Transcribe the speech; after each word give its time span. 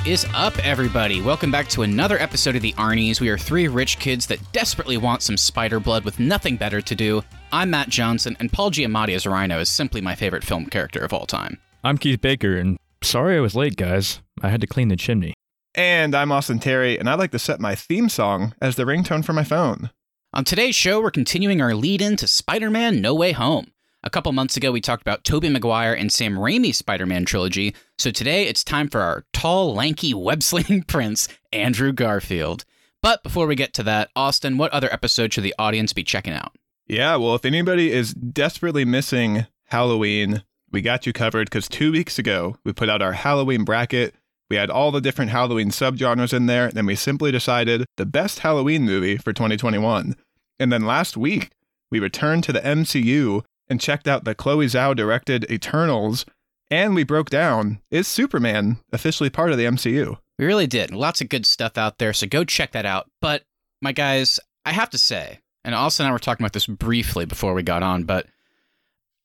What 0.00 0.08
is 0.08 0.26
up, 0.32 0.58
everybody? 0.64 1.20
Welcome 1.20 1.50
back 1.50 1.68
to 1.68 1.82
another 1.82 2.18
episode 2.18 2.56
of 2.56 2.62
the 2.62 2.72
Arnies. 2.72 3.20
We 3.20 3.28
are 3.28 3.36
three 3.36 3.68
rich 3.68 3.98
kids 3.98 4.24
that 4.28 4.40
desperately 4.50 4.96
want 4.96 5.20
some 5.20 5.36
spider 5.36 5.78
blood 5.78 6.06
with 6.06 6.18
nothing 6.18 6.56
better 6.56 6.80
to 6.80 6.94
do. 6.94 7.22
I'm 7.52 7.68
Matt 7.68 7.90
Johnson, 7.90 8.34
and 8.40 8.50
Paul 8.50 8.70
Giamatti 8.70 9.14
as 9.14 9.26
Rhino 9.26 9.60
is 9.60 9.68
simply 9.68 10.00
my 10.00 10.14
favorite 10.14 10.42
film 10.42 10.64
character 10.66 11.00
of 11.00 11.12
all 11.12 11.26
time. 11.26 11.58
I'm 11.84 11.98
Keith 11.98 12.22
Baker, 12.22 12.56
and 12.56 12.78
sorry 13.02 13.36
I 13.36 13.40
was 13.40 13.54
late, 13.54 13.76
guys. 13.76 14.22
I 14.40 14.48
had 14.48 14.62
to 14.62 14.66
clean 14.66 14.88
the 14.88 14.96
chimney. 14.96 15.34
And 15.74 16.14
I'm 16.14 16.32
Austin 16.32 16.60
Terry, 16.60 16.98
and 16.98 17.08
I'd 17.08 17.18
like 17.18 17.32
to 17.32 17.38
set 17.38 17.60
my 17.60 17.74
theme 17.74 18.08
song 18.08 18.54
as 18.62 18.76
the 18.76 18.84
ringtone 18.84 19.22
for 19.22 19.34
my 19.34 19.44
phone. 19.44 19.90
On 20.32 20.44
today's 20.44 20.74
show, 20.74 21.02
we're 21.02 21.10
continuing 21.10 21.60
our 21.60 21.74
lead 21.74 22.00
in 22.00 22.16
to 22.16 22.26
Spider 22.26 22.70
Man 22.70 23.02
No 23.02 23.14
Way 23.14 23.32
Home. 23.32 23.70
A 24.02 24.08
couple 24.08 24.32
months 24.32 24.56
ago, 24.56 24.72
we 24.72 24.80
talked 24.80 25.02
about 25.02 25.24
Tobey 25.24 25.50
Maguire 25.50 25.92
and 25.92 26.10
Sam 26.10 26.36
Raimi's 26.36 26.78
Spider 26.78 27.04
Man 27.04 27.26
trilogy, 27.26 27.74
so 27.98 28.10
today 28.10 28.44
it's 28.46 28.64
time 28.64 28.88
for 28.88 29.02
our 29.02 29.26
tall, 29.34 29.74
lanky, 29.74 30.14
web 30.14 30.42
slinging 30.42 30.84
prince, 30.84 31.28
Andrew 31.52 31.92
Garfield. 31.92 32.64
But 33.02 33.22
before 33.22 33.46
we 33.46 33.54
get 33.56 33.74
to 33.74 33.82
that, 33.82 34.08
Austin, 34.16 34.56
what 34.56 34.72
other 34.72 34.90
episode 34.90 35.34
should 35.34 35.44
the 35.44 35.54
audience 35.58 35.92
be 35.92 36.02
checking 36.02 36.32
out? 36.32 36.56
Yeah, 36.86 37.16
well, 37.16 37.34
if 37.34 37.44
anybody 37.44 37.92
is 37.92 38.14
desperately 38.14 38.86
missing 38.86 39.46
Halloween, 39.66 40.44
we 40.72 40.80
got 40.80 41.06
you 41.06 41.12
covered 41.12 41.50
because 41.50 41.68
two 41.68 41.92
weeks 41.92 42.18
ago, 42.18 42.56
we 42.64 42.72
put 42.72 42.88
out 42.88 43.02
our 43.02 43.12
Halloween 43.12 43.64
bracket. 43.64 44.14
We 44.48 44.56
had 44.56 44.70
all 44.70 44.92
the 44.92 45.02
different 45.02 45.30
Halloween 45.30 45.68
subgenres 45.68 46.32
in 46.32 46.46
there, 46.46 46.68
and 46.68 46.74
then 46.74 46.86
we 46.86 46.94
simply 46.94 47.32
decided 47.32 47.84
the 47.98 48.06
best 48.06 48.38
Halloween 48.38 48.84
movie 48.84 49.18
for 49.18 49.34
2021. 49.34 50.16
And 50.58 50.72
then 50.72 50.86
last 50.86 51.18
week, 51.18 51.50
we 51.90 52.00
returned 52.00 52.44
to 52.44 52.52
the 52.52 52.60
MCU 52.60 53.42
and 53.70 53.80
checked 53.80 54.08
out 54.08 54.24
the 54.24 54.34
Chloe 54.34 54.66
Zhao 54.66 54.94
directed 54.94 55.50
Eternals, 55.50 56.26
and 56.70 56.94
we 56.94 57.04
broke 57.04 57.30
down 57.30 57.80
is 57.90 58.06
Superman 58.08 58.78
officially 58.92 59.30
part 59.30 59.52
of 59.52 59.58
the 59.58 59.64
MCU? 59.64 60.18
We 60.38 60.44
really 60.44 60.66
did. 60.66 60.90
Lots 60.90 61.20
of 61.20 61.28
good 61.28 61.46
stuff 61.46 61.78
out 61.78 61.98
there, 61.98 62.12
so 62.12 62.26
go 62.26 62.44
check 62.44 62.72
that 62.72 62.84
out. 62.84 63.08
But, 63.20 63.44
my 63.80 63.92
guys, 63.92 64.40
I 64.66 64.72
have 64.72 64.90
to 64.90 64.98
say, 64.98 65.38
and 65.64 65.74
Austin 65.74 66.04
and 66.04 66.10
I 66.10 66.12
were 66.12 66.18
talking 66.18 66.44
about 66.44 66.52
this 66.52 66.66
briefly 66.66 67.24
before 67.24 67.54
we 67.54 67.62
got 67.62 67.82
on, 67.82 68.04
but 68.04 68.26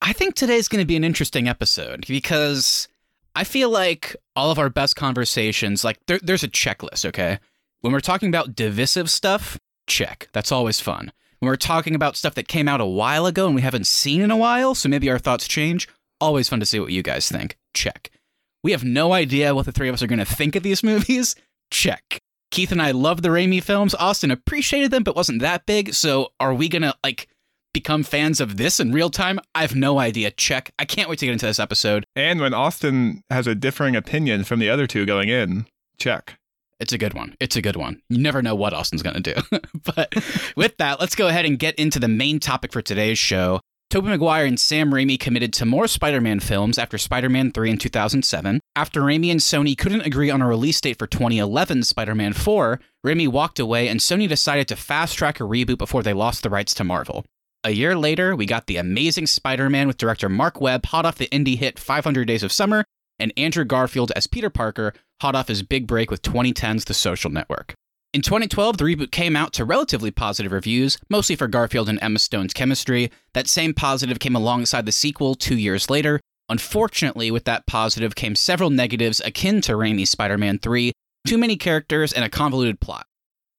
I 0.02 0.14
think 0.14 0.36
today's 0.36 0.68
going 0.68 0.82
to 0.82 0.88
be 0.88 0.96
an 0.96 1.04
interesting 1.04 1.48
episode 1.48 2.06
because 2.08 2.88
I 3.36 3.44
feel 3.44 3.70
like 3.70 4.16
all 4.36 4.52
of 4.52 4.60
our 4.60 4.70
best 4.70 4.96
conversations, 4.96 5.84
like 5.84 5.98
there, 6.08 6.20
there's 6.22 6.44
a 6.44 6.50
checklist, 6.50 7.06
okay? 7.06 7.40
When 7.82 7.94
we're 7.94 8.00
talking 8.00 8.30
about 8.30 8.56
divisive 8.56 9.10
stuff, 9.10 9.58
check. 9.88 10.28
That's 10.34 10.52
always 10.52 10.80
fun. 10.80 11.12
We're 11.42 11.56
talking 11.56 11.96
about 11.96 12.16
stuff 12.16 12.36
that 12.36 12.48
came 12.48 12.68
out 12.68 12.82
a 12.82 12.86
while 12.86 13.26
ago 13.26 13.46
and 13.46 13.56
we 13.56 13.62
haven't 13.62 13.88
seen 13.88 14.22
in 14.22 14.32
a 14.32 14.38
while, 14.38 14.74
so 14.76 14.90
maybe 14.90 15.10
our 15.10 15.20
thoughts 15.20 15.48
change, 15.48 15.88
always 16.20 16.50
fun 16.50 16.60
to 16.60 16.66
see 16.66 16.80
what 16.80 16.92
you 16.92 17.04
guys 17.04 17.30
think. 17.30 17.58
Check. 17.74 18.12
We 18.64 18.72
have 18.72 18.84
no 18.84 19.14
idea 19.14 19.54
what 19.54 19.66
the 19.66 19.72
three 19.72 19.90
of 19.90 19.94
us 19.94 20.02
are 20.02 20.08
going 20.08 20.20
to 20.20 20.26
think 20.26 20.56
of 20.56 20.64
these 20.64 20.84
movies. 20.84 21.36
Check. 21.72 22.20
Keith 22.52 22.72
and 22.72 22.82
I 22.82 22.92
love 22.92 23.22
the 23.22 23.30
Raimi 23.30 23.62
films. 23.62 23.94
Austin 23.96 24.32
appreciated 24.32 24.92
them, 24.92 25.04
but 25.04 25.16
wasn't 25.16 25.42
that 25.42 25.66
big. 25.66 25.94
So 25.94 26.32
are 26.40 26.54
we 26.54 26.70
going 26.70 26.84
to, 26.84 26.96
like, 27.04 27.28
become 27.74 28.04
fans 28.04 28.40
of 28.40 28.56
this 28.58 28.80
in 28.80 28.94
real 28.94 29.10
time? 29.10 29.40
I 29.54 29.62
have 29.62 29.76
no 29.76 30.00
idea. 30.00 30.32
Check. 30.32 30.72
I 30.80 30.86
can't 30.86 31.10
wait 31.10 31.20
to 31.20 31.26
get 31.26 31.34
into 31.34 31.46
this 31.46 31.60
episode. 31.60 32.06
And 32.16 32.40
when 32.40 32.54
Austin 32.54 33.24
has 33.30 33.46
a 33.46 33.56
differing 33.56 33.96
opinion 33.96 34.46
from 34.46 34.60
the 34.60 34.70
other 34.70 34.88
two 34.88 35.06
going 35.06 35.30
in, 35.30 35.66
check. 35.98 36.40
It's 36.80 36.94
a 36.94 36.98
good 36.98 37.14
one. 37.14 37.36
It's 37.40 37.56
a 37.56 37.62
good 37.62 37.78
one. 37.78 38.02
You 38.10 38.18
never 38.18 38.42
know 38.42 38.56
what 38.56 38.74
Austin's 38.74 39.02
going 39.02 39.22
to 39.22 39.34
do. 39.34 39.60
but 39.96 40.14
with 40.56 40.78
that, 40.78 41.00
let's 41.00 41.16
go 41.16 41.28
ahead 41.28 41.46
and 41.46 41.58
get 41.58 41.76
into 41.76 42.00
the 42.00 42.08
main 42.08 42.40
topic 42.40 42.74
for 42.74 42.82
today's 42.82 43.18
show. 43.18 43.62
Tobey 43.92 44.10
Maguire 44.10 44.46
and 44.46 44.60
Sam 44.60 44.92
Raimi 44.92 45.18
committed 45.18 45.54
to 45.54 45.66
more 45.66 45.88
Spider 45.88 46.20
Man 46.20 46.40
films 46.40 46.78
after 46.78 46.98
Spider 46.98 47.30
Man 47.30 47.52
3 47.52 47.72
in 47.72 47.78
2007. 47.78 48.60
After 48.76 49.02
Raimi 49.02 49.32
and 49.32 49.40
Sony 49.40 49.78
couldn't 49.78 50.02
agree 50.02 50.30
on 50.30 50.42
a 50.42 50.48
release 50.48 50.82
date 50.82 51.00
for 51.00 51.08
2011's 51.08 51.88
Spider 51.88 52.16
Man 52.16 52.34
4, 52.34 52.82
Raimi 53.06 53.28
walked 53.28 53.60
away 53.60 53.88
and 53.88 54.00
Sony 54.00 54.28
decided 54.28 54.68
to 54.68 54.76
fast 54.76 55.18
track 55.18 55.40
a 55.40 55.44
reboot 55.44 55.78
before 55.78 56.04
they 56.04 56.14
lost 56.14 56.44
the 56.44 56.50
rights 56.50 56.74
to 56.74 56.84
Marvel. 56.84 57.26
A 57.64 57.72
year 57.72 57.96
later, 57.96 58.36
we 58.36 58.46
got 58.46 58.68
The 58.68 58.78
Amazing 58.78 59.28
Spider 59.28 59.70
Man 59.70 59.88
with 59.88 59.98
director 59.98 60.30
Marc 60.30 60.60
Webb, 60.60 60.88
hot 60.88 61.06
off 61.06 61.18
the 61.18 61.30
indie 61.30 61.58
hit 61.58 61.80
500 61.80 62.26
Days 62.26 62.44
of 62.44 62.52
Summer, 62.52 62.84
and 63.20 63.34
Andrew 63.38 63.66
Garfield 63.66 64.12
as 64.16 64.28
Peter 64.28 64.50
Parker, 64.50 64.94
hot 65.22 65.36
off 65.36 65.48
his 65.48 65.64
big 65.64 65.88
break 65.88 66.12
with 66.12 66.22
2010's 66.22 66.86
The 66.86 66.94
Social 66.94 67.32
Network. 67.32 67.76
In 68.14 68.22
2012, 68.22 68.78
the 68.78 68.86
reboot 68.86 69.12
came 69.12 69.36
out 69.36 69.52
to 69.54 69.66
relatively 69.66 70.10
positive 70.10 70.54
reviews, 70.54 70.98
mostly 71.10 71.36
for 71.36 71.48
Garfield 71.48 71.90
and 71.90 72.00
Emma 72.02 72.20
Stone's 72.20 72.54
chemistry. 72.54 73.12
That 73.34 73.48
same 73.48 73.74
positive 73.74 74.20
came 74.20 74.36
alongside 74.36 74.86
the 74.86 74.94
sequel 74.94 75.36
two 75.36 75.58
years 75.58 75.90
later. 75.90 76.22
Unfortunately, 76.48 77.30
with 77.30 77.44
that 77.46 77.66
positive 77.66 78.16
came 78.16 78.36
several 78.36 78.70
negatives 78.70 79.20
akin 79.20 79.60
to 79.62 79.74
Raimi's 79.74 80.12
Spider 80.12 80.38
Man 80.38 80.60
3, 80.60 80.94
too 81.28 81.38
many 81.38 81.58
characters, 81.58 82.14
and 82.14 82.24
a 82.24 82.30
convoluted 82.30 82.80
plot. 82.80 83.06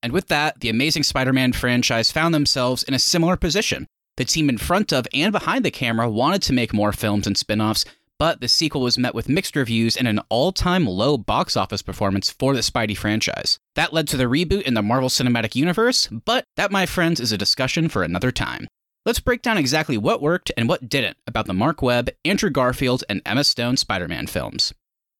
And 0.02 0.12
with 0.12 0.28
that, 0.28 0.60
the 0.60 0.68
Amazing 0.70 1.02
Spider 1.02 1.32
Man 1.32 1.52
franchise 1.52 2.10
found 2.12 2.32
themselves 2.32 2.82
in 2.82 2.94
a 2.94 2.98
similar 2.98 3.36
position. 3.36 3.86
The 4.16 4.24
team 4.24 4.48
in 4.48 4.56
front 4.56 4.92
of 4.92 5.06
and 5.12 5.32
behind 5.32 5.64
the 5.64 5.70
camera 5.70 6.08
wanted 6.08 6.40
to 6.42 6.54
make 6.54 6.72
more 6.72 6.92
films 6.92 7.26
and 7.26 7.36
spin 7.36 7.60
offs, 7.60 7.84
but 8.18 8.40
the 8.40 8.48
sequel 8.48 8.80
was 8.80 8.98
met 8.98 9.14
with 9.14 9.28
mixed 9.28 9.56
reviews 9.56 9.96
and 9.96 10.08
an 10.08 10.20
all 10.28 10.52
time 10.52 10.86
low 10.86 11.16
box 11.16 11.56
office 11.56 11.82
performance 11.82 12.30
for 12.30 12.54
the 12.54 12.60
Spidey 12.60 12.96
franchise. 12.96 13.58
That 13.74 13.92
led 13.92 14.08
to 14.08 14.16
the 14.16 14.24
reboot 14.24 14.62
in 14.62 14.74
the 14.74 14.82
Marvel 14.82 15.08
Cinematic 15.08 15.54
Universe, 15.54 16.08
but 16.08 16.44
that, 16.56 16.72
my 16.72 16.86
friends, 16.86 17.20
is 17.20 17.32
a 17.32 17.38
discussion 17.38 17.88
for 17.88 18.02
another 18.02 18.30
time. 18.32 18.68
Let's 19.04 19.20
break 19.20 19.42
down 19.42 19.58
exactly 19.58 19.96
what 19.96 20.20
worked 20.20 20.50
and 20.56 20.68
what 20.68 20.88
didn't 20.88 21.16
about 21.26 21.46
the 21.46 21.54
Marc 21.54 21.80
Webb, 21.80 22.10
Andrew 22.24 22.50
Garfield, 22.50 23.04
and 23.08 23.22
Emma 23.24 23.44
Stone 23.44 23.76
Spider 23.76 24.08
Man 24.08 24.26
films. 24.26 24.72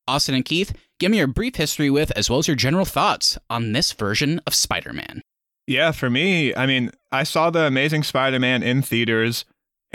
Austin 0.08 0.34
and 0.34 0.44
Keith, 0.44 0.72
give 0.98 1.10
me 1.10 1.18
your 1.18 1.26
brief 1.26 1.56
history 1.56 1.90
with, 1.90 2.10
as 2.12 2.30
well 2.30 2.38
as 2.38 2.48
your 2.48 2.56
general 2.56 2.84
thoughts 2.84 3.38
on 3.50 3.72
this 3.72 3.92
version 3.92 4.40
of 4.46 4.54
Spider 4.54 4.92
Man. 4.92 5.22
Yeah, 5.66 5.90
for 5.90 6.08
me, 6.08 6.54
I 6.54 6.66
mean, 6.66 6.92
I 7.10 7.24
saw 7.24 7.50
The 7.50 7.64
Amazing 7.64 8.04
Spider 8.04 8.38
Man 8.38 8.62
in 8.62 8.82
theaters 8.82 9.44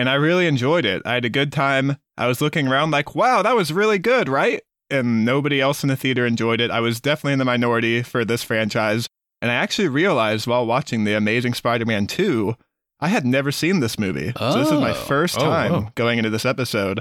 and 0.02 0.10
I 0.10 0.16
really 0.16 0.48
enjoyed 0.48 0.84
it. 0.84 1.04
I 1.06 1.14
had 1.14 1.26
a 1.26 1.30
good 1.30 1.52
time. 1.52 1.98
I 2.18 2.26
was 2.26 2.42
looking 2.42 2.68
around 2.68 2.90
like, 2.90 3.14
wow, 3.14 3.44
that 3.44 3.56
was 3.56 3.72
really 3.72 4.00
good, 4.00 4.28
right? 4.28 4.60
And 4.90 5.24
nobody 5.24 5.62
else 5.62 5.84
in 5.84 5.90
the 5.90 5.96
theater 5.96 6.26
enjoyed 6.26 6.60
it. 6.60 6.72
I 6.72 6.80
was 6.80 7.00
definitely 7.00 7.34
in 7.34 7.40
the 7.40 7.46
minority 7.46 8.02
for 8.02 8.26
this 8.26 8.42
franchise. 8.42 9.08
And 9.44 9.52
I 9.52 9.54
actually 9.54 9.90
realized 9.90 10.48
while 10.48 10.66
watching 10.66 11.04
The 11.04 11.14
Amazing 11.14 11.54
Spider 11.54 11.86
Man 11.86 12.08
2, 12.08 12.56
I 13.00 13.10
had 13.10 13.28
never 13.28 13.52
seen 13.52 13.80
this 13.80 14.00
movie. 14.00 14.34
Oh. 14.38 14.54
So 14.54 14.58
this 14.58 14.72
is 14.72 14.80
my 14.80 14.90
oh, 14.90 14.96
first 14.96 15.38
Oh, 15.38 15.42
time 15.42 15.72
wow. 15.72 15.92
going 15.94 16.18
into 16.18 16.32
this 16.32 16.46
episode. 16.48 17.00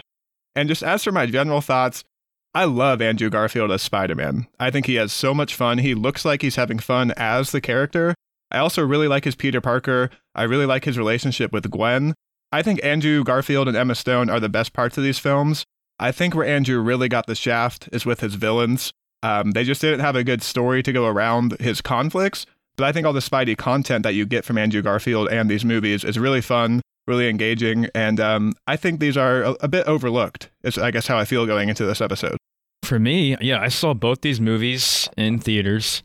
And 0.54 0.68
just 0.68 0.82
as 0.82 1.02
for 1.02 1.10
my 1.10 1.24
general 1.24 1.62
thoughts, 1.62 2.04
I 2.54 2.66
love 2.66 3.00
Andrew 3.00 3.30
Garfield 3.30 3.72
as 3.72 3.80
Spider 3.80 4.14
Man. 4.14 4.46
I 4.58 4.70
think 4.70 4.84
he 4.84 4.96
has 4.96 5.10
so 5.10 5.32
much 5.32 5.54
fun. 5.54 5.78
He 5.78 5.94
looks 5.94 6.26
like 6.26 6.42
he's 6.42 6.56
having 6.56 6.80
fun 6.80 7.14
as 7.16 7.50
the 7.50 7.62
character. 7.62 8.14
I 8.50 8.58
also 8.58 8.84
really 8.84 9.08
like 9.08 9.24
his 9.24 9.36
Peter 9.36 9.62
Parker. 9.62 10.10
I 10.34 10.42
really 10.42 10.66
like 10.66 10.84
his 10.84 10.98
relationship 10.98 11.50
with 11.50 11.70
Gwen. 11.70 12.12
I 12.52 12.62
think 12.62 12.82
Andrew 12.84 13.22
Garfield 13.22 13.68
and 13.68 13.76
Emma 13.76 13.94
Stone 13.94 14.28
are 14.28 14.40
the 14.40 14.48
best 14.48 14.72
parts 14.72 14.98
of 14.98 15.04
these 15.04 15.18
films. 15.18 15.64
I 15.98 16.12
think 16.12 16.34
where 16.34 16.46
Andrew 16.46 16.80
really 16.80 17.08
got 17.08 17.26
the 17.26 17.34
shaft 17.34 17.88
is 17.92 18.06
with 18.06 18.20
his 18.20 18.34
villains. 18.34 18.92
Um, 19.22 19.52
they 19.52 19.64
just 19.64 19.80
didn't 19.80 20.00
have 20.00 20.16
a 20.16 20.24
good 20.24 20.42
story 20.42 20.82
to 20.82 20.92
go 20.92 21.06
around 21.06 21.58
his 21.60 21.80
conflicts. 21.80 22.46
But 22.76 22.86
I 22.86 22.92
think 22.92 23.06
all 23.06 23.12
the 23.12 23.20
Spidey 23.20 23.58
content 23.58 24.04
that 24.04 24.14
you 24.14 24.24
get 24.24 24.44
from 24.44 24.56
Andrew 24.56 24.80
Garfield 24.80 25.28
and 25.28 25.50
these 25.50 25.64
movies 25.64 26.02
is 26.02 26.18
really 26.18 26.40
fun, 26.40 26.80
really 27.06 27.28
engaging, 27.28 27.88
and 27.94 28.18
um, 28.18 28.54
I 28.66 28.76
think 28.76 29.00
these 29.00 29.18
are 29.18 29.42
a, 29.42 29.50
a 29.60 29.68
bit 29.68 29.86
overlooked. 29.86 30.48
Is 30.62 30.78
I 30.78 30.90
guess 30.90 31.06
how 31.06 31.18
I 31.18 31.26
feel 31.26 31.44
going 31.44 31.68
into 31.68 31.84
this 31.84 32.00
episode. 32.00 32.38
For 32.82 32.98
me, 32.98 33.36
yeah, 33.42 33.60
I 33.60 33.68
saw 33.68 33.92
both 33.92 34.22
these 34.22 34.40
movies 34.40 35.10
in 35.16 35.38
theaters, 35.38 36.02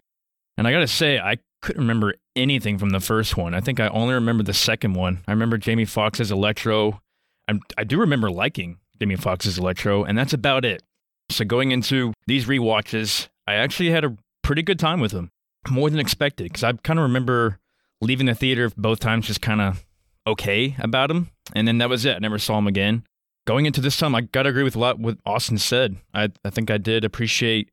and 0.57 0.68
I 0.68 0.74
gotta 0.74 0.88
say, 0.88 1.18
I 1.18 1.38
couldn't 1.65 1.81
remember 1.81 2.13
anything 2.35 2.77
from 2.77 2.91
the 2.91 3.00
first 3.00 3.38
one. 3.38 3.56
I 3.56 3.59
think 3.59 3.79
I 3.79 3.88
only 3.88 4.13
remember 4.13 4.44
the 4.44 4.53
second 4.53 4.94
one. 4.94 5.23
I 5.27 5.31
remember 5.31 5.57
Jamie 5.57 5.85
Foxx's 5.85 6.31
Electro. 6.31 7.01
I'm, 7.47 7.59
I 7.75 7.83
do 7.83 8.00
remember 8.00 8.29
liking 8.29 8.77
Jamie 9.00 9.15
Foxx's 9.15 9.57
Electro, 9.57 10.03
and 10.03 10.15
that's 10.15 10.31
about 10.31 10.63
it. 10.63 10.83
So 11.31 11.44
going 11.44 11.71
into 11.71 12.13
these 12.27 12.45
rewatches, 12.45 13.29
I 13.47 13.56
actually 13.56 13.89
had 13.89 14.06
a 14.06 14.15
pretty 14.44 14.62
good 14.62 14.77
time 14.77 15.00
with 15.00 15.12
them, 15.12 15.31
more 15.67 15.89
than 15.89 16.00
expected, 16.00 16.44
because 16.44 16.63
I 16.63 16.73
kind 16.73 17.00
of 17.00 17.03
remember 17.03 17.57
leaving 18.00 18.27
the 18.27 18.35
theater 18.35 18.71
both 18.77 19.00
times 19.00 19.25
just 19.25 19.41
kind 19.41 19.59
of 19.59 19.83
okay 20.27 20.75
about 20.77 21.07
them, 21.07 21.31
and 21.56 21.68
then 21.68 21.79
that 21.79 21.89
was 21.89 22.06
it. 22.06 22.15
I 22.15 22.19
never 22.19 22.38
saw 22.38 22.57
them 22.57 22.68
again. 22.68 23.03
Going 23.47 23.65
into 23.65 23.81
this 23.81 23.97
time, 23.97 24.13
I 24.13 24.21
gotta 24.21 24.50
agree 24.50 24.63
with 24.63 24.75
a 24.75 24.79
lot 24.79 25.00
what 25.00 25.18
Austin 25.25 25.57
said. 25.57 25.97
I 26.13 26.29
I 26.44 26.51
think 26.51 26.69
I 26.69 26.77
did 26.77 27.03
appreciate 27.03 27.69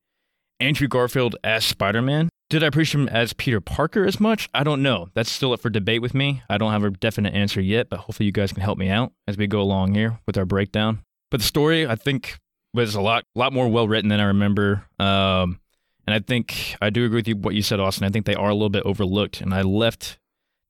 Andrew 0.61 0.89
Garfield 0.89 1.37
as 1.45 1.65
Spider 1.65 2.01
Man. 2.01 2.31
Did 2.53 2.63
I 2.63 2.67
appreciate 2.67 3.01
him 3.01 3.09
as 3.09 3.33
Peter 3.33 3.63
Parker 3.63 4.05
as 4.05 4.21
much? 4.21 4.51
I 4.53 4.63
don't 4.63 4.83
know. 4.83 5.09
That's 5.15 5.33
still 5.33 5.55
up 5.55 5.61
for 5.61 5.71
debate 5.71 6.03
with 6.03 6.13
me. 6.13 6.43
I 6.51 6.59
don't 6.59 6.71
have 6.71 6.85
a 6.85 6.91
definite 6.91 7.33
answer 7.33 7.63
yet, 7.63 7.89
but 7.89 8.01
hopefully 8.01 8.27
you 8.27 8.33
guys 8.33 8.53
can 8.53 8.61
help 8.61 8.77
me 8.77 8.91
out 8.91 9.11
as 9.27 9.39
we 9.39 9.47
go 9.47 9.59
along 9.63 9.95
here 9.95 10.19
with 10.27 10.37
our 10.37 10.45
breakdown. 10.45 10.99
But 11.31 11.41
the 11.41 11.47
story, 11.47 11.87
I 11.87 11.97
think, 11.97 12.39
was 12.75 12.95
a 12.95 13.01
lot 13.01 13.25
lot 13.35 13.55
more 13.55 13.69
well 13.69 13.89
written 13.89 14.11
than 14.11 14.21
I 14.21 14.25
remember. 14.25 14.85
Um, 14.99 15.61
and 16.07 16.15
I 16.15 16.19
think 16.19 16.77
I 16.83 16.91
do 16.91 17.07
agree 17.07 17.21
with 17.21 17.29
you 17.29 17.37
what 17.37 17.55
you 17.55 17.63
said, 17.63 17.81
Austin. 17.81 18.05
I 18.05 18.11
think 18.11 18.27
they 18.27 18.35
are 18.35 18.51
a 18.51 18.55
little 18.55 18.69
bit 18.69 18.85
overlooked, 18.85 19.41
and 19.41 19.55
I 19.55 19.63
left 19.63 20.19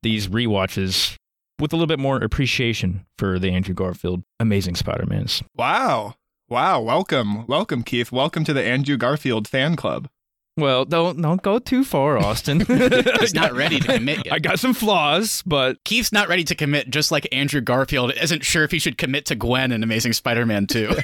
these 0.05 0.29
rewatches 0.29 1.17
with 1.59 1.73
a 1.73 1.77
little 1.77 1.89
bit 1.89 1.99
more 1.99 2.17
appreciation 2.19 3.07
for 3.19 3.41
the 3.41 3.51
Andrew 3.51 3.75
Garfield 3.75 4.23
Amazing 4.39 4.77
Spider-Mans. 4.77 5.43
Wow. 5.57 6.15
Wow. 6.49 6.81
Welcome. 6.81 7.45
Welcome, 7.49 7.83
Keith. 7.83 8.13
Welcome 8.13 8.45
to 8.45 8.53
the 8.53 8.63
Andrew 8.63 8.97
Garfield 8.97 9.49
fan 9.49 9.75
club. 9.75 10.09
Well, 10.57 10.85
don't 10.85 11.21
don't 11.21 11.41
go 11.41 11.59
too 11.59 11.83
far, 11.83 12.19
Austin. 12.19 12.61
He's 13.21 13.35
not 13.35 13.55
ready 13.55 13.81
to 13.81 13.87
commit 13.97 14.27
yet. 14.27 14.35
I 14.35 14.39
got 14.39 14.59
some 14.59 14.75
flaws, 14.75 15.43
but 15.47 15.83
Keith's 15.85 16.13
not 16.13 16.29
ready 16.29 16.45
to 16.45 16.55
commit, 16.55 16.91
just 16.91 17.11
like 17.11 17.27
Andrew 17.33 17.63
Garfield 17.63 18.13
isn't 18.21 18.45
sure 18.45 18.63
if 18.63 18.71
he 18.71 18.79
should 18.79 18.99
commit 18.99 19.25
to 19.27 19.35
Gwen 19.35 19.73
in 19.73 19.83
Amazing 19.83 20.13
Spider-Man 20.13 20.67
2. 20.67 20.95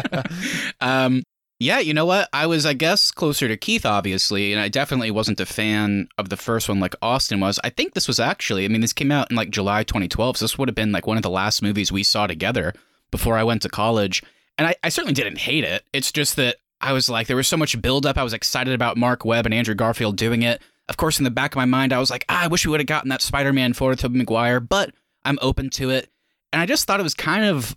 um, 0.80 1.22
yeah, 1.58 1.80
you 1.80 1.92
know 1.92 2.06
what? 2.06 2.30
I 2.32 2.46
was, 2.46 2.64
I 2.64 2.72
guess, 2.72 3.10
closer 3.10 3.46
to 3.46 3.58
Keith, 3.58 3.84
obviously, 3.84 4.54
and 4.54 4.62
I 4.62 4.68
definitely 4.68 5.10
wasn't 5.10 5.40
a 5.40 5.46
fan 5.46 6.08
of 6.16 6.30
the 6.30 6.38
first 6.38 6.66
one 6.70 6.80
like 6.80 6.94
Austin 7.02 7.40
was. 7.40 7.60
I 7.62 7.68
think 7.68 7.92
this 7.92 8.08
was 8.08 8.18
actually, 8.18 8.64
I 8.64 8.68
mean, 8.68 8.80
this 8.80 8.94
came 8.94 9.12
out 9.12 9.30
in 9.30 9.36
like 9.36 9.50
July 9.50 9.84
2012, 9.84 10.38
so 10.38 10.44
this 10.44 10.56
would 10.56 10.68
have 10.68 10.74
been 10.74 10.92
like 10.92 11.06
one 11.06 11.18
of 11.18 11.22
the 11.22 11.28
last 11.28 11.60
movies 11.62 11.92
we 11.92 12.02
saw 12.02 12.26
together 12.26 12.72
before 13.10 13.36
I 13.36 13.44
went 13.44 13.60
to 13.62 13.68
college. 13.68 14.22
And 14.56 14.66
I, 14.66 14.76
I 14.82 14.88
certainly 14.88 15.12
didn't 15.12 15.38
hate 15.38 15.64
it. 15.64 15.84
It's 15.92 16.10
just 16.10 16.36
that 16.36 16.56
I 16.80 16.92
was 16.92 17.08
like, 17.08 17.26
there 17.26 17.36
was 17.36 17.48
so 17.48 17.56
much 17.56 17.80
buildup. 17.80 18.16
I 18.16 18.22
was 18.24 18.32
excited 18.32 18.74
about 18.74 18.96
Marc 18.96 19.24
Webb 19.24 19.46
and 19.46 19.54
Andrew 19.54 19.74
Garfield 19.74 20.16
doing 20.16 20.42
it. 20.42 20.62
Of 20.88 20.96
course, 20.96 21.18
in 21.18 21.24
the 21.24 21.30
back 21.30 21.52
of 21.52 21.56
my 21.56 21.66
mind, 21.66 21.92
I 21.92 21.98
was 21.98 22.10
like, 22.10 22.24
ah, 22.28 22.44
I 22.44 22.46
wish 22.48 22.64
we 22.64 22.70
would 22.70 22.80
have 22.80 22.86
gotten 22.86 23.10
that 23.10 23.22
Spider-Man 23.22 23.74
for 23.74 23.94
Tobey 23.94 24.18
Maguire, 24.18 24.60
but 24.60 24.92
I'm 25.24 25.38
open 25.42 25.70
to 25.70 25.90
it. 25.90 26.08
And 26.52 26.60
I 26.60 26.66
just 26.66 26.86
thought 26.86 26.98
it 26.98 27.04
was 27.04 27.14
kind 27.14 27.44
of 27.44 27.76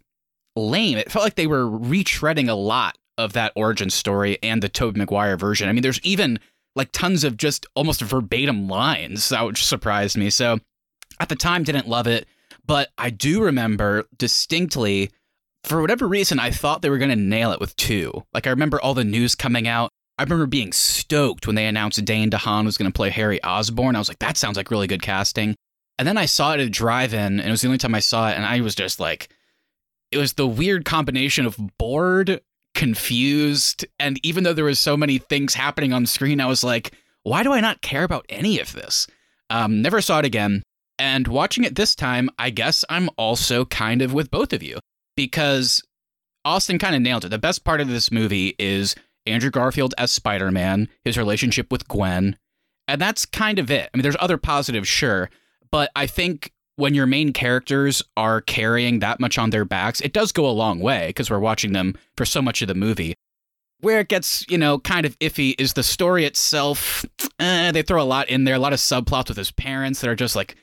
lame. 0.55 0.97
It 0.97 1.11
felt 1.11 1.23
like 1.23 1.35
they 1.35 1.47
were 1.47 1.65
retreading 1.65 2.49
a 2.49 2.53
lot 2.53 2.97
of 3.17 3.33
that 3.33 3.51
origin 3.55 3.89
story 3.89 4.39
and 4.41 4.63
the 4.63 4.69
Tobey 4.69 4.97
Maguire 4.97 5.37
version. 5.37 5.69
I 5.69 5.73
mean, 5.73 5.83
there's 5.83 6.01
even 6.01 6.39
like 6.75 6.91
tons 6.91 7.23
of 7.23 7.37
just 7.37 7.67
almost 7.75 8.01
verbatim 8.01 8.67
lines, 8.67 9.31
which 9.31 9.63
surprised 9.63 10.17
me. 10.17 10.31
So 10.31 10.59
at 11.19 11.29
the 11.29 11.35
time, 11.35 11.63
didn't 11.63 11.87
love 11.87 12.07
it, 12.07 12.27
but 12.65 12.89
I 12.97 13.11
do 13.11 13.43
remember 13.43 14.05
distinctly 14.17 15.11
for 15.63 15.81
whatever 15.81 16.07
reason, 16.07 16.39
I 16.39 16.51
thought 16.51 16.81
they 16.81 16.89
were 16.89 16.97
going 16.97 17.09
to 17.09 17.15
nail 17.15 17.51
it 17.51 17.59
with 17.59 17.75
two. 17.75 18.23
Like, 18.33 18.47
I 18.47 18.51
remember 18.51 18.81
all 18.81 18.93
the 18.93 19.03
news 19.03 19.35
coming 19.35 19.67
out. 19.67 19.89
I 20.17 20.23
remember 20.23 20.45
being 20.45 20.71
stoked 20.73 21.47
when 21.47 21.55
they 21.55 21.65
announced 21.65 22.03
Dane 22.05 22.29
DeHaan 22.29 22.65
was 22.65 22.77
going 22.77 22.91
to 22.91 22.95
play 22.95 23.09
Harry 23.09 23.41
Osborn. 23.43 23.95
I 23.95 23.99
was 23.99 24.09
like, 24.09 24.19
that 24.19 24.37
sounds 24.37 24.57
like 24.57 24.69
really 24.69 24.87
good 24.87 25.01
casting. 25.01 25.55
And 25.97 26.07
then 26.07 26.17
I 26.17 26.25
saw 26.25 26.51
it 26.51 26.59
at 26.59 26.67
a 26.67 26.69
drive 26.69 27.13
in, 27.13 27.39
and 27.39 27.47
it 27.47 27.51
was 27.51 27.61
the 27.61 27.67
only 27.67 27.77
time 27.77 27.95
I 27.95 27.99
saw 27.99 28.29
it, 28.29 28.35
and 28.35 28.45
I 28.45 28.61
was 28.61 28.75
just 28.75 28.99
like, 28.99 29.29
it 30.11 30.17
was 30.17 30.33
the 30.33 30.47
weird 30.47 30.85
combination 30.85 31.45
of 31.45 31.57
bored, 31.77 32.41
confused, 32.75 33.85
and 33.99 34.19
even 34.23 34.43
though 34.43 34.53
there 34.53 34.65
was 34.65 34.79
so 34.79 34.97
many 34.97 35.17
things 35.17 35.53
happening 35.53 35.93
on 35.93 36.05
screen, 36.05 36.41
I 36.41 36.45
was 36.45 36.63
like, 36.63 36.93
why 37.23 37.41
do 37.43 37.53
I 37.53 37.61
not 37.61 37.81
care 37.81 38.03
about 38.03 38.25
any 38.29 38.59
of 38.59 38.73
this? 38.73 39.07
Um, 39.49 39.81
never 39.81 40.01
saw 40.01 40.19
it 40.19 40.25
again. 40.25 40.61
And 40.99 41.27
watching 41.27 41.63
it 41.63 41.75
this 41.75 41.95
time, 41.95 42.29
I 42.37 42.49
guess 42.49 42.83
I'm 42.89 43.09
also 43.17 43.65
kind 43.65 44.01
of 44.01 44.13
with 44.13 44.29
both 44.29 44.53
of 44.53 44.61
you 44.61 44.79
because 45.15 45.83
Austin 46.45 46.79
kind 46.79 46.95
of 46.95 47.01
nailed 47.01 47.25
it. 47.25 47.29
The 47.29 47.37
best 47.37 47.63
part 47.63 47.81
of 47.81 47.87
this 47.87 48.11
movie 48.11 48.55
is 48.59 48.95
Andrew 49.25 49.49
Garfield 49.49 49.93
as 49.97 50.11
Spider 50.11 50.51
Man, 50.51 50.89
his 51.03 51.17
relationship 51.17 51.71
with 51.71 51.87
Gwen, 51.87 52.37
and 52.87 52.99
that's 52.99 53.25
kind 53.25 53.59
of 53.59 53.71
it. 53.71 53.89
I 53.93 53.97
mean, 53.97 54.03
there's 54.03 54.17
other 54.19 54.37
positives, 54.37 54.87
sure, 54.87 55.29
but 55.71 55.89
I 55.95 56.07
think 56.07 56.51
when 56.75 56.93
your 56.93 57.05
main 57.05 57.33
characters 57.33 58.01
are 58.17 58.41
carrying 58.41 58.99
that 58.99 59.19
much 59.19 59.37
on 59.37 59.51
their 59.51 59.65
backs, 59.65 60.01
it 60.01 60.13
does 60.13 60.31
go 60.31 60.45
a 60.45 60.51
long 60.51 60.79
way 60.79 61.07
because 61.07 61.29
we're 61.29 61.39
watching 61.39 61.73
them 61.73 61.95
for 62.17 62.25
so 62.25 62.41
much 62.41 62.61
of 62.61 62.67
the 62.67 62.75
movie. 62.75 63.13
Where 63.79 63.99
it 63.99 64.07
gets, 64.07 64.49
you 64.49 64.57
know, 64.57 64.79
kind 64.79 65.05
of 65.05 65.17
iffy 65.19 65.55
is 65.59 65.73
the 65.73 65.83
story 65.83 66.25
itself. 66.25 67.05
Eh, 67.39 67.71
they 67.71 67.81
throw 67.81 68.01
a 68.01 68.05
lot 68.05 68.29
in 68.29 68.45
there, 68.45 68.55
a 68.55 68.59
lot 68.59 68.73
of 68.73 68.79
subplots 68.79 69.27
with 69.27 69.37
his 69.37 69.51
parents 69.51 70.01
that 70.01 70.09
are 70.09 70.15
just 70.15 70.35
like, 70.35 70.55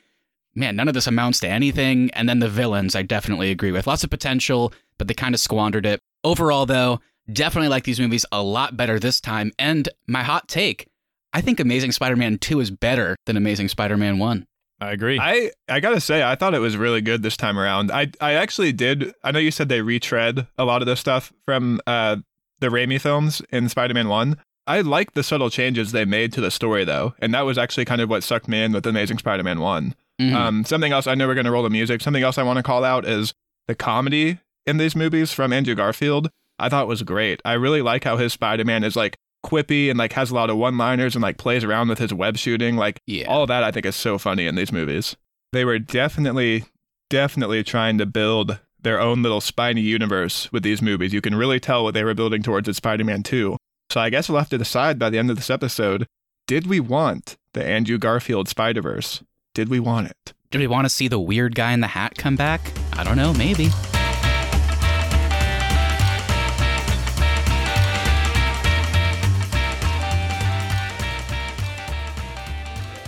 man, 0.55 0.75
none 0.75 0.87
of 0.87 0.93
this 0.93 1.07
amounts 1.07 1.39
to 1.41 1.47
anything. 1.47 2.09
And 2.13 2.27
then 2.27 2.39
the 2.39 2.49
villains, 2.49 2.95
I 2.95 3.01
definitely 3.01 3.51
agree 3.51 3.71
with. 3.71 3.87
Lots 3.87 4.03
of 4.03 4.09
potential, 4.09 4.73
but 4.97 5.07
they 5.07 5.13
kind 5.13 5.35
of 5.35 5.41
squandered 5.41 5.85
it. 5.85 5.99
Overall, 6.23 6.65
though, 6.65 6.99
definitely 7.31 7.69
like 7.69 7.83
these 7.83 7.99
movies 7.99 8.25
a 8.31 8.43
lot 8.43 8.77
better 8.77 8.99
this 8.99 9.21
time. 9.21 9.51
And 9.57 9.89
my 10.07 10.23
hot 10.23 10.47
take 10.47 10.87
I 11.33 11.41
think 11.41 11.59
Amazing 11.59 11.93
Spider 11.93 12.15
Man 12.15 12.37
2 12.37 12.59
is 12.59 12.71
better 12.71 13.15
than 13.25 13.37
Amazing 13.37 13.69
Spider 13.69 13.97
Man 13.97 14.19
1. 14.19 14.45
I 14.81 14.91
agree. 14.91 15.19
I, 15.19 15.51
I 15.69 15.79
gotta 15.79 16.01
say, 16.01 16.23
I 16.23 16.35
thought 16.35 16.55
it 16.55 16.59
was 16.59 16.75
really 16.75 17.01
good 17.01 17.21
this 17.21 17.37
time 17.37 17.57
around. 17.57 17.91
I 17.91 18.11
I 18.19 18.33
actually 18.33 18.73
did. 18.73 19.13
I 19.23 19.31
know 19.31 19.39
you 19.39 19.51
said 19.51 19.69
they 19.69 19.81
retread 19.81 20.47
a 20.57 20.65
lot 20.65 20.81
of 20.81 20.87
the 20.87 20.95
stuff 20.95 21.31
from 21.45 21.79
uh, 21.85 22.17
the 22.59 22.67
Raimi 22.67 22.99
films 22.99 23.41
in 23.51 23.69
Spider 23.69 23.93
Man 23.93 24.09
1. 24.09 24.37
I 24.67 24.81
like 24.81 25.13
the 25.13 25.23
subtle 25.23 25.49
changes 25.49 25.91
they 25.91 26.05
made 26.05 26.33
to 26.33 26.41
the 26.41 26.51
story, 26.51 26.83
though. 26.83 27.13
And 27.19 27.33
that 27.33 27.41
was 27.41 27.57
actually 27.57 27.85
kind 27.85 28.01
of 28.01 28.09
what 28.09 28.23
sucked 28.23 28.47
me 28.47 28.63
in 28.63 28.73
with 28.73 28.85
Amazing 28.85 29.19
Spider 29.19 29.43
Man 29.43 29.59
1. 29.59 29.95
Mhm. 30.21 30.33
Um, 30.33 30.65
something 30.65 30.91
else, 30.91 31.07
I 31.07 31.15
know 31.15 31.27
we're 31.27 31.33
going 31.33 31.45
to 31.45 31.51
roll 31.51 31.63
the 31.63 31.69
music. 31.69 32.01
Something 32.01 32.23
else 32.23 32.37
I 32.37 32.43
want 32.43 32.57
to 32.57 32.63
call 32.63 32.83
out 32.83 33.05
is 33.05 33.33
the 33.67 33.75
comedy 33.75 34.39
in 34.65 34.77
these 34.77 34.95
movies 34.95 35.31
from 35.31 35.51
Andrew 35.51 35.75
Garfield. 35.75 36.29
I 36.59 36.69
thought 36.69 36.87
was 36.87 37.01
great. 37.03 37.41
I 37.43 37.53
really 37.53 37.81
like 37.81 38.03
how 38.03 38.17
his 38.17 38.33
Spider 38.33 38.63
Man 38.63 38.83
is 38.83 38.95
like 38.95 39.17
quippy 39.43 39.89
and 39.89 39.97
like 39.97 40.13
has 40.13 40.29
a 40.29 40.35
lot 40.35 40.49
of 40.49 40.57
one 40.57 40.77
liners 40.77 41.15
and 41.15 41.23
like 41.23 41.37
plays 41.37 41.63
around 41.63 41.87
with 41.87 41.97
his 41.97 42.13
web 42.13 42.37
shooting. 42.37 42.75
Like 42.75 42.99
yeah. 43.07 43.25
all 43.25 43.47
that, 43.47 43.63
I 43.63 43.71
think 43.71 43.85
is 43.85 43.95
so 43.95 44.17
funny 44.17 44.45
in 44.45 44.55
these 44.55 44.71
movies. 44.71 45.15
They 45.51 45.65
were 45.65 45.79
definitely, 45.79 46.65
definitely 47.09 47.63
trying 47.63 47.97
to 47.97 48.05
build 48.05 48.59
their 48.79 48.99
own 48.99 49.21
little 49.23 49.41
spiny 49.41 49.81
universe 49.81 50.51
with 50.51 50.63
these 50.63 50.81
movies. 50.81 51.13
You 51.13 51.21
can 51.21 51.35
really 51.35 51.59
tell 51.59 51.83
what 51.83 51.93
they 51.93 52.03
were 52.03 52.13
building 52.13 52.43
towards 52.43 52.67
in 52.67 52.73
Spider 52.73 53.03
Man 53.03 53.23
2. 53.23 53.57
So 53.89 53.99
I 53.99 54.09
guess 54.09 54.29
we'll 54.29 54.39
have 54.39 54.49
to 54.49 54.57
decide 54.57 54.97
by 54.97 55.09
the 55.09 55.17
end 55.17 55.29
of 55.29 55.35
this 55.35 55.49
episode 55.49 56.07
did 56.47 56.67
we 56.67 56.79
want 56.79 57.37
the 57.53 57.63
Andrew 57.63 57.97
Garfield 57.97 58.49
Spider 58.49 58.81
Verse? 58.81 59.23
Did 59.53 59.67
we 59.67 59.81
want 59.81 60.07
it? 60.07 60.33
Do 60.49 60.59
we 60.59 60.67
want 60.67 60.85
to 60.85 60.89
see 60.89 61.09
the 61.09 61.19
weird 61.19 61.55
guy 61.55 61.73
in 61.73 61.81
the 61.81 61.87
hat 61.87 62.15
come 62.15 62.37
back? 62.37 62.61
I 62.93 63.03
don't 63.03 63.17
know, 63.17 63.33
maybe. 63.33 63.67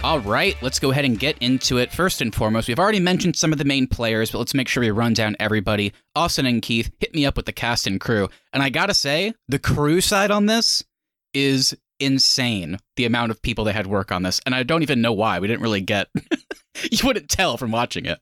All 0.03 0.19
right, 0.19 0.61
let's 0.61 0.79
go 0.79 0.91
ahead 0.91 1.05
and 1.05 1.17
get 1.17 1.37
into 1.37 1.77
it. 1.77 1.93
First 1.93 2.19
and 2.19 2.35
foremost, 2.35 2.67
we've 2.67 2.77
already 2.77 2.99
mentioned 2.99 3.37
some 3.37 3.53
of 3.53 3.57
the 3.57 3.63
main 3.63 3.87
players, 3.87 4.31
but 4.31 4.39
let's 4.39 4.53
make 4.53 4.67
sure 4.67 4.81
we 4.81 4.91
run 4.91 5.13
down 5.13 5.37
everybody. 5.39 5.93
Austin 6.13 6.45
and 6.45 6.61
Keith, 6.61 6.91
hit 6.99 7.15
me 7.15 7.25
up 7.25 7.37
with 7.37 7.45
the 7.45 7.53
cast 7.53 7.87
and 7.87 8.01
crew. 8.01 8.27
And 8.51 8.61
I 8.61 8.67
gotta 8.67 8.93
say, 8.93 9.33
the 9.47 9.59
crew 9.59 10.01
side 10.01 10.29
on 10.29 10.47
this 10.47 10.83
is 11.33 11.73
insane. 11.99 12.79
The 12.95 13.05
amount 13.05 13.31
of 13.31 13.41
people 13.41 13.65
they 13.65 13.73
had 13.73 13.87
work 13.87 14.11
on 14.11 14.23
this, 14.23 14.41
and 14.45 14.53
I 14.53 14.63
don't 14.63 14.83
even 14.83 15.01
know 15.01 15.13
why. 15.13 15.39
We 15.39 15.47
didn't 15.47 15.61
really 15.61 15.81
get. 15.81 16.07
you 16.91 16.99
wouldn't 17.03 17.29
tell 17.29 17.57
from 17.57 17.71
watching 17.71 18.05
it. 18.05 18.19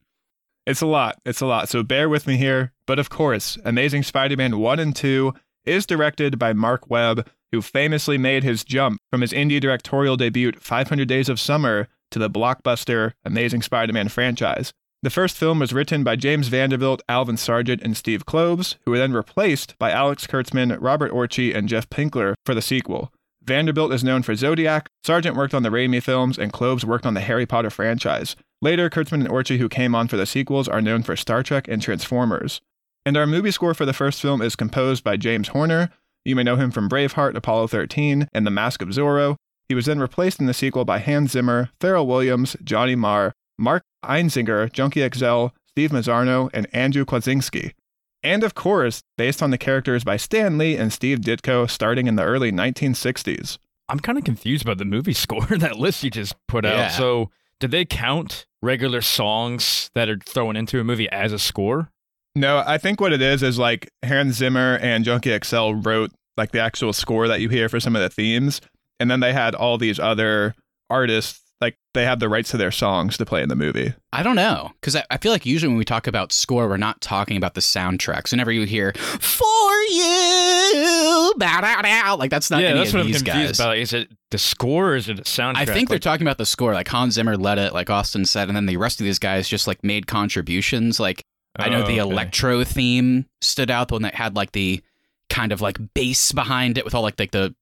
It's 0.65 0.81
a 0.81 0.87
lot. 0.87 1.19
It's 1.25 1.41
a 1.41 1.45
lot. 1.45 1.69
So 1.69 1.83
bear 1.83 2.07
with 2.07 2.27
me 2.27 2.37
here. 2.37 2.73
But 2.85 2.99
of 2.99 3.09
course, 3.09 3.57
Amazing 3.65 4.03
Spider 4.03 4.37
Man 4.37 4.59
1 4.59 4.79
and 4.79 4.95
2 4.95 5.33
is 5.65 5.85
directed 5.85 6.37
by 6.37 6.53
Marc 6.53 6.89
Webb, 6.89 7.27
who 7.51 7.61
famously 7.61 8.17
made 8.17 8.43
his 8.43 8.63
jump 8.63 8.99
from 9.09 9.21
his 9.21 9.33
indie 9.33 9.59
directorial 9.59 10.17
debut 10.17 10.51
500 10.53 11.07
Days 11.07 11.29
of 11.29 11.39
Summer 11.39 11.87
to 12.11 12.19
the 12.19 12.29
blockbuster 12.29 13.13
Amazing 13.25 13.63
Spider 13.63 13.93
Man 13.93 14.09
franchise. 14.09 14.71
The 15.03 15.09
first 15.09 15.35
film 15.35 15.57
was 15.57 15.73
written 15.73 16.03
by 16.03 16.15
James 16.15 16.47
Vanderbilt, 16.47 17.01
Alvin 17.09 17.37
Sargent, 17.37 17.81
and 17.81 17.97
Steve 17.97 18.27
Kloves, 18.27 18.75
who 18.85 18.91
were 18.91 18.99
then 18.99 19.13
replaced 19.13 19.77
by 19.79 19.89
Alex 19.89 20.27
Kurtzman, 20.27 20.77
Robert 20.79 21.11
Orci, 21.11 21.55
and 21.55 21.67
Jeff 21.67 21.89
Pinkner 21.89 22.35
for 22.45 22.53
the 22.53 22.61
sequel. 22.61 23.11
Vanderbilt 23.43 23.91
is 23.91 24.03
known 24.03 24.21
for 24.21 24.35
Zodiac, 24.35 24.87
Sargent 25.03 25.35
worked 25.35 25.53
on 25.53 25.63
the 25.63 25.69
Raimi 25.69 26.01
films, 26.01 26.37
and 26.37 26.53
Kloves 26.53 26.83
worked 26.83 27.05
on 27.05 27.15
the 27.15 27.21
Harry 27.21 27.45
Potter 27.45 27.71
franchise. 27.71 28.35
Later, 28.61 28.89
Kurtzman 28.89 29.21
and 29.21 29.29
Orci, 29.29 29.57
who 29.57 29.67
came 29.67 29.95
on 29.95 30.07
for 30.07 30.17
the 30.17 30.27
sequels, 30.27 30.67
are 30.67 30.81
known 30.81 31.01
for 31.01 31.15
Star 31.15 31.41
Trek 31.41 31.67
and 31.67 31.81
Transformers. 31.81 32.61
And 33.03 33.17
our 33.17 33.25
movie 33.25 33.49
score 33.49 33.73
for 33.73 33.85
the 33.85 33.93
first 33.93 34.21
film 34.21 34.43
is 34.43 34.55
composed 34.55 35.03
by 35.03 35.17
James 35.17 35.47
Horner. 35.49 35.89
You 36.23 36.35
may 36.35 36.43
know 36.43 36.55
him 36.55 36.69
from 36.69 36.87
Braveheart, 36.87 37.35
Apollo 37.35 37.67
13, 37.67 38.27
and 38.31 38.45
The 38.45 38.51
Mask 38.51 38.83
of 38.83 38.89
Zorro. 38.89 39.37
He 39.67 39.73
was 39.73 39.87
then 39.87 39.99
replaced 39.99 40.39
in 40.39 40.45
the 40.45 40.53
sequel 40.53 40.85
by 40.85 40.99
Hans 40.99 41.31
Zimmer, 41.31 41.71
Pharrell 41.79 42.05
Williams, 42.05 42.55
Johnny 42.63 42.95
Marr, 42.95 43.33
Mark 43.57 43.81
Einziger, 44.05 44.71
Junkie 44.71 45.07
XL, 45.09 45.47
Steve 45.69 45.89
Mazzaro, 45.89 46.51
and 46.53 46.67
Andrew 46.73 47.05
Kwasinski. 47.05 47.73
And 48.23 48.43
of 48.43 48.53
course, 48.53 49.01
based 49.17 49.41
on 49.41 49.49
the 49.51 49.57
characters 49.57 50.03
by 50.03 50.17
Stan 50.17 50.57
Lee 50.57 50.77
and 50.77 50.93
Steve 50.93 51.19
Ditko 51.21 51.69
starting 51.69 52.07
in 52.07 52.15
the 52.15 52.23
early 52.23 52.51
1960s. 52.51 53.57
I'm 53.89 53.99
kind 53.99 54.17
of 54.17 54.23
confused 54.23 54.63
about 54.63 54.77
the 54.77 54.85
movie 54.85 55.13
score, 55.25 55.45
that 55.45 55.77
list 55.77 56.03
you 56.03 56.09
just 56.11 56.35
put 56.47 56.63
Yeah. 56.65 56.85
out. 56.85 56.91
So, 56.91 57.29
did 57.59 57.71
they 57.71 57.85
count 57.85 58.45
regular 58.61 59.01
songs 59.01 59.89
that 59.95 60.09
are 60.09 60.17
thrown 60.17 60.55
into 60.55 60.79
a 60.79 60.83
movie 60.83 61.09
as 61.09 61.31
a 61.33 61.39
score? 61.39 61.89
No, 62.35 62.63
I 62.65 62.77
think 62.77 63.01
what 63.01 63.11
it 63.11 63.21
is 63.21 63.43
is 63.43 63.59
like 63.59 63.89
Hans 64.05 64.35
Zimmer 64.37 64.77
and 64.81 65.03
Junkie 65.03 65.37
XL 65.43 65.73
wrote 65.73 66.11
like 66.37 66.51
the 66.51 66.59
actual 66.59 66.93
score 66.93 67.27
that 67.27 67.41
you 67.41 67.49
hear 67.49 67.67
for 67.69 67.79
some 67.79 67.95
of 67.95 68.01
the 68.01 68.09
themes, 68.09 68.61
and 68.99 69.11
then 69.11 69.19
they 69.19 69.33
had 69.33 69.53
all 69.53 69.77
these 69.77 69.99
other 69.99 70.55
artists 70.89 71.39
like 71.61 71.77
they 71.93 72.03
have 72.05 72.19
the 72.19 72.27
rights 72.27 72.49
to 72.51 72.57
their 72.57 72.71
songs 72.71 73.17
to 73.17 73.25
play 73.25 73.41
in 73.43 73.49
the 73.49 73.55
movie. 73.55 73.93
I 74.11 74.23
don't 74.23 74.35
know, 74.35 74.71
because 74.81 74.95
I, 74.95 75.03
I 75.11 75.17
feel 75.17 75.31
like 75.31 75.45
usually 75.45 75.69
when 75.69 75.77
we 75.77 75.85
talk 75.85 76.07
about 76.07 76.31
score, 76.31 76.67
we're 76.67 76.77
not 76.77 76.99
talking 77.01 77.37
about 77.37 77.53
the 77.53 77.61
soundtrack. 77.61 78.27
So 78.27 78.33
whenever 78.35 78.51
you 78.51 78.63
hear 78.65 78.93
"For 78.93 79.73
You," 79.91 81.33
bow, 81.37 81.61
bow, 81.61 81.81
bow, 81.81 82.15
like 82.17 82.29
that's 82.31 82.49
not 82.51 82.61
yeah, 82.61 82.69
any 82.69 82.79
that's 82.79 82.89
of 82.89 82.95
what 82.95 82.99
I'm 83.01 83.07
these 83.07 83.21
confused 83.21 83.47
guys. 83.49 83.59
about. 83.59 83.77
Is 83.77 83.93
it 83.93 84.09
the 84.31 84.37
score 84.37 84.91
or 84.91 84.95
is 84.95 85.09
it 85.09 85.19
a 85.19 85.23
soundtrack? 85.23 85.57
I 85.57 85.65
think 85.65 85.89
they're 85.89 85.99
talking 85.99 86.25
about 86.25 86.37
the 86.37 86.45
score. 86.45 86.73
Like 86.73 86.87
Hans 86.87 87.13
Zimmer 87.15 87.37
led 87.37 87.57
it, 87.57 87.73
like 87.73 87.89
Austin 87.89 88.25
said, 88.25 88.47
and 88.47 88.55
then 88.55 88.65
the 88.65 88.77
rest 88.77 88.99
of 88.99 89.05
these 89.05 89.19
guys 89.19 89.47
just 89.47 89.67
like 89.67 89.83
made 89.83 90.07
contributions. 90.07 90.99
Like 90.99 91.23
I 91.57 91.69
know 91.69 91.83
Oh, 91.83 91.87
the 91.87 91.99
okay. 92.01 92.09
electro 92.11 92.63
theme 92.63 93.25
stood 93.41 93.69
out, 93.69 93.89
the 93.89 93.95
one 93.95 94.01
that 94.03 94.15
had 94.15 94.35
like 94.35 94.51
the 94.53 94.81
kind 95.29 95.51
of 95.51 95.61
like 95.61 95.77
bass 95.93 96.31
behind 96.31 96.77
it 96.77 96.85
with 96.85 96.93
all 96.95 97.01
like 97.03 97.19
like 97.19 97.31
the 97.31 97.55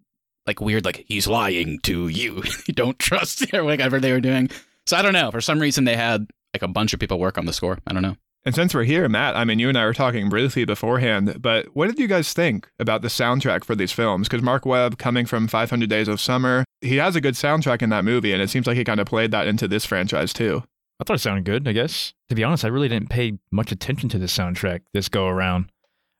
like 0.49 0.59
weird, 0.59 0.83
like 0.83 1.05
he's 1.07 1.27
lying 1.27 1.79
to 1.83 2.07
you. 2.07 2.41
you 2.67 2.73
don't 2.73 2.97
trust 2.97 3.53
or 3.53 3.63
whatever 3.63 3.99
they 3.99 4.11
were 4.11 4.19
doing. 4.19 4.49
So 4.87 4.97
I 4.97 5.03
don't 5.03 5.13
know. 5.13 5.29
For 5.29 5.41
some 5.41 5.59
reason, 5.59 5.83
they 5.83 5.95
had 5.95 6.27
like 6.53 6.63
a 6.63 6.67
bunch 6.67 6.91
of 6.91 6.99
people 6.99 7.19
work 7.19 7.37
on 7.37 7.45
the 7.45 7.53
score. 7.53 7.77
I 7.85 7.93
don't 7.93 8.01
know. 8.01 8.15
And 8.45 8.55
since 8.55 8.73
we're 8.73 8.83
here, 8.83 9.07
Matt, 9.07 9.35
I 9.35 9.43
mean, 9.43 9.59
you 9.59 9.69
and 9.69 9.77
I 9.77 9.85
were 9.85 9.93
talking 9.93 10.29
briefly 10.29 10.65
beforehand, 10.65 11.39
but 11.41 11.67
what 11.75 11.87
did 11.87 11.99
you 11.99 12.07
guys 12.07 12.33
think 12.33 12.67
about 12.79 13.01
the 13.01 13.09
soundtrack 13.09 13.63
for 13.63 13.75
these 13.75 13.91
films? 13.91 14.27
Because 14.27 14.41
Marc 14.41 14.65
Webb, 14.65 14.97
coming 14.97 15.25
from 15.25 15.47
500 15.47 15.89
Days 15.89 16.07
of 16.07 16.21
Summer, 16.21 16.63
he 16.81 16.95
has 16.95 17.15
a 17.15 17.21
good 17.21 17.35
soundtrack 17.35 17.81
in 17.81 17.89
that 17.89 18.05
movie, 18.05 18.31
and 18.31 18.41
it 18.41 18.49
seems 18.49 18.65
like 18.65 18.77
he 18.77 18.85
kind 18.85 19.01
of 19.01 19.07
played 19.07 19.31
that 19.31 19.47
into 19.47 19.67
this 19.67 19.85
franchise 19.85 20.31
too. 20.31 20.63
I 20.99 21.03
thought 21.03 21.17
it 21.17 21.19
sounded 21.19 21.45
good, 21.45 21.67
I 21.67 21.73
guess. 21.73 22.13
To 22.29 22.35
be 22.35 22.45
honest, 22.45 22.63
I 22.63 22.69
really 22.69 22.87
didn't 22.87 23.09
pay 23.09 23.37
much 23.51 23.73
attention 23.73 24.07
to 24.09 24.17
the 24.17 24.25
soundtrack 24.25 24.81
this 24.93 25.09
go 25.09 25.27
around. 25.27 25.69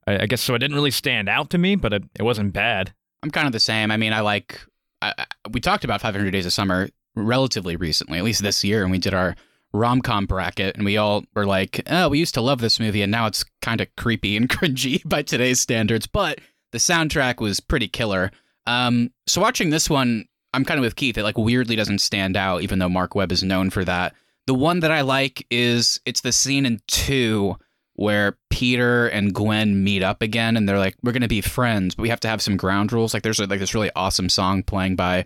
I, 0.05 0.23
I 0.23 0.25
guess 0.25 0.41
so 0.41 0.53
it 0.55 0.59
didn't 0.59 0.75
really 0.75 0.91
stand 0.91 1.29
out 1.29 1.49
to 1.51 1.57
me, 1.57 1.75
but 1.75 1.93
it, 1.93 2.03
it 2.19 2.23
wasn't 2.23 2.53
bad. 2.53 2.93
I'm 3.23 3.31
kind 3.31 3.47
of 3.47 3.53
the 3.53 3.59
same. 3.59 3.91
I 3.91 3.97
mean, 3.97 4.13
I 4.13 4.21
like, 4.21 4.59
I, 5.01 5.13
I, 5.17 5.25
we 5.51 5.59
talked 5.59 5.83
about 5.83 6.01
500 6.01 6.31
Days 6.31 6.45
of 6.45 6.53
Summer 6.53 6.89
relatively 7.15 7.75
recently, 7.75 8.17
at 8.17 8.23
least 8.23 8.41
this 8.41 8.63
year, 8.63 8.83
and 8.83 8.91
we 8.91 8.97
did 8.97 9.13
our 9.13 9.35
rom 9.73 10.01
com 10.01 10.25
bracket, 10.25 10.75
and 10.75 10.85
we 10.85 10.97
all 10.97 11.23
were 11.35 11.45
like, 11.45 11.81
oh, 11.87 12.09
we 12.09 12.19
used 12.19 12.33
to 12.35 12.41
love 12.41 12.59
this 12.59 12.79
movie, 12.79 13.01
and 13.01 13.11
now 13.11 13.27
it's 13.27 13.45
kind 13.61 13.81
of 13.81 13.87
creepy 13.97 14.35
and 14.37 14.49
cringy 14.49 15.07
by 15.07 15.21
today's 15.21 15.59
standards. 15.59 16.07
But 16.07 16.39
the 16.71 16.77
soundtrack 16.77 17.39
was 17.41 17.59
pretty 17.59 17.87
killer. 17.87 18.31
Um, 18.67 19.11
so 19.27 19.41
watching 19.41 19.69
this 19.69 19.89
one, 19.89 20.25
I'm 20.53 20.65
kind 20.65 20.79
of 20.79 20.83
with 20.83 20.95
Keith. 20.95 21.17
It 21.17 21.23
like 21.23 21.37
weirdly 21.37 21.75
doesn't 21.75 21.99
stand 21.99 22.35
out, 22.37 22.61
even 22.61 22.79
though 22.79 22.89
Marc 22.89 23.15
Webb 23.15 23.31
is 23.31 23.43
known 23.43 23.69
for 23.69 23.83
that. 23.85 24.15
The 24.47 24.53
one 24.55 24.79
that 24.79 24.91
I 24.91 25.01
like 25.01 25.45
is 25.51 25.99
it's 26.05 26.21
the 26.21 26.31
scene 26.31 26.65
in 26.65 26.79
two 26.87 27.55
where 27.99 28.37
Peter 28.49 29.07
and 29.07 29.33
Gwen 29.33 29.83
meet 29.83 30.01
up 30.01 30.21
again, 30.21 30.55
and 30.55 30.67
they're 30.67 30.79
like, 30.79 30.95
"We're 31.03 31.11
gonna 31.11 31.27
be 31.27 31.41
friends, 31.41 31.95
but 31.95 32.03
we 32.03 32.09
have 32.09 32.21
to 32.21 32.29
have 32.29 32.41
some 32.41 32.55
ground 32.55 32.93
rules." 32.93 33.13
Like, 33.13 33.23
there's 33.23 33.39
like 33.39 33.59
this 33.59 33.73
really 33.73 33.91
awesome 33.95 34.29
song 34.29 34.63
playing 34.63 34.95
by 34.95 35.25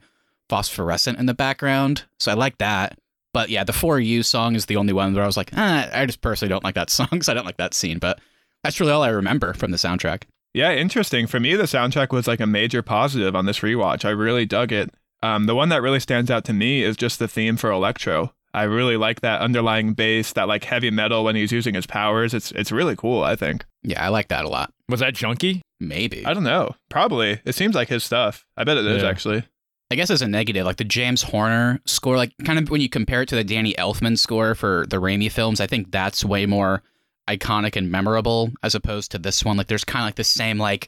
Phosphorescent 0.50 1.20
in 1.20 1.28
the 1.28 1.36
background, 1.36 2.06
so 2.20 2.32
I 2.32 2.36
like 2.36 2.58
that. 2.58 2.98
But 3.32 3.50
yeah, 3.50 3.64
the 3.64 3.74
For 3.74 4.00
You 4.00 4.24
song 4.24 4.56
is 4.56 4.66
the 4.66 4.78
only 4.78 4.92
one 4.92 5.14
where 5.14 5.24
I 5.24 5.28
was 5.28 5.38
like, 5.38 5.52
ah, 5.56 5.88
I 5.94 6.06
just 6.08 6.22
personally 6.22 6.50
don't 6.50 6.64
like 6.64 6.76
that 6.76 6.90
song, 6.90 7.22
so 7.22 7.32
I 7.32 7.36
don't 7.36 7.46
like 7.46 7.58
that 7.58 7.76
scene. 7.76 8.00
But 8.00 8.20
that's 8.64 8.80
really 8.80 8.92
all 8.92 9.04
I 9.04 9.10
remember 9.10 9.54
from 9.54 9.70
the 9.70 9.78
soundtrack. 9.78 10.24
Yeah, 10.56 10.72
interesting. 10.74 11.28
For 11.28 11.40
me, 11.40 11.56
the 11.56 11.64
soundtrack 11.64 12.12
was 12.12 12.28
like 12.28 12.40
a 12.40 12.48
major 12.48 12.82
positive 12.82 13.36
on 13.36 13.46
this 13.46 13.60
rewatch. 13.60 14.04
I 14.04 14.10
really 14.10 14.46
dug 14.46 14.72
it. 14.72 14.94
Um, 15.22 15.46
the 15.46 15.56
one 15.56 15.70
that 15.70 15.82
really 15.82 16.00
stands 16.00 16.30
out 16.30 16.44
to 16.46 16.54
me 16.54 16.84
is 16.84 16.98
just 16.98 17.18
the 17.18 17.28
theme 17.28 17.56
for 17.56 17.72
Electro. 17.72 18.34
I 18.54 18.64
really 18.64 18.98
like 18.98 19.22
that 19.22 19.42
underlying 19.42 19.94
bass, 19.94 20.34
that 20.34 20.48
like 20.48 20.64
heavy 20.64 20.92
metal 20.92 21.24
when 21.24 21.36
he's 21.36 21.52
using 21.52 21.74
his 21.74 21.86
powers. 21.88 22.34
It's 22.34 22.52
it's 22.52 22.72
really 22.72 22.96
cool, 22.96 23.24
I 23.24 23.36
think. 23.36 23.66
Yeah, 23.82 24.04
I 24.04 24.10
like 24.10 24.28
that 24.30 24.46
a 24.46 24.50
lot. 24.50 24.72
Was 24.90 25.00
that 25.00 25.14
Junkie? 25.16 25.62
Maybe. 25.80 26.26
I 26.26 26.34
don't 26.34 26.44
know. 26.44 26.76
Probably. 26.90 27.42
It 27.46 27.56
seems 27.56 27.74
like 27.76 27.90
his 27.90 28.04
stuff. 28.04 28.46
I 28.56 28.64
bet 28.64 28.78
it 28.78 28.86
is 28.86 29.02
Yeah. 29.04 29.10
actually. 29.10 29.44
I 29.92 29.96
guess 29.96 30.10
as 30.10 30.22
a 30.22 30.28
negative, 30.28 30.66
like 30.66 30.78
the 30.78 30.84
James 30.84 31.22
Horner 31.24 31.80
score, 31.86 32.16
like 32.18 32.32
kind 32.46 32.58
of 32.58 32.70
when 32.70 32.82
you 32.82 32.90
compare 32.90 33.22
it 33.24 33.30
to 33.30 33.36
the 33.36 33.44
Danny 33.44 33.74
Elfman 33.74 34.18
score 34.18 34.56
for 34.56 34.86
the 34.90 34.98
Raimi 34.98 35.32
films, 35.32 35.60
I 35.60 35.68
think 35.68 35.92
that's 35.92 36.24
way 36.26 36.46
more 36.46 36.82
iconic 37.30 37.76
and 37.76 37.92
memorable 37.92 38.52
as 38.64 38.76
opposed 38.76 39.12
to 39.12 39.18
this 39.20 39.44
one. 39.46 39.58
Like 39.58 39.68
there's 39.68 39.84
kind 39.84 40.04
of 40.04 40.08
like 40.08 40.16
the 40.16 40.24
same, 40.24 40.58
like 40.58 40.88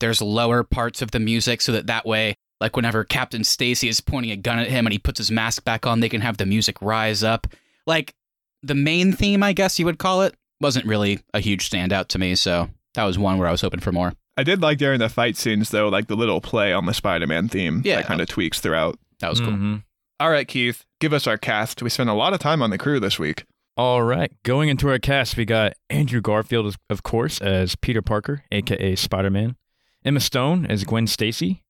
there's 0.00 0.22
lower 0.22 0.62
parts 0.62 1.02
of 1.02 1.10
the 1.10 1.18
music 1.20 1.60
so 1.60 1.72
that 1.72 1.86
that 1.88 2.06
way, 2.06 2.36
like 2.60 2.76
whenever 2.76 3.04
Captain 3.04 3.44
Stacy 3.44 3.88
is 3.88 4.00
pointing 4.00 4.30
a 4.32 4.36
gun 4.36 4.58
at 4.58 4.68
him 4.68 4.86
and 4.86 4.92
he 4.92 4.98
puts 4.98 5.18
his 5.18 5.30
mask 5.30 5.64
back 5.64 5.86
on, 5.86 6.00
they 6.00 6.08
can 6.08 6.20
have 6.20 6.36
the 6.38 6.46
music 6.46 6.80
rise 6.80 7.22
up. 7.22 7.46
Like 7.86 8.14
the 8.62 8.74
main 8.74 9.12
theme, 9.12 9.42
I 9.42 9.52
guess 9.52 9.78
you 9.78 9.84
would 9.86 9.98
call 9.98 10.22
it, 10.22 10.34
wasn't 10.60 10.86
really 10.86 11.20
a 11.34 11.40
huge 11.40 11.68
standout 11.70 12.08
to 12.08 12.18
me. 12.18 12.34
So 12.34 12.70
that 12.94 13.04
was 13.04 13.18
one 13.18 13.38
where 13.38 13.48
I 13.48 13.52
was 13.52 13.60
hoping 13.60 13.80
for 13.80 13.92
more. 13.92 14.14
I 14.38 14.42
did 14.42 14.60
like 14.62 14.78
during 14.78 14.98
the 15.00 15.08
fight 15.08 15.36
scenes 15.36 15.70
though, 15.70 15.88
like 15.88 16.08
the 16.08 16.16
little 16.16 16.40
play 16.40 16.72
on 16.72 16.86
the 16.86 16.94
Spider-Man 16.94 17.48
theme 17.48 17.82
Yeah. 17.84 17.96
that 17.96 18.06
kind 18.06 18.20
of 18.20 18.28
tweaks 18.28 18.60
throughout. 18.60 18.98
That 19.20 19.30
was 19.30 19.40
cool. 19.40 19.50
Mhm. 19.52 19.82
All 20.18 20.30
right, 20.30 20.48
Keith, 20.48 20.84
give 21.00 21.12
us 21.12 21.26
our 21.26 21.36
cast. 21.38 21.82
We 21.82 21.90
spent 21.90 22.08
a 22.10 22.14
lot 22.14 22.32
of 22.32 22.38
time 22.40 22.62
on 22.62 22.70
the 22.70 22.78
crew 22.78 22.98
this 23.00 23.18
week. 23.18 23.44
All 23.76 24.02
right. 24.02 24.32
Going 24.44 24.70
into 24.70 24.88
our 24.88 24.98
cast, 24.98 25.36
we 25.36 25.44
got 25.44 25.74
Andrew 25.90 26.22
Garfield, 26.22 26.74
of 26.88 27.02
course, 27.02 27.38
as 27.42 27.76
Peter 27.76 28.00
Parker, 28.00 28.42
aka 28.50 28.94
Spider 28.96 29.28
Man. 29.30 29.56
Emma 30.04 30.20
Stone 30.20 30.64
as 30.66 30.84
Gwen 30.84 31.06
Stacy. 31.06 31.62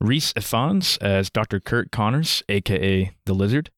Rhys 0.00 0.32
Ifans 0.34 0.98
as 1.00 1.30
Dr. 1.30 1.60
Curt 1.60 1.90
Connors, 1.90 2.42
aka 2.48 3.10
The 3.24 3.34
Lizard. 3.34 3.70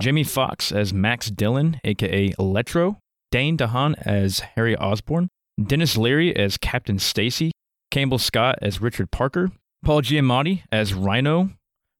Jimmy 0.00 0.24
Foxx 0.24 0.72
as 0.72 0.92
Max 0.92 1.30
Dillon, 1.30 1.80
aka 1.84 2.32
Electro. 2.38 2.98
Dane 3.30 3.56
DeHaan 3.58 3.94
as 4.06 4.40
Harry 4.56 4.76
Osborn. 4.76 5.28
Denis 5.62 5.96
Leary 5.96 6.34
as 6.34 6.56
Captain 6.56 6.98
Stacy. 6.98 7.52
Campbell 7.90 8.18
Scott 8.18 8.58
as 8.62 8.80
Richard 8.80 9.10
Parker. 9.10 9.50
Paul 9.84 10.02
Giamatti 10.02 10.62
as 10.72 10.94
Rhino. 10.94 11.50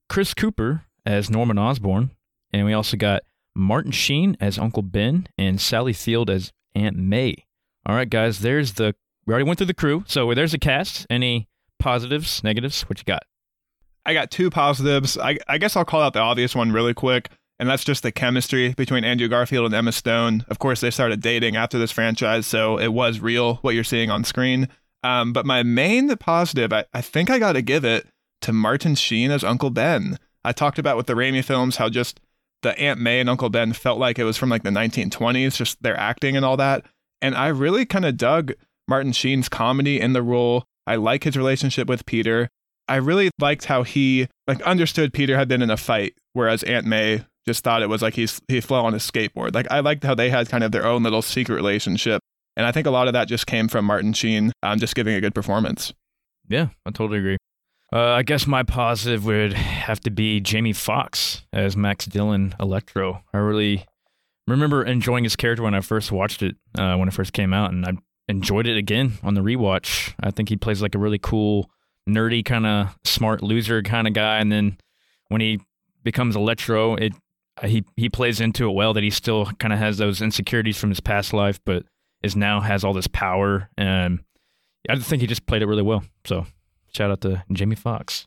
Chris 0.08 0.32
Cooper 0.32 0.84
as 1.04 1.28
Norman 1.28 1.58
Osborn. 1.58 2.10
And 2.52 2.64
we 2.64 2.72
also 2.72 2.96
got 2.96 3.22
Martin 3.54 3.92
Sheen 3.92 4.36
as 4.40 4.58
Uncle 4.58 4.82
Ben, 4.82 5.26
and 5.36 5.60
Sally 5.60 5.92
Field 5.92 6.30
as 6.30 6.52
Aunt 6.74 6.96
May. 6.96 7.44
All 7.84 7.94
right, 7.94 8.08
guys, 8.08 8.38
there's 8.38 8.74
the. 8.74 8.94
We 9.26 9.32
already 9.32 9.44
went 9.46 9.58
through 9.58 9.66
the 9.66 9.74
crew, 9.74 10.04
so 10.06 10.32
there's 10.32 10.52
the 10.52 10.58
cast. 10.58 11.06
Any 11.10 11.48
positives, 11.78 12.42
negatives? 12.42 12.82
What 12.82 12.98
you 12.98 13.04
got? 13.04 13.24
I 14.08 14.14
got 14.14 14.30
two 14.30 14.48
positives. 14.48 15.18
I, 15.18 15.36
I 15.48 15.58
guess 15.58 15.76
I'll 15.76 15.84
call 15.84 16.00
out 16.00 16.14
the 16.14 16.20
obvious 16.20 16.54
one 16.54 16.72
really 16.72 16.94
quick, 16.94 17.28
and 17.58 17.68
that's 17.68 17.84
just 17.84 18.02
the 18.02 18.10
chemistry 18.10 18.72
between 18.72 19.04
Andrew 19.04 19.28
Garfield 19.28 19.66
and 19.66 19.74
Emma 19.74 19.92
Stone. 19.92 20.46
Of 20.48 20.58
course, 20.58 20.80
they 20.80 20.90
started 20.90 21.20
dating 21.20 21.56
after 21.56 21.78
this 21.78 21.90
franchise, 21.90 22.46
so 22.46 22.78
it 22.78 22.94
was 22.94 23.20
real 23.20 23.56
what 23.56 23.74
you're 23.74 23.84
seeing 23.84 24.10
on 24.10 24.24
screen. 24.24 24.70
Um, 25.02 25.34
but 25.34 25.44
my 25.44 25.62
main 25.62 26.16
positive, 26.16 26.72
I, 26.72 26.86
I 26.94 27.02
think 27.02 27.28
I 27.28 27.38
got 27.38 27.52
to 27.52 27.60
give 27.60 27.84
it 27.84 28.06
to 28.40 28.52
Martin 28.54 28.94
Sheen 28.94 29.30
as 29.30 29.44
Uncle 29.44 29.68
Ben. 29.68 30.18
I 30.42 30.52
talked 30.52 30.78
about 30.78 30.96
with 30.96 31.06
the 31.06 31.12
Raimi 31.12 31.44
films 31.44 31.76
how 31.76 31.90
just 31.90 32.18
the 32.62 32.78
Aunt 32.80 32.98
May 32.98 33.20
and 33.20 33.28
Uncle 33.28 33.50
Ben 33.50 33.74
felt 33.74 33.98
like 33.98 34.18
it 34.18 34.24
was 34.24 34.38
from 34.38 34.48
like 34.48 34.62
the 34.62 34.70
1920s, 34.70 35.54
just 35.54 35.82
their 35.82 36.00
acting 36.00 36.34
and 36.34 36.46
all 36.46 36.56
that. 36.56 36.86
And 37.20 37.34
I 37.34 37.48
really 37.48 37.84
kind 37.84 38.06
of 38.06 38.16
dug 38.16 38.54
Martin 38.88 39.12
Sheen's 39.12 39.50
comedy 39.50 40.00
in 40.00 40.14
the 40.14 40.22
role. 40.22 40.64
I 40.86 40.96
like 40.96 41.24
his 41.24 41.36
relationship 41.36 41.88
with 41.88 42.06
Peter. 42.06 42.48
I 42.88 42.96
really 42.96 43.30
liked 43.38 43.66
how 43.66 43.82
he 43.82 44.28
like 44.46 44.60
understood 44.62 45.12
Peter 45.12 45.36
had 45.36 45.48
been 45.48 45.62
in 45.62 45.70
a 45.70 45.76
fight, 45.76 46.14
whereas 46.32 46.62
Aunt 46.62 46.86
May 46.86 47.24
just 47.46 47.64
thought 47.64 47.82
it 47.82 47.88
was 47.88 48.02
like 48.02 48.14
he's 48.14 48.40
he 48.48 48.60
fell 48.60 48.84
on 48.84 48.92
his 48.92 49.08
skateboard. 49.08 49.54
Like 49.54 49.70
I 49.70 49.80
liked 49.80 50.04
how 50.04 50.14
they 50.14 50.30
had 50.30 50.48
kind 50.48 50.64
of 50.64 50.72
their 50.72 50.86
own 50.86 51.02
little 51.02 51.22
secret 51.22 51.54
relationship, 51.54 52.20
and 52.56 52.66
I 52.66 52.72
think 52.72 52.86
a 52.86 52.90
lot 52.90 53.06
of 53.06 53.12
that 53.14 53.28
just 53.28 53.46
came 53.46 53.68
from 53.68 53.84
Martin 53.84 54.12
Sheen 54.12 54.52
um, 54.62 54.78
just 54.78 54.94
giving 54.94 55.14
a 55.14 55.20
good 55.20 55.34
performance. 55.34 55.92
Yeah, 56.48 56.68
I 56.86 56.90
totally 56.90 57.18
agree. 57.18 57.36
Uh, 57.92 58.12
I 58.12 58.22
guess 58.22 58.46
my 58.46 58.62
positive 58.62 59.24
would 59.24 59.54
have 59.54 60.00
to 60.00 60.10
be 60.10 60.40
Jamie 60.40 60.74
Foxx 60.74 61.42
as 61.52 61.76
Max 61.76 62.04
Dillon 62.04 62.54
Electro. 62.60 63.22
I 63.32 63.38
really 63.38 63.86
remember 64.46 64.84
enjoying 64.84 65.24
his 65.24 65.36
character 65.36 65.62
when 65.62 65.74
I 65.74 65.80
first 65.80 66.12
watched 66.12 66.42
it, 66.42 66.56
uh, 66.76 66.96
when 66.96 67.08
it 67.08 67.14
first 67.14 67.32
came 67.32 67.54
out, 67.54 67.72
and 67.72 67.86
I 67.86 67.92
enjoyed 68.28 68.66
it 68.66 68.76
again 68.76 69.14
on 69.22 69.34
the 69.34 69.40
rewatch. 69.40 70.14
I 70.20 70.30
think 70.30 70.50
he 70.50 70.56
plays 70.56 70.82
like 70.82 70.94
a 70.94 70.98
really 70.98 71.18
cool, 71.18 71.70
nerdy 72.08 72.44
kind 72.44 72.66
of 72.66 72.96
smart 73.04 73.42
loser 73.42 73.82
kind 73.82 74.06
of 74.08 74.14
guy, 74.14 74.38
and 74.38 74.50
then 74.50 74.78
when 75.28 75.40
he 75.40 75.60
becomes 76.02 76.36
Electro, 76.36 76.94
it 76.96 77.12
he 77.62 77.84
he 77.96 78.08
plays 78.08 78.40
into 78.40 78.68
it 78.68 78.72
well. 78.72 78.94
That 78.94 79.02
he 79.02 79.10
still 79.10 79.46
kind 79.58 79.72
of 79.72 79.78
has 79.78 79.98
those 79.98 80.22
insecurities 80.22 80.78
from 80.78 80.90
his 80.90 81.00
past 81.00 81.32
life, 81.32 81.60
but 81.64 81.84
is 82.22 82.34
now 82.34 82.60
has 82.60 82.84
all 82.84 82.92
this 82.92 83.06
power, 83.06 83.70
and 83.76 84.20
I 84.88 84.96
think 84.96 85.20
he 85.20 85.26
just 85.26 85.46
played 85.46 85.62
it 85.62 85.66
really 85.66 85.82
well. 85.82 86.04
So 86.24 86.46
shout 86.94 87.10
out 87.10 87.20
to 87.22 87.44
Jamie 87.52 87.76
Foxx. 87.76 88.26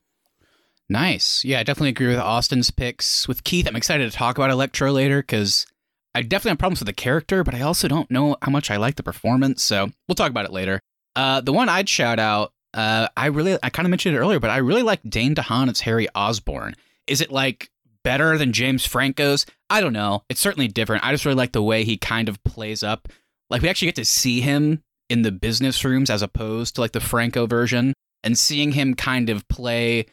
Nice. 0.89 1.45
Yeah, 1.45 1.61
I 1.61 1.63
definitely 1.63 1.89
agree 1.89 2.07
with 2.07 2.19
Austin's 2.19 2.69
picks. 2.69 3.25
With 3.25 3.45
Keith, 3.45 3.65
I'm 3.65 3.77
excited 3.77 4.11
to 4.11 4.17
talk 4.17 4.37
about 4.37 4.49
Electro 4.49 4.91
later 4.91 5.21
because 5.21 5.65
I 6.13 6.21
definitely 6.21 6.49
have 6.51 6.59
problems 6.59 6.81
with 6.81 6.87
the 6.87 6.93
character, 6.93 7.45
but 7.45 7.55
I 7.55 7.61
also 7.61 7.87
don't 7.87 8.11
know 8.11 8.35
how 8.41 8.51
much 8.51 8.69
I 8.69 8.75
like 8.75 8.95
the 8.95 9.03
performance. 9.03 9.63
So 9.63 9.89
we'll 10.07 10.15
talk 10.15 10.31
about 10.31 10.43
it 10.43 10.51
later. 10.51 10.81
Uh, 11.15 11.39
the 11.39 11.53
one 11.53 11.69
I'd 11.69 11.87
shout 11.87 12.19
out, 12.19 12.51
uh, 12.73 13.07
I 13.17 13.27
really, 13.27 13.57
I 13.61 13.69
kind 13.69 13.85
of 13.85 13.89
mentioned 13.89 14.15
it 14.15 14.19
earlier, 14.19 14.39
but 14.39 14.49
I 14.49 14.57
really 14.57 14.83
like 14.83 15.01
Dane 15.07 15.35
DeHaan 15.35 15.69
as 15.69 15.81
Harry 15.81 16.07
Osborn. 16.15 16.75
Is 17.07 17.21
it 17.21 17.31
like 17.31 17.69
better 18.03 18.37
than 18.37 18.53
James 18.53 18.85
Franco's? 18.85 19.45
I 19.69 19.81
don't 19.81 19.93
know. 19.93 20.23
It's 20.29 20.39
certainly 20.39 20.67
different. 20.67 21.05
I 21.05 21.11
just 21.11 21.25
really 21.25 21.35
like 21.35 21.51
the 21.51 21.63
way 21.63 21.83
he 21.83 21.97
kind 21.97 22.29
of 22.29 22.43
plays 22.43 22.83
up. 22.83 23.07
Like 23.49 23.61
we 23.61 23.69
actually 23.69 23.89
get 23.89 23.95
to 23.95 24.05
see 24.05 24.41
him 24.41 24.81
in 25.09 25.23
the 25.23 25.31
business 25.31 25.83
rooms 25.83 26.09
as 26.09 26.21
opposed 26.21 26.75
to 26.75 26.81
like 26.81 26.93
the 26.93 27.01
Franco 27.01 27.45
version, 27.45 27.93
and 28.23 28.37
seeing 28.37 28.71
him 28.71 28.93
kind 28.93 29.29
of 29.29 29.47
play 29.49 30.05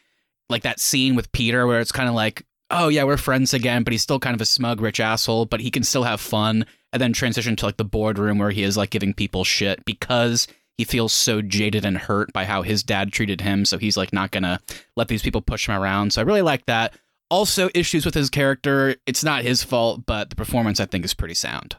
like 0.49 0.62
that 0.62 0.81
scene 0.81 1.15
with 1.15 1.31
Peter 1.33 1.67
where 1.67 1.81
it's 1.81 1.93
kind 1.93 2.09
of 2.09 2.15
like, 2.15 2.45
oh 2.71 2.88
yeah, 2.88 3.05
we're 3.05 3.17
friends 3.17 3.55
again, 3.55 3.85
but 3.85 3.93
he's 3.93 4.03
still 4.03 4.19
kind 4.19 4.35
of 4.35 4.41
a 4.41 4.47
smug 4.47 4.81
rich 4.81 4.99
asshole, 4.99 5.47
but 5.47 5.61
he 5.61 5.71
can 5.71 5.85
still 5.85 6.03
have 6.03 6.21
fun. 6.21 6.67
And 6.93 7.03
then 7.03 7.12
transition 7.12 7.55
to 7.57 7.67
like 7.67 7.77
the 7.77 7.85
boardroom 7.85 8.38
where 8.38 8.50
he 8.50 8.62
is 8.62 8.77
like 8.77 8.91
giving 8.91 9.12
people 9.12 9.45
shit 9.45 9.85
because 9.85 10.49
he 10.78 10.85
feels 10.85 11.12
so 11.12 11.42
jaded 11.42 11.85
and 11.85 11.99
hurt 11.99 12.32
by 12.32 12.44
how 12.44 12.62
his 12.62 12.82
dad 12.82 13.12
treated 13.12 13.40
him. 13.40 13.64
So 13.64 13.76
he's 13.76 13.97
like 13.97 14.12
not 14.12 14.30
gonna 14.30 14.61
let 14.97 15.08
these 15.08 15.23
people 15.23 15.42
push 15.42 15.68
him 15.68 15.75
around. 15.75 16.12
So 16.12 16.23
I 16.23 16.25
really 16.25 16.42
like 16.42 16.64
that. 16.66 16.97
Also, 17.30 17.68
issues 17.75 18.06
with 18.06 18.14
his 18.14 18.30
character. 18.30 18.97
It's 19.04 19.23
not 19.23 19.42
his 19.42 19.62
fault, 19.62 20.06
but 20.06 20.30
the 20.30 20.37
performance 20.37 20.80
I 20.80 20.87
think 20.87 21.04
is 21.04 21.12
pretty 21.12 21.35
sound. 21.35 21.76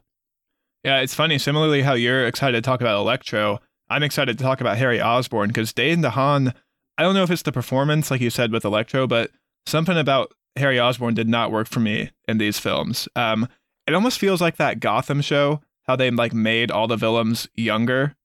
Yeah, 0.84 1.00
it's 1.00 1.16
funny. 1.16 1.40
Similarly, 1.40 1.82
how 1.82 1.94
you're 1.94 2.28
excited 2.28 2.58
to 2.58 2.62
talk 2.62 2.82
about 2.82 3.00
Electro, 3.00 3.60
I'm 3.90 4.04
excited 4.04 4.38
to 4.38 4.44
talk 4.44 4.62
about 4.62 4.78
Harry 4.78 5.02
Osborn 5.02 5.48
because 5.48 5.74
Dane 5.74 6.04
DeHaan, 6.04 6.54
I 6.98 7.04
don't 7.04 7.16
know 7.16 7.24
if 7.24 7.32
it's 7.32 7.42
the 7.42 7.52
performance, 7.52 8.12
like 8.12 8.22
you 8.22 8.30
said 8.30 8.52
with 8.52 8.64
Electro, 8.64 9.08
but 9.08 9.32
something 9.66 9.98
about 9.98 10.34
Harry 10.56 10.80
Osborn 10.80 11.16
did 11.16 11.28
not 11.28 11.52
work 11.52 11.68
for 11.68 11.80
me 11.80 12.12
in 12.28 12.38
these 12.38 12.60
films. 12.60 13.08
Um, 13.16 13.48
it 13.88 13.96
almost 13.96 14.20
feels 14.20 14.42
like 14.42 14.58
that 14.58 14.80
Gotham 14.80 15.22
show, 15.22 15.62
how 15.88 15.96
they 15.96 16.12
like 16.12 16.34
made 16.34 16.70
all 16.70 16.88
the 16.88 16.96
villains 16.96 17.48
younger, 17.56 18.16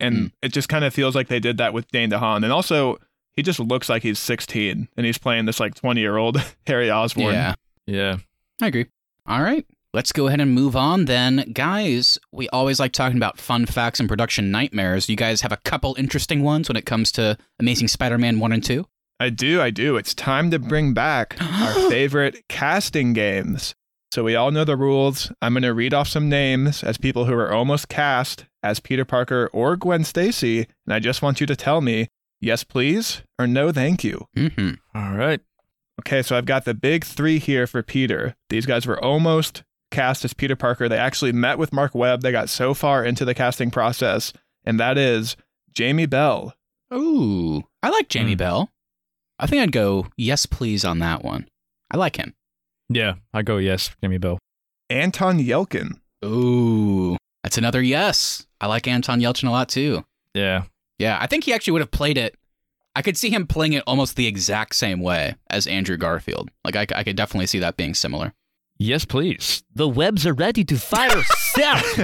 and 0.00 0.16
Mm. 0.16 0.32
it 0.42 0.52
just 0.52 0.68
kind 0.68 0.84
of 0.84 0.92
feels 0.94 1.14
like 1.14 1.28
they 1.28 1.40
did 1.40 1.56
that 1.58 1.72
with 1.72 1.88
Dane 1.90 2.10
DeHaan, 2.10 2.42
and 2.44 2.52
also 2.52 2.98
he 3.34 3.42
just 3.42 3.58
looks 3.60 3.88
like 3.88 4.02
he's 4.02 4.18
16 4.18 4.88
and 4.96 5.06
he's 5.06 5.18
playing 5.18 5.46
this 5.46 5.58
like 5.60 5.74
20 5.74 6.00
year 6.00 6.16
old 6.16 6.36
Harry 6.66 6.90
Osborn. 6.90 7.32
Yeah, 7.34 7.54
Yeah. 7.86 8.16
I 8.60 8.66
agree. 8.68 8.86
All 9.26 9.42
right. 9.42 9.64
Let's 9.94 10.12
go 10.12 10.26
ahead 10.26 10.40
and 10.40 10.54
move 10.54 10.74
on 10.74 11.04
then. 11.04 11.50
Guys, 11.52 12.18
we 12.32 12.48
always 12.48 12.80
like 12.80 12.92
talking 12.92 13.16
about 13.18 13.38
fun 13.38 13.66
facts 13.66 14.00
and 14.00 14.08
production 14.08 14.50
nightmares. 14.50 15.08
You 15.08 15.16
guys 15.16 15.42
have 15.42 15.52
a 15.52 15.58
couple 15.58 15.94
interesting 15.98 16.42
ones 16.42 16.68
when 16.68 16.76
it 16.76 16.86
comes 16.86 17.12
to 17.12 17.36
Amazing 17.60 17.88
Spider 17.88 18.16
Man 18.18 18.38
1 18.38 18.52
and 18.52 18.64
2? 18.64 18.86
I 19.20 19.28
do, 19.28 19.60
I 19.60 19.68
do. 19.70 19.96
It's 19.96 20.14
time 20.14 20.50
to 20.50 20.58
bring 20.58 20.94
back 20.94 21.36
our 21.40 21.72
favorite 21.90 22.42
casting 22.48 23.12
games. 23.12 23.74
So 24.12 24.22
we 24.22 24.36
all 24.36 24.50
know 24.50 24.64
the 24.64 24.76
rules. 24.76 25.32
I'm 25.40 25.54
going 25.54 25.62
to 25.62 25.72
read 25.72 25.94
off 25.94 26.06
some 26.06 26.28
names 26.28 26.84
as 26.84 26.98
people 26.98 27.24
who 27.24 27.32
are 27.32 27.50
almost 27.50 27.88
cast 27.88 28.44
as 28.62 28.78
Peter 28.78 29.06
Parker 29.06 29.48
or 29.54 29.74
Gwen 29.74 30.04
Stacy, 30.04 30.66
and 30.84 30.92
I 30.92 30.98
just 30.98 31.22
want 31.22 31.40
you 31.40 31.46
to 31.46 31.56
tell 31.56 31.80
me 31.80 32.08
yes, 32.38 32.62
please, 32.62 33.22
or 33.38 33.46
no, 33.46 33.72
thank 33.72 34.04
you. 34.04 34.26
Mm-hmm. 34.36 34.72
All 34.94 35.16
right. 35.16 35.40
Okay, 36.00 36.20
so 36.20 36.36
I've 36.36 36.44
got 36.44 36.66
the 36.66 36.74
big 36.74 37.04
three 37.04 37.38
here 37.38 37.66
for 37.66 37.82
Peter. 37.82 38.36
These 38.50 38.66
guys 38.66 38.86
were 38.86 39.02
almost 39.02 39.62
cast 39.90 40.26
as 40.26 40.34
Peter 40.34 40.56
Parker. 40.56 40.90
They 40.90 40.98
actually 40.98 41.32
met 41.32 41.56
with 41.56 41.72
Marc 41.72 41.94
Webb. 41.94 42.20
They 42.20 42.32
got 42.32 42.50
so 42.50 42.74
far 42.74 43.02
into 43.06 43.24
the 43.24 43.34
casting 43.34 43.70
process, 43.70 44.34
and 44.62 44.78
that 44.78 44.98
is 44.98 45.38
Jamie 45.72 46.04
Bell, 46.04 46.54
Ooh, 46.92 47.62
I 47.82 47.88
like 47.88 48.10
Jamie 48.10 48.32
Hmm. 48.32 48.36
Bell. 48.38 48.70
I 49.38 49.46
think 49.46 49.62
I'd 49.62 49.72
go 49.72 50.08
yes, 50.18 50.44
please 50.44 50.84
on 50.84 50.98
that 50.98 51.24
one. 51.24 51.48
I 51.90 51.96
like 51.96 52.16
him. 52.16 52.34
Yeah. 52.88 53.14
I 53.32 53.42
go 53.42 53.56
yes, 53.58 53.88
Give 53.88 53.96
Jimmy 54.02 54.18
Bell. 54.18 54.38
Anton 54.90 55.38
Yelchin, 55.38 55.92
Ooh, 56.24 57.16
that's 57.42 57.56
another 57.58 57.80
yes. 57.82 58.46
I 58.60 58.66
like 58.66 58.86
Anton 58.86 59.20
Yelchin 59.20 59.48
a 59.48 59.50
lot 59.50 59.68
too. 59.68 60.04
Yeah. 60.34 60.64
Yeah, 60.98 61.18
I 61.20 61.26
think 61.26 61.44
he 61.44 61.52
actually 61.52 61.72
would 61.72 61.82
have 61.82 61.90
played 61.90 62.16
it. 62.18 62.36
I 62.94 63.00
could 63.02 63.16
see 63.16 63.30
him 63.30 63.46
playing 63.46 63.72
it 63.72 63.82
almost 63.86 64.16
the 64.16 64.26
exact 64.26 64.74
same 64.76 65.00
way 65.00 65.34
as 65.48 65.66
Andrew 65.66 65.96
Garfield. 65.96 66.50
Like, 66.64 66.76
I, 66.76 66.86
I 66.94 67.02
could 67.04 67.16
definitely 67.16 67.46
see 67.46 67.58
that 67.60 67.76
being 67.78 67.94
similar. 67.94 68.34
Yes, 68.78 69.04
please. 69.06 69.64
The 69.74 69.88
webs 69.88 70.26
are 70.26 70.34
ready 70.34 70.62
to 70.64 70.76
fire 70.76 71.22
south. 71.54 71.98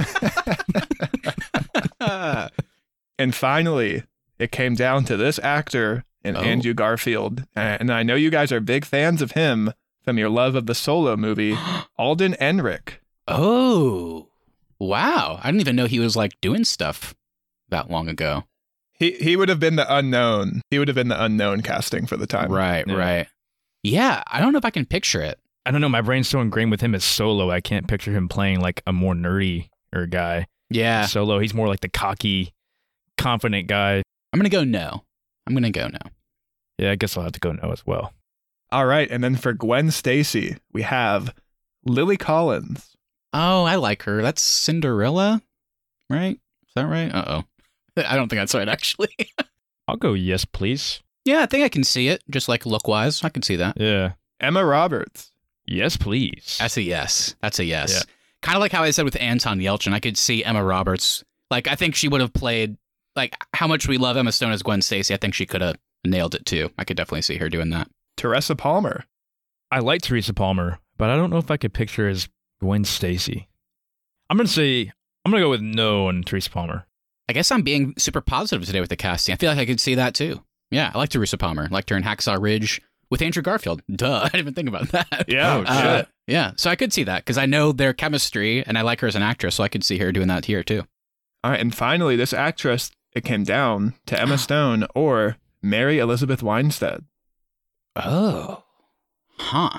and 3.18 3.34
finally, 3.34 4.04
it 4.38 4.50
came 4.52 4.74
down 4.74 5.04
to 5.04 5.16
this 5.16 5.38
actor 5.40 6.04
and 6.24 6.36
Oh. 6.36 6.40
Andrew 6.40 6.74
Garfield. 6.74 7.44
And 7.54 7.92
I 7.92 8.02
know 8.02 8.14
you 8.14 8.30
guys 8.30 8.50
are 8.52 8.60
big 8.60 8.84
fans 8.84 9.20
of 9.22 9.32
him 9.32 9.72
from 10.08 10.16
your 10.16 10.30
love 10.30 10.54
of 10.54 10.64
the 10.64 10.74
solo 10.74 11.16
movie, 11.18 11.54
Alden 11.98 12.32
Ehrenreich. 12.40 12.94
oh, 13.26 14.28
wow. 14.78 15.38
I 15.42 15.48
didn't 15.48 15.60
even 15.60 15.76
know 15.76 15.84
he 15.84 15.98
was 16.00 16.16
like 16.16 16.40
doing 16.40 16.64
stuff 16.64 17.14
that 17.68 17.90
long 17.90 18.08
ago. 18.08 18.44
He 18.94 19.12
he 19.12 19.36
would 19.36 19.50
have 19.50 19.60
been 19.60 19.76
the 19.76 19.86
unknown. 19.94 20.62
He 20.70 20.78
would 20.78 20.88
have 20.88 20.94
been 20.94 21.08
the 21.08 21.22
unknown 21.22 21.60
casting 21.60 22.06
for 22.06 22.16
the 22.16 22.26
time. 22.26 22.50
Right, 22.50 22.86
Yeah. 22.86 22.94
right. 22.96 23.26
Yeah, 23.82 24.22
I 24.26 24.40
don't 24.40 24.52
know 24.52 24.58
if 24.58 24.64
I 24.64 24.70
can 24.70 24.86
picture 24.86 25.20
it. 25.20 25.38
I 25.66 25.70
don't 25.70 25.80
know. 25.82 25.88
My 25.90 26.00
brain's 26.00 26.26
so 26.26 26.40
ingrained 26.40 26.70
with 26.70 26.80
him 26.80 26.94
as 26.94 27.04
solo. 27.04 27.50
I 27.50 27.60
can't 27.60 27.86
picture 27.86 28.10
him 28.12 28.28
playing 28.28 28.60
like 28.60 28.82
a 28.86 28.92
more 28.94 29.14
nerdy 29.14 29.68
or 29.94 30.06
guy. 30.06 30.46
Yeah, 30.70 31.04
Solo, 31.06 31.38
he's 31.38 31.52
more 31.54 31.68
like 31.68 31.80
the 31.80 31.88
cocky, 31.90 32.54
confident 33.18 33.68
guy. 33.68 34.02
I'm 34.32 34.40
going 34.40 34.50
to 34.50 34.56
go 34.56 34.64
no. 34.64 35.04
I'm 35.46 35.52
going 35.54 35.62
to 35.64 35.70
go 35.70 35.88
no. 35.88 35.98
Yeah, 36.78 36.90
I 36.92 36.96
guess 36.96 37.16
I'll 37.16 37.22
have 37.24 37.32
to 37.32 37.40
go 37.40 37.52
no 37.52 37.70
as 37.72 37.86
well. 37.86 38.12
All 38.70 38.86
right, 38.86 39.10
and 39.10 39.24
then 39.24 39.34
for 39.36 39.52
Gwen 39.52 39.90
Stacy, 39.90 40.56
we 40.72 40.82
have 40.82 41.34
Lily 41.84 42.16
Collins. 42.16 42.96
Oh, 43.32 43.64
I 43.64 43.76
like 43.76 44.02
her. 44.02 44.22
That's 44.22 44.42
Cinderella, 44.42 45.42
right? 46.10 46.38
Is 46.66 46.74
that 46.74 46.86
right? 46.86 47.12
Uh 47.14 47.24
oh. 47.96 48.02
I 48.06 48.16
don't 48.16 48.28
think 48.28 48.40
that's 48.40 48.54
right, 48.54 48.68
actually. 48.68 49.14
I'll 49.88 49.96
go 49.96 50.12
yes, 50.12 50.44
please. 50.44 51.00
yeah, 51.24 51.40
I 51.42 51.46
think 51.46 51.64
I 51.64 51.68
can 51.68 51.84
see 51.84 52.08
it, 52.08 52.22
just 52.30 52.48
like 52.48 52.66
look 52.66 52.86
wise. 52.86 53.24
I 53.24 53.30
can 53.30 53.42
see 53.42 53.56
that. 53.56 53.80
Yeah. 53.80 54.12
Emma 54.40 54.64
Roberts. 54.64 55.32
Yes, 55.66 55.96
please. 55.96 56.56
That's 56.58 56.76
a 56.76 56.82
yes. 56.82 57.34
That's 57.42 57.58
a 57.58 57.64
yes. 57.64 57.92
Yeah. 57.92 58.02
Kind 58.42 58.56
of 58.56 58.60
like 58.60 58.72
how 58.72 58.82
I 58.82 58.90
said 58.90 59.04
with 59.04 59.20
Anton 59.20 59.58
Yelchin. 59.58 59.92
I 59.92 60.00
could 60.00 60.16
see 60.16 60.44
Emma 60.44 60.62
Roberts. 60.62 61.24
Like, 61.50 61.66
I 61.66 61.74
think 61.74 61.94
she 61.94 62.08
would 62.08 62.20
have 62.20 62.32
played, 62.32 62.76
like, 63.16 63.34
how 63.52 63.66
much 63.66 63.88
we 63.88 63.98
love 63.98 64.16
Emma 64.16 64.30
Stone 64.32 64.52
as 64.52 64.62
Gwen 64.62 64.80
Stacy. 64.80 65.12
I 65.12 65.16
think 65.16 65.34
she 65.34 65.44
could 65.44 65.60
have 65.60 65.76
nailed 66.04 66.34
it 66.34 66.46
too. 66.46 66.70
I 66.78 66.84
could 66.84 66.96
definitely 66.96 67.22
see 67.22 67.36
her 67.38 67.48
doing 67.48 67.70
that. 67.70 67.88
Teresa 68.18 68.54
Palmer. 68.56 69.04
I 69.70 69.78
like 69.78 70.02
Teresa 70.02 70.34
Palmer, 70.34 70.78
but 70.96 71.08
I 71.08 71.16
don't 71.16 71.30
know 71.30 71.38
if 71.38 71.50
I 71.50 71.56
could 71.56 71.72
picture 71.72 72.02
her 72.04 72.08
as 72.10 72.28
Gwen 72.60 72.84
Stacy. 72.84 73.48
I'm 74.28 74.36
gonna 74.36 74.48
say 74.48 74.92
I'm 75.24 75.30
gonna 75.32 75.42
go 75.44 75.50
with 75.50 75.62
no 75.62 76.08
on 76.08 76.22
Teresa 76.24 76.50
Palmer. 76.50 76.86
I 77.28 77.32
guess 77.32 77.50
I'm 77.50 77.62
being 77.62 77.94
super 77.96 78.20
positive 78.20 78.66
today 78.66 78.80
with 78.80 78.90
the 78.90 78.96
casting. 78.96 79.32
I 79.32 79.36
feel 79.36 79.50
like 79.50 79.58
I 79.58 79.66
could 79.66 79.80
see 79.80 79.94
that 79.94 80.14
too. 80.14 80.42
Yeah, 80.70 80.90
I 80.92 80.98
like 80.98 81.10
Teresa 81.10 81.38
Palmer. 81.38 81.64
I 81.64 81.68
liked 81.74 81.88
her 81.90 81.96
in 81.96 82.02
Hacksaw 82.02 82.40
Ridge 82.42 82.82
with 83.10 83.22
Andrew 83.22 83.42
Garfield. 83.42 83.82
Duh, 83.94 84.20
I 84.24 84.28
didn't 84.28 84.40
even 84.40 84.54
think 84.54 84.68
about 84.68 84.88
that. 84.88 85.24
Yeah, 85.28 85.54
Oh, 85.56 85.62
Uh, 85.62 85.98
shit. 85.98 86.08
yeah, 86.26 86.52
so 86.56 86.70
I 86.70 86.76
could 86.76 86.92
see 86.92 87.04
that 87.04 87.24
because 87.24 87.38
I 87.38 87.46
know 87.46 87.72
their 87.72 87.92
chemistry 87.94 88.64
and 88.66 88.76
I 88.76 88.82
like 88.82 89.00
her 89.00 89.06
as 89.06 89.14
an 89.16 89.22
actress, 89.22 89.54
so 89.54 89.64
I 89.64 89.68
could 89.68 89.84
see 89.84 89.98
her 89.98 90.10
doing 90.12 90.28
that 90.28 90.44
here 90.46 90.62
too. 90.62 90.82
All 91.44 91.52
right, 91.52 91.60
and 91.60 91.74
finally, 91.74 92.16
this 92.16 92.32
actress, 92.32 92.90
it 93.14 93.24
came 93.24 93.44
down 93.44 93.94
to 94.06 94.20
Emma 94.20 94.36
Stone 94.38 94.86
or 94.94 95.36
Mary 95.62 95.98
Elizabeth 96.00 96.42
Winstead. 96.42 97.04
Oh, 98.06 98.62
huh. 99.38 99.78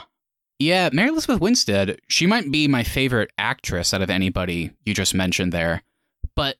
Yeah, 0.60 0.90
Mary 0.92 1.10
Elizabeth 1.10 1.40
Winstead, 1.40 2.00
she 2.10 2.26
might 2.26 2.52
be 2.52 2.68
my 2.68 2.84
favorite 2.84 3.32
actress 3.38 3.94
out 3.94 4.02
of 4.02 4.10
anybody 4.10 4.72
you 4.86 4.94
just 4.94 5.14
mentioned 5.16 5.54
there. 5.54 5.84
But 6.36 6.58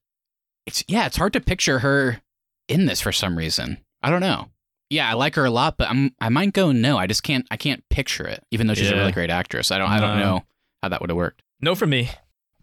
it's, 0.66 0.84
yeah, 0.88 1.06
it's 1.06 1.18
hard 1.18 1.34
to 1.34 1.42
picture 1.42 1.80
her 1.80 2.22
in 2.68 2.86
this 2.86 3.02
for 3.02 3.12
some 3.12 3.38
reason. 3.38 3.78
I 4.02 4.10
don't 4.10 4.22
know. 4.22 4.48
Yeah, 4.90 5.10
I 5.10 5.14
like 5.14 5.36
her 5.36 5.46
a 5.46 5.52
lot, 5.52 5.78
but 5.78 5.90
I'm, 5.90 6.16
I 6.22 6.30
might 6.30 6.54
go 6.54 6.72
no. 6.72 6.98
I 6.98 7.08
just 7.08 7.24
can't, 7.24 7.46
I 7.52 7.58
can't 7.58 7.88
picture 7.90 8.26
it, 8.26 8.44
even 8.52 8.68
though 8.68 8.74
she's 8.74 8.90
a 8.90 8.96
really 8.96 9.12
great 9.12 9.30
actress. 9.30 9.70
I 9.70 9.78
don't, 9.78 9.90
I 9.90 10.00
don't 10.00 10.18
No. 10.18 10.24
know 10.26 10.46
how 10.82 10.90
that 10.90 11.02
would 11.02 11.10
have 11.10 11.18
worked. 11.18 11.44
No 11.62 11.76
for 11.76 11.86
me. 11.86 12.10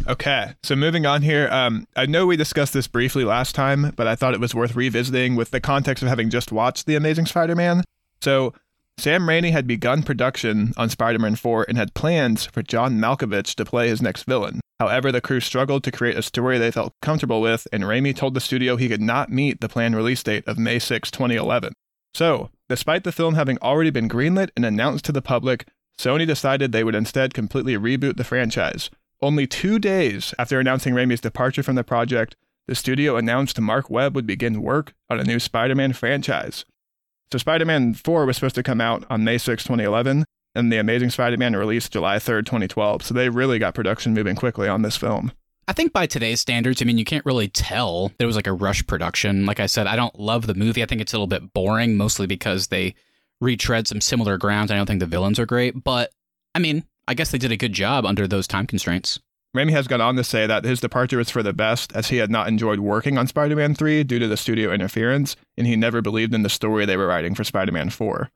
Okay, 0.08 0.54
so 0.62 0.74
moving 0.76 1.06
on 1.06 1.22
here. 1.22 1.48
Um, 1.50 1.86
I 1.96 2.06
know 2.06 2.26
we 2.26 2.36
discussed 2.36 2.72
this 2.72 2.86
briefly 2.88 3.24
last 3.24 3.54
time, 3.54 3.92
but 3.96 4.06
I 4.06 4.14
thought 4.14 4.34
it 4.34 4.40
was 4.40 4.54
worth 4.54 4.74
revisiting 4.76 5.36
with 5.36 5.50
the 5.50 5.60
context 5.60 6.02
of 6.02 6.08
having 6.08 6.28
just 6.30 6.50
watched 6.52 6.86
The 6.86 6.96
Amazing 6.96 7.26
Spider 7.26 7.54
Man. 7.54 7.82
So, 8.20 8.52
Sam 8.98 9.26
Raimi 9.26 9.52
had 9.52 9.66
begun 9.66 10.02
production 10.02 10.72
on 10.76 10.88
Spider 10.88 11.18
Man 11.18 11.36
4 11.36 11.66
and 11.68 11.76
had 11.76 11.94
plans 11.94 12.46
for 12.46 12.62
John 12.62 12.98
Malkovich 12.98 13.54
to 13.56 13.64
play 13.64 13.88
his 13.88 14.00
next 14.00 14.24
villain. 14.24 14.60
However, 14.80 15.12
the 15.12 15.20
crew 15.20 15.40
struggled 15.40 15.84
to 15.84 15.92
create 15.92 16.16
a 16.16 16.22
story 16.22 16.58
they 16.58 16.70
felt 16.70 16.94
comfortable 17.02 17.40
with, 17.40 17.66
and 17.72 17.84
Raimi 17.84 18.16
told 18.16 18.34
the 18.34 18.40
studio 18.40 18.76
he 18.76 18.88
could 18.88 19.00
not 19.00 19.30
meet 19.30 19.60
the 19.60 19.68
planned 19.68 19.96
release 19.96 20.22
date 20.22 20.44
of 20.46 20.58
May 20.58 20.78
6, 20.78 21.10
2011. 21.10 21.72
So, 22.14 22.50
despite 22.68 23.04
the 23.04 23.12
film 23.12 23.34
having 23.34 23.58
already 23.58 23.90
been 23.90 24.08
greenlit 24.08 24.50
and 24.56 24.64
announced 24.64 25.04
to 25.06 25.12
the 25.12 25.22
public, 25.22 25.68
Sony 25.98 26.26
decided 26.26 26.72
they 26.72 26.84
would 26.84 26.94
instead 26.94 27.34
completely 27.34 27.74
reboot 27.74 28.16
the 28.16 28.24
franchise. 28.24 28.90
Only 29.22 29.46
two 29.46 29.78
days 29.78 30.34
after 30.38 30.58
announcing 30.58 30.94
Raimi's 30.94 31.20
departure 31.20 31.62
from 31.62 31.76
the 31.76 31.84
project, 31.84 32.36
the 32.66 32.74
studio 32.74 33.16
announced 33.16 33.60
Marc 33.60 33.88
Webb 33.88 34.14
would 34.14 34.26
begin 34.26 34.62
work 34.62 34.94
on 35.08 35.20
a 35.20 35.24
new 35.24 35.38
Spider 35.38 35.74
Man 35.74 35.92
franchise. 35.92 36.64
So, 37.32 37.38
Spider 37.38 37.64
Man 37.64 37.94
4 37.94 38.26
was 38.26 38.36
supposed 38.36 38.54
to 38.54 38.62
come 38.62 38.80
out 38.80 39.04
on 39.10 39.24
May 39.24 39.38
6, 39.38 39.62
2011, 39.64 40.24
and 40.54 40.72
The 40.72 40.78
Amazing 40.78 41.10
Spider 41.10 41.36
Man 41.36 41.56
released 41.56 41.92
July 41.92 42.16
3rd, 42.16 42.46
2012. 42.46 43.02
So, 43.02 43.14
they 43.14 43.28
really 43.28 43.58
got 43.58 43.74
production 43.74 44.14
moving 44.14 44.36
quickly 44.36 44.68
on 44.68 44.82
this 44.82 44.96
film. 44.96 45.32
I 45.68 45.72
think 45.72 45.92
by 45.92 46.06
today's 46.06 46.40
standards, 46.40 46.80
I 46.80 46.84
mean, 46.84 46.98
you 46.98 47.04
can't 47.04 47.26
really 47.26 47.48
tell 47.48 48.12
there 48.18 48.26
was 48.28 48.36
like 48.36 48.46
a 48.46 48.52
rush 48.52 48.86
production. 48.86 49.46
Like 49.46 49.58
I 49.58 49.66
said, 49.66 49.88
I 49.88 49.96
don't 49.96 50.18
love 50.18 50.46
the 50.46 50.54
movie. 50.54 50.82
I 50.82 50.86
think 50.86 51.00
it's 51.00 51.12
a 51.12 51.16
little 51.16 51.26
bit 51.26 51.52
boring, 51.52 51.96
mostly 51.96 52.28
because 52.28 52.68
they 52.68 52.94
retread 53.40 53.88
some 53.88 54.00
similar 54.00 54.38
grounds. 54.38 54.70
I 54.70 54.76
don't 54.76 54.86
think 54.86 55.00
the 55.00 55.06
villains 55.06 55.40
are 55.40 55.46
great, 55.46 55.82
but 55.82 56.12
I 56.54 56.60
mean, 56.60 56.84
I 57.08 57.14
guess 57.14 57.32
they 57.32 57.38
did 57.38 57.52
a 57.52 57.56
good 57.56 57.72
job 57.72 58.06
under 58.06 58.28
those 58.28 58.46
time 58.46 58.66
constraints. 58.66 59.18
Raimi 59.56 59.70
has 59.72 59.88
gone 59.88 60.00
on 60.00 60.16
to 60.16 60.24
say 60.24 60.46
that 60.46 60.64
his 60.64 60.80
departure 60.80 61.18
was 61.18 61.30
for 61.30 61.42
the 61.42 61.52
best, 61.52 61.92
as 61.94 62.08
he 62.08 62.18
had 62.18 62.30
not 62.30 62.48
enjoyed 62.48 62.80
working 62.80 63.18
on 63.18 63.26
Spider 63.26 63.56
Man 63.56 63.74
3 63.74 64.04
due 64.04 64.18
to 64.18 64.28
the 64.28 64.36
studio 64.36 64.72
interference, 64.72 65.36
and 65.56 65.66
he 65.66 65.76
never 65.76 66.02
believed 66.02 66.34
in 66.34 66.42
the 66.42 66.48
story 66.48 66.84
they 66.84 66.96
were 66.96 67.06
writing 67.06 67.34
for 67.34 67.44
Spider 67.44 67.72
Man 67.72 67.90
4. 67.90 68.30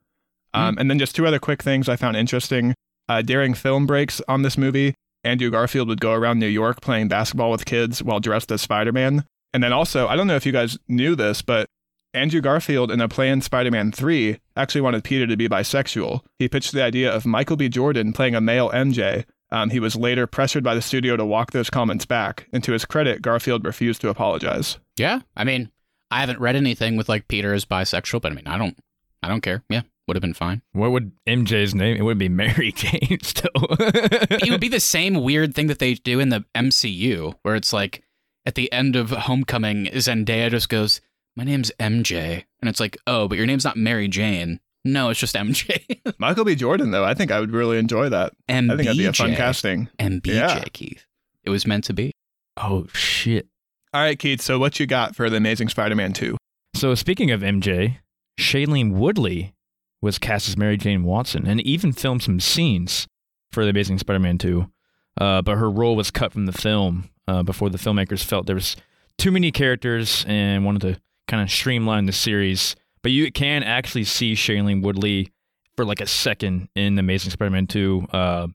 Um, 0.52 0.78
and 0.78 0.90
then 0.90 0.98
just 0.98 1.14
two 1.14 1.26
other 1.26 1.38
quick 1.38 1.62
things 1.62 1.88
I 1.88 1.96
found 1.96 2.16
interesting. 2.16 2.74
Uh, 3.08 3.22
during 3.22 3.54
film 3.54 3.86
breaks 3.86 4.20
on 4.28 4.42
this 4.42 4.58
movie, 4.58 4.94
Andrew 5.22 5.50
Garfield 5.50 5.88
would 5.88 6.00
go 6.00 6.12
around 6.12 6.38
New 6.38 6.46
York 6.46 6.80
playing 6.80 7.08
basketball 7.08 7.50
with 7.50 7.64
kids 7.64 8.02
while 8.02 8.20
dressed 8.20 8.50
as 8.50 8.62
Spider 8.62 8.92
Man. 8.92 9.24
And 9.52 9.62
then 9.62 9.72
also, 9.72 10.06
I 10.08 10.16
don't 10.16 10.26
know 10.26 10.36
if 10.36 10.46
you 10.46 10.52
guys 10.52 10.78
knew 10.88 11.14
this, 11.14 11.42
but 11.42 11.68
Andrew 12.14 12.40
Garfield 12.40 12.90
in 12.90 13.00
a 13.00 13.08
planned 13.08 13.44
Spider 13.44 13.70
Man 13.70 13.92
3 13.92 14.38
actually 14.56 14.80
wanted 14.80 15.04
Peter 15.04 15.26
to 15.26 15.36
be 15.36 15.48
bisexual. 15.48 16.22
He 16.38 16.48
pitched 16.48 16.72
the 16.72 16.82
idea 16.82 17.12
of 17.12 17.26
Michael 17.26 17.56
B. 17.56 17.68
Jordan 17.68 18.12
playing 18.12 18.34
a 18.34 18.40
male 18.40 18.70
MJ. 18.70 19.24
Um, 19.52 19.70
he 19.70 19.80
was 19.80 19.96
later 19.96 20.26
pressured 20.26 20.62
by 20.62 20.74
the 20.74 20.82
studio 20.82 21.16
to 21.16 21.24
walk 21.24 21.50
those 21.50 21.70
comments 21.70 22.04
back, 22.06 22.46
and 22.52 22.62
to 22.64 22.72
his 22.72 22.84
credit, 22.84 23.20
Garfield 23.22 23.64
refused 23.64 24.00
to 24.02 24.08
apologize. 24.08 24.78
Yeah, 24.96 25.20
I 25.36 25.44
mean, 25.44 25.70
I 26.10 26.20
haven't 26.20 26.40
read 26.40 26.56
anything 26.56 26.96
with 26.96 27.08
like 27.08 27.28
Peter 27.28 27.52
as 27.52 27.64
bisexual, 27.64 28.20
but 28.22 28.32
I 28.32 28.34
mean, 28.34 28.46
I 28.46 28.58
don't, 28.58 28.78
I 29.22 29.28
don't 29.28 29.40
care. 29.40 29.64
Yeah, 29.68 29.82
would 30.06 30.16
have 30.16 30.22
been 30.22 30.34
fine. 30.34 30.62
What 30.72 30.92
would 30.92 31.12
MJ's 31.26 31.74
name? 31.74 31.96
It 31.96 32.02
would 32.02 32.18
be 32.18 32.28
Mary 32.42 32.72
Jane 32.72 33.18
still. 33.22 33.50
it 33.80 34.50
would 34.50 34.60
be 34.60 34.68
the 34.68 34.80
same 34.80 35.22
weird 35.22 35.54
thing 35.54 35.66
that 35.66 35.78
they 35.80 35.94
do 35.94 36.20
in 36.20 36.28
the 36.28 36.44
MCU, 36.54 37.34
where 37.42 37.56
it's 37.56 37.72
like 37.72 38.04
at 38.46 38.54
the 38.54 38.72
end 38.72 38.94
of 38.96 39.10
Homecoming, 39.10 39.86
Zendaya 39.86 40.50
just 40.50 40.68
goes, 40.68 41.00
"My 41.36 41.42
name's 41.44 41.72
MJ," 41.80 42.44
and 42.60 42.68
it's 42.68 42.80
like, 42.80 42.96
"Oh, 43.06 43.26
but 43.26 43.36
your 43.38 43.46
name's 43.46 43.64
not 43.64 43.76
Mary 43.76 44.06
Jane." 44.06 44.60
No, 44.84 45.10
it's 45.10 45.20
just 45.20 45.34
MJ. 45.34 46.00
Michael 46.18 46.44
B. 46.44 46.54
Jordan, 46.54 46.90
though, 46.90 47.04
I 47.04 47.14
think 47.14 47.30
I 47.30 47.38
would 47.40 47.50
really 47.52 47.78
enjoy 47.78 48.08
that. 48.08 48.32
MBJ. 48.48 48.70
I 48.72 48.76
think 48.76 48.86
that'd 48.86 48.98
be 48.98 49.04
a 49.06 49.12
fun 49.12 49.34
casting. 49.34 49.88
MBJ, 49.98 50.26
Yeah. 50.34 50.64
Keith. 50.72 51.04
It 51.44 51.50
was 51.50 51.66
meant 51.66 51.84
to 51.84 51.92
be. 51.92 52.12
oh 52.56 52.86
shit. 52.94 53.46
All 53.92 54.00
right, 54.02 54.18
Keith. 54.18 54.40
So 54.40 54.58
what 54.58 54.78
you 54.80 54.86
got 54.86 55.16
for 55.16 55.28
the 55.28 55.36
Amazing 55.36 55.68
Spider-Man 55.68 56.12
two? 56.12 56.36
So 56.74 56.94
speaking 56.94 57.30
of 57.30 57.40
MJ, 57.40 57.98
Shailene 58.38 58.92
Woodley 58.92 59.54
was 60.00 60.18
cast 60.18 60.48
as 60.48 60.56
Mary 60.56 60.76
Jane 60.76 61.02
Watson 61.02 61.46
and 61.46 61.60
even 61.62 61.92
filmed 61.92 62.22
some 62.22 62.40
scenes 62.40 63.06
for 63.52 63.64
The 63.64 63.70
Amazing 63.70 63.98
Spider-Man 63.98 64.38
2. 64.38 64.70
Uh, 65.20 65.42
but 65.42 65.58
her 65.58 65.68
role 65.68 65.96
was 65.96 66.10
cut 66.10 66.32
from 66.32 66.46
the 66.46 66.52
film 66.52 67.10
uh, 67.28 67.42
before 67.42 67.68
the 67.68 67.76
filmmakers 67.78 68.22
felt 68.24 68.46
there 68.46 68.54
was 68.54 68.76
too 69.18 69.30
many 69.32 69.50
characters 69.50 70.24
and 70.28 70.64
wanted 70.64 70.80
to 70.82 71.00
kind 71.28 71.42
of 71.42 71.50
streamline 71.50 72.06
the 72.06 72.12
series. 72.12 72.76
But 73.02 73.12
you 73.12 73.30
can 73.32 73.62
actually 73.62 74.04
see 74.04 74.34
Shailene 74.34 74.82
Woodley 74.82 75.32
for 75.76 75.84
like 75.84 76.00
a 76.00 76.06
second 76.06 76.68
in 76.74 76.96
The 76.96 77.00
Amazing 77.00 77.30
Spider-Man 77.30 77.66
2. 77.66 78.06
Uh, 78.12 78.46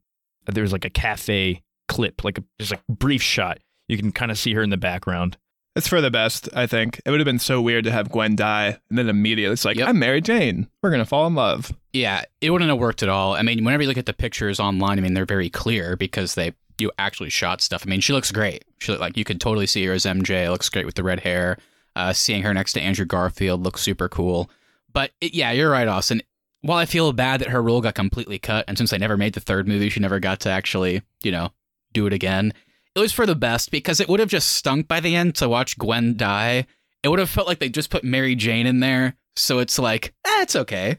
there's 0.47 0.71
like 0.71 0.85
a 0.85 0.89
cafe 0.89 1.63
clip, 1.87 2.23
like 2.23 2.37
a, 2.37 2.43
just 2.59 2.73
a 2.73 2.79
brief 2.89 3.21
shot. 3.21 3.59
You 3.87 3.97
can 3.97 4.11
kind 4.11 4.31
of 4.31 4.37
see 4.37 4.53
her 4.53 4.61
in 4.61 4.69
the 4.69 4.77
background. 4.77 5.37
It's 5.75 5.87
for 5.87 5.99
the 5.99 6.11
best, 6.11 6.47
I 6.53 6.67
think. 6.67 7.01
It 7.05 7.11
would 7.11 7.19
have 7.19 7.25
been 7.25 7.39
so 7.39 7.61
weird 7.61 7.83
to 7.83 7.91
have 7.91 8.09
Gwen 8.09 8.35
die 8.35 8.77
and 8.89 8.97
then 8.97 9.09
immediately 9.09 9.51
it's 9.53 9.65
like, 9.65 9.77
Yep. 9.77 9.89
I'm 9.89 9.99
Mary 9.99 10.21
Jane. 10.21 10.67
We're 10.81 10.91
gonna 10.91 11.05
fall 11.05 11.27
in 11.27 11.35
love. 11.35 11.73
Yeah, 11.91 12.23
it 12.39 12.51
wouldn't 12.51 12.69
have 12.69 12.79
worked 12.79 13.03
at 13.03 13.09
all. 13.09 13.33
I 13.33 13.41
mean, 13.41 13.63
whenever 13.65 13.83
you 13.83 13.89
look 13.89 13.97
at 13.97 14.05
the 14.05 14.13
pictures 14.13 14.59
online, 14.59 14.97
I 14.97 15.01
mean, 15.01 15.13
they're 15.15 15.25
very 15.25 15.49
clear 15.49 15.97
because 15.97 16.35
they 16.35 16.53
you 16.77 16.91
actually 16.97 17.29
shot 17.29 17.61
stuff. 17.61 17.83
I 17.85 17.89
mean, 17.89 18.01
she 18.01 18.13
looks 18.13 18.31
great. 18.31 18.63
She 18.79 18.91
look 18.91 19.01
like 19.01 19.17
you 19.17 19.23
could 19.23 19.39
totally 19.41 19.65
see 19.67 19.85
her 19.85 19.93
as 19.93 20.05
MJ. 20.05 20.49
Looks 20.49 20.69
great 20.69 20.85
with 20.85 20.95
the 20.95 21.03
red 21.03 21.21
hair. 21.21 21.57
Uh, 21.95 22.11
seeing 22.13 22.43
her 22.43 22.53
next 22.53 22.73
to 22.73 22.81
Andrew 22.81 23.05
Garfield 23.05 23.63
looks 23.63 23.81
super 23.81 24.09
cool. 24.09 24.49
But 24.91 25.11
it, 25.21 25.33
yeah, 25.33 25.51
you're 25.51 25.69
right, 25.71 25.87
Austin. 25.87 26.21
While 26.61 26.77
I 26.77 26.85
feel 26.85 27.13
bad 27.13 27.41
that 27.41 27.49
her 27.49 27.61
role 27.61 27.79
got 27.81 27.95
completely 27.95 28.39
cut, 28.39 28.65
and 28.67 28.77
since 28.77 28.89
they 28.91 28.97
never 28.97 29.17
made 29.17 29.33
the 29.33 29.39
third 29.39 29.67
movie, 29.67 29.89
she 29.89 29.99
never 29.99 30.19
got 30.19 30.39
to 30.41 30.49
actually, 30.49 31.03
you 31.23 31.31
know, 31.31 31.51
do 31.93 32.05
it 32.07 32.13
again. 32.13 32.53
It 32.95 32.99
was 32.99 33.13
for 33.13 33.25
the 33.25 33.35
best 33.35 33.71
because 33.71 33.99
it 33.99 34.09
would 34.09 34.19
have 34.19 34.29
just 34.29 34.53
stunk 34.53 34.87
by 34.87 34.99
the 34.99 35.15
end 35.15 35.35
to 35.35 35.47
watch 35.49 35.77
Gwen 35.77 36.17
die. 36.17 36.65
It 37.03 37.09
would 37.09 37.19
have 37.19 37.29
felt 37.29 37.47
like 37.47 37.59
they 37.59 37.69
just 37.69 37.89
put 37.91 38.03
Mary 38.03 38.35
Jane 38.35 38.65
in 38.65 38.79
there, 38.79 39.15
so 39.35 39.59
it's 39.59 39.77
like, 39.77 40.13
eh, 40.25 40.41
it's 40.41 40.55
okay. 40.55 40.97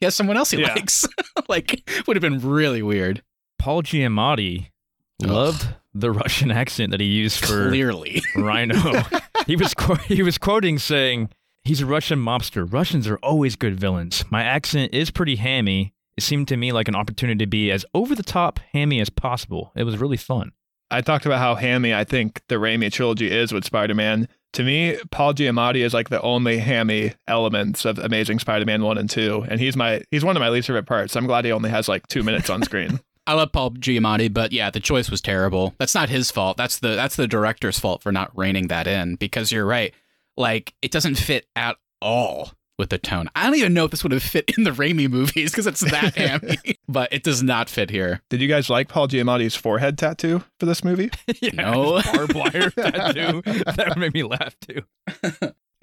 He 0.00 0.06
has 0.06 0.14
someone 0.14 0.36
else 0.36 0.50
he 0.50 0.60
Yeah. 0.60 0.74
likes. 0.74 1.06
like, 1.48 1.88
would 2.06 2.16
have 2.16 2.22
been 2.22 2.40
really 2.40 2.82
weird. 2.82 3.22
Paul 3.58 3.82
Giamatti 3.82 4.70
Ugh. 5.22 5.30
loved 5.30 5.68
the 5.94 6.10
Russian 6.10 6.50
accent 6.50 6.90
that 6.90 7.00
he 7.00 7.06
used 7.06 7.38
for 7.44 7.68
Clearly. 7.68 8.20
Rhino. 8.34 8.74
he 9.46 9.56
was 9.56 9.74
qu- 9.74 9.94
he 9.94 10.22
was 10.22 10.38
quoting 10.38 10.78
saying, 10.78 11.30
"He's 11.64 11.80
a 11.80 11.86
Russian 11.86 12.18
mobster. 12.18 12.70
Russians 12.70 13.06
are 13.08 13.18
always 13.18 13.56
good 13.56 13.78
villains. 13.78 14.24
My 14.30 14.42
accent 14.42 14.94
is 14.94 15.10
pretty 15.10 15.36
hammy. 15.36 15.92
It 16.16 16.22
seemed 16.22 16.48
to 16.48 16.56
me 16.56 16.72
like 16.72 16.88
an 16.88 16.94
opportunity 16.94 17.44
to 17.44 17.48
be 17.48 17.70
as 17.70 17.84
over 17.94 18.14
the 18.14 18.22
top 18.22 18.60
hammy 18.72 19.00
as 19.00 19.10
possible. 19.10 19.72
It 19.76 19.84
was 19.84 19.98
really 19.98 20.16
fun." 20.16 20.52
I 20.90 21.00
talked 21.00 21.26
about 21.26 21.40
how 21.40 21.56
hammy 21.56 21.92
I 21.94 22.04
think 22.04 22.42
the 22.48 22.56
Raimi 22.56 22.92
trilogy 22.92 23.30
is 23.30 23.52
with 23.52 23.64
Spider-Man. 23.64 24.28
To 24.52 24.62
me, 24.62 24.96
Paul 25.10 25.34
Giamatti 25.34 25.84
is 25.84 25.92
like 25.92 26.10
the 26.10 26.22
only 26.22 26.58
hammy 26.58 27.14
elements 27.26 27.84
of 27.84 27.98
Amazing 27.98 28.38
Spider-Man 28.38 28.82
one 28.82 28.98
and 28.98 29.10
two, 29.10 29.44
and 29.48 29.58
he's 29.60 29.76
my 29.76 30.02
he's 30.10 30.24
one 30.24 30.36
of 30.36 30.40
my 30.40 30.50
least 30.50 30.68
favorite 30.68 30.86
parts. 30.86 31.16
I'm 31.16 31.26
glad 31.26 31.44
he 31.44 31.52
only 31.52 31.70
has 31.70 31.88
like 31.88 32.06
two 32.06 32.22
minutes 32.22 32.48
on 32.50 32.62
screen. 32.62 33.00
I 33.26 33.34
love 33.34 33.52
Paul 33.52 33.70
Giamatti, 33.72 34.32
but 34.32 34.52
yeah, 34.52 34.70
the 34.70 34.80
choice 34.80 35.10
was 35.10 35.20
terrible. 35.20 35.74
That's 35.78 35.94
not 35.94 36.08
his 36.10 36.30
fault. 36.30 36.56
That's 36.56 36.78
the 36.78 36.88
that's 36.94 37.16
the 37.16 37.26
director's 37.26 37.78
fault 37.78 38.02
for 38.02 38.12
not 38.12 38.36
reining 38.36 38.68
that 38.68 38.86
in 38.86 39.16
because 39.16 39.50
you're 39.50 39.64
right. 39.66 39.94
Like 40.36 40.74
it 40.82 40.90
doesn't 40.90 41.14
fit 41.14 41.46
at 41.56 41.76
all 42.02 42.52
with 42.78 42.90
the 42.90 42.98
tone. 42.98 43.28
I 43.36 43.44
don't 43.46 43.54
even 43.54 43.72
know 43.72 43.84
if 43.84 43.92
this 43.92 44.02
would 44.02 44.12
have 44.12 44.22
fit 44.22 44.50
in 44.58 44.64
the 44.64 44.72
Raimi 44.72 45.08
movies 45.08 45.52
because 45.52 45.66
it's 45.66 45.80
that 45.80 46.14
hammy, 46.18 46.58
but 46.88 47.12
it 47.12 47.22
does 47.22 47.42
not 47.42 47.70
fit 47.70 47.88
here. 47.88 48.20
Did 48.30 48.40
you 48.42 48.48
guys 48.48 48.68
like 48.68 48.88
Paul 48.88 49.06
Giamatti's 49.08 49.54
forehead 49.54 49.96
tattoo 49.96 50.42
for 50.60 50.66
this 50.66 50.82
movie? 50.84 51.10
yeah, 51.40 51.50
No. 51.54 51.96
his 51.98 52.12
barbed 52.12 52.34
wire 52.34 52.70
tattoo. 52.76 53.42
That 53.42 53.94
made 53.96 54.12
me 54.12 54.24
laugh 54.24 54.56
too. 54.60 54.82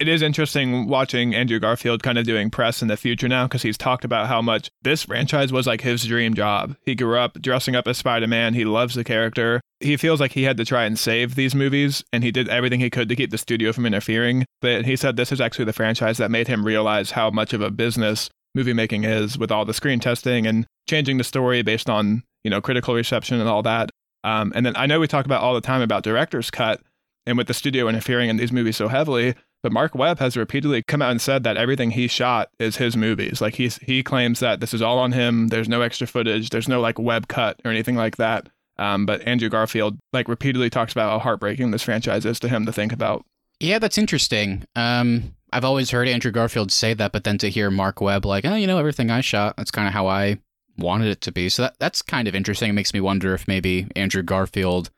It 0.02 0.08
is 0.08 0.20
interesting 0.20 0.88
watching 0.88 1.32
Andrew 1.32 1.60
Garfield 1.60 2.02
kind 2.02 2.18
of 2.18 2.26
doing 2.26 2.50
press 2.50 2.82
in 2.82 2.88
the 2.88 2.96
future 2.96 3.28
now 3.28 3.44
because 3.44 3.62
he's 3.62 3.78
talked 3.78 4.04
about 4.04 4.26
how 4.26 4.42
much 4.42 4.68
this 4.82 5.04
franchise 5.04 5.52
was 5.52 5.64
like 5.64 5.80
his 5.80 6.04
dream 6.04 6.34
job. 6.34 6.74
He 6.84 6.96
grew 6.96 7.16
up 7.16 7.40
dressing 7.40 7.76
up 7.76 7.86
as 7.86 7.98
Spider 7.98 8.26
Man. 8.26 8.52
He 8.54 8.64
loves 8.64 8.96
the 8.96 9.04
character. 9.04 9.60
He 9.78 9.96
feels 9.96 10.18
like 10.18 10.32
he 10.32 10.42
had 10.42 10.56
to 10.56 10.64
try 10.64 10.86
and 10.86 10.98
save 10.98 11.36
these 11.36 11.54
movies 11.54 12.02
and 12.12 12.24
he 12.24 12.32
did 12.32 12.48
everything 12.48 12.80
he 12.80 12.90
could 12.90 13.08
to 13.10 13.14
keep 13.14 13.30
the 13.30 13.38
studio 13.38 13.72
from 13.72 13.86
interfering. 13.86 14.44
But 14.60 14.86
he 14.86 14.96
said 14.96 15.16
this 15.16 15.30
is 15.30 15.40
actually 15.40 15.66
the 15.66 15.72
franchise 15.72 16.18
that 16.18 16.32
made 16.32 16.48
him 16.48 16.66
realize 16.66 17.12
how 17.12 17.30
much 17.30 17.52
of 17.52 17.60
a 17.60 17.70
business 17.70 18.28
movie 18.56 18.72
making 18.72 19.04
is 19.04 19.38
with 19.38 19.52
all 19.52 19.64
the 19.64 19.72
screen 19.72 20.00
testing 20.00 20.48
and 20.48 20.66
changing 20.88 21.18
the 21.18 21.22
story 21.22 21.62
based 21.62 21.88
on, 21.88 22.24
you 22.42 22.50
know, 22.50 22.60
critical 22.60 22.96
reception 22.96 23.38
and 23.38 23.48
all 23.48 23.62
that. 23.62 23.90
Um, 24.24 24.52
and 24.56 24.66
then 24.66 24.74
I 24.74 24.86
know 24.86 24.98
we 24.98 25.06
talk 25.06 25.26
about 25.26 25.42
all 25.42 25.54
the 25.54 25.60
time 25.60 25.80
about 25.80 26.02
director's 26.02 26.50
cut 26.50 26.80
and 27.24 27.38
with 27.38 27.46
the 27.46 27.54
studio 27.54 27.86
interfering 27.86 28.28
in 28.28 28.36
these 28.36 28.50
movies 28.50 28.76
so 28.76 28.88
heavily. 28.88 29.36
But 29.62 29.72
Marc 29.72 29.94
Webb 29.94 30.18
has 30.18 30.36
repeatedly 30.36 30.82
come 30.82 31.00
out 31.02 31.12
and 31.12 31.20
said 31.20 31.44
that 31.44 31.56
everything 31.56 31.92
he 31.92 32.08
shot 32.08 32.50
is 32.58 32.76
his 32.76 32.96
movies. 32.96 33.40
Like 33.40 33.54
he's 33.54 33.78
he 33.78 34.02
claims 34.02 34.40
that 34.40 34.60
this 34.60 34.74
is 34.74 34.82
all 34.82 34.98
on 34.98 35.12
him. 35.12 35.48
There's 35.48 35.68
no 35.68 35.82
extra 35.82 36.06
footage. 36.06 36.50
There's 36.50 36.68
no 36.68 36.80
like 36.80 36.98
web 36.98 37.28
cut 37.28 37.60
or 37.64 37.70
anything 37.70 37.96
like 37.96 38.16
that. 38.16 38.48
Um, 38.78 39.06
but 39.06 39.26
Andrew 39.26 39.48
Garfield 39.48 39.98
like 40.12 40.28
repeatedly 40.28 40.70
talks 40.70 40.92
about 40.92 41.10
how 41.10 41.18
heartbreaking 41.20 41.70
this 41.70 41.82
franchise 41.82 42.24
is 42.24 42.40
to 42.40 42.48
him 42.48 42.66
to 42.66 42.72
think 42.72 42.92
about. 42.92 43.24
Yeah, 43.60 43.78
that's 43.78 43.98
interesting. 43.98 44.64
Um, 44.74 45.34
I've 45.52 45.64
always 45.64 45.90
heard 45.90 46.08
Andrew 46.08 46.32
Garfield 46.32 46.72
say 46.72 46.94
that, 46.94 47.12
but 47.12 47.22
then 47.22 47.38
to 47.38 47.50
hear 47.50 47.70
Marc 47.70 48.00
Webb 48.00 48.24
like, 48.24 48.44
oh, 48.44 48.54
you 48.56 48.66
know, 48.66 48.78
everything 48.78 49.10
I 49.10 49.20
shot, 49.20 49.56
that's 49.56 49.70
kind 49.70 49.86
of 49.86 49.94
how 49.94 50.08
I 50.08 50.38
wanted 50.76 51.08
it 51.08 51.20
to 51.20 51.32
be. 51.32 51.48
So 51.48 51.62
that 51.62 51.76
that's 51.78 52.02
kind 52.02 52.26
of 52.26 52.34
interesting. 52.34 52.70
It 52.70 52.74
makes 52.74 52.92
me 52.92 53.00
wonder 53.00 53.34
if 53.34 53.46
maybe 53.46 53.86
Andrew 53.94 54.22
Garfield 54.22 54.90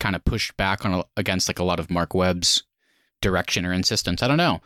kind 0.00 0.16
of 0.16 0.24
pushed 0.24 0.56
back 0.56 0.84
on 0.84 1.04
against 1.16 1.48
like 1.48 1.60
a 1.60 1.64
lot 1.64 1.78
of 1.78 1.90
Marc 1.90 2.14
Webb's 2.14 2.64
direction 3.22 3.64
or 3.64 3.72
insistence. 3.72 4.22
I 4.22 4.28
don't 4.28 4.36
know. 4.36 4.60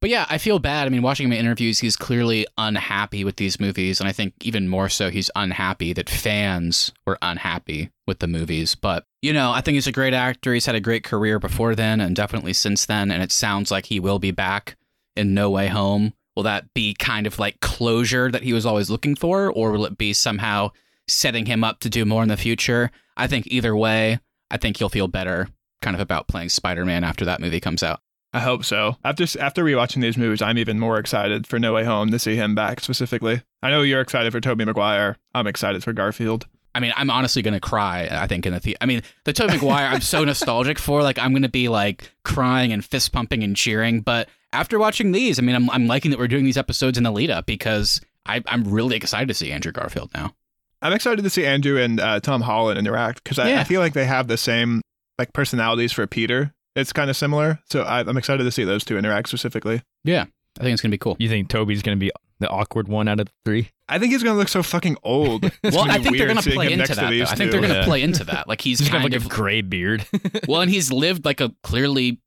But 0.00 0.10
yeah, 0.10 0.26
I 0.28 0.38
feel 0.38 0.60
bad. 0.60 0.86
I 0.86 0.90
mean, 0.90 1.02
watching 1.02 1.26
him 1.26 1.32
in 1.32 1.38
interviews, 1.38 1.80
he's 1.80 1.96
clearly 1.96 2.46
unhappy 2.56 3.24
with 3.24 3.36
these 3.36 3.58
movies. 3.58 3.98
And 3.98 4.08
I 4.08 4.12
think 4.12 4.34
even 4.42 4.68
more 4.68 4.88
so, 4.88 5.10
he's 5.10 5.30
unhappy 5.34 5.92
that 5.92 6.08
fans 6.08 6.92
were 7.04 7.18
unhappy 7.20 7.90
with 8.06 8.20
the 8.20 8.28
movies. 8.28 8.76
But, 8.76 9.04
you 9.22 9.32
know, 9.32 9.50
I 9.50 9.60
think 9.60 9.74
he's 9.74 9.88
a 9.88 9.92
great 9.92 10.14
actor. 10.14 10.54
He's 10.54 10.66
had 10.66 10.76
a 10.76 10.80
great 10.80 11.02
career 11.02 11.40
before 11.40 11.74
then 11.74 12.00
and 12.00 12.14
definitely 12.14 12.52
since 12.52 12.86
then. 12.86 13.10
And 13.10 13.22
it 13.22 13.32
sounds 13.32 13.72
like 13.72 13.86
he 13.86 13.98
will 13.98 14.20
be 14.20 14.30
back 14.30 14.76
in 15.16 15.34
No 15.34 15.50
Way 15.50 15.66
Home. 15.66 16.12
Will 16.36 16.44
that 16.44 16.72
be 16.74 16.94
kind 16.94 17.26
of 17.26 17.40
like 17.40 17.58
closure 17.58 18.30
that 18.30 18.44
he 18.44 18.52
was 18.52 18.64
always 18.64 18.90
looking 18.90 19.16
for? 19.16 19.50
Or 19.50 19.72
will 19.72 19.84
it 19.84 19.98
be 19.98 20.12
somehow 20.12 20.70
setting 21.08 21.46
him 21.46 21.64
up 21.64 21.80
to 21.80 21.90
do 21.90 22.04
more 22.04 22.22
in 22.22 22.28
the 22.28 22.36
future? 22.36 22.92
I 23.16 23.26
think 23.26 23.48
either 23.48 23.74
way, 23.74 24.20
I 24.48 24.58
think 24.58 24.76
he'll 24.76 24.88
feel 24.88 25.08
better 25.08 25.48
kind 25.80 25.94
of 25.96 26.00
about 26.00 26.28
playing 26.28 26.48
Spider 26.48 26.84
Man 26.84 27.04
after 27.04 27.24
that 27.24 27.40
movie 27.40 27.60
comes 27.60 27.82
out. 27.82 28.00
I 28.32 28.40
hope 28.40 28.64
so. 28.64 28.96
After 29.04 29.24
after 29.40 29.64
rewatching 29.64 30.02
these 30.02 30.18
movies, 30.18 30.42
I'm 30.42 30.58
even 30.58 30.78
more 30.78 30.98
excited 30.98 31.46
for 31.46 31.58
No 31.58 31.72
Way 31.72 31.84
Home 31.84 32.10
to 32.10 32.18
see 32.18 32.36
him 32.36 32.54
back 32.54 32.80
specifically. 32.80 33.42
I 33.62 33.70
know 33.70 33.82
you're 33.82 34.00
excited 34.02 34.32
for 34.32 34.40
Tobey 34.40 34.64
Maguire. 34.66 35.16
I'm 35.34 35.46
excited 35.46 35.82
for 35.82 35.92
Garfield. 35.92 36.46
I 36.74 36.80
mean, 36.80 36.92
I'm 36.96 37.10
honestly 37.10 37.40
gonna 37.40 37.58
cry. 37.58 38.06
I 38.10 38.26
think 38.26 38.44
in 38.44 38.52
the 38.52 38.60
theater. 38.60 38.78
I 38.82 38.86
mean, 38.86 39.02
the 39.24 39.32
Tobey 39.32 39.54
Maguire, 39.54 39.86
I'm 39.86 40.02
so 40.02 40.22
nostalgic 40.26 40.78
for. 40.78 41.02
Like, 41.02 41.18
I'm 41.18 41.32
gonna 41.32 41.48
be 41.48 41.68
like 41.68 42.12
crying 42.24 42.72
and 42.72 42.84
fist 42.84 43.12
pumping 43.12 43.42
and 43.42 43.56
cheering. 43.56 44.02
But 44.02 44.28
after 44.52 44.78
watching 44.78 45.12
these, 45.12 45.38
I 45.38 45.42
mean, 45.42 45.56
I'm 45.56 45.70
I'm 45.70 45.86
liking 45.86 46.10
that 46.10 46.18
we're 46.20 46.28
doing 46.28 46.44
these 46.44 46.58
episodes 46.58 46.98
in 46.98 47.04
the 47.04 47.10
lead 47.10 47.30
up 47.30 47.46
because 47.46 48.00
I, 48.26 48.42
I'm 48.46 48.62
really 48.64 48.94
excited 48.96 49.28
to 49.28 49.34
see 49.34 49.50
Andrew 49.50 49.72
Garfield 49.72 50.10
now. 50.14 50.34
I'm 50.82 50.92
excited 50.92 51.22
to 51.22 51.30
see 51.30 51.46
Andrew 51.46 51.80
and 51.80 51.98
uh, 51.98 52.20
Tom 52.20 52.42
Holland 52.42 52.78
interact 52.78 53.24
because 53.24 53.38
I, 53.38 53.48
Yeah. 53.48 53.60
I 53.60 53.64
feel 53.64 53.80
like 53.80 53.94
they 53.94 54.04
have 54.04 54.28
the 54.28 54.36
same 54.36 54.82
like 55.18 55.32
personalities 55.32 55.92
for 55.92 56.06
Peter. 56.06 56.54
It's 56.76 56.92
kind 56.92 57.10
of 57.10 57.16
similar, 57.16 57.58
so 57.70 57.82
I, 57.82 58.00
I'm 58.00 58.16
excited 58.16 58.44
to 58.44 58.50
see 58.52 58.62
those 58.64 58.84
two 58.84 58.96
interact 58.96 59.28
specifically. 59.28 59.82
Yeah, 60.04 60.26
I 60.58 60.62
think 60.62 60.72
it's 60.74 60.82
gonna 60.82 60.92
be 60.92 60.98
cool. 60.98 61.16
You 61.18 61.28
think 61.28 61.48
Tobey's 61.48 61.82
gonna 61.82 61.96
be 61.96 62.12
the 62.38 62.48
awkward 62.48 62.86
one 62.86 63.08
out 63.08 63.18
of 63.18 63.26
the 63.26 63.32
three? 63.44 63.70
I 63.88 63.98
think 63.98 64.12
he's 64.12 64.22
gonna 64.22 64.38
look 64.38 64.48
so 64.48 64.62
fucking 64.62 64.96
old. 65.02 65.50
Well, 65.64 65.90
I 65.90 65.98
think 65.98 66.16
they're 66.18 66.28
gonna 66.28 66.42
play 66.42 66.66
into 66.66 66.76
next 66.78 66.90
to 66.90 66.94
that. 66.96 67.06
I 67.12 67.24
think 67.34 67.36
two. 67.38 67.50
they're 67.50 67.60
gonna 67.60 67.80
Yeah. 67.80 67.84
play 67.84 68.02
into 68.02 68.22
that. 68.24 68.46
Like 68.46 68.60
he's 68.60 68.78
He's 68.80 68.88
gonna 68.88 69.00
kind 69.02 69.12
have 69.14 69.22
like 69.24 69.30
of 69.32 69.32
a 69.32 69.42
gray 69.42 69.60
beard. 69.62 70.06
well, 70.48 70.60
and 70.60 70.70
he's 70.70 70.92
lived 70.92 71.24
like 71.24 71.40
a 71.40 71.52
clearly 71.64 72.20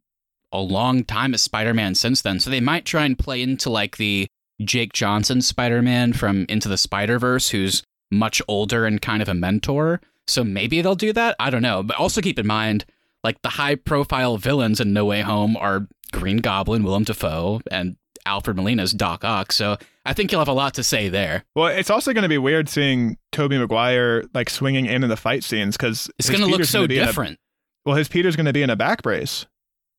a 0.51 0.59
long 0.59 1.05
time 1.05 1.33
as 1.33 1.41
Spider-Man 1.41 1.95
since 1.95 2.21
then. 2.21 2.39
So 2.41 2.49
they 2.49 2.59
might 2.59 2.83
try 2.83 3.05
and 3.05 3.17
play 3.17 3.41
into 3.41 3.69
like 3.69 3.95
the 3.95 4.27
Jake 4.61 4.91
Johnson 4.91 5.41
Spider-Man 5.41 6.11
from 6.11 6.45
Into 6.49 6.67
the 6.67 6.77
Spider-Verse, 6.77 7.49
who's 7.51 7.83
much 8.11 8.41
older 8.49 8.85
and 8.85 9.01
kind 9.01 9.21
of 9.21 9.29
a 9.29 9.33
mentor. 9.33 10.01
So 10.27 10.43
maybe 10.43 10.81
they'll 10.81 10.95
do 10.95 11.13
that. 11.13 11.35
I 11.39 11.49
don't 11.49 11.61
know. 11.61 11.83
But 11.83 11.97
also 11.97 12.21
keep 12.21 12.39
in 12.39 12.47
mind, 12.47 12.85
Like 13.23 13.41
the 13.41 13.49
high 13.49 13.75
profile 13.75 14.37
villains 14.37 14.79
in 14.79 14.93
No 14.93 15.05
Way 15.05 15.21
Home 15.21 15.55
are 15.57 15.87
Green 16.11 16.37
Goblin, 16.37 16.83
Willem 16.83 17.03
Dafoe, 17.03 17.61
and 17.69 17.95
Alfred 18.25 18.55
Molina's 18.57 18.91
Doc 18.91 19.23
Ock. 19.23 19.51
So 19.51 19.77
I 20.05 20.13
think 20.13 20.31
you'll 20.31 20.41
have 20.41 20.47
a 20.47 20.53
lot 20.53 20.73
to 20.75 20.83
say 20.83 21.09
there. 21.09 21.43
Well, 21.55 21.67
it's 21.67 21.89
also 21.89 22.13
going 22.13 22.23
to 22.23 22.29
be 22.29 22.37
weird 22.37 22.69
seeing 22.69 23.17
Tobey 23.31 23.57
Maguire 23.57 24.23
like 24.33 24.49
swinging 24.49 24.85
in 24.85 25.03
in 25.03 25.09
the 25.09 25.17
fight 25.17 25.43
scenes 25.43 25.75
because 25.77 26.09
It's 26.19 26.29
going 26.29 26.41
to 26.41 26.47
look 26.47 26.63
so 26.65 26.87
different. 26.87 27.39
well, 27.85 27.95
his 27.95 28.07
Peter's 28.07 28.35
going 28.35 28.45
to 28.47 28.53
be 28.53 28.61
in 28.63 28.69
a 28.69 28.75
back 28.75 29.01
brace. 29.03 29.45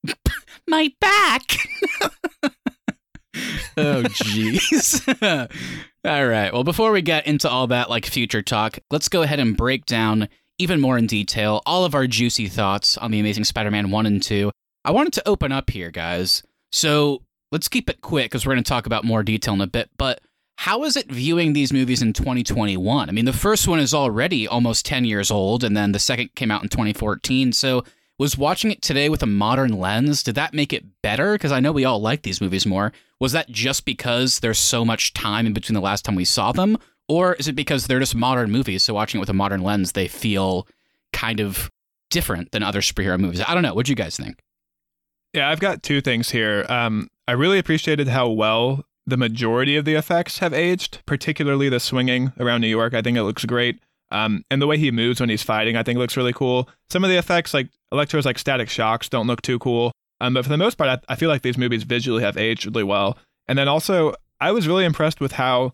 My 0.69 0.91
back. 1.01 1.43
oh, 3.77 4.03
jeez. 4.05 5.51
all 6.05 6.27
right. 6.27 6.53
Well, 6.53 6.65
before 6.65 6.93
we 6.93 7.03
get 7.03 7.27
into 7.27 7.49
all 7.49 7.67
that 7.69 7.91
like 7.91 8.07
future 8.07 8.43
talk, 8.43 8.79
let's 8.91 9.09
go 9.09 9.23
ahead 9.23 9.41
and 9.41 9.57
break 9.57 9.87
down 9.87 10.29
even 10.59 10.81
more 10.81 10.99
in 10.99 11.07
detail 11.07 11.62
all 11.67 11.85
of 11.85 11.95
our 11.95 12.07
juicy 12.07 12.47
thoughts 12.47 12.97
on 12.99 13.11
the 13.11 13.21
Amazing 13.21 13.45
Spider-Man 13.45 13.91
one 13.91 14.07
and 14.07 14.23
two. 14.23 14.51
I 14.85 14.91
wanted 14.91 15.12
to 15.15 15.29
open 15.29 15.53
up 15.53 15.71
here, 15.71 15.91
guys. 15.91 16.43
So 16.73 17.23
let's 17.53 17.69
keep 17.69 17.88
it 17.88 18.01
quick 18.01 18.27
because 18.27 18.47
we're 18.47 18.55
going 18.55 18.65
to 18.65 18.69
talk 18.69 18.87
about 18.87 19.05
more 19.05 19.23
detail 19.23 19.55
in 19.55 19.61
a 19.61 19.67
bit. 19.67 19.91
But 19.97 20.21
how 20.59 20.85
is 20.85 20.97
it 20.97 21.11
viewing 21.11 21.53
these 21.53 21.73
movies 21.73 22.03
in 22.03 22.12
2021? 22.12 23.09
I 23.09 23.12
mean, 23.12 23.25
the 23.25 23.33
first 23.33 23.69
one 23.69 23.79
is 23.79 23.95
already 23.95 24.47
almost 24.47 24.87
10 24.87 25.05
years 25.05 25.31
old, 25.31 25.65
and 25.65 25.77
then 25.77 25.93
the 25.93 25.99
second 25.99 26.35
came 26.35 26.51
out 26.51 26.62
in 26.62 26.69
2014. 26.69 27.53
So 27.53 27.85
was 28.18 28.38
watching 28.38 28.70
it 28.70 28.83
today 28.83 29.09
with 29.09 29.22
a 29.22 29.27
modern 29.27 29.79
lens, 29.79 30.22
did 30.22 30.35
that 30.35 30.55
make 30.55 30.72
it 30.72 30.85
better? 31.03 31.33
Because 31.33 31.53
I 31.53 31.61
know 31.61 31.72
we 31.72 31.85
all 31.85 32.01
like 32.01 32.22
these 32.22 32.40
movies 32.40 32.66
more. 32.66 32.92
Was 33.20 33.33
that 33.33 33.51
just 33.51 33.85
because 33.85 34.40
there's 34.40 34.59
so 34.59 34.85
much 34.85 35.14
time 35.14 35.46
in 35.46 35.53
between 35.53 35.75
the 35.75 35.81
last 35.81 36.05
time 36.05 36.14
we 36.14 36.25
saw 36.25 36.53
them? 36.53 36.79
Or 37.09 37.35
is 37.35 37.48
it 37.48 37.57
because 37.57 37.87
they're 37.87 38.01
just 38.01 38.14
modern 38.14 38.51
movies? 38.51 38.83
So 38.85 38.94
watching 38.94 39.18
it 39.18 39.22
with 39.22 39.29
a 39.29 39.35
modern 39.35 39.62
lens, 39.62 39.92
they 39.92 40.09
feel 40.09 40.66
kind 41.12 41.40
of 41.40 41.70
different 42.11 42.53
than 42.53 42.62
other 42.62 42.81
superhero 42.81 43.18
movies. 43.18 43.42
I 43.46 43.55
don't 43.55 43.62
know. 43.62 43.75
What 43.75 43.87
do 43.87 43.92
you 43.92 43.96
guys 43.96 44.16
think? 44.16 44.40
Yeah, 45.33 45.48
I've 45.48 45.61
got 45.61 45.83
two 45.83 46.01
things 46.01 46.31
here. 46.31 46.66
Um, 46.68 47.09
I 47.27 47.33
really 47.33 47.59
appreciated 47.59 48.09
how 48.09 48.29
well 48.29 48.85
the 49.07 49.16
majority 49.16 49.77
of 49.77 49.85
the 49.85 49.94
effects 49.94 50.38
have 50.38 50.53
aged, 50.53 51.03
particularly 51.07 51.68
the 51.68 51.81
swinging 51.81 52.33
around 52.38 52.61
New 52.61 52.68
York. 52.68 52.94
I 52.94 53.03
think 53.03 53.16
it 53.16 53.22
looks 53.22 53.44
great. 53.44 53.81
Um, 54.11 54.44
and 54.51 54.61
the 54.61 54.66
way 54.66 54.77
he 54.77 54.90
moves 54.90 55.20
when 55.20 55.31
he's 55.31 55.42
fighting, 55.42 55.77
I 55.77 55.83
think 55.83 55.98
looks 55.98 56.16
really 56.16 56.35
cool. 56.35 56.68
Some 56.90 57.03
of 57.03 57.11
the 57.11 57.16
effects, 57.16 57.55
like 57.55 57.68
Electro's 57.93 58.25
like 58.25 58.39
static 58.39 58.69
shocks, 58.69 59.09
don't 59.09 59.27
look 59.27 59.43
too 59.43 59.59
cool. 59.59 59.93
Um, 60.21 60.35
but 60.35 60.45
for 60.45 60.49
the 60.49 60.57
most 60.57 60.77
part, 60.77 60.89
I, 60.89 61.13
I 61.13 61.17
feel 61.17 61.29
like 61.29 61.43
these 61.43 61.59
movies 61.59 61.83
visually 61.83 62.23
have 62.23 62.37
aged 62.37 62.67
really 62.67 62.85
well. 62.85 63.19
And 63.49 63.59
then 63.59 63.69
also, 63.69 64.15
I 64.41 64.53
was 64.53 64.67
really 64.67 64.85
impressed 64.85 65.21
with 65.21 65.33
how 65.33 65.73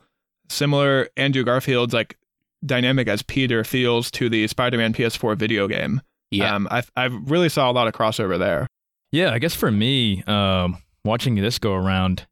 similar 0.48 1.08
Andrew 1.16 1.44
Garfield's 1.44 1.94
like 1.94 2.16
dynamic 2.64 3.08
as 3.08 3.22
Peter 3.22 3.62
feels 3.64 4.10
to 4.12 4.28
the 4.28 4.46
Spider-Man 4.48 4.94
PS4 4.94 5.36
video 5.36 5.68
game. 5.68 6.00
Yeah. 6.30 6.54
Um, 6.54 6.68
I 6.70 6.82
I 6.96 7.04
really 7.04 7.48
saw 7.48 7.70
a 7.70 7.72
lot 7.72 7.86
of 7.86 7.94
crossover 7.94 8.38
there. 8.38 8.66
Yeah, 9.12 9.32
I 9.32 9.38
guess 9.38 9.54
for 9.54 9.70
me, 9.70 10.22
um, 10.24 10.78
watching 11.04 11.34
this 11.36 11.58
go 11.58 11.74
around, 11.74 12.26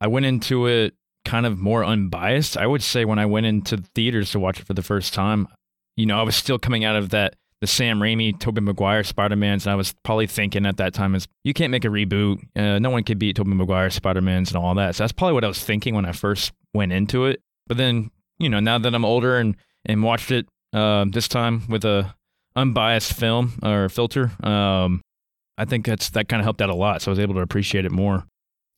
I 0.00 0.06
went 0.06 0.26
into 0.26 0.66
it 0.66 0.94
kind 1.24 1.46
of 1.46 1.58
more 1.58 1.84
unbiased. 1.84 2.56
I 2.56 2.66
would 2.66 2.82
say 2.82 3.04
when 3.04 3.18
I 3.18 3.26
went 3.26 3.46
into 3.46 3.78
theaters 3.94 4.30
to 4.32 4.40
watch 4.40 4.60
it 4.60 4.66
for 4.66 4.74
the 4.74 4.82
first 4.82 5.12
time, 5.12 5.48
you 5.96 6.06
know, 6.06 6.18
I 6.18 6.22
was 6.22 6.36
still 6.36 6.58
coming 6.58 6.84
out 6.84 6.96
of 6.96 7.10
that 7.10 7.34
the 7.60 7.66
Sam 7.66 8.00
Raimi, 8.00 8.38
Tobey 8.38 8.62
Maguire 8.62 9.04
Spider-Mans, 9.04 9.66
and 9.66 9.72
I 9.72 9.76
was 9.76 9.94
probably 10.02 10.26
thinking 10.26 10.64
at 10.64 10.78
that 10.78 10.94
time 10.94 11.14
is 11.14 11.28
you 11.44 11.52
can't 11.52 11.70
make 11.70 11.84
a 11.84 11.88
reboot. 11.88 12.40
Uh, 12.56 12.78
no 12.78 12.90
one 12.90 13.04
could 13.04 13.18
beat 13.18 13.36
Tobey 13.36 13.52
Maguire 13.52 13.90
Spider-Mans 13.90 14.50
and 14.50 14.56
all 14.56 14.74
that. 14.76 14.94
So 14.94 15.02
that's 15.02 15.12
probably 15.12 15.34
what 15.34 15.44
I 15.44 15.48
was 15.48 15.62
thinking 15.62 15.94
when 15.94 16.06
I 16.06 16.12
first 16.12 16.52
went 16.72 16.92
into 16.92 17.26
it. 17.26 17.42
But 17.66 17.76
then, 17.76 18.10
you 18.38 18.48
know, 18.48 18.60
now 18.60 18.78
that 18.78 18.94
I'm 18.94 19.04
older 19.04 19.36
and 19.36 19.56
and 19.84 20.02
watched 20.02 20.30
it 20.30 20.46
uh, 20.72 21.04
this 21.10 21.28
time 21.28 21.66
with 21.68 21.84
a 21.84 22.14
unbiased 22.56 23.12
film 23.12 23.58
or 23.62 23.88
filter, 23.88 24.32
um, 24.42 25.02
I 25.58 25.66
think 25.66 25.84
that's 25.84 26.10
that 26.10 26.28
kind 26.28 26.40
of 26.40 26.44
helped 26.44 26.62
out 26.62 26.70
a 26.70 26.74
lot. 26.74 27.02
So 27.02 27.10
I 27.10 27.12
was 27.12 27.18
able 27.18 27.34
to 27.34 27.40
appreciate 27.40 27.84
it 27.84 27.92
more. 27.92 28.24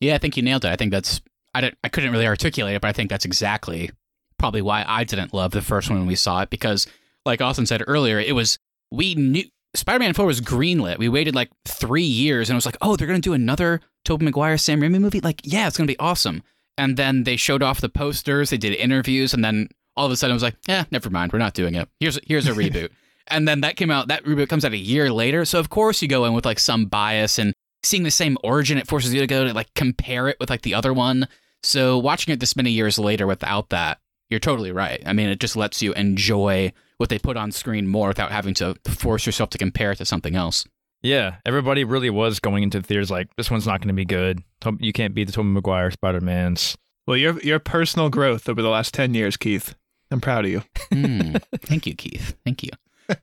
Yeah, 0.01 0.17
I 0.17 0.19
think 0.19 0.37
you 0.37 0.43
nailed 0.43 0.65
it. 0.65 0.69
I 0.69 0.77
think 0.77 0.91
that's 0.91 1.21
I 1.55 1.71
I 1.85 1.89
couldn't 1.89 2.11
really 2.11 2.27
articulate 2.27 2.75
it, 2.75 2.83
but 2.83 2.89
I 2.89 2.93
think 2.93 3.11
that's 3.11 3.25
exactly 3.25 3.91
probably 4.39 4.63
why 4.63 4.85
I 4.87 5.05
didn't 5.05 5.33
love 5.33 5.53
the 5.53 5.63
first 5.63 5.89
one 5.89 6.01
when 6.01 6.09
we 6.09 6.17
saw 6.17 6.43
it 6.43 6.51
because 6.51 6.89
like 7.25 7.41
Austin 7.41 7.67
said 7.67 7.85
earlier, 7.87 8.19
it 8.19 8.35
was 8.35 8.59
we 8.93 9.15
knew 9.15 9.45
Spider-Man 9.75 10.13
4 10.13 10.27
was 10.27 10.41
greenlit. 10.41 10.99
We 10.99 11.09
waited 11.09 11.35
like 11.35 11.51
3 11.67 12.03
years 12.03 12.49
and 12.49 12.55
it 12.55 12.59
was 12.59 12.67
like, 12.67 12.77
"Oh, 12.83 12.95
they're 12.95 13.07
going 13.07 13.21
to 13.21 13.29
do 13.29 13.33
another 13.33 13.81
Tobey 14.05 14.25
Maguire 14.25 14.59
Sam 14.59 14.81
Raimi 14.81 15.01
movie?" 15.01 15.21
Like, 15.21 15.41
yeah, 15.45 15.67
it's 15.67 15.77
going 15.77 15.87
to 15.87 15.93
be 15.93 15.99
awesome. 15.99 16.43
And 16.77 16.97
then 16.97 17.25
they 17.25 17.37
showed 17.37 17.63
off 17.63 17.81
the 17.81 17.89
posters, 17.89 18.51
they 18.51 18.57
did 18.57 18.75
interviews, 18.75 19.35
and 19.35 19.45
then 19.45 19.69
all 19.97 20.07
of 20.07 20.13
a 20.13 20.17
sudden 20.17 20.33
it 20.33 20.35
was 20.35 20.43
like, 20.43 20.57
"Yeah, 20.69 20.85
never 20.91 21.11
mind, 21.11 21.33
we're 21.33 21.39
not 21.39 21.55
doing 21.55 21.75
it. 21.75 21.89
Here's 22.01 22.19
here's 22.27 22.47
a 22.47 22.53
reboot." 22.53 22.91
and 23.29 23.47
then 23.47 23.61
that 23.61 23.77
came 23.77 23.91
out 23.91 24.09
that 24.09 24.25
reboot 24.25 24.49
comes 24.49 24.65
out 24.65 24.73
a 24.73 24.77
year 24.77 25.11
later. 25.11 25.45
So 25.45 25.59
of 25.59 25.71
course 25.71 26.03
you 26.03 26.09
go 26.09 26.25
in 26.25 26.33
with 26.35 26.45
like 26.45 26.59
some 26.59 26.87
bias 26.87 27.39
and 27.39 27.55
seeing 27.83 28.03
the 28.03 28.11
same 28.11 28.37
origin 28.45 28.79
it 28.79 28.87
forces 28.87 29.13
you 29.13 29.21
to 29.21 29.27
go 29.27 29.45
to 29.45 29.53
like 29.53 29.73
compare 29.75 30.29
it 30.29 30.37
with 30.39 30.51
like 30.51 30.63
the 30.63 30.75
other 30.75 30.93
one. 30.93 31.29
So 31.63 31.99
watching 31.99 32.33
it 32.33 32.41
this 32.41 32.57
many 32.57 32.71
years 32.71 32.99
later 32.99 33.27
without 33.27 33.71
that, 33.71 33.99
you're 34.29 34.41
totally 34.41 34.73
right. 34.73 35.03
I 35.07 35.13
mean, 35.13 35.29
it 35.29 35.41
just 35.41 35.57
lets 35.57 35.83
you 35.83 35.93
enjoy 35.93 36.73
what 37.03 37.09
they 37.09 37.19
put 37.19 37.37
on 37.37 37.51
screen 37.51 37.89
more 37.89 38.07
without 38.07 38.31
having 38.31 38.55
to 38.55 38.77
force 38.87 39.27
yourself 39.27 39.51
to 39.51 39.59
compare 39.59 39.91
it 39.91 39.97
to 39.97 40.05
something 40.05 40.37
else. 40.37 40.65
Yeah, 41.03 41.39
everybody 41.45 41.83
really 41.83 42.11
was 42.11 42.39
going 42.39 42.63
into 42.63 42.79
the 42.79 42.87
theaters 42.87 43.11
like 43.11 43.35
this 43.35 43.51
one's 43.51 43.67
not 43.67 43.81
going 43.81 43.89
to 43.89 43.93
be 43.93 44.05
good. 44.05 44.41
You 44.79 44.93
can't 44.93 45.13
beat 45.13 45.25
the 45.25 45.33
Tobey 45.33 45.49
Maguire 45.49 45.91
Spider-Mans. 45.91 46.79
Well, 47.09 47.17
your 47.17 47.41
your 47.41 47.59
personal 47.59 48.09
growth 48.09 48.49
over 48.49 48.63
the 48.63 48.69
last 48.69 48.95
ten 48.95 49.15
years, 49.15 49.37
Keith. 49.37 49.75
I'm 50.13 50.21
proud 50.21 50.45
of 50.45 50.53
you. 50.53 50.63
Hmm. 50.93 51.35
Thank 51.57 51.89
you, 51.89 51.97
Keith. 51.97 52.37
Thank 52.45 52.63
you. 52.63 52.71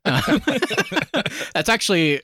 Um, 0.03 0.41
that's 1.53 1.69
actually 1.69 2.21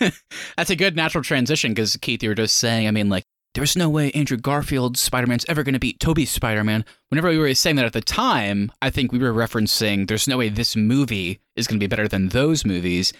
that's 0.56 0.70
a 0.70 0.76
good 0.76 0.96
natural 0.96 1.22
transition 1.22 1.72
because 1.72 1.98
Keith, 1.98 2.22
you 2.22 2.30
were 2.30 2.34
just 2.34 2.56
saying. 2.56 2.88
I 2.88 2.92
mean, 2.92 3.10
like, 3.10 3.24
there's 3.54 3.76
no 3.76 3.88
way 3.88 4.10
Andrew 4.12 4.36
Garfield's 4.36 5.00
Spider-Man's 5.00 5.46
ever 5.48 5.62
going 5.62 5.74
to 5.74 5.78
beat 5.78 6.00
Tobey's 6.00 6.30
Spider-Man. 6.30 6.84
Whenever 7.08 7.28
we 7.28 7.38
were 7.38 7.54
saying 7.54 7.76
that 7.76 7.84
at 7.84 7.92
the 7.92 8.00
time, 8.00 8.70
I 8.82 8.90
think 8.90 9.12
we 9.12 9.18
were 9.18 9.32
referencing 9.32 10.06
there's 10.06 10.28
no 10.28 10.38
way 10.38 10.48
this 10.48 10.74
movie 10.74 11.40
is 11.54 11.66
going 11.66 11.78
to 11.78 11.84
be 11.84 11.88
better 11.88 12.08
than 12.08 12.28
those 12.28 12.64
movies. 12.64 13.12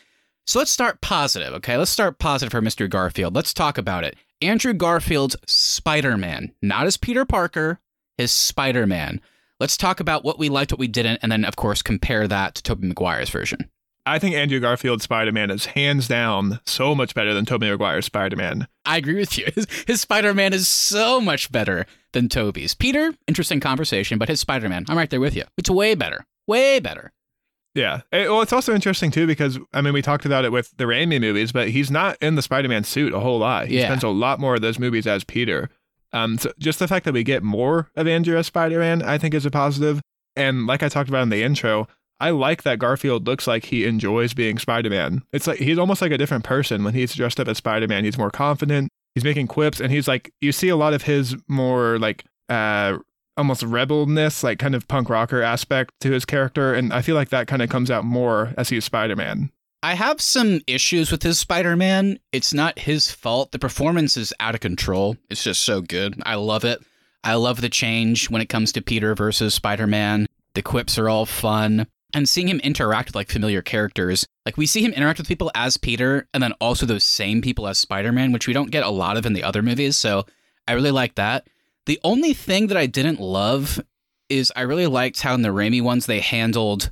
So 0.47 0.59
let's 0.59 0.73
start 0.73 1.01
positive, 1.01 1.55
okay? 1.55 1.77
Let's 1.77 1.91
start 1.91 2.19
positive 2.19 2.51
for 2.51 2.61
Mr. 2.61 2.91
Garfield. 2.91 3.35
Let's 3.35 3.55
talk 3.55 3.79
about 3.79 4.05
it. 4.05 4.17
Andrew 4.43 4.75
Garfield's 4.75 5.37
Spider-Man, 5.47 6.53
not 6.61 6.87
as 6.87 6.97
Peter 6.97 7.25
Parker, 7.25 7.81
his 8.19 8.33
Spider-Man. 8.33 9.21
Let's 9.61 9.77
talk 9.77 10.01
about 10.01 10.25
what 10.25 10.39
we 10.39 10.49
liked, 10.49 10.73
what 10.73 10.81
we 10.81 10.89
didn't, 10.89 11.21
and 11.23 11.31
then 11.31 11.45
of 11.45 11.57
course 11.57 11.81
compare 11.81 12.27
that 12.27 12.57
to 12.57 12.63
Tobey 12.63 12.89
Maguire's 12.89 13.31
version. 13.31 13.71
I 14.07 14.19
think 14.19 14.35
Andrew 14.35 14.61
Garfield's 14.61 15.05
Spider-Man 15.05 15.51
is 15.51 15.67
hands 15.67 16.07
down 16.09 16.61
so 16.67 16.95
much 16.95 17.15
better 17.15 17.33
than 17.33 17.47
Tobey 17.47 17.71
Maguire's 17.71 18.05
Spider-Man. 18.07 18.69
I 18.85 18.99
agree 18.99 19.17
with 19.17 19.39
you. 19.39 19.47
His, 19.55 19.67
his 19.87 20.01
Spider-Man 20.03 20.53
is 20.53 20.69
so 20.69 21.21
much 21.23 21.51
better 21.51 21.87
than 22.13 22.29
Tobey's. 22.29 22.75
Peter, 22.75 23.15
interesting 23.27 23.61
conversation, 23.61 24.19
but 24.19 24.29
his 24.29 24.41
Spider-Man, 24.41 24.85
I'm 24.89 24.97
right 24.99 25.09
there 25.09 25.21
with 25.21 25.35
you. 25.35 25.45
It's 25.57 25.71
way 25.71 25.95
better. 25.95 26.27
Way 26.47 26.81
better. 26.81 27.13
Yeah. 27.75 28.03
Eh, 28.13 28.29
well, 28.29 28.43
it's 28.43 28.53
also 28.53 28.75
interesting 28.75 29.11
too 29.11 29.27
because 29.27 29.59
I 29.73 29.81
mean 29.81 29.95
we 29.95 30.03
talked 30.03 30.25
about 30.27 30.45
it 30.45 30.53
with 30.53 30.73
the 30.77 30.85
Raimi 30.85 31.21
movies, 31.21 31.51
but 31.51 31.71
he's 31.71 31.91
not 31.91 32.17
in 32.21 32.35
the 32.37 32.43
Spider-Man 32.43 32.85
suit 32.85 33.13
a 33.15 33.19
whole 33.21 33.39
lot. 33.39 33.67
He 33.69 33.79
Yeah. 33.79 33.87
spends 33.87 34.05
a 34.05 34.09
lot 34.11 34.39
more 34.39 34.55
of 34.55 34.61
those 34.61 34.79
movies 34.79 35.07
as 35.07 35.25
Peter. 35.25 35.71
Um, 36.13 36.39
so 36.39 36.53
just 36.59 36.79
the 36.79 36.87
fact 36.87 37.05
that 37.07 37.15
we 37.15 37.25
get 37.25 37.43
more 37.43 37.91
of 37.97 38.07
Andrew 38.07 38.37
as 38.37 38.47
Spider-Man, 38.47 39.03
I 39.03 39.19
think, 39.19 39.35
is 39.35 39.45
a 39.47 39.51
positive. 39.51 40.01
And 40.37 40.67
like 40.67 40.83
I 40.85 40.89
talked 40.89 41.09
about 41.09 41.23
in 41.25 41.31
the 41.31 41.43
intro, 41.43 41.89
I 42.21 42.31
like 42.31 42.63
that 42.63 42.79
Garfield 42.79 43.27
looks 43.27 43.47
like 43.47 43.67
he 43.67 43.85
enjoys 43.85 44.35
being 44.35 44.59
Spider-Man. 44.59 45.23
It's 45.33 45.47
like 45.47 45.59
he's 45.59 45.79
almost 45.79 46.01
like 46.01 46.13
a 46.13 46.19
different 46.19 46.45
person 46.45 46.85
when 46.85 46.95
he's 46.95 47.15
dressed 47.15 47.41
up 47.41 47.49
as 47.49 47.59
Spider-Man. 47.59 48.05
He's 48.05 48.19
more 48.19 48.31
confident. 48.31 48.89
He's 49.15 49.25
making 49.25 49.49
quips, 49.49 49.81
and 49.81 49.93
he's 49.93 50.09
like 50.09 50.33
you 50.41 50.53
see 50.53 50.69
a 50.69 50.77
lot 50.77 50.95
of 50.95 51.03
his 51.03 51.37
more 51.49 51.99
like 51.99 52.25
uh 52.49 52.99
almost 53.37 53.63
rebelness, 53.63 54.45
like 54.45 54.59
kind 54.59 54.75
of 54.75 54.87
punk 54.87 55.09
rocker 55.11 55.43
aspect 55.43 55.93
to 56.01 56.13
his 56.13 56.25
character, 56.25 56.73
and 56.73 56.93
I 56.93 57.03
feel 57.03 57.17
like 57.17 57.31
that 57.31 57.49
kind 57.49 57.63
of 57.63 57.69
comes 57.69 57.91
out 57.91 58.05
more 58.05 58.55
as 58.57 58.69
he's 58.69 58.85
Spider-Man. 58.85 59.51
I 59.83 59.95
have 59.95 60.19
some 60.19 60.63
issues 60.67 61.13
with 61.13 61.23
his 61.23 61.39
Spider 61.39 61.77
Man. 61.77 62.19
It's 62.33 62.55
not 62.55 62.79
his 62.79 63.11
fault. 63.11 63.53
The 63.53 63.59
performance 63.59 64.17
is 64.17 64.33
out 64.41 64.55
of 64.55 64.63
control. 64.63 65.19
It's 65.29 65.45
just 65.45 65.63
so 65.63 65.83
good. 65.83 66.23
I 66.25 66.37
love 66.37 66.65
it. 66.65 66.83
I 67.23 67.35
love 67.35 67.61
the 67.61 67.69
change 67.69 68.31
when 68.31 68.41
it 68.41 68.49
comes 68.49 68.73
to 68.73 68.81
Peter 68.81 69.15
versus 69.15 69.53
Spider 69.53 69.87
Man. 69.87 70.25
The 70.55 70.63
quips 70.63 70.97
are 70.97 71.11
all 71.11 71.27
fun. 71.27 71.87
And 72.15 72.29
seeing 72.29 72.49
him 72.49 72.61
interact 72.61 73.09
with 73.09 73.17
like 73.17 73.29
familiar 73.29 73.61
characters, 73.61 74.27
like 74.47 74.57
we 74.57 74.67
see 74.67 74.85
him 74.85 74.93
interact 74.93 75.19
with 75.19 75.29
people 75.29 75.51
as 75.55 75.77
Peter 75.77 76.29
and 76.33 76.43
then 76.43 76.53
also 76.61 76.87
those 76.87 77.05
same 77.05 77.43
people 77.43 77.67
as 77.67 77.77
Spider 77.77 78.13
Man, 78.13 78.31
which 78.31 78.47
we 78.47 78.55
don't 78.55 78.71
get 78.71 78.85
a 78.85 78.91
lot 78.91 79.17
of 79.17 79.27
in 79.27 79.33
the 79.33 79.43
other 79.43 79.63
movies. 79.63 79.97
So 79.97 80.25
I 80.69 80.73
really 80.73 80.93
like 80.93 81.17
that. 81.17 81.49
The 81.87 82.01
only 82.05 82.33
thing 82.33 82.69
that 82.69 82.77
I 82.77 82.87
didn't 82.87 83.21
love 83.21 83.81
is 84.29 84.53
I 84.55 84.63
really 84.63 84.87
liked 84.87 85.21
how 85.21 85.35
in 85.35 85.43
the 85.43 85.49
Raimi 85.49 85.83
ones 85.83 86.07
they 86.07 86.21
handled 86.21 86.91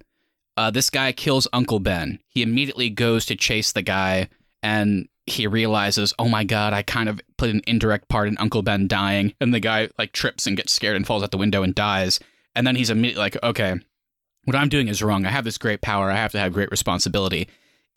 uh, 0.56 0.70
this 0.70 0.90
guy 0.90 1.12
kills 1.12 1.48
Uncle 1.52 1.78
Ben. 1.80 2.18
He 2.28 2.42
immediately 2.42 2.90
goes 2.90 3.24
to 3.26 3.37
chase 3.37 3.72
the 3.72 3.82
guy 3.82 4.28
and 4.62 5.08
he 5.26 5.46
realizes, 5.46 6.12
oh 6.18 6.28
my 6.28 6.44
god, 6.44 6.72
I 6.72 6.82
kind 6.82 7.08
of 7.08 7.20
played 7.38 7.54
an 7.54 7.62
indirect 7.66 8.08
part 8.08 8.28
in 8.28 8.37
Uncle 8.38 8.62
Ben 8.62 8.88
dying. 8.88 9.35
And 9.40 9.54
the 9.54 9.61
guy 9.61 9.88
like 9.98 10.12
trips 10.12 10.46
and 10.46 10.56
gets 10.56 10.72
scared 10.72 10.96
and 10.96 11.06
falls 11.06 11.22
out 11.22 11.30
the 11.30 11.38
window 11.38 11.62
and 11.62 11.74
dies. 11.74 12.20
And 12.54 12.66
then 12.66 12.76
he's 12.76 12.90
immediately 12.90 13.22
like, 13.22 13.42
okay, 13.42 13.76
what 14.44 14.57
I'm 14.57 14.68
doing 14.68 14.88
is 14.88 15.02
wrong. 15.02 15.24
I 15.24 15.31
have 15.31 15.44
this 15.44 15.59
great 15.59 15.83
power. 15.83 16.11
I 16.11 16.16
have 16.16 16.33
to 16.33 16.38
have 16.38 16.52
great 16.52 16.70
responsibility. 16.70 17.48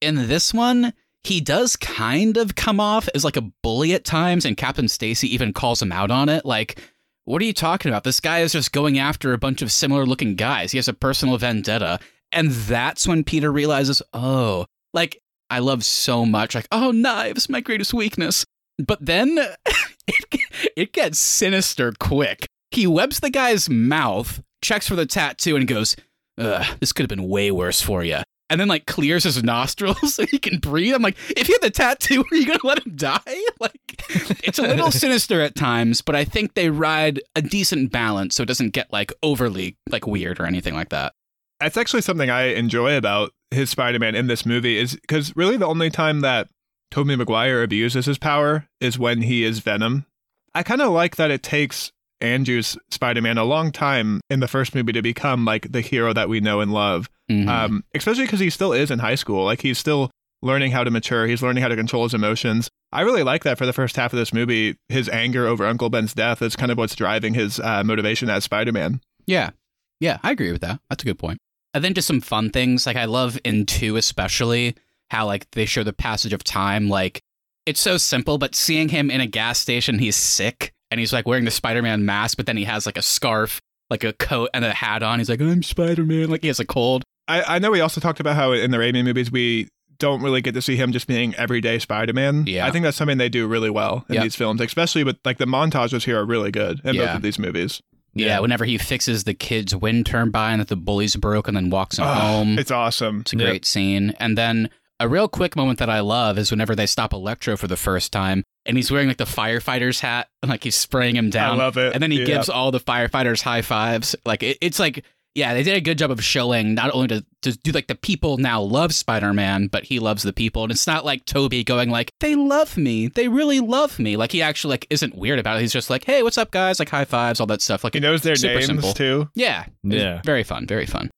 In 0.02 0.28
this 0.28 0.54
one, 0.54 0.94
he 1.24 1.42
does 1.42 1.76
kind 1.76 2.38
of 2.38 2.56
come 2.56 2.80
off 2.80 3.10
as 3.16 3.24
like 3.24 3.38
a 3.38 3.50
bully 3.64 3.94
at 3.94 4.06
times, 4.06 4.46
and 4.46 4.58
Captain 4.58 4.88
Stacy 4.88 5.34
even 5.34 5.54
calls 5.54 5.82
him 5.82 5.92
out 5.92 6.12
on 6.12 6.30
it. 6.30 6.46
Like, 6.46 6.80
what 7.26 7.42
are 7.42 7.46
you 7.46 7.54
talking 7.54 7.90
about? 7.90 8.04
This 8.04 8.20
guy 8.20 8.40
is 8.40 8.52
just 8.52 8.72
going 8.72 9.00
after 9.00 9.34
a 9.34 9.38
bunch 9.40 9.64
of 9.64 9.72
similar 9.72 10.06
looking 10.06 10.36
guys. 10.36 10.72
He 10.72 10.78
has 10.78 10.88
a 10.88 10.94
personal 10.94 11.38
vendetta. 11.38 12.00
And 12.32 12.52
that's 12.52 13.08
when 13.08 13.24
Peter 13.24 13.52
realizes, 13.52 14.02
oh, 14.14 14.68
like, 14.94 15.22
I 15.50 15.60
love 15.60 15.84
so 15.84 16.26
much, 16.26 16.54
like, 16.54 16.68
oh, 16.72 16.92
knives, 16.92 17.50
my 17.50 17.62
greatest 17.62 17.94
weakness. 17.94 18.46
But 18.78 19.04
then 19.04 19.38
it, 20.08 20.72
it 20.76 20.94
gets 20.94 21.18
sinister 21.18 21.94
quick. 22.00 22.48
He 22.70 22.86
webs 22.86 23.20
the 23.20 23.30
guy's 23.30 23.70
mouth, 23.70 24.44
checks 24.62 24.88
for 24.88 24.96
the 24.96 25.06
tattoo, 25.06 25.56
and 25.56 25.68
goes, 25.68 25.96
Ugh, 26.38 26.78
this 26.80 26.94
could 26.94 27.04
have 27.04 27.10
been 27.10 27.28
way 27.28 27.52
worse 27.52 27.82
for 27.82 28.04
you. 28.04 28.20
And 28.50 28.62
then 28.62 28.68
like 28.68 28.86
clears 28.86 29.24
his 29.24 29.44
nostrils 29.44 30.14
so 30.16 30.26
he 30.26 30.38
can 30.38 30.60
breathe. 30.60 30.94
I'm 30.94 31.02
like, 31.02 31.18
if 31.36 31.48
he 31.48 31.54
had 31.54 31.62
the 31.62 31.72
tattoo, 31.72 32.24
are 32.32 32.36
you 32.36 32.46
gonna 32.46 32.60
let 32.64 32.86
him 32.86 32.96
die? 32.96 33.20
Like, 33.60 34.04
it's 34.44 34.60
a 34.60 34.64
little 34.64 34.92
sinister 34.92 35.42
at 35.42 35.56
times, 35.56 36.02
but 36.02 36.16
I 36.16 36.26
think 36.26 36.54
they 36.54 36.70
ride 36.70 37.22
a 37.36 37.42
decent 37.42 37.92
balance 37.92 38.36
so 38.36 38.44
it 38.44 38.48
doesn't 38.48 38.72
get 38.72 38.92
like 38.92 39.12
overly 39.24 39.78
like 39.90 40.06
weird 40.06 40.40
or 40.40 40.46
anything 40.46 40.76
like 40.76 40.90
that. 40.90 41.14
That's 41.60 41.78
actually 41.78 42.02
something 42.02 42.30
I 42.30 42.54
enjoy 42.54 42.98
about 42.98 43.32
his 43.50 43.70
Spider-Man 43.70 44.14
in 44.14 44.28
this 44.28 44.46
movie 44.46 44.78
is 44.78 44.96
because 44.96 45.36
really 45.36 45.58
the 45.58 45.66
only 45.66 45.90
time 45.90 46.20
that 46.20 46.50
Tobey 46.92 47.16
Maguire 47.16 47.64
abuses 47.64 48.06
his 48.06 48.18
power 48.18 48.68
is 48.80 49.00
when 49.00 49.22
he 49.22 49.44
is 49.44 49.60
Venom. 49.60 50.06
I 50.54 50.62
kind 50.64 50.82
of 50.82 50.92
like 50.92 51.16
that 51.16 51.32
it 51.32 51.42
takes 51.42 51.92
Andrew's 52.26 52.78
Spider-Man 52.92 53.38
a 53.38 53.44
long 53.46 53.72
time 53.72 54.20
in 54.30 54.40
the 54.40 54.48
first 54.48 54.76
movie 54.76 54.92
to 54.94 55.02
become 55.02 55.46
like 55.46 55.72
the 55.72 55.82
hero 55.82 56.14
that 56.14 56.28
we 56.30 56.40
know 56.40 56.60
and 56.62 56.74
love. 56.74 57.10
Mhm. 57.32 57.48
Um, 57.48 57.84
especially 57.94 58.26
because 58.26 58.40
he 58.40 58.50
still 58.50 58.74
is 58.74 58.92
in 58.92 59.00
high 59.00 59.16
school. 59.16 59.46
Like 59.46 59.62
he's 59.62 59.78
still 59.78 60.12
learning 60.42 60.72
how 60.72 60.84
to 60.84 60.92
mature. 60.92 61.26
He's 61.28 61.42
learning 61.42 61.62
how 61.64 61.70
to 61.70 61.76
control 61.76 62.04
his 62.04 62.14
emotions. 62.14 62.70
I 62.92 63.02
really 63.02 63.24
like 63.24 63.44
that 63.44 63.58
for 63.58 63.66
the 63.66 63.74
first 63.74 63.96
half 63.96 64.14
of 64.14 64.18
this 64.20 64.34
movie. 64.34 64.76
His 64.90 65.10
anger 65.10 65.48
over 65.48 65.66
Uncle 65.66 65.90
Ben's 65.90 66.14
death 66.14 66.42
is 66.42 66.56
kind 66.56 66.72
of 66.72 66.78
what's 66.78 66.96
driving 66.96 67.34
his 67.34 67.60
uh, 67.60 67.84
motivation 67.84 68.30
as 68.30 68.44
Spider-Man. 68.44 69.02
Yeah. 69.26 69.52
Yeah, 70.00 70.20
I 70.24 70.32
agree 70.32 70.52
with 70.52 70.62
that. 70.62 70.80
That's 70.90 71.04
a 71.04 71.06
good 71.06 71.18
point. 71.20 71.40
And 71.74 71.84
then 71.84 71.94
just 71.94 72.08
some 72.08 72.22
fun 72.22 72.52
things. 72.52 72.86
Like 72.86 72.96
I 72.98 73.06
love 73.06 73.40
in 73.44 73.66
two 73.66 73.96
especially 73.98 74.76
how 75.10 75.26
like 75.26 75.50
they 75.52 75.66
show 75.66 75.84
the 75.84 75.94
passage 75.94 76.32
of 76.34 76.44
time. 76.44 76.90
Like 76.90 77.22
it's 77.66 77.80
so 77.80 77.98
simple, 77.98 78.38
but 78.38 78.54
seeing 78.56 78.90
him 78.90 79.10
in 79.10 79.22
a 79.22 79.26
gas 79.28 79.58
station, 79.60 79.98
he's 80.00 80.16
sick 80.16 80.72
and 80.96 81.00
he's 81.02 81.12
like 81.12 81.28
wearing 81.28 81.44
the 81.44 81.52
Spider-Man 81.52 82.06
mask, 82.06 82.38
but 82.38 82.46
then 82.46 82.56
he 82.56 82.64
has 82.64 82.86
like 82.86 82.98
a 82.98 83.02
scarf, 83.02 83.60
like 83.90 84.06
a 84.06 84.14
coat 84.14 84.50
and 84.54 84.64
a 84.64 84.72
hat 84.74 85.04
on. 85.04 85.20
He's 85.20 85.30
like, 85.30 85.42
I'm 85.42 85.62
Spider-Man. 85.62 86.30
Like 86.30 86.42
he 86.42 86.48
has 86.48 86.62
a 86.62 86.66
cold. 86.66 87.04
I, 87.28 87.56
I 87.56 87.60
know 87.60 87.70
we 87.72 87.82
also 87.82 88.00
talked 88.00 88.22
about 88.22 88.38
how 88.38 88.54
in 88.54 88.72
the 88.72 88.78
Raimi 88.78 89.04
movies 89.04 89.30
we 89.30 89.68
don't 89.98 90.22
really 90.22 90.42
get 90.42 90.54
to 90.54 90.62
see 90.62 90.78
him 90.78 90.94
just 90.94 91.06
being 91.08 91.36
everyday 91.36 91.80
Spider-Man. 91.80 92.46
Yeah. 92.48 92.66
I 92.66 92.72
think 92.72 92.84
that's 92.84 92.96
something 92.96 93.18
they 93.18 93.28
do 93.30 93.46
really 93.46 93.70
well 93.70 94.06
in 94.08 94.16
Yep. 94.16 94.24
these 94.24 94.36
films, 94.36 94.62
especially 94.62 95.04
with 95.04 95.18
like 95.26 95.38
the 95.38 95.46
montages 95.46 96.06
here 96.06 96.18
are 96.20 96.26
really 96.26 96.52
good 96.52 96.80
in 96.86 96.96
both 96.96 97.06
Yeah. 97.06 97.16
of 97.18 97.22
these 97.22 97.38
movies. 97.38 97.82
Yeah. 98.18 98.40
whenever 98.40 98.64
he 98.64 98.78
fixes 98.78 99.26
the 99.26 99.34
kid's 99.34 99.76
wind 99.76 100.06
turbine 100.06 100.60
that 100.60 100.70
the 100.70 100.78
bullies 100.78 101.18
broke 101.18 101.50
and 101.50 101.58
then 101.58 101.70
walks 101.70 101.98
him 102.00 102.06
Ah, 102.06 102.16
home. 102.22 102.58
It's 102.58 102.72
awesome. 102.72 103.20
It's 103.22 103.34
a 103.34 103.36
Yep. 103.38 103.46
great 103.46 103.66
scene. 103.66 104.14
And 104.22 104.38
then 104.38 104.70
a 105.00 105.08
real 105.08 105.28
quick 105.28 105.56
moment 105.56 105.80
that 105.80 105.90
I 105.90 106.00
love 106.00 106.38
is 106.38 106.52
whenever 106.52 106.76
they 106.76 106.86
stop 106.86 107.12
Electro 107.14 107.58
for 107.58 107.68
the 107.68 107.76
first 107.78 108.12
time 108.14 108.44
and 108.66 108.78
he's 108.78 108.92
wearing 108.92 109.08
like 109.08 109.18
the 109.18 109.26
firefighter's 109.26 110.00
hat 110.00 110.28
and 110.42 110.50
like 110.52 110.64
he's 110.64 110.76
spraying 110.76 111.16
him 111.16 111.30
down. 111.30 111.60
I 111.60 111.64
love 111.64 111.78
it. 111.78 111.94
And 111.94 112.02
then 112.02 112.12
he 112.12 112.20
Yeah. 112.20 112.26
gives 112.26 112.50
all 112.50 112.72
the 112.72 112.80
firefighters 112.80 113.42
high 113.42 113.62
fives. 113.62 114.16
Like 114.26 114.42
it, 114.44 114.58
it's 114.62 114.80
like, 114.80 115.04
yeah, 115.38 115.54
they 115.54 115.64
did 115.64 115.76
a 115.76 115.82
good 115.82 115.98
job 115.98 116.12
of 116.12 116.24
showing 116.24 116.76
not 116.76 116.94
only 116.94 117.08
to, 117.10 117.26
to 117.42 117.52
do 117.58 117.72
like 117.74 117.88
the 117.88 117.96
people 117.96 118.38
now 118.38 118.62
love 118.62 118.94
Spider 118.96 119.34
Man, 119.34 119.68
but 119.68 119.84
he 119.84 120.00
loves 120.00 120.24
the 120.24 120.32
people. 120.32 120.64
And 120.64 120.72
it's 120.72 120.88
not 120.88 121.04
like 121.04 121.26
Tobey 121.26 121.62
going 121.66 121.90
like, 121.90 122.10
they 122.22 122.36
love 122.36 122.78
me. 122.78 123.08
They 123.10 123.28
really 123.28 123.60
love 123.60 124.00
me. 124.00 124.16
Like 124.16 124.32
he 124.32 124.42
actually 124.42 124.72
like 124.72 124.88
isn't 124.90 125.14
weird 125.14 125.38
about 125.40 125.58
it. 125.58 125.62
He's 125.62 125.74
just 125.74 125.90
like, 125.90 126.06
hey, 126.06 126.24
what's 126.24 126.38
up, 126.38 126.52
guys? 126.52 126.80
Like 126.80 126.88
high 126.88 127.04
fives, 127.04 127.42
all 127.42 127.48
that 127.48 127.62
stuff. 127.62 127.84
Like 127.84 127.96
He 127.96 128.00
knows 128.00 128.22
their 128.22 128.38
super 128.38 128.54
names 128.54 128.66
simple. 128.68 128.94
too. 128.94 129.30
yeah. 129.36 129.66
It's 129.84 129.96
Yeah. 130.02 130.22
Very 130.24 130.44
fun. 130.44 130.68
Very 130.68 130.86
fun. 130.86 131.12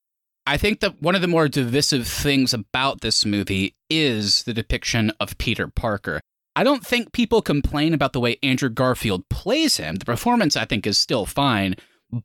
I 0.48 0.56
think 0.56 0.80
that 0.80 1.02
one 1.02 1.14
of 1.14 1.20
the 1.22 1.28
more 1.28 1.50
divisive 1.50 2.08
things 2.08 2.54
about 2.54 3.02
this 3.02 3.26
movie 3.26 3.76
is 3.90 4.44
the 4.44 4.54
depiction 4.54 5.12
of 5.20 5.38
Peter 5.38 5.68
Parker. 5.68 6.22
I 6.56 6.64
don't 6.64 6.88
think 6.88 7.12
people 7.12 7.42
complain 7.42 7.94
about 7.94 8.14
the 8.14 8.22
way 8.22 8.38
Andrew 8.42 8.70
Garfield 8.70 9.28
plays 9.28 9.76
him. 9.76 9.96
The 9.96 10.06
performance, 10.06 10.56
I 10.56 10.64
think, 10.64 10.88
is 10.88 10.98
still 10.98 11.26
fine, 11.26 11.76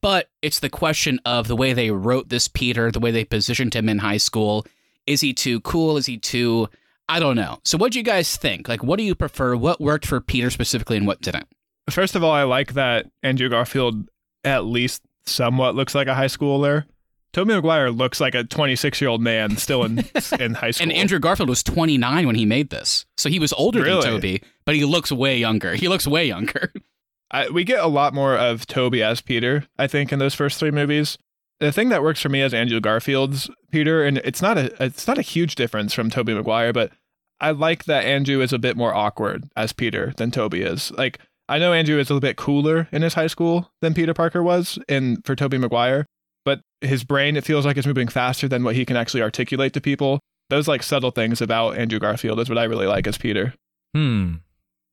but 0.00 0.28
it's 0.40 0.60
the 0.60 0.70
question 0.70 1.18
of 1.26 1.48
the 1.48 1.56
way 1.56 1.72
they 1.72 1.90
wrote 1.90 2.28
this 2.28 2.46
Peter, 2.46 2.92
the 2.92 3.00
way 3.00 3.10
they 3.10 3.24
positioned 3.24 3.74
him 3.74 3.88
in 3.88 3.98
high 3.98 4.18
school. 4.18 4.64
Is 5.04 5.20
he 5.20 5.34
too 5.34 5.60
cool? 5.60 5.96
Is 5.96 6.06
he 6.06 6.16
too. 6.16 6.68
I 7.08 7.18
don't 7.18 7.34
know. 7.34 7.58
So, 7.64 7.76
what 7.76 7.90
do 7.90 7.98
you 7.98 8.04
guys 8.04 8.36
think? 8.36 8.68
Like, 8.68 8.84
what 8.84 8.98
do 8.98 9.02
you 9.02 9.16
prefer? 9.16 9.56
What 9.56 9.80
worked 9.80 10.06
for 10.06 10.20
Peter 10.20 10.48
specifically 10.48 10.96
and 10.96 11.08
what 11.08 11.20
didn't? 11.22 11.48
First 11.90 12.14
of 12.14 12.22
all, 12.22 12.30
I 12.30 12.44
like 12.44 12.74
that 12.74 13.10
Andrew 13.24 13.48
Garfield 13.48 14.08
at 14.44 14.64
least 14.64 15.02
somewhat 15.26 15.74
looks 15.74 15.94
like 15.96 16.06
a 16.06 16.14
high 16.14 16.26
schooler. 16.26 16.84
Tobey 17.32 17.54
Maguire 17.54 17.90
looks 17.90 18.20
like 18.20 18.34
a 18.34 18.44
26 18.44 19.00
year 19.00 19.08
old 19.10 19.20
man 19.22 19.56
still 19.56 19.84
in 19.84 20.04
in 20.40 20.54
high 20.54 20.70
school. 20.70 20.84
And 20.84 20.92
Andrew 20.92 21.18
Garfield 21.18 21.48
was 21.48 21.62
29 21.62 22.26
when 22.26 22.36
he 22.36 22.44
made 22.46 22.70
this. 22.70 23.06
So 23.16 23.28
he 23.28 23.38
was 23.38 23.52
older 23.54 23.82
Really? 23.82 24.02
than 24.02 24.10
Tobey, 24.12 24.42
but 24.66 24.74
he 24.74 24.84
looks 24.84 25.10
way 25.10 25.38
younger. 25.38 25.74
He 25.74 25.88
looks 25.88 26.06
way 26.06 26.26
younger. 26.26 26.72
I, 27.30 27.48
we 27.48 27.64
get 27.64 27.80
a 27.80 27.86
lot 27.86 28.12
more 28.12 28.36
of 28.36 28.66
Tobey 28.66 29.02
as 29.02 29.22
Peter, 29.22 29.66
I 29.78 29.86
think, 29.86 30.12
in 30.12 30.18
those 30.18 30.34
first 30.34 30.58
three 30.58 30.70
movies. 30.70 31.16
The 31.60 31.72
thing 31.72 31.88
that 31.88 32.02
works 32.02 32.20
for 32.20 32.28
me 32.28 32.42
as 32.42 32.52
Andrew 32.52 32.78
Garfield's 32.80 33.48
Peter, 33.70 34.04
and 34.04 34.18
it's 34.18 34.42
not 34.42 34.58
a 34.58 34.84
it's 34.84 35.06
not 35.06 35.16
a 35.16 35.22
huge 35.22 35.54
difference 35.54 35.94
from 35.94 36.10
Tobey 36.10 36.34
Maguire, 36.34 36.72
but 36.74 36.92
I 37.40 37.52
like 37.52 37.84
that 37.84 38.04
Andrew 38.04 38.40
is 38.42 38.52
a 38.52 38.58
bit 38.58 38.76
more 38.76 38.94
awkward 38.94 39.48
as 39.56 39.72
Peter 39.72 40.12
than 40.16 40.30
Tobey 40.30 40.60
is. 40.62 40.90
Like 40.90 41.18
I 41.48 41.58
know 41.58 41.72
Andrew 41.72 41.98
is 41.98 42.10
a 42.10 42.14
little 42.14 42.20
bit 42.28 42.36
cooler 42.36 42.88
in 42.92 43.00
his 43.02 43.14
high 43.14 43.26
school 43.28 43.70
than 43.80 43.94
Peter 43.94 44.12
Parker 44.12 44.42
was 44.42 44.78
in 44.88 45.22
for 45.22 45.34
Tobey 45.34 45.56
Maguire, 45.56 46.04
but 46.44 46.60
his 46.80 47.04
brain 47.04 47.36
it 47.36 47.44
feels 47.44 47.64
like 47.64 47.76
it's 47.76 47.86
moving 47.86 48.08
faster 48.08 48.48
than 48.48 48.64
what 48.64 48.74
he 48.74 48.84
can 48.84 48.96
actually 48.96 49.22
articulate 49.22 49.72
to 49.74 49.80
people. 49.80 50.20
Those 50.50 50.68
like 50.68 50.82
subtle 50.82 51.10
things 51.10 51.40
about 51.40 51.78
Andrew 51.78 51.98
Garfield 51.98 52.38
is 52.40 52.48
what 52.48 52.58
I 52.58 52.64
really 52.64 52.86
like 52.86 53.06
as 53.06 53.16
Peter. 53.18 53.54
Hmm. 53.94 54.34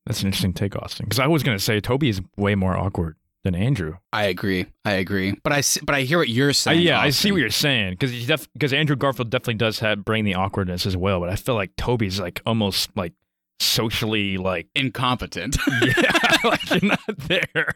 That's 0.06 0.22
an 0.22 0.28
interesting 0.28 0.54
take, 0.54 0.74
Austin. 0.76 1.04
Because 1.06 1.18
I 1.18 1.26
was 1.26 1.42
going 1.42 1.56
to 1.58 1.62
say 1.62 1.78
Tobey 1.80 2.08
is 2.08 2.20
way 2.36 2.54
more 2.54 2.76
awkward 2.76 3.16
than 3.44 3.54
Andrew. 3.54 3.96
I 4.12 4.24
agree. 4.24 4.66
I 4.84 4.92
agree. 4.92 5.34
But 5.42 5.52
I 5.52 5.58
s- 5.58 5.78
but 5.82 5.94
I 5.94 6.02
hear 6.02 6.18
what 6.18 6.28
you're 6.30 6.50
Uh, 6.50 6.54
saying. 6.54 6.80
yeah, 6.82 6.98
I 7.00 7.10
see 7.10 7.30
what 7.32 7.40
you're 7.40 7.50
saying. 7.50 7.92
Because 7.92 8.26
def- 8.26 8.52
because 8.54 8.72
Andrew 8.72 8.96
Garfield 8.96 9.30
definitely 9.30 9.54
does 9.54 9.78
have 9.80 10.04
bring 10.04 10.24
the 10.24 10.34
awkwardness 10.34 10.86
as 10.86 10.96
well. 10.96 11.20
But 11.20 11.28
I 11.28 11.36
feel 11.36 11.54
like 11.54 11.76
Tobey's 11.76 12.18
like 12.20 12.40
almost 12.46 12.90
like 12.96 13.12
socially 13.60 14.36
like 14.38 14.68
incompetent. 14.74 15.56
yeah, 15.82 16.36
like 16.44 16.70
you're 16.70 16.80
not 16.90 17.00
there. 17.18 17.74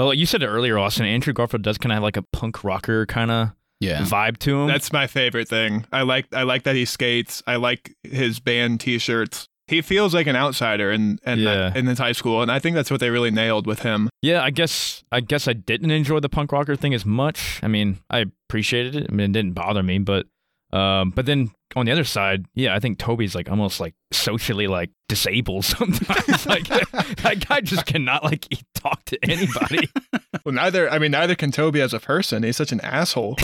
But 0.00 0.06
like 0.06 0.18
you 0.18 0.24
said 0.24 0.42
it 0.42 0.46
earlier, 0.46 0.78
Austin. 0.78 1.04
Andrew 1.04 1.34
Garfield 1.34 1.60
does 1.60 1.76
kind 1.76 1.92
of 1.92 1.96
have 1.96 2.02
like 2.02 2.16
a 2.16 2.22
punk 2.32 2.64
rocker 2.64 3.04
kind 3.04 3.30
of 3.30 3.50
yeah. 3.80 4.00
vibe 4.00 4.38
to 4.38 4.62
him. 4.62 4.66
That's 4.66 4.94
my 4.94 5.06
favorite 5.06 5.46
thing. 5.46 5.84
I 5.92 6.04
like 6.04 6.24
I 6.32 6.44
like 6.44 6.62
that 6.62 6.74
he 6.74 6.86
skates. 6.86 7.42
I 7.46 7.56
like 7.56 7.94
his 8.02 8.40
band 8.40 8.80
T-shirts. 8.80 9.46
He 9.66 9.82
feels 9.82 10.14
like 10.14 10.26
an 10.26 10.36
outsider 10.36 10.90
in 10.90 11.18
in, 11.26 11.40
Yeah. 11.40 11.74
in 11.76 11.84
his 11.84 11.98
high 11.98 12.12
school, 12.12 12.40
and 12.40 12.50
I 12.50 12.58
think 12.58 12.76
that's 12.76 12.90
what 12.90 13.00
they 13.00 13.10
really 13.10 13.30
nailed 13.30 13.66
with 13.66 13.80
him. 13.80 14.08
Yeah, 14.22 14.42
I 14.42 14.48
guess 14.48 15.04
I 15.12 15.20
guess 15.20 15.46
I 15.46 15.52
didn't 15.52 15.90
enjoy 15.90 16.20
the 16.20 16.30
punk 16.30 16.50
rocker 16.50 16.76
thing 16.76 16.94
as 16.94 17.04
much. 17.04 17.60
I 17.62 17.68
mean, 17.68 17.98
I 18.08 18.24
appreciated 18.48 18.96
it. 18.96 19.06
I 19.10 19.12
mean, 19.12 19.28
it 19.28 19.32
didn't 19.34 19.52
bother 19.52 19.82
me, 19.82 19.98
but 19.98 20.24
um, 20.72 21.10
but 21.10 21.26
then 21.26 21.50
on 21.76 21.86
the 21.86 21.92
other 21.92 22.04
side, 22.04 22.46
yeah, 22.54 22.74
I 22.74 22.80
think 22.80 22.98
Tobey's 22.98 23.34
like 23.34 23.50
almost 23.50 23.80
like 23.80 23.94
socially 24.12 24.66
like 24.66 24.90
disabled 25.08 25.64
sometimes. 25.76 26.46
like 26.46 26.66
that 26.68 27.44
guy 27.48 27.60
just 27.60 27.86
cannot 27.86 28.24
like 28.24 28.46
talk 28.74 29.04
to 29.06 29.18
anybody. 29.28 29.88
Well, 30.44 30.54
neither 30.54 30.88
I 30.88 30.98
mean 30.98 31.10
neither 31.10 31.34
can 31.34 31.50
Tobey 31.52 31.82
as 31.82 31.92
a 31.92 32.00
person. 32.00 32.44
He's 32.44 32.56
such 32.56 32.72
an 32.72 32.80
asshole. 32.80 33.36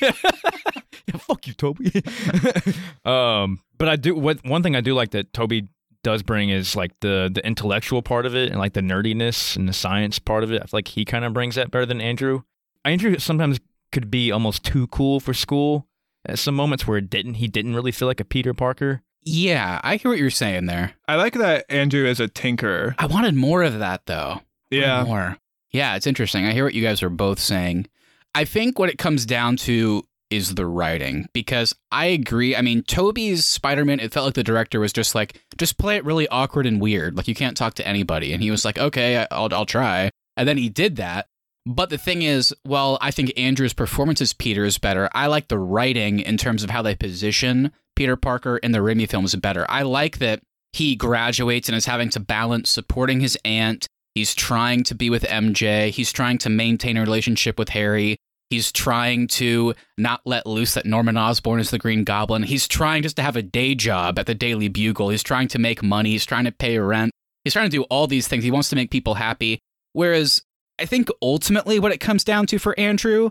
yeah, 0.00 0.12
fuck 1.18 1.48
you, 1.48 1.52
Tobey. 1.54 1.90
um, 3.04 3.60
but 3.76 3.88
I 3.88 3.96
do 3.96 4.14
what 4.14 4.44
one 4.44 4.62
thing 4.62 4.76
I 4.76 4.80
do 4.80 4.94
like 4.94 5.10
that 5.10 5.32
Tobey 5.32 5.68
does 6.04 6.22
bring 6.22 6.50
is 6.50 6.76
like 6.76 6.92
the 7.00 7.28
the 7.32 7.44
intellectual 7.44 8.02
part 8.02 8.24
of 8.24 8.36
it 8.36 8.50
and 8.50 8.58
like 8.60 8.74
the 8.74 8.80
nerdiness 8.80 9.56
and 9.56 9.68
the 9.68 9.72
science 9.72 10.20
part 10.20 10.44
of 10.44 10.52
it. 10.52 10.62
I 10.62 10.66
feel 10.66 10.78
like 10.78 10.88
he 10.88 11.04
kind 11.04 11.24
of 11.24 11.32
brings 11.32 11.56
that 11.56 11.72
better 11.72 11.86
than 11.86 12.00
Andrew. 12.00 12.42
Andrew 12.84 13.18
sometimes 13.18 13.58
could 13.90 14.08
be 14.08 14.30
almost 14.30 14.62
too 14.64 14.86
cool 14.88 15.18
for 15.18 15.34
school. 15.34 15.87
At 16.28 16.38
some 16.38 16.54
moments 16.54 16.86
where 16.86 16.98
it 16.98 17.08
didn't, 17.08 17.34
he 17.34 17.48
didn't 17.48 17.74
really 17.74 17.92
feel 17.92 18.06
like 18.06 18.20
a 18.20 18.24
Peter 18.24 18.52
Parker. 18.54 19.02
Yeah, 19.22 19.80
I 19.82 19.96
hear 19.96 20.10
what 20.10 20.18
you're 20.18 20.30
saying 20.30 20.66
there. 20.66 20.92
I 21.06 21.16
like 21.16 21.34
that 21.34 21.64
Andrew 21.68 22.06
is 22.06 22.20
a 22.20 22.28
tinkerer. 22.28 22.94
I 22.98 23.06
wanted 23.06 23.34
more 23.34 23.62
of 23.62 23.78
that 23.78 24.06
though. 24.06 24.40
Yeah. 24.70 25.04
More. 25.04 25.38
Yeah, 25.70 25.96
it's 25.96 26.06
interesting. 26.06 26.46
I 26.46 26.52
hear 26.52 26.64
what 26.64 26.74
you 26.74 26.82
guys 26.82 27.02
are 27.02 27.10
both 27.10 27.38
saying. 27.38 27.86
I 28.34 28.44
think 28.44 28.78
what 28.78 28.90
it 28.90 28.98
comes 28.98 29.26
down 29.26 29.56
to 29.58 30.04
is 30.30 30.54
the 30.54 30.66
writing 30.66 31.26
because 31.32 31.74
I 31.90 32.06
agree. 32.06 32.54
I 32.54 32.62
mean, 32.62 32.82
Tobey's 32.82 33.46
Spider 33.46 33.84
Man, 33.84 34.00
it 34.00 34.12
felt 34.12 34.26
like 34.26 34.34
the 34.34 34.44
director 34.44 34.80
was 34.80 34.92
just 34.92 35.14
like, 35.14 35.40
just 35.56 35.78
play 35.78 35.96
it 35.96 36.04
really 36.04 36.28
awkward 36.28 36.66
and 36.66 36.80
weird. 36.80 37.16
Like, 37.16 37.28
you 37.28 37.34
can't 37.34 37.56
talk 37.56 37.74
to 37.74 37.86
anybody. 37.86 38.32
And 38.32 38.42
he 38.42 38.50
was 38.50 38.64
like, 38.64 38.78
okay, 38.78 39.26
I'll, 39.30 39.52
I'll 39.52 39.66
try. 39.66 40.10
And 40.36 40.48
then 40.48 40.58
he 40.58 40.68
did 40.68 40.96
that. 40.96 41.26
But 41.68 41.90
the 41.90 41.98
thing 41.98 42.22
is, 42.22 42.54
well, 42.64 42.96
I 43.02 43.10
think 43.10 43.30
Andrew's 43.36 43.74
performance 43.74 44.22
as 44.22 44.32
Peter 44.32 44.64
is 44.64 44.78
better. 44.78 45.10
I 45.14 45.26
like 45.26 45.48
the 45.48 45.58
writing 45.58 46.18
in 46.18 46.38
terms 46.38 46.64
of 46.64 46.70
how 46.70 46.80
they 46.80 46.94
position 46.94 47.72
Peter 47.94 48.16
Parker 48.16 48.56
in 48.56 48.72
the 48.72 48.78
Raimi 48.78 49.06
films 49.06 49.34
better. 49.34 49.66
I 49.68 49.82
like 49.82 50.16
that 50.16 50.40
he 50.72 50.96
graduates 50.96 51.68
and 51.68 51.76
is 51.76 51.84
having 51.84 52.08
to 52.10 52.20
balance 52.20 52.70
supporting 52.70 53.20
his 53.20 53.36
aunt. 53.44 53.86
He's 54.14 54.34
trying 54.34 54.82
to 54.84 54.94
be 54.94 55.10
with 55.10 55.24
MJ. 55.24 55.90
He's 55.90 56.10
trying 56.10 56.38
to 56.38 56.48
maintain 56.48 56.96
a 56.96 57.02
relationship 57.02 57.58
with 57.58 57.68
Harry. 57.68 58.16
He's 58.48 58.72
trying 58.72 59.26
to 59.28 59.74
not 59.98 60.22
let 60.24 60.46
loose 60.46 60.72
that 60.72 60.86
Norman 60.86 61.18
Osborn 61.18 61.60
is 61.60 61.68
the 61.68 61.76
Green 61.76 62.02
Goblin. 62.02 62.44
He's 62.44 62.66
trying 62.66 63.02
just 63.02 63.16
to 63.16 63.22
have 63.22 63.36
a 63.36 63.42
day 63.42 63.74
job 63.74 64.18
at 64.18 64.24
the 64.24 64.34
Daily 64.34 64.68
Bugle. 64.68 65.10
He's 65.10 65.22
trying 65.22 65.48
to 65.48 65.58
make 65.58 65.82
money. 65.82 66.12
He's 66.12 66.24
trying 66.24 66.46
to 66.46 66.52
pay 66.52 66.78
rent. 66.78 67.12
He's 67.44 67.52
trying 67.52 67.68
to 67.68 67.76
do 67.76 67.82
all 67.84 68.06
these 68.06 68.26
things. 68.26 68.42
He 68.42 68.50
wants 68.50 68.70
to 68.70 68.76
make 68.76 68.90
people 68.90 69.16
happy. 69.16 69.60
Whereas 69.92 70.40
I 70.78 70.86
think 70.86 71.08
ultimately 71.20 71.78
what 71.78 71.92
it 71.92 71.98
comes 71.98 72.24
down 72.24 72.46
to 72.46 72.58
for 72.58 72.78
Andrew, 72.78 73.30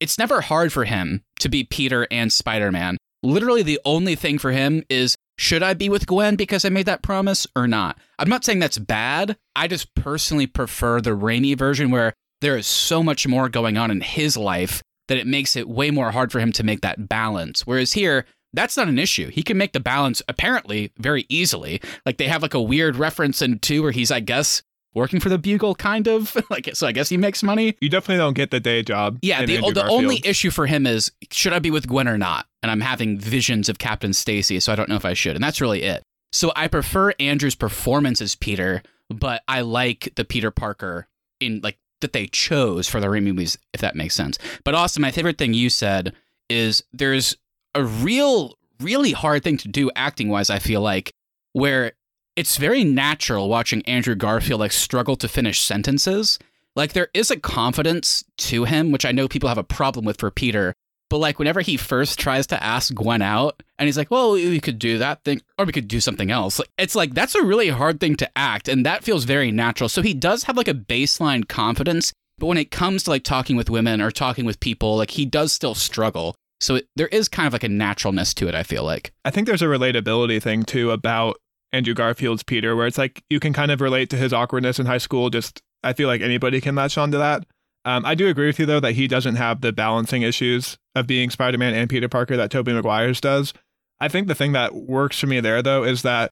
it's 0.00 0.18
never 0.18 0.40
hard 0.40 0.72
for 0.72 0.84
him 0.84 1.22
to 1.40 1.48
be 1.48 1.64
Peter 1.64 2.06
and 2.10 2.32
Spider 2.32 2.70
Man. 2.70 2.96
Literally, 3.22 3.62
the 3.62 3.80
only 3.84 4.14
thing 4.14 4.38
for 4.38 4.52
him 4.52 4.82
is 4.88 5.16
should 5.38 5.62
I 5.62 5.74
be 5.74 5.88
with 5.88 6.06
Gwen 6.06 6.36
because 6.36 6.64
I 6.64 6.68
made 6.68 6.86
that 6.86 7.02
promise 7.02 7.46
or 7.56 7.66
not? 7.66 7.98
I'm 8.18 8.28
not 8.28 8.44
saying 8.44 8.58
that's 8.58 8.78
bad. 8.78 9.36
I 9.56 9.66
just 9.66 9.94
personally 9.94 10.46
prefer 10.46 11.00
the 11.00 11.10
Raimi 11.10 11.56
version 11.56 11.90
where 11.90 12.12
there 12.40 12.56
is 12.56 12.66
so 12.66 13.02
much 13.02 13.26
more 13.26 13.48
going 13.48 13.76
on 13.76 13.90
in 13.90 14.00
his 14.00 14.36
life 14.36 14.82
that 15.08 15.18
it 15.18 15.26
makes 15.26 15.56
it 15.56 15.68
way 15.68 15.90
more 15.90 16.12
hard 16.12 16.30
for 16.30 16.38
him 16.38 16.52
to 16.52 16.62
make 16.62 16.82
that 16.82 17.08
balance. 17.08 17.66
Whereas 17.66 17.94
here, 17.94 18.26
that's 18.52 18.76
not 18.76 18.88
an 18.88 18.98
issue. 18.98 19.30
He 19.30 19.42
can 19.42 19.58
make 19.58 19.72
the 19.72 19.80
balance 19.80 20.22
apparently 20.28 20.92
very 20.98 21.26
easily. 21.28 21.80
Like 22.06 22.18
they 22.18 22.28
have 22.28 22.42
like 22.42 22.54
a 22.54 22.62
weird 22.62 22.96
reference 22.96 23.42
in 23.42 23.58
two 23.58 23.82
where 23.82 23.90
he's, 23.90 24.10
I 24.10 24.20
guess, 24.20 24.62
working 24.94 25.20
for 25.20 25.28
the 25.28 25.38
Bugle, 25.38 25.74
kind 25.74 26.06
of. 26.06 26.36
like 26.50 26.70
so, 26.74 26.86
I 26.86 26.92
guess 26.92 27.08
he 27.08 27.16
makes 27.16 27.42
money. 27.42 27.76
You 27.80 27.88
definitely 27.88 28.18
don't 28.18 28.34
get 28.34 28.50
the 28.50 28.60
day 28.60 28.82
job. 28.82 29.18
Yeah, 29.22 29.44
the 29.44 29.58
the 29.72 29.86
only 29.86 30.20
issue 30.24 30.50
for 30.50 30.66
him 30.66 30.86
is 30.86 31.12
should 31.30 31.52
I 31.52 31.58
be 31.58 31.70
with 31.70 31.88
Gwen 31.88 32.08
or 32.08 32.18
not? 32.18 32.46
And 32.62 32.70
I'm 32.70 32.80
having 32.80 33.18
visions 33.18 33.68
of 33.68 33.78
Captain 33.78 34.12
Stacy, 34.12 34.60
so 34.60 34.72
I 34.72 34.76
don't 34.76 34.88
know 34.88 34.96
if 34.96 35.04
I 35.04 35.12
should. 35.12 35.34
And 35.34 35.44
that's 35.44 35.60
really 35.60 35.82
it. 35.82 36.02
So 36.32 36.52
I 36.56 36.68
prefer 36.68 37.12
Andrew's 37.20 37.54
performance 37.54 38.20
as 38.20 38.34
Peter, 38.34 38.82
but 39.08 39.42
I 39.46 39.60
like 39.60 40.12
the 40.16 40.24
Peter 40.24 40.50
Parker 40.50 41.06
in 41.40 41.60
like 41.62 41.78
that 42.00 42.12
they 42.12 42.26
chose 42.26 42.88
for 42.88 43.00
the 43.00 43.06
Raimi 43.06 43.24
movies, 43.24 43.56
if 43.72 43.80
that 43.80 43.96
makes 43.96 44.14
sense. 44.14 44.38
But 44.64 44.74
also, 44.74 45.00
my 45.00 45.10
favorite 45.10 45.38
thing 45.38 45.54
you 45.54 45.70
said 45.70 46.12
is 46.50 46.82
there's 46.92 47.36
a 47.74 47.84
real, 47.84 48.58
really 48.80 49.12
hard 49.12 49.42
thing 49.42 49.56
to 49.58 49.68
do 49.68 49.90
acting 49.96 50.28
wise. 50.28 50.50
I 50.50 50.58
feel 50.58 50.80
like 50.80 51.12
where 51.52 51.92
it's 52.36 52.56
very 52.56 52.84
natural 52.84 53.48
watching 53.48 53.82
Andrew 53.82 54.14
Garfield 54.14 54.60
like 54.60 54.72
struggle 54.72 55.16
to 55.16 55.28
finish 55.28 55.60
sentences. 55.62 56.38
Like 56.76 56.92
there 56.92 57.08
is 57.14 57.30
a 57.30 57.38
confidence 57.38 58.24
to 58.38 58.64
him, 58.64 58.90
which 58.90 59.04
I 59.04 59.12
know 59.12 59.28
people 59.28 59.48
have 59.48 59.58
a 59.58 59.64
problem 59.64 60.04
with 60.04 60.18
for 60.18 60.30
Peter. 60.30 60.74
But 61.10 61.18
like 61.18 61.38
whenever 61.38 61.60
he 61.60 61.76
first 61.76 62.18
tries 62.18 62.46
to 62.48 62.62
ask 62.62 62.92
Gwen 62.92 63.22
out, 63.22 63.62
and 63.78 63.86
he's 63.86 63.96
like, 63.96 64.10
"Well, 64.10 64.32
we 64.32 64.58
could 64.58 64.78
do 64.78 64.98
that 64.98 65.22
thing, 65.22 65.42
or 65.58 65.64
we 65.64 65.72
could 65.72 65.86
do 65.86 66.00
something 66.00 66.30
else." 66.30 66.58
Like, 66.58 66.70
It's 66.78 66.96
like 66.96 67.14
that's 67.14 67.34
a 67.36 67.44
really 67.44 67.68
hard 67.68 68.00
thing 68.00 68.16
to 68.16 68.38
act, 68.38 68.68
and 68.68 68.84
that 68.84 69.04
feels 69.04 69.24
very 69.24 69.52
natural. 69.52 69.88
So 69.88 70.02
he 70.02 70.14
does 70.14 70.44
have 70.44 70.56
like 70.56 70.66
a 70.66 70.74
baseline 70.74 71.46
confidence, 71.46 72.12
but 72.38 72.46
when 72.46 72.58
it 72.58 72.70
comes 72.72 73.04
to 73.04 73.10
like 73.10 73.22
talking 73.22 73.54
with 73.54 73.70
women 73.70 74.00
or 74.00 74.10
talking 74.10 74.44
with 74.44 74.58
people, 74.58 74.96
like 74.96 75.10
he 75.10 75.26
does 75.26 75.52
still 75.52 75.74
struggle. 75.74 76.34
So 76.60 76.76
it, 76.76 76.88
there 76.96 77.08
is 77.08 77.28
kind 77.28 77.46
of 77.46 77.52
like 77.52 77.64
a 77.64 77.68
naturalness 77.68 78.34
to 78.34 78.48
it. 78.48 78.54
I 78.54 78.62
feel 78.62 78.82
like. 78.82 79.12
I 79.24 79.30
think 79.30 79.46
there's 79.46 79.62
a 79.62 79.66
relatability 79.66 80.42
thing 80.42 80.64
too 80.64 80.90
about 80.90 81.36
Andrew 81.74 81.92
Garfield's 81.92 82.44
Peter, 82.44 82.76
where 82.76 82.86
it's 82.86 82.98
like 82.98 83.24
you 83.28 83.40
can 83.40 83.52
kind 83.52 83.70
of 83.72 83.80
relate 83.80 84.08
to 84.10 84.16
his 84.16 84.32
awkwardness 84.32 84.78
in 84.78 84.86
high 84.86 84.98
school. 84.98 85.28
Just 85.28 85.60
I 85.82 85.92
feel 85.92 86.06
like 86.06 86.20
anybody 86.20 86.60
can 86.60 86.74
latch 86.76 86.96
on 86.96 87.10
to 87.10 87.18
that. 87.18 87.44
Um, 87.84 88.06
I 88.06 88.14
do 88.14 88.28
agree 88.28 88.46
with 88.46 88.58
you 88.58 88.64
though 88.64 88.80
that 88.80 88.92
he 88.92 89.08
doesn't 89.08 89.34
have 89.36 89.60
the 89.60 89.72
balancing 89.72 90.22
issues 90.22 90.78
of 90.94 91.06
being 91.06 91.30
Spider-Man 91.30 91.74
and 91.74 91.90
Peter 91.90 92.08
Parker 92.08 92.36
that 92.36 92.50
Tobey 92.50 92.72
Maguire's 92.72 93.20
does. 93.20 93.52
I 94.00 94.08
think 94.08 94.28
the 94.28 94.34
thing 94.34 94.52
that 94.52 94.74
works 94.74 95.18
for 95.18 95.26
me 95.26 95.40
there 95.40 95.62
though 95.62 95.84
is 95.84 96.02
that 96.02 96.30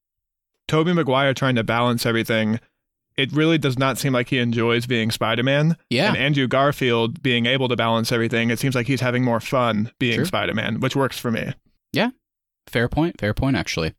Tobey 0.68 0.92
Maguire 0.92 1.34
trying 1.34 1.56
to 1.56 1.64
balance 1.64 2.06
everything. 2.06 2.60
It 3.16 3.32
really 3.32 3.58
does 3.58 3.78
not 3.78 3.98
seem 3.98 4.14
like 4.14 4.28
he 4.28 4.38
enjoys 4.38 4.86
being 4.86 5.10
Spider-Man. 5.10 5.76
Yeah. 5.90 6.08
And 6.08 6.16
Andrew 6.16 6.46
Garfield 6.46 7.22
being 7.22 7.44
able 7.44 7.68
to 7.68 7.76
balance 7.76 8.10
everything, 8.10 8.48
it 8.48 8.58
seems 8.58 8.74
like 8.74 8.86
he's 8.86 9.02
having 9.02 9.22
more 9.22 9.40
fun 9.40 9.90
being 9.98 10.16
True. 10.16 10.24
Spider-Man, 10.24 10.80
which 10.80 10.96
works 10.96 11.18
for 11.18 11.30
me. 11.30 11.52
Yeah. 11.92 12.10
Fair 12.68 12.88
point. 12.88 13.20
Fair 13.20 13.34
point, 13.34 13.56
actually. 13.56 13.92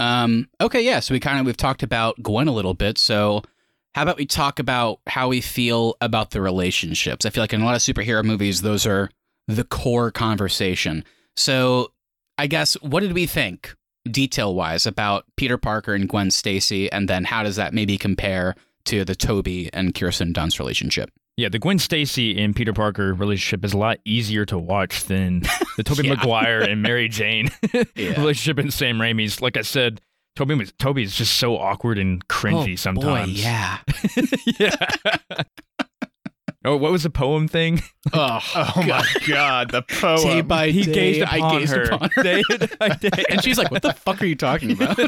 Um, 0.00 0.48
okay, 0.60 0.82
yeah. 0.82 1.00
So 1.00 1.14
we 1.14 1.20
kind 1.20 1.38
of 1.38 1.46
we've 1.46 1.56
talked 1.56 1.82
about 1.82 2.22
Gwen 2.22 2.48
a 2.48 2.52
little 2.52 2.74
bit. 2.74 2.98
So 2.98 3.42
how 3.94 4.02
about 4.02 4.16
we 4.16 4.26
talk 4.26 4.58
about 4.58 5.00
how 5.06 5.28
we 5.28 5.40
feel 5.40 5.96
about 6.00 6.30
the 6.30 6.40
relationships? 6.40 7.26
I 7.26 7.30
feel 7.30 7.42
like 7.42 7.52
in 7.52 7.60
a 7.60 7.64
lot 7.64 7.76
of 7.76 7.82
superhero 7.82 8.24
movies, 8.24 8.62
those 8.62 8.86
are 8.86 9.10
the 9.46 9.64
core 9.64 10.10
conversation. 10.10 11.04
So 11.36 11.92
I 12.38 12.46
guess 12.46 12.74
what 12.80 13.00
did 13.00 13.12
we 13.12 13.26
think, 13.26 13.74
detail 14.10 14.54
wise, 14.54 14.86
about 14.86 15.24
Peter 15.36 15.58
Parker 15.58 15.94
and 15.94 16.08
Gwen 16.08 16.30
Stacy, 16.30 16.90
and 16.90 17.08
then 17.08 17.24
how 17.24 17.42
does 17.42 17.56
that 17.56 17.74
maybe 17.74 17.98
compare 17.98 18.54
to 18.84 19.04
the 19.04 19.14
Tobey 19.14 19.70
and 19.72 19.94
Kirsten 19.94 20.32
Dunst 20.32 20.58
relationship? 20.58 21.10
Yeah, 21.38 21.48
the 21.48 21.58
Gwen 21.58 21.78
Stacy 21.78 22.38
and 22.42 22.54
Peter 22.54 22.74
Parker 22.74 23.14
relationship 23.14 23.64
is 23.64 23.72
a 23.72 23.78
lot 23.78 23.98
easier 24.04 24.44
to 24.46 24.58
watch 24.58 25.04
than 25.04 25.40
the 25.76 25.82
Tobey 25.82 26.06
Yeah. 26.06 26.14
Maguire 26.14 26.60
and 26.60 26.82
Mary 26.82 27.08
Jane 27.08 27.48
Yeah. 27.94 28.12
relationship 28.20 28.58
in 28.58 28.70
Sam 28.70 28.98
Raimi's. 28.98 29.40
Like 29.40 29.56
I 29.56 29.62
said, 29.62 30.00
Tobey 30.36 30.54
was 30.54 30.72
Tobey 30.78 31.02
is 31.04 31.16
just 31.16 31.34
so 31.38 31.56
awkward 31.56 31.98
and 31.98 32.26
cringy 32.28 32.74
Oh, 32.74 32.76
sometimes. 32.76 33.32
Boy, 33.32 33.40
yeah. 33.40 33.78
yeah. 34.60 34.76
oh, 36.66 36.76
what 36.76 36.92
was 36.92 37.02
the 37.04 37.10
poem 37.10 37.48
thing? 37.48 37.80
Oh, 38.12 38.38
Oh 38.54 38.72
my 38.86 39.06
god, 39.26 39.70
the 39.70 39.82
poem. 39.82 40.22
day 40.22 40.40
by 40.42 40.70
he 40.70 40.82
day, 40.84 40.92
gazed 40.92 41.22
I 41.22 41.58
gazed 41.58 41.74
her. 41.74 41.82
upon 41.84 42.10
her. 42.10 42.22
Day 42.22 42.42
by 42.78 42.88
day. 42.90 43.24
and 43.30 43.42
she's 43.42 43.56
like, 43.56 43.70
"What 43.70 43.82
the 43.82 43.92
fuck 43.94 44.20
are 44.20 44.26
you 44.26 44.36
talking 44.36 44.72
about?" 44.72 44.98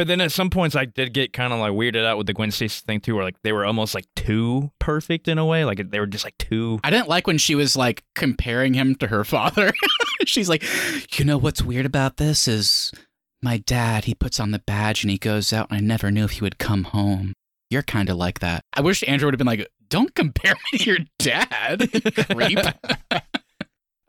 But 0.00 0.06
then 0.06 0.22
at 0.22 0.32
some 0.32 0.48
points, 0.48 0.74
I 0.74 0.86
did 0.86 1.12
get 1.12 1.34
kind 1.34 1.52
of 1.52 1.58
like 1.58 1.72
weirded 1.72 2.06
out 2.06 2.16
with 2.16 2.26
the 2.26 2.32
Gwen 2.32 2.50
Stacy 2.50 2.82
thing 2.86 3.00
too, 3.00 3.14
where 3.14 3.22
like 3.22 3.36
they 3.42 3.52
were 3.52 3.66
almost 3.66 3.94
like 3.94 4.06
too 4.16 4.70
perfect 4.78 5.28
in 5.28 5.36
a 5.36 5.44
way. 5.44 5.66
Like 5.66 5.90
they 5.90 6.00
were 6.00 6.06
just 6.06 6.24
like 6.24 6.38
too. 6.38 6.80
I 6.82 6.88
didn't 6.88 7.10
like 7.10 7.26
when 7.26 7.36
she 7.36 7.54
was 7.54 7.76
like 7.76 8.02
comparing 8.14 8.72
him 8.72 8.94
to 8.94 9.08
her 9.08 9.24
father. 9.24 9.74
She's 10.24 10.48
like, 10.48 10.64
you 11.18 11.26
know 11.26 11.36
what's 11.36 11.60
weird 11.60 11.84
about 11.84 12.16
this 12.16 12.48
is 12.48 12.92
my 13.42 13.58
dad, 13.58 14.06
he 14.06 14.14
puts 14.14 14.40
on 14.40 14.52
the 14.52 14.60
badge 14.60 15.04
and 15.04 15.10
he 15.10 15.18
goes 15.18 15.52
out, 15.52 15.68
and 15.68 15.76
I 15.76 15.80
never 15.82 16.10
knew 16.10 16.24
if 16.24 16.30
he 16.30 16.40
would 16.40 16.58
come 16.58 16.84
home. 16.84 17.34
You're 17.68 17.82
kind 17.82 18.08
of 18.08 18.16
like 18.16 18.38
that. 18.38 18.64
I 18.72 18.80
wish 18.80 19.04
Andrew 19.06 19.26
would 19.26 19.34
have 19.34 19.38
been 19.38 19.46
like, 19.46 19.68
don't 19.90 20.14
compare 20.14 20.54
me 20.72 20.78
to 20.78 20.84
your 20.92 20.98
dad, 21.18 21.90
creep. 22.30 22.58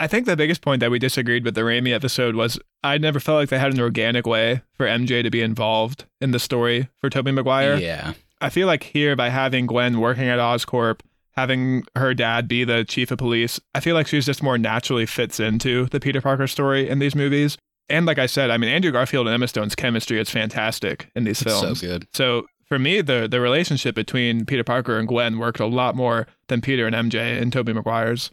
I 0.02 0.08
think 0.08 0.26
the 0.26 0.36
biggest 0.36 0.62
point 0.62 0.80
that 0.80 0.90
we 0.90 0.98
disagreed 1.00 1.46
with 1.46 1.54
the 1.56 1.62
Raimi 1.62 1.94
episode 1.94 2.36
was 2.36 2.60
I 2.84 2.98
never 2.98 3.20
felt 3.20 3.38
like 3.38 3.50
they 3.50 3.60
had 3.60 3.72
an 3.74 3.80
organic 3.80 4.26
way 4.26 4.64
for 4.74 4.88
MJ 4.88 5.22
to 5.22 5.30
be 5.30 5.42
involved 5.42 6.06
in 6.20 6.32
the 6.32 6.40
story 6.40 6.90
for 7.00 7.10
Tobey 7.10 7.32
Maguire. 7.32 7.78
yeah. 7.78 8.14
I 8.42 8.50
feel 8.50 8.66
like 8.66 8.82
here 8.84 9.16
by 9.16 9.30
having 9.30 9.68
Gwen 9.68 10.00
working 10.00 10.28
at 10.28 10.40
Oscorp, 10.40 11.02
having 11.34 11.84
her 11.96 12.16
dad 12.16 12.48
be 12.48 12.64
the 12.64 12.84
chief 12.84 13.12
of 13.12 13.20
police, 13.20 13.60
I 13.76 13.80
feel 13.80 13.94
like 13.94 14.08
she's 14.08 14.26
just 14.26 14.42
more 14.42 14.58
naturally 14.58 15.06
fits 15.06 15.40
into 15.40 15.86
the 15.86 16.00
Peter 16.00 16.20
Parker 16.22 16.48
story 16.48 16.90
in 16.90 16.98
these 16.98 17.14
movies. 17.14 17.58
And 17.88 18.08
like 18.08 18.18
I 18.18 18.26
said, 18.26 18.50
I 18.50 18.58
mean 18.58 18.72
Andrew 18.72 18.92
Garfield 18.92 19.28
and 19.28 19.36
Emma 19.36 19.48
Stone's 19.48 19.76
chemistry 19.76 20.20
is 20.20 20.32
fantastic 20.32 21.12
in 21.16 21.26
these 21.26 21.42
It's 21.44 21.52
so 21.52 21.62
films. 21.62 21.82
good. 21.82 22.08
So 22.14 22.48
for 22.66 22.80
me, 22.80 23.02
the 23.02 23.28
the 23.30 23.40
relationship 23.40 23.94
between 23.94 24.46
Peter 24.48 24.64
Parker 24.64 24.98
and 24.98 25.08
Gwen 25.08 25.38
worked 25.38 25.60
a 25.60 25.68
lot 25.68 25.96
more 25.96 26.26
than 26.48 26.62
Peter 26.62 26.88
and 26.88 26.96
MJ 26.96 27.40
and 27.40 27.54
Tobey 27.54 27.74
Maguire's. 27.74 28.32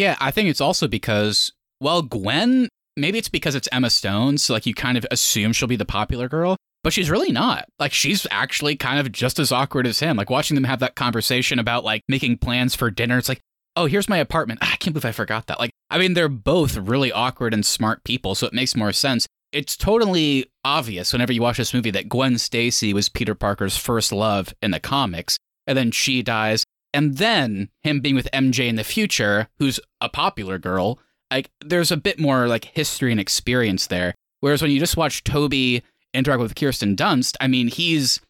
Yeah, 0.00 0.16
I 0.18 0.30
think 0.30 0.48
it's 0.48 0.62
also 0.62 0.88
because, 0.88 1.52
well, 1.78 2.00
Gwen, 2.00 2.70
maybe 2.96 3.18
it's 3.18 3.28
because 3.28 3.54
it's 3.54 3.68
Emma 3.70 3.90
Stone, 3.90 4.38
so 4.38 4.54
like 4.54 4.64
you 4.64 4.72
kind 4.72 4.96
of 4.96 5.04
assume 5.10 5.52
she'll 5.52 5.68
be 5.68 5.76
the 5.76 5.84
popular 5.84 6.26
girl, 6.26 6.56
but 6.82 6.94
she's 6.94 7.10
really 7.10 7.32
not. 7.32 7.66
Like 7.78 7.92
she's 7.92 8.26
actually 8.30 8.76
kind 8.76 8.98
of 8.98 9.12
just 9.12 9.38
as 9.38 9.52
awkward 9.52 9.86
as 9.86 10.00
him. 10.00 10.16
Like 10.16 10.30
watching 10.30 10.54
them 10.54 10.64
have 10.64 10.80
that 10.80 10.94
conversation 10.94 11.58
about 11.58 11.84
like 11.84 12.00
making 12.08 12.38
plans 12.38 12.74
for 12.74 12.90
dinner, 12.90 13.18
it's 13.18 13.28
like, 13.28 13.42
oh, 13.76 13.84
here's 13.84 14.08
my 14.08 14.16
apartment. 14.16 14.60
Ah, 14.62 14.72
I 14.72 14.76
can't 14.76 14.94
believe 14.94 15.04
I 15.04 15.12
forgot 15.12 15.48
that. 15.48 15.60
Like, 15.60 15.72
I 15.90 15.98
mean, 15.98 16.14
they're 16.14 16.30
both 16.30 16.78
really 16.78 17.12
awkward 17.12 17.52
and 17.52 17.66
smart 17.66 18.02
people, 18.02 18.34
so 18.34 18.46
it 18.46 18.54
makes 18.54 18.74
more 18.74 18.94
sense. 18.94 19.26
It's 19.52 19.76
totally 19.76 20.46
obvious 20.64 21.12
whenever 21.12 21.34
you 21.34 21.42
watch 21.42 21.58
this 21.58 21.74
movie 21.74 21.90
that 21.90 22.08
Gwen 22.08 22.38
Stacy 22.38 22.94
was 22.94 23.10
Peter 23.10 23.34
Parker's 23.34 23.76
first 23.76 24.12
love 24.12 24.54
in 24.62 24.70
the 24.70 24.80
comics, 24.80 25.36
and 25.66 25.76
then 25.76 25.90
she 25.90 26.22
dies, 26.22 26.64
and 26.92 27.18
then 27.18 27.68
him 27.82 28.00
being 28.00 28.14
with 28.14 28.28
MJ 28.32 28.68
in 28.68 28.76
the 28.76 28.84
future, 28.84 29.48
who's 29.58 29.80
a 30.00 30.08
popular 30.08 30.58
girl, 30.58 30.98
like 31.30 31.50
there's 31.64 31.92
a 31.92 31.96
bit 31.96 32.18
more 32.18 32.48
like 32.48 32.64
history 32.64 33.10
and 33.10 33.20
experience 33.20 33.86
there. 33.86 34.14
Whereas 34.40 34.62
when 34.62 34.70
you 34.70 34.80
just 34.80 34.96
watch 34.96 35.22
Tobey 35.22 35.82
interact 36.12 36.40
with 36.40 36.56
Kirsten 36.56 36.96
Dunst, 36.96 37.36
I 37.40 37.46
mean, 37.46 37.68
he's 37.68 38.20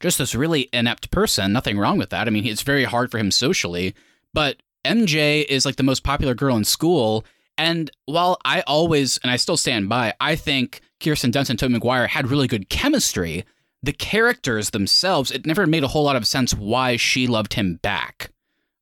just 0.00 0.18
this 0.18 0.34
really 0.34 0.68
inept 0.72 1.10
person. 1.10 1.52
Nothing 1.52 1.78
wrong 1.78 1.98
with 1.98 2.10
that. 2.10 2.26
I 2.26 2.30
mean, 2.30 2.46
it's 2.46 2.62
very 2.62 2.84
hard 2.84 3.10
for 3.10 3.18
him 3.18 3.30
socially, 3.30 3.94
but 4.32 4.56
MJ 4.84 5.44
is 5.48 5.64
like 5.64 5.76
the 5.76 5.82
most 5.82 6.02
popular 6.02 6.34
girl 6.34 6.56
in 6.56 6.64
school. 6.64 7.24
And 7.58 7.90
while 8.06 8.38
I 8.44 8.62
always, 8.62 9.18
and 9.18 9.30
I 9.30 9.36
still 9.36 9.56
stand 9.56 9.88
by, 9.88 10.14
I 10.20 10.36
think 10.36 10.80
Kirsten 11.00 11.30
Dunst 11.30 11.50
and 11.50 11.58
Tobey 11.58 11.74
Maguire 11.74 12.06
had 12.06 12.30
really 12.30 12.48
good 12.48 12.68
chemistry. 12.68 13.44
The 13.82 13.92
characters 13.92 14.70
themselves, 14.70 15.30
it 15.30 15.46
never 15.46 15.66
made 15.66 15.82
a 15.82 15.88
whole 15.88 16.04
lot 16.04 16.16
of 16.16 16.26
sense 16.26 16.54
why 16.54 16.96
she 16.96 17.26
loved 17.26 17.54
him 17.54 17.80
back. 17.82 18.30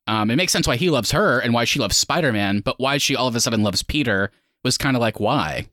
Um, 0.07 0.31
it 0.31 0.37
makes 0.37 0.53
sense 0.53 0.67
why 0.67 0.77
he 0.77 0.91
loves 0.91 1.13
her 1.13 1.39
and 1.39 1.55
why 1.55 1.65
she 1.65 1.79
loves 1.79 1.97
Spider 1.97 2.33
Man, 2.33 2.61
but 2.61 2.79
why 2.79 2.99
she 2.99 3.15
all 3.17 3.29
of 3.29 3.37
a 3.37 3.41
sudden 3.41 3.63
loves 3.63 3.83
Peter 3.83 4.31
was 4.65 4.77
kind 4.77 4.97
of 4.97 5.01
like 5.01 5.21
why, 5.21 5.69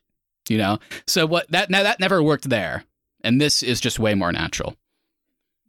you 0.47 0.57
know. 0.57 0.79
So 1.07 1.25
what 1.25 1.49
that 1.51 1.69
now 1.69 1.83
that 1.83 1.99
never 1.99 2.21
worked 2.21 2.49
there, 2.49 2.83
and 3.23 3.41
this 3.41 3.63
is 3.63 3.81
just 3.81 3.99
way 3.99 4.15
more 4.15 4.31
natural. 4.31 4.75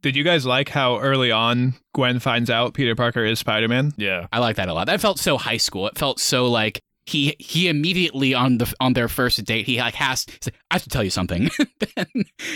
Did 0.01 0.15
you 0.15 0.23
guys 0.23 0.47
like 0.47 0.69
how 0.69 1.01
early 1.01 1.33
on 1.33 1.75
Gwen 1.93 2.21
finds 2.21 2.51
out 2.51 2.75
Peter 2.75 2.95
Parker 2.95 3.25
is 3.25 3.41
Spider 3.41 3.67
Man? 3.67 3.93
Yeah. 3.97 4.29
I 4.31 4.39
like 4.39 4.57
that 4.57 4.69
a 4.69 4.75
lot. 4.75 4.87
That 4.87 5.01
felt 5.01 5.19
so 5.19 5.37
high 5.39 5.57
school. 5.57 5.89
It 5.89 5.99
felt 5.99 6.21
so 6.21 6.47
like 6.47 6.81
he 7.09 7.35
he 7.39 7.69
immediately 7.69 8.35
on 8.35 8.59
the 8.59 8.73
on 8.81 8.93
their 8.93 9.09
first 9.09 9.43
date 9.45 9.67
he 9.67 9.79
like 9.79 9.95
has 9.95 10.25
he's 10.29 10.47
like, 10.47 10.55
I 10.71 10.75
have 10.75 10.83
to 10.83 10.89
tell 10.91 11.03
you 11.05 11.11
something, 11.11 11.49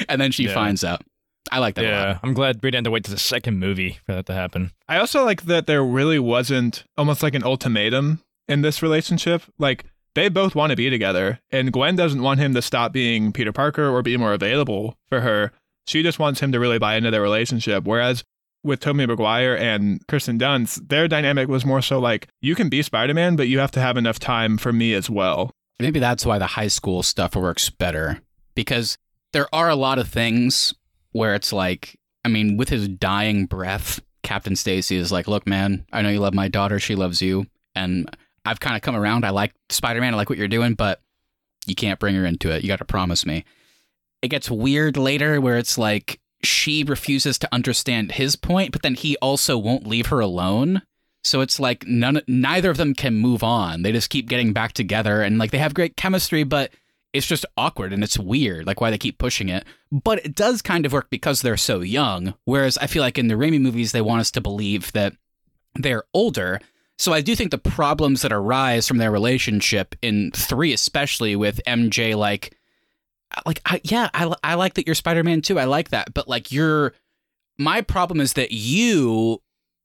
and 0.09 0.21
then 0.21 0.33
she 0.33 0.45
Yeah. 0.45 0.55
finds 0.55 0.85
out. 0.85 1.03
I 1.51 1.59
like 1.59 1.75
that 1.75 1.85
a 1.85 1.91
lot. 1.91 1.93
Yeah. 2.09 2.19
I'm 2.23 2.35
glad 2.35 2.57
we 2.63 2.71
didn't 2.71 2.79
have 2.79 2.85
to 2.85 2.91
wait 2.93 3.05
to 3.05 3.11
the 3.11 3.19
second 3.19 3.59
movie 3.59 3.99
for 4.07 4.15
that 4.15 4.27
to 4.27 4.33
happen. 4.35 4.71
I 4.89 4.99
also 4.99 5.25
like 5.25 5.43
that 5.43 5.67
there 5.67 5.85
really 5.85 6.19
wasn't 6.19 6.85
almost 6.97 7.23
like 7.23 7.35
an 7.35 7.43
ultimatum 7.43 8.21
in 8.49 8.63
this 8.63 8.83
relationship. 8.83 9.43
Like 9.59 9.85
they 10.15 10.29
both 10.29 10.55
want 10.55 10.71
to 10.71 10.77
be 10.77 10.89
together, 10.91 11.41
and 11.51 11.73
Gwen 11.73 11.97
doesn't 11.97 12.23
want 12.23 12.39
him 12.41 12.55
to 12.55 12.63
stop 12.63 12.93
being 12.93 13.33
Peter 13.33 13.53
Parker 13.53 13.89
or 13.89 14.03
be 14.03 14.17
more 14.17 14.33
available 14.35 14.97
for 15.09 15.21
her. 15.21 15.53
She 15.89 16.03
just 16.03 16.19
wants 16.21 16.39
him 16.41 16.53
to 16.53 16.61
really 16.61 16.79
buy 16.79 16.95
into 16.95 17.11
their 17.11 17.23
relationship. 17.23 17.85
Whereas 17.85 18.23
with 18.65 18.81
Tobey 18.81 19.07
Maguire 19.07 19.57
and 19.57 20.07
Kirsten 20.07 20.39
Dunst, 20.39 20.89
their 20.89 21.09
dynamic 21.09 21.49
was 21.49 21.65
more 21.65 21.83
so 21.83 21.99
like 21.99 22.29
you 22.41 22.55
can 22.55 22.69
be 22.69 22.83
Spider 22.83 23.15
Man, 23.15 23.37
but 23.37 23.49
you 23.49 23.59
have 23.59 23.73
to 23.73 23.81
have 23.81 23.97
enough 23.97 24.19
time 24.19 24.59
for 24.59 24.73
me 24.73 24.95
as 24.95 25.11
well. 25.11 25.51
Maybe 25.81 25.99
that's 25.99 26.25
why 26.25 26.39
the 26.39 26.47
high 26.47 26.69
school 26.69 27.03
stuff 27.03 27.35
works 27.35 27.71
better 27.71 28.21
because 28.55 28.97
there 29.33 29.53
are 29.53 29.69
a 29.69 29.75
lot 29.75 29.99
of 29.99 30.09
things 30.09 30.75
where 31.13 31.35
it's 31.35 31.53
like, 31.53 31.99
I 32.25 32.29
mean, 32.29 32.57
with 32.57 32.69
his 32.69 32.89
dying 32.89 33.47
breath, 33.47 34.01
Captain 34.23 34.55
Stacy 34.55 34.97
is 34.97 35.11
like, 35.11 35.27
"Look, 35.27 35.47
man, 35.47 35.85
I 35.93 36.03
know 36.03 36.09
you 36.09 36.21
love 36.21 36.35
my 36.35 36.49
daughter. 36.49 36.79
She 36.79 36.95
loves 36.95 37.21
you, 37.21 37.47
and 37.75 38.09
I've 38.45 38.61
kind 38.61 38.77
of 38.77 38.83
come 38.83 38.95
around. 38.95 39.25
I 39.25 39.31
like 39.31 39.53
Spider-Man. 39.71 40.15
I 40.15 40.17
like 40.17 40.29
what 40.29 40.39
you're 40.39 40.49
doing, 40.49 40.75
but 40.75 41.01
you 41.67 41.75
can't 41.75 41.99
bring 41.99 42.15
her 42.15 42.25
into 42.25 42.51
it. 42.51 42.63
You 42.63 42.69
got 42.69 42.79
to 42.79 42.85
promise 42.85 43.27
me." 43.27 43.45
It 44.23 44.29
gets 44.29 44.49
weird 44.49 44.97
later 44.97 45.41
where 45.41 45.59
it's 45.59 45.77
like 45.77 46.21
she 46.43 46.85
refuses 46.85 47.39
to 47.39 47.49
understand 47.53 48.13
his 48.13 48.37
point, 48.37 48.73
but 48.73 48.83
then 48.83 48.95
he 48.95 49.17
also 49.19 49.57
won't 49.57 49.87
leave 49.87 50.07
her 50.07 50.21
alone. 50.21 50.83
So 51.25 51.41
it's 51.41 51.61
like 51.61 51.87
none, 51.87 52.21
neither 52.27 52.71
of 52.71 52.77
them 52.77 52.95
can 52.95 53.15
move 53.15 53.43
on. 53.43 53.83
They 53.83 53.93
just 53.93 54.11
keep 54.11 54.29
getting 54.29 54.53
back 54.53 54.73
together, 54.73 55.23
and 55.23 55.39
like 55.39 55.53
they 55.53 55.59
have 55.59 55.75
great 55.75 55.97
chemistry, 55.97 56.43
but 56.43 56.73
it's 57.13 57.27
just 57.27 57.47
awkward 57.57 57.93
and 57.93 58.03
it's 58.03 58.19
weird, 58.19 58.67
like 58.67 58.81
why 58.81 58.91
they 58.91 58.99
keep 58.99 59.19
pushing 59.19 59.49
it. 59.49 59.65
But 59.91 60.25
it 60.25 60.35
does 60.35 60.63
kind 60.63 60.87
of 60.87 60.93
work 60.93 61.11
because 61.11 61.43
they're 61.43 61.57
so 61.57 61.81
young. 61.81 62.35
Whereas 62.45 62.79
I 62.79 62.87
feel 62.87 63.03
like 63.03 63.19
in 63.19 63.29
the 63.29 63.35
Raimi 63.35 63.61
movies, 63.61 63.93
they 63.93 64.01
want 64.01 64.21
us 64.21 64.31
to 64.33 64.41
believe 64.41 64.93
that 64.93 65.13
they're 65.75 66.05
older. 66.15 66.61
So 66.99 67.13
I 67.13 67.21
do 67.21 67.37
think 67.37 67.51
the 67.51 67.59
problems 67.59 68.23
that 68.23 68.33
arise 68.33 68.89
from 68.89 68.99
their 68.99 69.11
relationship 69.11 69.95
in 70.03 70.31
three, 70.33 70.73
especially 70.73 71.37
with 71.37 71.61
MJ, 71.67 72.17
like, 72.17 72.57
like 73.47 73.61
I, 73.65 73.81
yeah, 73.85 74.11
I, 74.15 74.33
I 74.43 74.55
like 74.55 74.75
that 74.75 74.87
you're 74.87 74.95
Spider-Man 74.95 75.43
too. 75.43 75.59
I 75.59 75.65
like 75.65 75.91
that, 75.91 76.15
but 76.15 76.29
like 76.29 76.53
you're, 76.53 76.95
my 77.59 77.81
problem 77.81 78.21
is 78.21 78.33
that 78.35 78.53
you 78.53 79.41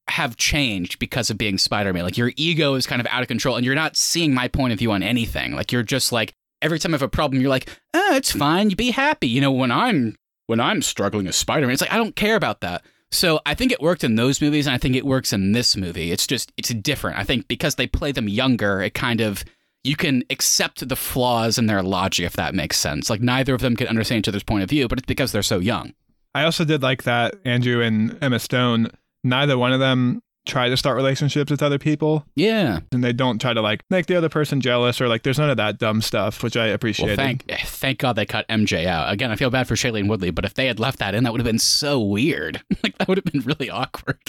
have 0.09 0.37
changed 0.37 0.99
because 0.99 1.29
of 1.29 1.37
being 1.37 1.57
Spider-Man. 1.57 2.03
Like 2.03 2.17
your 2.17 2.31
ego 2.35 2.75
is 2.75 2.87
kind 2.87 3.01
of 3.01 3.07
out 3.07 3.21
of 3.21 3.27
control, 3.27 3.55
and 3.55 3.65
you're 3.65 3.75
not 3.75 3.97
seeing 3.97 4.33
my 4.33 4.47
point 4.47 4.73
of 4.73 4.79
view 4.79 4.91
on 4.91 5.03
anything. 5.03 5.53
Like 5.53 5.71
you're 5.71 5.83
just 5.83 6.11
like 6.11 6.33
every 6.61 6.79
time 6.79 6.93
I 6.93 6.95
have 6.95 7.01
a 7.01 7.07
problem, 7.07 7.41
you're 7.41 7.49
like, 7.49 7.69
oh, 7.93 8.15
it's 8.15 8.31
fine. 8.31 8.69
You 8.69 8.75
be 8.75 8.91
happy. 8.91 9.27
You 9.27 9.41
know, 9.41 9.51
when 9.51 9.71
I'm 9.71 10.15
when 10.47 10.59
I'm 10.59 10.81
struggling 10.81 11.27
as 11.27 11.35
Spider-Man, 11.35 11.73
it's 11.73 11.81
like 11.81 11.93
I 11.93 11.97
don't 11.97 12.15
care 12.15 12.35
about 12.35 12.61
that. 12.61 12.83
So 13.11 13.39
I 13.45 13.53
think 13.53 13.71
it 13.71 13.81
worked 13.81 14.03
in 14.03 14.15
those 14.15 14.41
movies, 14.41 14.67
and 14.67 14.73
I 14.73 14.77
think 14.77 14.95
it 14.95 15.05
works 15.05 15.31
in 15.31 15.53
this 15.53 15.77
movie. 15.77 16.11
It's 16.11 16.27
just 16.27 16.51
it's 16.57 16.69
different. 16.69 17.17
I 17.17 17.23
think 17.23 17.47
because 17.47 17.75
they 17.75 17.87
play 17.87 18.11
them 18.11 18.27
younger, 18.27 18.81
it 18.81 18.93
kind 18.93 19.21
of 19.21 19.43
you 19.87 19.95
can 19.95 20.23
accept 20.29 20.87
the 20.87 20.95
flaws 20.95 21.57
in 21.57 21.65
their 21.67 21.81
logic 21.81 22.25
if 22.25 22.33
that 22.33 22.53
makes 22.53 22.77
sense. 22.77 23.09
Like 23.09 23.21
neither 23.21 23.53
of 23.55 23.61
them 23.61 23.75
can 23.75 23.87
understand 23.87 24.19
each 24.19 24.27
other's 24.27 24.43
point 24.43 24.63
of 24.63 24.69
view, 24.69 24.87
but 24.87 24.97
it's 24.99 25.05
because 25.07 25.31
they're 25.31 25.41
so 25.43 25.59
young. 25.59 25.93
I 26.35 26.43
also 26.43 26.65
did 26.65 26.83
like 26.83 27.03
that 27.03 27.35
Andrew 27.45 27.81
and 27.81 28.17
Emma 28.21 28.39
Stone, 28.39 28.89
neither 29.23 29.57
one 29.57 29.73
of 29.73 29.79
them 29.79 30.21
try 30.45 30.69
to 30.69 30.77
start 30.77 30.95
relationships 30.95 31.51
with 31.51 31.61
other 31.61 31.77
people 31.77 32.25
Yeah. 32.35 32.79
and 32.93 33.03
they 33.03 33.11
don't 33.11 33.39
try 33.41 33.53
to 33.53 33.61
like 33.61 33.81
make 33.89 34.05
the 34.05 34.15
other 34.15 34.29
person 34.29 34.61
jealous 34.61 35.01
or 35.01 35.09
like 35.09 35.23
there's 35.23 35.37
none 35.39 35.49
of 35.49 35.57
that 35.57 35.77
dumb 35.77 36.01
stuff, 36.01 36.41
which 36.41 36.55
I 36.55 36.69
Well, 36.69 37.15
thank 37.15 37.43
eh, 37.49 37.57
thank 37.65 37.99
God 37.99 38.13
they 38.13 38.25
cut 38.25 38.47
MJ 38.47 38.85
out. 38.85 39.11
Again, 39.11 39.29
I 39.29 39.35
feel 39.35 39.49
bad 39.49 39.67
for 39.67 39.75
Shailene 39.75 40.07
Woodley, 40.07 40.31
but 40.31 40.45
if 40.45 40.53
they 40.53 40.67
had 40.67 40.79
left 40.79 40.99
that 40.99 41.15
in, 41.15 41.23
that 41.25 41.33
would 41.33 41.41
have 41.41 41.45
been 41.45 41.59
so 41.59 41.99
weird. 41.99 42.61
like 42.83 42.97
that 42.97 43.07
would 43.09 43.17
have 43.17 43.25
been 43.25 43.41
really 43.41 43.69
awkward. 43.69 44.19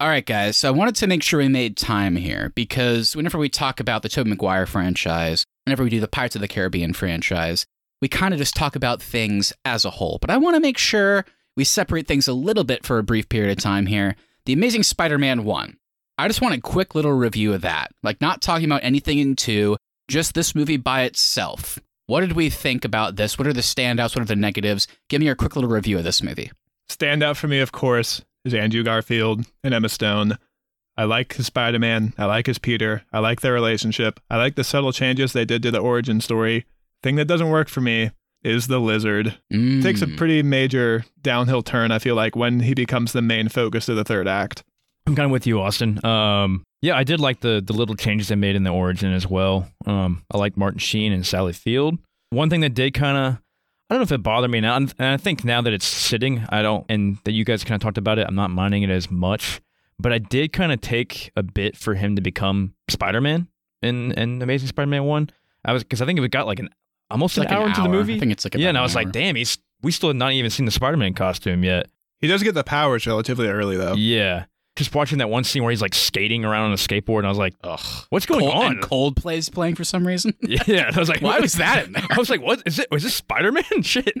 All 0.00 0.08
right, 0.08 0.26
guys. 0.26 0.56
So 0.56 0.68
I 0.68 0.72
wanted 0.72 0.96
to 0.96 1.06
make 1.06 1.22
sure 1.22 1.38
we 1.38 1.48
made 1.48 1.76
time 1.76 2.16
here 2.16 2.50
because 2.56 3.14
whenever 3.14 3.38
we 3.38 3.48
talk 3.48 3.78
about 3.78 4.02
the 4.02 4.08
Tobey 4.08 4.30
Maguire 4.30 4.66
franchise, 4.66 5.44
whenever 5.64 5.84
we 5.84 5.90
do 5.90 6.00
the 6.00 6.08
Pirates 6.08 6.34
of 6.34 6.40
the 6.40 6.48
Caribbean 6.48 6.92
franchise, 6.92 7.64
we 8.00 8.08
kind 8.08 8.34
of 8.34 8.38
just 8.38 8.56
talk 8.56 8.74
about 8.74 9.00
things 9.00 9.52
as 9.64 9.84
a 9.84 9.90
whole. 9.90 10.18
But 10.20 10.30
I 10.30 10.38
want 10.38 10.56
to 10.56 10.60
make 10.60 10.76
sure 10.76 11.24
we 11.56 11.62
separate 11.62 12.08
things 12.08 12.26
a 12.26 12.32
little 12.32 12.64
bit 12.64 12.84
for 12.84 12.98
a 12.98 13.04
brief 13.04 13.28
period 13.28 13.56
of 13.56 13.62
time 13.62 13.86
here. 13.86 14.16
The 14.44 14.52
Amazing 14.52 14.82
Spider-Man 14.82 15.44
1. 15.44 15.76
I 16.18 16.26
just 16.26 16.42
want 16.42 16.56
a 16.56 16.60
quick 16.60 16.96
little 16.96 17.12
review 17.12 17.52
of 17.52 17.60
that. 17.60 17.92
Like 18.02 18.20
not 18.20 18.42
talking 18.42 18.66
about 18.66 18.82
anything 18.82 19.18
in 19.18 19.36
2, 19.36 19.76
just 20.08 20.34
this 20.34 20.54
movie 20.54 20.78
by 20.78 21.02
itself. 21.02 21.78
What 22.06 22.20
did 22.20 22.32
we 22.32 22.50
think 22.50 22.84
about 22.84 23.14
this? 23.14 23.38
What 23.38 23.46
are 23.46 23.52
the 23.52 23.60
standouts? 23.60 24.16
What 24.16 24.22
are 24.22 24.26
the 24.26 24.34
negatives? 24.34 24.88
Give 25.08 25.20
me 25.20 25.26
your 25.26 25.36
quick 25.36 25.54
little 25.54 25.70
review 25.70 25.96
of 25.96 26.04
this 26.04 26.24
movie. 26.24 26.50
Standout 26.90 27.36
for 27.36 27.46
me, 27.46 27.60
of 27.60 27.70
course, 27.70 28.20
is 28.44 28.54
Andrew 28.54 28.82
Garfield 28.82 29.44
and 29.62 29.74
Emma 29.74 29.88
Stone. 29.88 30.38
I 30.96 31.04
like 31.04 31.34
his 31.34 31.46
Spider 31.46 31.78
Man. 31.78 32.12
I 32.18 32.26
like 32.26 32.46
his 32.46 32.58
Peter. 32.58 33.02
I 33.12 33.20
like 33.20 33.40
their 33.40 33.52
relationship. 33.52 34.20
I 34.28 34.36
like 34.36 34.56
the 34.56 34.64
subtle 34.64 34.92
changes 34.92 35.32
they 35.32 35.44
did 35.44 35.62
to 35.62 35.70
the 35.70 35.78
origin 35.78 36.20
story. 36.20 36.66
Thing 37.02 37.16
that 37.16 37.24
doesn't 37.26 37.50
work 37.50 37.68
for 37.68 37.80
me 37.80 38.10
is 38.44 38.66
the 38.66 38.78
lizard. 38.78 39.38
Mm. 39.52 39.82
Takes 39.82 40.02
a 40.02 40.06
pretty 40.06 40.42
major 40.42 41.04
downhill 41.22 41.62
turn, 41.62 41.90
I 41.90 41.98
feel 41.98 42.14
like, 42.14 42.36
when 42.36 42.60
he 42.60 42.74
becomes 42.74 43.12
the 43.12 43.22
main 43.22 43.48
focus 43.48 43.88
of 43.88 43.96
the 43.96 44.04
third 44.04 44.28
act. 44.28 44.62
I'm 45.06 45.16
kind 45.16 45.26
of 45.26 45.32
with 45.32 45.46
you, 45.46 45.60
Austin. 45.60 46.04
Um, 46.04 46.64
yeah, 46.80 46.96
I 46.96 47.04
did 47.04 47.20
like 47.20 47.40
the 47.40 47.62
the 47.64 47.72
little 47.72 47.96
changes 47.96 48.28
they 48.28 48.36
made 48.36 48.54
in 48.54 48.64
the 48.64 48.70
origin 48.70 49.12
as 49.12 49.26
well. 49.26 49.68
Um, 49.86 50.22
I 50.30 50.38
like 50.38 50.56
Martin 50.56 50.78
Sheen 50.78 51.12
and 51.12 51.26
Sally 51.26 51.52
Field. 51.52 51.98
One 52.30 52.50
thing 52.50 52.60
that 52.60 52.74
did 52.74 52.94
kind 52.94 53.16
of, 53.16 53.42
I 53.92 53.96
don't 53.96 54.00
know 54.00 54.04
if 54.04 54.12
it 54.12 54.22
bothered 54.22 54.50
me 54.50 54.58
now, 54.60 54.74
and 54.76 54.94
I 54.98 55.18
think 55.18 55.44
now 55.44 55.60
that 55.60 55.70
it's 55.74 55.84
sitting, 55.84 56.46
I 56.48 56.62
don't, 56.62 56.86
and 56.88 57.18
that 57.24 57.32
you 57.32 57.44
guys 57.44 57.62
kind 57.62 57.74
of 57.74 57.82
talked 57.82 57.98
about 57.98 58.18
it, 58.18 58.26
I'm 58.26 58.34
not 58.34 58.50
minding 58.50 58.82
it 58.82 58.88
as 58.88 59.10
much. 59.10 59.60
But 59.98 60.14
I 60.14 60.18
did 60.18 60.54
kind 60.54 60.72
of 60.72 60.80
take 60.80 61.30
a 61.36 61.42
bit 61.42 61.76
for 61.76 61.94
him 61.94 62.16
to 62.16 62.22
become 62.22 62.72
Spider-Man 62.88 63.48
in 63.82 64.12
in 64.12 64.40
Amazing 64.40 64.68
Spider-Man 64.68 65.04
one. 65.04 65.28
I 65.62 65.74
was 65.74 65.82
because 65.82 66.00
I 66.00 66.06
think 66.06 66.18
it 66.18 66.26
got 66.30 66.46
like 66.46 66.58
an 66.58 66.70
almost 67.10 67.36
like 67.36 67.50
an 67.50 67.54
hour 67.54 67.66
into 67.66 67.82
the 67.82 67.90
movie. 67.90 68.16
I 68.16 68.18
think 68.18 68.32
it's 68.32 68.46
like 68.46 68.54
yeah, 68.54 68.60
about 68.60 68.68
and 68.70 68.78
I 68.78 68.80
an 68.80 68.84
was 68.84 68.94
like, 68.94 69.12
damn, 69.12 69.36
he's 69.36 69.58
we 69.82 69.92
still 69.92 70.08
had 70.08 70.16
not 70.16 70.32
even 70.32 70.50
seen 70.50 70.64
the 70.64 70.72
Spider-Man 70.72 71.12
costume 71.12 71.62
yet. 71.62 71.90
He 72.18 72.28
does 72.28 72.42
get 72.42 72.54
the 72.54 72.64
powers 72.64 73.06
relatively 73.06 73.48
early, 73.48 73.76
though. 73.76 73.92
Yeah. 73.92 74.46
Just 74.76 74.94
watching 74.94 75.18
that 75.18 75.28
one 75.28 75.44
scene 75.44 75.62
where 75.62 75.70
he's 75.70 75.82
like 75.82 75.94
skating 75.94 76.46
around 76.46 76.66
on 76.66 76.72
a 76.72 76.76
skateboard, 76.76 77.18
and 77.18 77.26
I 77.26 77.28
was 77.28 77.36
like, 77.38 77.54
Ugh. 77.62 77.78
"What's 78.08 78.24
going 78.24 78.40
Cold, 78.40 78.54
on?" 78.54 78.72
And 78.72 78.82
Coldplay's 78.82 79.50
playing 79.50 79.74
for 79.74 79.84
some 79.84 80.06
reason. 80.06 80.34
Yeah, 80.42 80.90
I 80.94 80.98
was 80.98 81.10
like, 81.10 81.20
Why 81.20 81.40
was 81.40 81.54
that 81.54 81.86
in 81.86 81.92
there? 81.92 82.06
I 82.08 82.16
was 82.18 82.30
like, 82.30 82.40
"What 82.40 82.62
is 82.64 82.78
it? 82.78 82.88
Was 82.90 83.02
this 83.02 83.14
Spider 83.14 83.52
Man 83.52 83.64
shit?" 83.82 84.12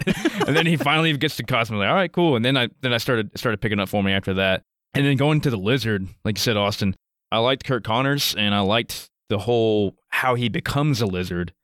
and 0.46 0.54
then 0.54 0.66
he 0.66 0.76
finally 0.76 1.16
gets 1.16 1.36
to 1.36 1.42
was 1.48 1.70
like, 1.70 1.88
"All 1.88 1.94
right, 1.94 2.12
cool." 2.12 2.36
And 2.36 2.44
then 2.44 2.56
I 2.58 2.68
then 2.82 2.92
I 2.92 2.98
started 2.98 3.30
started 3.38 3.62
picking 3.62 3.80
up 3.80 3.88
for 3.88 4.02
me 4.02 4.12
after 4.12 4.34
that, 4.34 4.62
and 4.92 5.06
then 5.06 5.16
going 5.16 5.40
to 5.40 5.50
the 5.50 5.56
lizard, 5.56 6.06
like 6.24 6.36
you 6.36 6.42
said, 6.42 6.56
Austin. 6.56 6.94
I 7.30 7.38
liked 7.38 7.64
Curt 7.64 7.82
Connors, 7.82 8.34
and 8.36 8.54
I 8.54 8.60
liked 8.60 9.08
the 9.30 9.38
whole 9.38 9.96
how 10.10 10.34
he 10.34 10.50
becomes 10.50 11.00
a 11.00 11.06
lizard, 11.06 11.54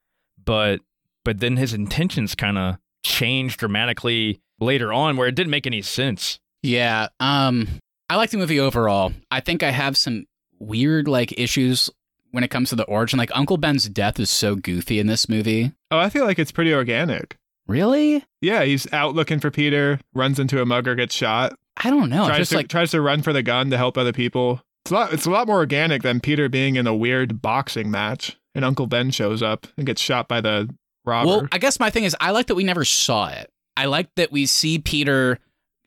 but 0.42 0.80
but 1.26 1.40
then 1.40 1.58
his 1.58 1.74
intentions 1.74 2.34
kind 2.34 2.56
of 2.56 2.76
changed 3.04 3.58
dramatically 3.60 4.40
later 4.60 4.94
on, 4.94 5.18
where 5.18 5.28
it 5.28 5.34
didn't 5.34 5.50
make 5.50 5.66
any 5.66 5.82
sense. 5.82 6.40
Yeah. 6.62 7.08
Um, 7.20 7.68
I 8.10 8.16
like 8.16 8.30
the 8.30 8.38
movie 8.38 8.60
overall. 8.60 9.12
I 9.30 9.40
think 9.40 9.62
I 9.62 9.70
have 9.70 9.96
some 9.96 10.26
weird 10.58 11.08
like 11.08 11.38
issues 11.38 11.90
when 12.30 12.44
it 12.44 12.48
comes 12.48 12.70
to 12.70 12.76
the 12.76 12.84
origin. 12.84 13.18
Like 13.18 13.30
Uncle 13.34 13.56
Ben's 13.56 13.88
death 13.88 14.18
is 14.18 14.30
so 14.30 14.54
goofy 14.56 14.98
in 14.98 15.06
this 15.06 15.28
movie. 15.28 15.72
Oh, 15.90 15.98
I 15.98 16.08
feel 16.10 16.24
like 16.24 16.38
it's 16.38 16.52
pretty 16.52 16.72
organic. 16.72 17.36
Really? 17.66 18.24
Yeah, 18.40 18.64
he's 18.64 18.90
out 18.92 19.14
looking 19.14 19.40
for 19.40 19.50
Peter, 19.50 20.00
runs 20.14 20.38
into 20.38 20.62
a 20.62 20.66
mugger, 20.66 20.94
gets 20.94 21.14
shot, 21.14 21.54
I 21.82 21.90
don't 21.90 22.10
know. 22.10 22.26
Tries 22.26 22.38
just 22.38 22.50
to 22.50 22.56
like 22.56 22.68
tries 22.68 22.90
to 22.90 23.00
run 23.00 23.22
for 23.22 23.32
the 23.32 23.42
gun 23.42 23.70
to 23.70 23.76
help 23.76 23.96
other 23.96 24.12
people. 24.12 24.60
It's 24.84 24.90
a 24.90 24.94
lot. 24.94 25.12
It's 25.12 25.26
a 25.26 25.30
lot 25.30 25.46
more 25.46 25.58
organic 25.58 26.02
than 26.02 26.20
Peter 26.20 26.48
being 26.48 26.76
in 26.76 26.86
a 26.86 26.94
weird 26.94 27.40
boxing 27.40 27.90
match, 27.90 28.36
and 28.54 28.64
Uncle 28.64 28.86
Ben 28.86 29.10
shows 29.10 29.42
up 29.42 29.66
and 29.76 29.86
gets 29.86 30.00
shot 30.02 30.28
by 30.28 30.40
the 30.40 30.74
robber. 31.04 31.28
Well, 31.28 31.48
I 31.52 31.58
guess 31.58 31.78
my 31.78 31.90
thing 31.90 32.04
is 32.04 32.16
I 32.20 32.32
like 32.32 32.46
that 32.46 32.56
we 32.56 32.64
never 32.64 32.84
saw 32.84 33.28
it. 33.28 33.50
I 33.76 33.84
like 33.84 34.08
that 34.16 34.32
we 34.32 34.46
see 34.46 34.78
Peter 34.78 35.38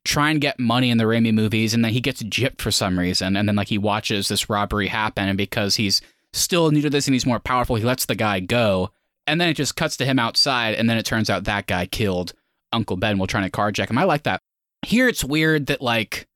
try 0.03 0.31
and 0.31 0.41
get 0.41 0.59
money 0.59 0.89
in 0.89 0.97
the 0.97 1.03
Raimi 1.03 1.33
movies 1.33 1.73
and 1.73 1.85
then 1.85 1.91
he 1.91 2.01
gets 2.01 2.23
gypped 2.23 2.61
for 2.61 2.71
some 2.71 2.97
reason 2.97 3.35
and 3.35 3.47
then 3.47 3.55
like 3.55 3.67
he 3.67 3.77
watches 3.77 4.27
this 4.27 4.49
robbery 4.49 4.87
happen 4.87 5.27
and 5.27 5.37
because 5.37 5.75
he's 5.75 6.01
still 6.33 6.71
new 6.71 6.81
to 6.81 6.89
this 6.89 7.07
and 7.07 7.13
he's 7.13 7.25
more 7.25 7.39
powerful, 7.39 7.75
he 7.75 7.83
lets 7.83 8.05
the 8.05 8.15
guy 8.15 8.39
go. 8.39 8.89
And 9.27 9.39
then 9.39 9.49
it 9.49 9.53
just 9.53 9.75
cuts 9.75 9.97
to 9.97 10.05
him 10.05 10.17
outside 10.17 10.75
and 10.75 10.89
then 10.89 10.97
it 10.97 11.05
turns 11.05 11.29
out 11.29 11.43
that 11.43 11.67
guy 11.67 11.85
killed 11.85 12.33
Uncle 12.71 12.97
Ben 12.97 13.17
while 13.17 13.27
trying 13.27 13.43
to 13.43 13.51
carjack 13.51 13.89
him. 13.89 13.97
I 13.97 14.03
like 14.05 14.23
that. 14.23 14.41
Here 14.83 15.07
it's 15.07 15.23
weird 15.23 15.67
that 15.67 15.81
like 15.81 16.27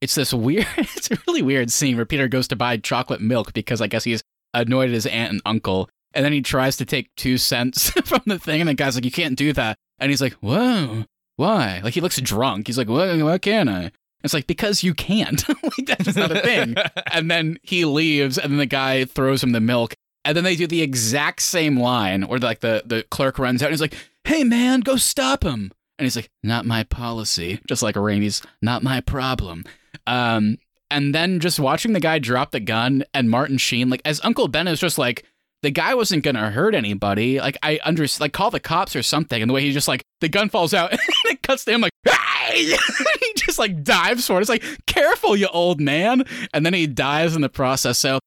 it's 0.00 0.14
this 0.14 0.32
weird 0.32 0.66
it's 0.78 1.10
a 1.10 1.18
really 1.26 1.42
weird 1.42 1.70
scene 1.70 1.96
where 1.96 2.06
Peter 2.06 2.28
goes 2.28 2.48
to 2.48 2.56
buy 2.56 2.76
chocolate 2.78 3.20
milk 3.20 3.52
because 3.52 3.80
I 3.80 3.86
guess 3.86 4.04
he's 4.04 4.22
annoyed 4.54 4.88
at 4.88 4.94
his 4.94 5.06
aunt 5.06 5.32
and 5.32 5.42
uncle 5.44 5.90
and 6.14 6.24
then 6.24 6.32
he 6.32 6.42
tries 6.42 6.76
to 6.76 6.84
take 6.84 7.14
two 7.16 7.38
cents 7.38 7.90
from 8.04 8.22
the 8.26 8.38
thing, 8.38 8.60
and 8.60 8.68
the 8.68 8.74
guy's 8.74 8.94
like, 8.94 9.04
"You 9.04 9.10
can't 9.10 9.36
do 9.36 9.52
that," 9.54 9.78
and 9.98 10.10
he's 10.10 10.20
like, 10.20 10.34
"Whoa, 10.34 11.04
why?" 11.36 11.80
Like 11.82 11.94
he 11.94 12.00
looks 12.00 12.20
drunk. 12.20 12.66
He's 12.66 12.78
like, 12.78 12.88
"Why? 12.88 13.20
Why 13.22 13.38
can't 13.38 13.68
I?" 13.68 13.92
It's 14.24 14.34
like 14.34 14.46
because 14.46 14.82
you 14.82 14.94
can't. 14.94 15.46
like 15.62 15.86
that's 15.86 16.16
not 16.16 16.30
a 16.30 16.40
thing. 16.40 16.74
and 17.12 17.30
then 17.30 17.58
he 17.62 17.84
leaves, 17.84 18.38
and 18.38 18.52
then 18.52 18.58
the 18.58 18.66
guy 18.66 19.04
throws 19.04 19.42
him 19.42 19.52
the 19.52 19.60
milk, 19.60 19.94
and 20.24 20.36
then 20.36 20.44
they 20.44 20.56
do 20.56 20.66
the 20.66 20.82
exact 20.82 21.42
same 21.42 21.78
line, 21.78 22.22
where 22.22 22.38
like 22.38 22.60
the 22.60 22.82
the 22.86 23.04
clerk 23.10 23.38
runs 23.38 23.62
out 23.62 23.66
and 23.66 23.72
he's 23.72 23.80
like, 23.80 23.96
"Hey 24.24 24.44
man, 24.44 24.80
go 24.80 24.96
stop 24.96 25.44
him!" 25.44 25.72
And 25.98 26.06
he's 26.06 26.16
like, 26.16 26.30
"Not 26.42 26.66
my 26.66 26.84
policy," 26.84 27.60
just 27.68 27.82
like 27.82 27.96
Raimi's, 27.96 28.42
"Not 28.60 28.82
my 28.82 29.00
problem." 29.00 29.64
Um, 30.06 30.58
and 30.90 31.14
then 31.14 31.40
just 31.40 31.58
watching 31.58 31.94
the 31.94 32.00
guy 32.00 32.18
drop 32.18 32.50
the 32.50 32.60
gun 32.60 33.04
and 33.14 33.30
Martin 33.30 33.58
Sheen, 33.58 33.88
like 33.88 34.02
as 34.04 34.20
Uncle 34.22 34.48
Ben 34.48 34.68
is 34.68 34.78
just 34.80 34.98
like, 34.98 35.24
the 35.62 35.70
guy 35.70 35.94
wasn't 35.94 36.24
gonna 36.24 36.50
hurt 36.50 36.74
anybody. 36.74 37.40
Like 37.40 37.56
I 37.62 37.78
understand, 37.84 38.22
like 38.22 38.32
call 38.32 38.50
the 38.50 38.60
cops 38.60 38.96
or 38.96 39.02
something. 39.02 39.40
And 39.40 39.48
the 39.48 39.54
way 39.54 39.62
he 39.62 39.72
just 39.72 39.88
like 39.88 40.02
the 40.20 40.28
gun 40.28 40.48
falls 40.48 40.74
out 40.74 40.90
and 40.90 41.00
it 41.26 41.42
cuts 41.42 41.64
to 41.64 41.72
him 41.72 41.80
like, 41.80 41.92
he 42.52 43.32
just 43.36 43.58
like 43.58 43.82
dives 43.82 44.26
for 44.26 44.38
it. 44.38 44.40
It's 44.40 44.50
like 44.50 44.64
careful, 44.86 45.36
you 45.36 45.46
old 45.48 45.80
man. 45.80 46.24
And 46.52 46.66
then 46.66 46.74
he 46.74 46.86
dies 46.86 47.34
in 47.36 47.42
the 47.42 47.48
process. 47.48 47.98
So 47.98 48.18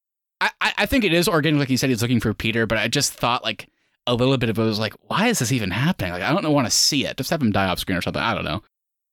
I 0.41 0.49
I 0.61 0.85
think 0.85 1.03
it 1.03 1.13
is 1.13 1.27
organic, 1.27 1.59
like 1.59 1.69
he 1.69 1.77
said, 1.77 1.89
he's 1.89 2.01
looking 2.01 2.19
for 2.19 2.33
Peter. 2.33 2.65
But 2.65 2.77
I 2.77 2.87
just 2.87 3.13
thought 3.13 3.43
like 3.43 3.69
a 4.07 4.15
little 4.15 4.37
bit 4.37 4.49
of 4.49 4.57
it 4.57 4.63
was 4.63 4.79
like, 4.79 4.93
why 5.07 5.27
is 5.27 5.39
this 5.39 5.51
even 5.51 5.71
happening? 5.71 6.13
Like 6.13 6.23
I 6.23 6.31
don't 6.31 6.53
want 6.53 6.67
to 6.67 6.71
see 6.71 7.05
it. 7.05 7.17
Just 7.17 7.29
have 7.31 7.41
him 7.41 7.51
die 7.51 7.67
off 7.67 7.79
screen 7.79 7.97
or 7.97 8.01
something. 8.01 8.21
I 8.21 8.33
don't 8.33 8.45
know. 8.45 8.63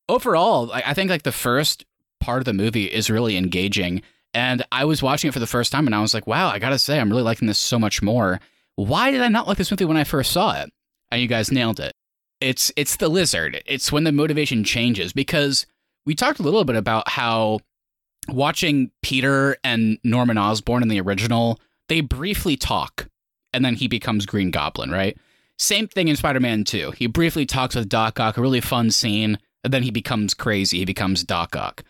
Overall, 0.09 0.70
I 0.73 0.95
think 0.95 1.11
like 1.11 1.23
the 1.23 1.33
first 1.33 1.85
part 2.20 2.39
of 2.39 2.45
the 2.45 2.53
movie 2.53 2.87
is 2.87 3.11
really 3.11 3.37
engaging. 3.37 4.03
And 4.35 4.64
I 4.72 4.85
was 4.85 5.03
watching 5.03 5.28
it 5.28 5.33
for 5.33 5.41
the 5.41 5.47
first 5.47 5.72
time 5.72 5.87
and 5.87 5.95
I 5.95 6.01
was 6.01 6.14
like, 6.14 6.26
wow, 6.26 6.49
I 6.49 6.59
gotta 6.59 6.78
say, 6.78 6.99
I'm 6.99 7.11
really 7.11 7.22
liking 7.22 7.49
this 7.49 7.59
so 7.59 7.78
much 7.78 8.03
more. 8.03 8.41
Why 8.76 9.11
did 9.11 9.20
I 9.20 9.28
not 9.28 9.47
like 9.47 9.59
this 9.59 9.70
movie 9.70 9.85
when 9.85 9.97
I 9.97 10.05
first 10.05 10.33
saw 10.33 10.59
it? 10.61 10.72
And 11.11 11.20
you 11.20 11.28
guys 11.28 11.53
nailed 11.53 11.80
it. 11.80 11.93
It's 12.41 12.72
it's 12.76 12.97
the 12.97 13.09
lizard. 13.09 13.62
It's 13.66 13.93
when 13.93 14.05
the 14.05 14.12
motivation 14.12 14.64
changes 14.64 15.12
because 15.12 15.66
we 16.07 16.14
talked 16.14 16.41
a 16.41 16.43
little 16.43 16.64
bit 16.64 16.76
about 16.76 17.09
how 17.09 17.61
watching 18.28 18.91
Peter 19.03 19.57
and 19.62 19.99
Norman 20.03 20.39
Osborn 20.39 20.83
in 20.83 20.89
the 20.89 21.01
original, 21.01 21.61
they 21.89 22.01
briefly 22.01 22.57
talk 22.57 23.09
and 23.53 23.64
then 23.64 23.74
he 23.74 23.89
becomes 23.89 24.26
Green 24.26 24.51
Goblin, 24.51 24.91
right? 24.91 25.16
Same 25.59 25.87
thing 25.87 26.09
in 26.09 26.16
Spider-Man 26.16 26.64
2. 26.64 26.93
He 26.93 27.07
briefly 27.07 27.47
talks 27.47 27.74
with 27.74 27.89
Doc 27.89 28.18
Ock, 28.18 28.37
a 28.37 28.41
really 28.41 28.61
fun 28.61 28.91
scene, 28.91 29.39
and 29.62 29.72
then 29.72 29.83
he 29.83 29.91
becomes 29.91 30.35
crazy. 30.35 30.78
He 30.78 30.85
becomes 30.85 31.22
Doc 31.22 31.55
Ock. 31.55 31.85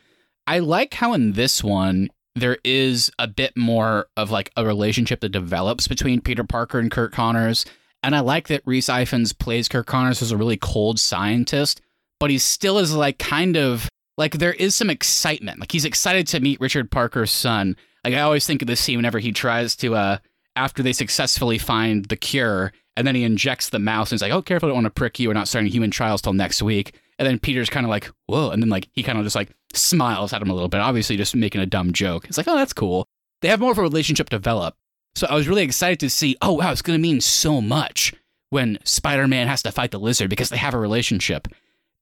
I 0.47 0.59
like 0.59 0.95
how 0.95 1.13
in 1.15 1.33
this 1.33 1.63
one 1.63 2.11
there 2.35 2.59
is 2.65 3.11
a 3.19 3.29
bit 3.29 3.57
more 3.57 4.07
of 4.17 4.31
like 4.31 4.51
a 4.57 4.65
relationship 4.65 5.21
that 5.21 5.31
develops 5.31 5.87
between 5.89 6.21
Peter 6.21 6.45
Parker 6.45 6.79
and 6.79 6.91
Curt 6.91 7.13
Connors. 7.13 7.65
And 8.03 8.17
I 8.17 8.21
like 8.21 8.49
that 8.49 8.63
Rhys 8.65 8.87
Ifans 8.87 9.39
plays 9.39 9.69
Curt 9.69 9.87
Connors 9.87 10.23
as 10.23 10.33
a 10.33 10.37
really 10.37 10.57
cold 10.57 10.99
scientist, 10.99 11.81
but 12.19 12.31
he 12.31 12.39
still 12.39 12.79
is 12.79 12.95
like 12.95 13.19
kind 13.19 13.57
of 13.57 13.89
like 14.17 14.39
there 14.39 14.55
is 14.55 14.75
some 14.75 14.91
excitement. 14.91 15.61
Like 15.61 15.73
he's 15.73 15.85
excited 15.85 16.27
to 16.29 16.41
meet 16.41 16.61
Richard 16.61 16.91
Parker's 16.91 17.31
son. 17.31 17.77
Like 18.05 18.15
I 18.15 18.21
always 18.21 18.47
think 18.47 18.63
of 18.63 18.69
this 18.69 18.81
scene 18.81 18.97
whenever 18.97 19.19
he 19.19 19.33
tries 19.33 19.77
to 19.77 19.95
uh 19.95 20.19
after 20.57 20.83
they 20.83 20.93
successfully 20.93 21.59
find 21.59 22.07
the 22.07 22.17
cure 22.17 22.73
and 22.97 23.07
then 23.07 23.15
he 23.15 23.25
injects 23.25 23.71
the 23.71 23.79
mouse 23.79 24.11
and 24.11 24.17
he's 24.17 24.23
like, 24.23 24.33
Oh, 24.33 24.43
careful, 24.43 24.69
I 24.69 24.71
don't 24.71 24.83
want 24.83 24.87
to 24.87 24.91
prick 24.91 25.19
you. 25.19 25.29
We're 25.29 25.35
not 25.35 25.49
starting 25.49 25.71
human 25.71 25.91
trials 25.91 26.23
till 26.23 26.33
next 26.33 26.63
week. 26.63 26.95
And 27.19 27.29
then 27.29 27.39
Peter's 27.39 27.71
kind 27.71 27.87
of 27.87 27.91
like, 27.91 28.11
whoa. 28.27 28.51
And 28.51 28.63
then 28.63 28.71
like 28.71 28.89
he 28.93 29.03
kind 29.03 29.19
of 29.19 29.25
just 29.25 29.37
like 29.37 29.51
smiles 29.75 30.33
at 30.33 30.43
him 30.43 30.51
a 30.51 30.55
little 30.55 30.69
bit, 30.69 30.81
obviously 30.81 31.17
just 31.17 31.35
making 31.35 31.61
a 31.61 31.67
dumb 31.67 31.93
joke. 31.93 32.27
It's 32.27 32.37
like, 32.37 32.49
oh, 32.49 32.57
that's 32.57 32.73
cool. 32.73 33.07
They 33.41 33.49
have 33.49 33.61
more 33.61 33.73
of 33.73 33.79
a 33.79 33.83
relationship 33.83 34.31
develop. 34.31 34.75
So 35.15 35.27
I 35.29 35.35
was 35.35 35.49
really 35.49 35.63
excited 35.63 36.01
to 36.01 36.11
see, 36.11 36.37
oh, 36.41 36.55
wow, 36.55 36.73
it's 36.73 36.83
going 36.83 36.99
to 36.99 37.03
mean 37.03 37.21
so 37.21 37.61
much 37.61 38.15
when 38.51 38.79
Spider 38.85 39.27
Man 39.29 39.49
has 39.49 39.63
to 39.63 39.73
fight 39.73 39.91
the 39.91 40.01
lizard 40.01 40.31
because 40.31 40.49
they 40.49 40.57
have 40.57 40.75
a 40.75 40.79
relationship. 40.79 41.49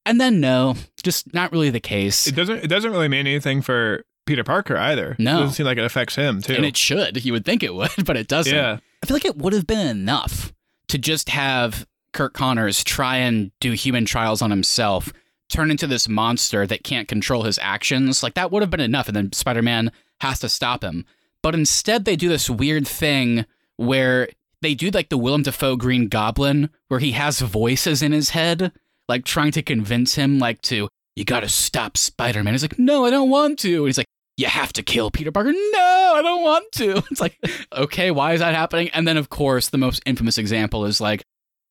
And 0.07 0.21
then 0.21 0.41
no, 0.41 0.77
just 1.03 1.33
not 1.35 1.53
really 1.53 1.71
the 1.71 1.81
case. 1.81 2.27
It 2.27 2.35
doesn't. 2.35 2.65
It 2.65 2.69
doesn't 2.69 2.91
really 2.91 3.09
mean 3.09 3.27
anything 3.27 3.63
for 3.63 4.05
Peter 4.27 4.45
Parker 4.45 4.77
either. 4.77 5.15
No. 5.19 5.37
it 5.37 5.41
doesn't 5.41 5.55
seem 5.55 5.67
like 5.67 5.79
it 5.79 5.85
affects 5.85 6.15
him 6.15 6.41
too. 6.41 6.55
And 6.55 6.65
it 6.65 6.77
should. 6.77 7.25
You 7.25 7.33
would 7.33 7.45
think 7.45 7.63
it 7.63 7.75
would, 7.75 7.91
but 8.05 8.17
it 8.17 8.27
doesn't. 8.29 8.55
Yeah. 8.55 8.79
I 9.03 9.07
feel 9.07 9.15
like 9.15 9.25
it 9.25 9.37
would 9.37 9.53
have 9.53 9.67
been 9.67 9.87
enough 9.87 10.53
to 10.89 10.99
just 10.99 11.29
have 11.29 11.87
Curt 12.13 12.33
Connors 12.33 12.83
try 12.83 13.17
and 13.17 13.53
do 13.61 13.73
human 13.73 14.05
trials 14.05 14.43
on 14.43 14.51
himself, 14.51 15.13
turn 15.51 15.71
into 15.71 15.87
this 15.87 16.09
monster 16.09 16.67
that 16.67 16.85
can't 16.85 17.09
control 17.09 17.43
his 17.43 17.59
actions. 17.61 18.23
Like 18.23 18.35
that 18.35 18.51
would 18.51 18.63
have 18.63 18.71
been 18.71 18.81
enough, 18.81 19.09
and 19.09 19.17
then 19.17 19.33
Spider 19.33 19.63
Man 19.63 19.93
has 20.21 20.39
to 20.41 20.49
stop 20.49 20.83
him. 20.83 21.05
But 21.43 21.55
instead, 21.55 22.05
they 22.05 22.17
do 22.17 22.29
this 22.29 22.51
weird 22.51 22.87
thing 22.87 23.47
where 23.77 24.29
they 24.63 24.75
do 24.75 24.91
like 24.91 25.09
the 25.09 25.19
Willem 25.19 25.43
Dafoe 25.43 25.77
Green 25.77 26.09
Goblin, 26.09 26.71
where 26.89 27.01
he 27.01 27.13
has 27.13 27.41
voices 27.41 28.03
in 28.03 28.13
his 28.13 28.31
head, 28.31 28.73
like 29.09 29.25
trying 29.25 29.53
to 29.53 29.63
convince 29.63 30.15
him, 30.15 30.39
like 30.39 30.61
to 30.63 30.89
you 31.17 31.25
got 31.25 31.41
to 31.41 31.49
stop 31.49 31.97
Spider 31.97 32.43
Man. 32.43 32.55
He's 32.55 32.63
like, 32.63 32.79
no, 32.79 33.05
I 33.05 33.11
don't 33.11 33.31
want 33.31 33.59
to. 33.61 33.79
And 33.79 33.87
he's 33.87 33.99
like, 33.99 34.07
you 34.37 34.47
have 34.47 34.73
to 34.75 34.83
kill 34.83 35.11
Peter 35.11 35.31
Parker. 35.33 35.53
No, 35.53 36.13
I 36.17 36.23
don't 36.23 36.43
want 36.43 36.73
to. 36.73 37.03
It's 37.11 37.21
like, 37.21 37.39
okay, 37.73 38.11
why 38.11 38.33
is 38.33 38.41
that 38.41 38.55
happening? 38.55 38.89
And 38.91 39.07
then, 39.07 39.17
of 39.17 39.29
course, 39.29 39.69
the 39.69 39.79
most 39.79 40.03
infamous 40.07 40.39
example 40.39 40.87
is 40.87 41.01
like 41.01 41.23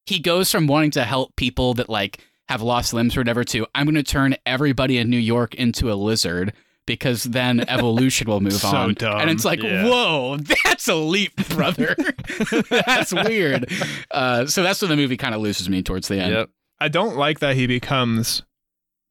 he 0.06 0.20
goes 0.20 0.52
from 0.52 0.68
wanting 0.68 0.92
to 0.92 1.04
help 1.04 1.36
people 1.36 1.74
that 1.76 1.90
like 1.90 2.20
have 2.50 2.62
lost 2.62 2.94
limbs 2.94 3.16
or 3.16 3.22
whatever 3.22 3.44
to 3.46 3.66
I'm 3.74 3.86
going 3.86 3.96
to 3.96 4.04
turn 4.04 4.36
everybody 4.46 4.98
in 4.98 5.10
New 5.10 5.18
York 5.20 5.56
into 5.56 5.92
a 5.92 5.96
lizard 5.96 6.52
because 6.86 7.24
then 7.24 7.60
evolution 7.70 8.28
will 8.28 8.42
move 8.42 8.54
So 8.54 8.68
on. 8.70 8.94
dumb. 8.96 9.20
And 9.22 9.30
it's 9.30 9.46
like, 9.46 9.62
Yeah. 9.64 9.86
whoa, 9.86 10.38
that's 10.66 10.88
a 10.88 10.96
leap, 10.96 11.36
brother. 11.50 11.96
that's 12.70 13.14
weird. 13.14 13.72
Uh, 14.12 14.46
so 14.48 14.64
that's 14.64 14.82
when 14.82 14.90
the 14.90 14.98
movie 14.98 15.16
kind 15.18 15.36
of 15.36 15.42
loses 15.42 15.70
me 15.70 15.82
towards 15.84 16.08
the 16.08 16.18
end. 16.20 16.34
Yep. 16.34 16.50
I 16.82 16.88
don't 16.88 17.16
like 17.16 17.40
that 17.40 17.56
he 17.56 17.68
becomes 17.68 18.44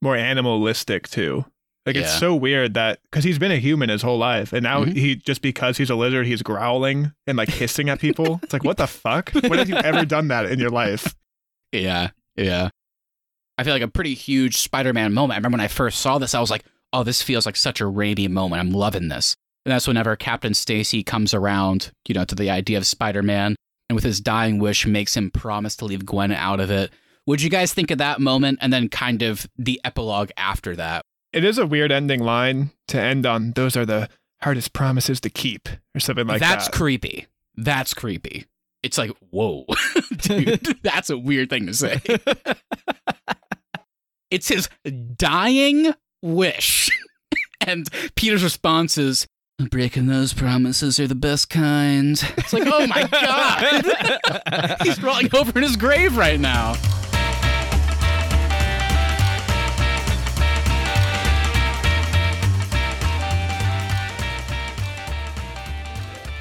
more 0.01 0.15
animalistic 0.15 1.07
too. 1.07 1.45
Like 1.85 1.95
it's 1.95 2.19
so 2.19 2.35
weird 2.35 2.75
that 2.75 2.99
because 3.03 3.23
he's 3.23 3.39
been 3.39 3.51
a 3.51 3.57
human 3.57 3.89
his 3.89 4.01
whole 4.03 4.17
life, 4.19 4.53
and 4.53 4.61
now 4.63 4.83
Mhm. 4.85 4.95
he 4.95 5.15
just 5.15 5.41
because 5.41 5.77
he's 5.77 5.89
a 5.89 5.95
lizard, 5.95 6.27
he's 6.27 6.43
growling 6.43 7.13
and 7.25 7.35
like 7.37 7.49
hissing 7.49 7.89
at 7.89 7.99
people. 7.99 8.39
it's 8.43 8.53
like 8.53 8.63
what 8.63 8.77
the 8.77 8.85
fuck? 8.85 9.31
When 9.31 9.57
have 9.57 9.69
you 9.69 9.75
ever 9.77 10.05
done 10.05 10.27
that 10.27 10.45
in 10.51 10.59
your 10.59 10.69
life? 10.69 11.15
Yeah, 11.71 12.09
yeah. 12.35 12.69
I 13.59 13.63
feel 13.63 13.73
like 13.73 13.81
a 13.81 13.89
pretty 13.89 14.13
huge 14.13 14.57
Spider-Man 14.57 15.13
moment. 15.13 15.35
I 15.35 15.37
remember 15.39 15.57
when 15.57 15.65
I 15.65 15.67
first 15.67 15.99
saw 15.99 16.17
this, 16.17 16.33
I 16.33 16.39
was 16.39 16.49
like, 16.49 16.63
"Oh, 16.93 17.03
this 17.03 17.21
feels 17.21 17.45
like 17.45 17.57
such 17.57 17.81
a 17.81 17.83
Raimi 17.83 18.29
moment. 18.29 18.61
I'm 18.61 18.71
loving 18.71 19.09
this." 19.09 19.35
And 19.65 19.73
that's 19.73 19.85
whenever 19.85 20.15
Captain 20.15 20.53
Stacy 20.53 21.03
comes 21.03 21.33
around, 21.33 21.91
you 22.07 22.15
know, 22.15 22.23
to 22.23 22.35
the 22.35 22.49
idea 22.49 22.77
of 22.77 22.87
Spider-Man, 22.87 23.57
and 23.89 23.95
with 23.95 24.05
his 24.05 24.21
dying 24.21 24.59
wish, 24.59 24.87
makes 24.87 25.17
him 25.17 25.29
promise 25.29 25.75
to 25.75 25.85
leave 25.85 26.05
Gwen 26.05 26.31
out 26.31 26.61
of 26.61 26.71
it. 26.71 26.93
Would 27.27 27.41
you 27.41 27.49
guys 27.49 27.73
think 27.73 27.91
of 27.91 27.97
that 27.97 28.21
moment, 28.21 28.59
and 28.61 28.71
then 28.71 28.87
kind 28.87 29.21
of 29.23 29.45
the 29.57 29.81
epilogue 29.83 30.31
after 30.37 30.73
that? 30.77 31.01
It 31.33 31.43
is 31.43 31.57
a 31.57 31.67
weird 31.67 31.91
ending 31.91 32.23
line 32.23 32.71
to 32.87 33.01
end 33.01 33.25
on. 33.25 33.51
Those 33.51 33.75
are 33.75 33.85
the 33.85 34.07
hardest 34.41 34.71
promises 34.71 35.19
to 35.19 35.29
keep, 35.29 35.67
or 35.93 35.99
something 35.99 36.27
like 36.27 36.39
that's 36.39 36.49
that. 36.49 36.71
That's 36.71 36.77
creepy. 36.77 37.27
That's 37.57 37.93
creepy. 37.93 38.45
It's 38.83 38.97
like, 38.97 39.11
whoa, 39.31 39.65
dude, 40.17 40.79
that's 40.81 41.09
a 41.09 41.17
weird 41.17 41.49
thing 41.49 41.67
to 41.67 41.73
say. 41.73 41.99
it's 44.31 44.47
his 44.47 44.69
dying 45.15 45.93
wish. 46.21 46.89
and 47.61 47.89
Peter's 48.15 48.43
response 48.43 48.97
is, 48.97 49.27
breaking 49.71 50.07
those 50.07 50.33
promises 50.33 50.99
are 50.99 51.07
the 51.07 51.15
best 51.15 51.49
kind. 51.49 52.11
It's 52.37 52.53
like, 52.53 52.63
oh 52.65 52.87
my 52.87 53.07
God. 53.07 54.77
He's 54.83 55.01
rolling 55.01 55.29
over 55.35 55.57
in 55.59 55.63
his 55.63 55.75
grave 55.75 56.15
right 56.15 56.39
now. 56.39 56.75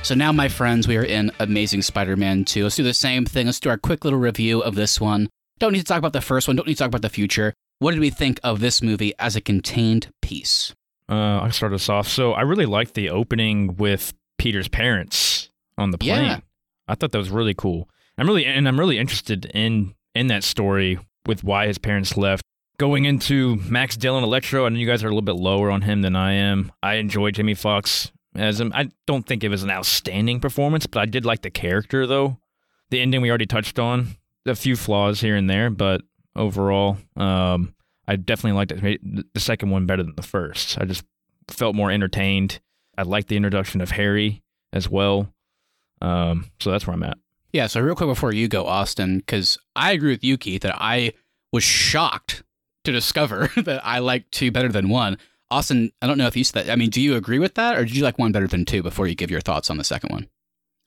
So 0.05 0.15
now, 0.15 0.33
my 0.33 0.49
friends, 0.49 0.89
we 0.89 0.97
are 0.97 1.05
in 1.05 1.31
Amazing 1.39 1.83
Spider-Man 1.83 2.47
2. 2.47 2.63
Let's 2.63 2.77
do 2.77 2.83
the 2.83 2.95
same 2.95 3.27
thing. 3.27 3.45
Let's 3.45 3.61
do 3.61 3.69
our 3.69 3.77
quick 3.77 4.05
little 4.05 4.19
review 4.19 4.61
of 4.61 4.75
this 4.75 4.99
one. 4.99 5.29
Don't 5.59 5.73
need 5.73 5.81
to 5.81 5.85
talk 5.85 5.99
about 5.99 6.15
the 6.15 6.23
first 6.23 6.49
one. 6.49 6.57
Don't 6.57 6.67
need 6.67 6.75
to 6.75 6.79
talk 6.79 6.89
about 6.89 7.03
the 7.03 7.11
future. 7.11 7.53
What 7.81 7.93
did 7.93 8.01
we 8.01 8.11
think 8.11 8.41
of 8.43 8.61
this 8.61 8.83
movie 8.83 9.13
as 9.19 9.37
a 9.37 9.41
contained 9.41 10.13
piece? 10.21 10.75
Uh, 11.09 11.39
I'll 11.41 11.53
start 11.53 11.73
us 11.73 11.89
off. 11.89 12.09
So 12.09 12.33
I 12.33 12.43
really 12.43 12.67
liked 12.67 12.95
the 12.95 13.11
opening 13.11 13.77
with 13.77 14.15
Peter's 14.37 14.69
parents 14.69 15.51
on 15.77 15.91
the 15.91 15.99
plane. 15.99 16.25
Yeah. 16.25 16.41
I 16.89 16.95
thought 16.95 17.13
that 17.13 17.19
was 17.19 17.31
really 17.31 17.55
cool. 17.55 17.89
I'm 18.17 18.27
really 18.27 18.47
and 18.47 18.67
I'm 18.67 18.79
really 18.79 18.99
interested 18.99 19.45
in 19.47 19.95
in 20.15 20.27
that 20.27 20.43
story 20.43 20.99
with 21.27 21.45
why 21.45 21.67
his 21.69 21.79
parents 21.79 22.17
left. 22.17 22.43
Going 22.79 23.05
into 23.05 23.57
Max 23.69 23.97
Dillon 23.97 24.25
Electro, 24.25 24.65
I 24.67 24.69
know 24.69 24.79
you 24.79 24.87
guys 24.87 25.03
are 25.03 25.09
a 25.09 25.11
little 25.11 25.23
bit 25.23 25.37
lower 25.37 25.71
on 25.71 25.83
him 25.83 26.03
than 26.03 26.17
I 26.17 26.33
am. 26.33 26.73
I 26.83 26.95
enjoyed 26.95 27.35
Jamie 27.35 27.55
Foxx 27.55 28.13
as 28.35 28.61
him. 28.61 28.73
I 28.75 28.89
don't 29.07 29.27
think 29.27 29.43
it 29.45 29.49
was 29.49 29.63
an 29.63 29.71
outstanding 29.71 30.41
performance, 30.41 30.87
but 30.87 31.01
I 31.01 31.07
did 31.07 31.25
like 31.25 31.43
the 31.43 31.51
character 31.51 32.07
though. 32.07 32.39
The 32.91 33.01
ending 33.01 33.21
we 33.21 33.29
already 33.29 33.47
touched 33.47 33.79
on. 33.79 34.17
A 34.47 34.55
few 34.55 34.77
flaws 34.77 35.21
here 35.21 35.37
and 35.37 35.51
there, 35.51 35.69
but 35.69 36.03
overall, 36.39 36.97
um, 37.17 37.75
I 38.07 38.17
definitely 38.17 38.57
liked 38.57 38.73
it. 38.73 39.35
the 39.35 39.41
second 39.41 39.71
one 39.71 39.87
better 39.87 40.03
than 40.03 40.17
the 40.17 40.23
first. 40.23 40.79
I 40.79 40.85
just 40.85 41.05
felt 41.49 41.75
more 41.75 41.91
entertained. 41.91 42.61
I 42.97 43.03
liked 43.03 43.29
the 43.29 43.37
introduction 43.37 43.81
of 43.81 43.91
Harry 43.91 44.43
as 44.73 44.89
well. 44.89 45.33
Um, 46.01 46.51
so 46.61 46.71
that's 46.71 46.87
where 46.87 46.95
I'm 46.95 47.03
at. 47.03 47.19
Yeah, 47.53 47.67
so 47.67 47.81
real 47.81 47.95
quick 47.95 48.09
before 48.09 48.33
you 48.33 48.49
go, 48.49 48.67
Austin, 48.67 49.19
because 49.19 49.59
I 49.75 49.93
agree 49.93 50.11
with 50.11 50.25
you, 50.25 50.37
Keith, 50.37 50.63
that 50.63 50.77
I 50.79 51.13
was 51.53 51.65
shocked 51.65 52.43
to 52.85 52.93
discover 52.93 53.51
that 53.57 53.85
I 53.85 53.99
like 53.99 54.31
two 54.31 54.51
better 54.51 54.69
than 54.69 54.89
one. 54.89 55.19
Austin, 55.51 55.93
I 56.03 56.07
don't 56.07 56.19
know 56.19 56.27
if 56.27 56.37
you 56.37 56.45
said 56.45 56.67
that. 56.67 56.73
I 56.73 56.77
mean, 56.77 56.91
do 56.91 57.01
you 57.01 57.17
agree 57.17 57.39
with 57.39 57.55
that, 57.55 57.77
or 57.77 57.85
did 57.85 57.97
you 57.97 58.03
like 58.03 58.19
one 58.19 58.33
better 58.33 58.47
than 58.47 58.65
two 58.65 58.83
before 58.83 59.07
you 59.07 59.15
give 59.15 59.31
your 59.31 59.41
thoughts 59.41 59.71
on 59.71 59.79
the 59.79 59.85
second 59.85 60.11
one? 60.11 60.29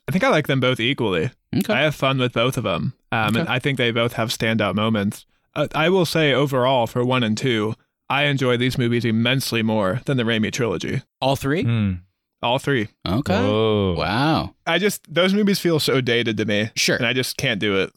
I 0.08 0.12
think 0.12 0.24
I 0.24 0.30
like 0.30 0.47
them 0.47 0.60
both 0.60 0.80
equally. 0.80 1.32
Okay. 1.56 1.74
I 1.74 1.82
have 1.82 1.95
fun 1.95 2.20
with 2.20 2.34
both 2.34 2.58
of 2.58 2.64
them, 2.64 2.93
um, 3.12 3.36
and 3.36 3.49
I 3.49 3.60
think 3.60 3.78
they 3.78 3.91
both 3.91 4.14
have 4.14 4.30
standout 4.30 4.76
moments. 4.76 5.26
Uh, 5.56 5.68
I 5.76 5.89
will 5.89 6.06
say 6.06 6.34
overall 6.34 6.88
for 6.88 7.04
one 7.04 7.24
and 7.24 7.38
two, 7.38 7.76
I 8.10 8.24
enjoy 8.24 8.58
these 8.58 8.78
movies 8.78 9.06
immensely 9.06 9.62
more 9.64 10.02
than 10.06 10.18
the 10.18 10.24
Raimi 10.24 10.52
trilogy. 10.52 11.02
All 11.22 11.36
three? 11.36 11.64
Hmm. 11.64 11.93
All 12.41 12.58
three. 12.60 12.88
Okay. 13.08 13.34
Whoa. 13.39 13.95
Wow. 13.97 14.56
I 14.66 14.78
just 14.80 15.14
those 15.14 15.34
movies 15.34 15.60
feel 15.60 15.80
so 15.80 16.02
dated 16.02 16.38
to 16.38 16.45
me, 16.45 16.72
Sure. 16.76 16.95
and 16.97 17.06
I 17.06 17.14
just 17.14 17.38
can't 17.38 17.60
do 17.60 17.80
it. 17.82 17.91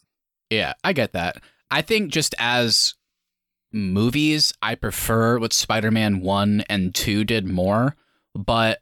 Yeah, 0.49 0.73
I 0.83 0.93
get 0.93 1.13
that. 1.13 1.41
I 1.71 1.81
think 1.81 2.11
just 2.11 2.35
as 2.37 2.93
movies, 3.71 4.53
I 4.61 4.75
prefer 4.75 5.39
what 5.39 5.53
Spider 5.53 5.91
Man 5.91 6.21
1 6.21 6.63
and 6.69 6.93
2 6.93 7.23
did 7.23 7.45
more, 7.47 7.95
but 8.33 8.81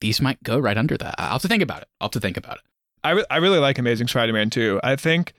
these 0.00 0.20
might 0.20 0.42
go 0.42 0.58
right 0.58 0.76
under 0.76 0.96
that. 0.96 1.14
I'll 1.18 1.32
have 1.32 1.42
to 1.42 1.48
think 1.48 1.62
about 1.62 1.82
it. 1.82 1.88
I'll 2.00 2.06
have 2.06 2.12
to 2.12 2.20
think 2.20 2.36
about 2.36 2.56
it. 2.56 2.62
I, 3.04 3.10
re- 3.10 3.24
I 3.30 3.36
really 3.36 3.58
like 3.58 3.78
Amazing 3.78 4.08
Spider-Man 4.08 4.50
2. 4.50 4.80
I 4.82 4.96
think 4.96 5.32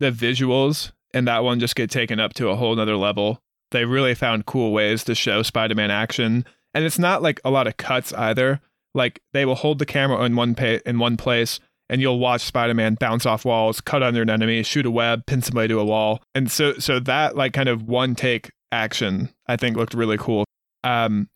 the 0.00 0.10
visuals 0.10 0.90
in 1.14 1.24
that 1.26 1.44
one 1.44 1.60
just 1.60 1.76
get 1.76 1.90
taken 1.90 2.20
up 2.20 2.34
to 2.34 2.48
a 2.48 2.56
whole 2.56 2.74
nother 2.74 2.96
level. 2.96 3.40
They 3.70 3.84
really 3.84 4.14
found 4.14 4.46
cool 4.46 4.72
ways 4.72 5.04
to 5.04 5.14
show 5.14 5.42
Spider-Man 5.42 5.90
action, 5.90 6.44
and 6.74 6.84
it's 6.84 6.98
not 6.98 7.22
like 7.22 7.40
a 7.44 7.50
lot 7.50 7.66
of 7.66 7.76
cuts 7.76 8.12
either. 8.12 8.60
Like 8.94 9.20
they 9.32 9.44
will 9.44 9.54
hold 9.54 9.78
the 9.78 9.86
camera 9.86 10.22
in 10.24 10.36
one 10.36 10.54
pa- 10.54 10.80
in 10.84 10.98
one 10.98 11.16
place, 11.16 11.58
and 11.88 12.00
you'll 12.00 12.18
watch 12.18 12.42
Spider-Man 12.42 12.96
bounce 13.00 13.24
off 13.24 13.44
walls, 13.44 13.80
cut 13.80 14.02
under 14.02 14.22
an 14.22 14.30
enemy, 14.30 14.62
shoot 14.62 14.86
a 14.86 14.90
web, 14.90 15.24
pin 15.26 15.42
somebody 15.42 15.68
to 15.68 15.80
a 15.80 15.84
wall, 15.84 16.22
and 16.34 16.50
so 16.50 16.74
so 16.74 17.00
that 17.00 17.36
like 17.36 17.52
kind 17.52 17.68
of 17.68 17.88
one 17.88 18.14
take 18.14 18.50
action 18.70 19.28
I 19.46 19.56
think 19.56 19.76
looked 19.76 19.94
really 19.94 20.18
cool. 20.18 20.44
Um, 20.82 21.28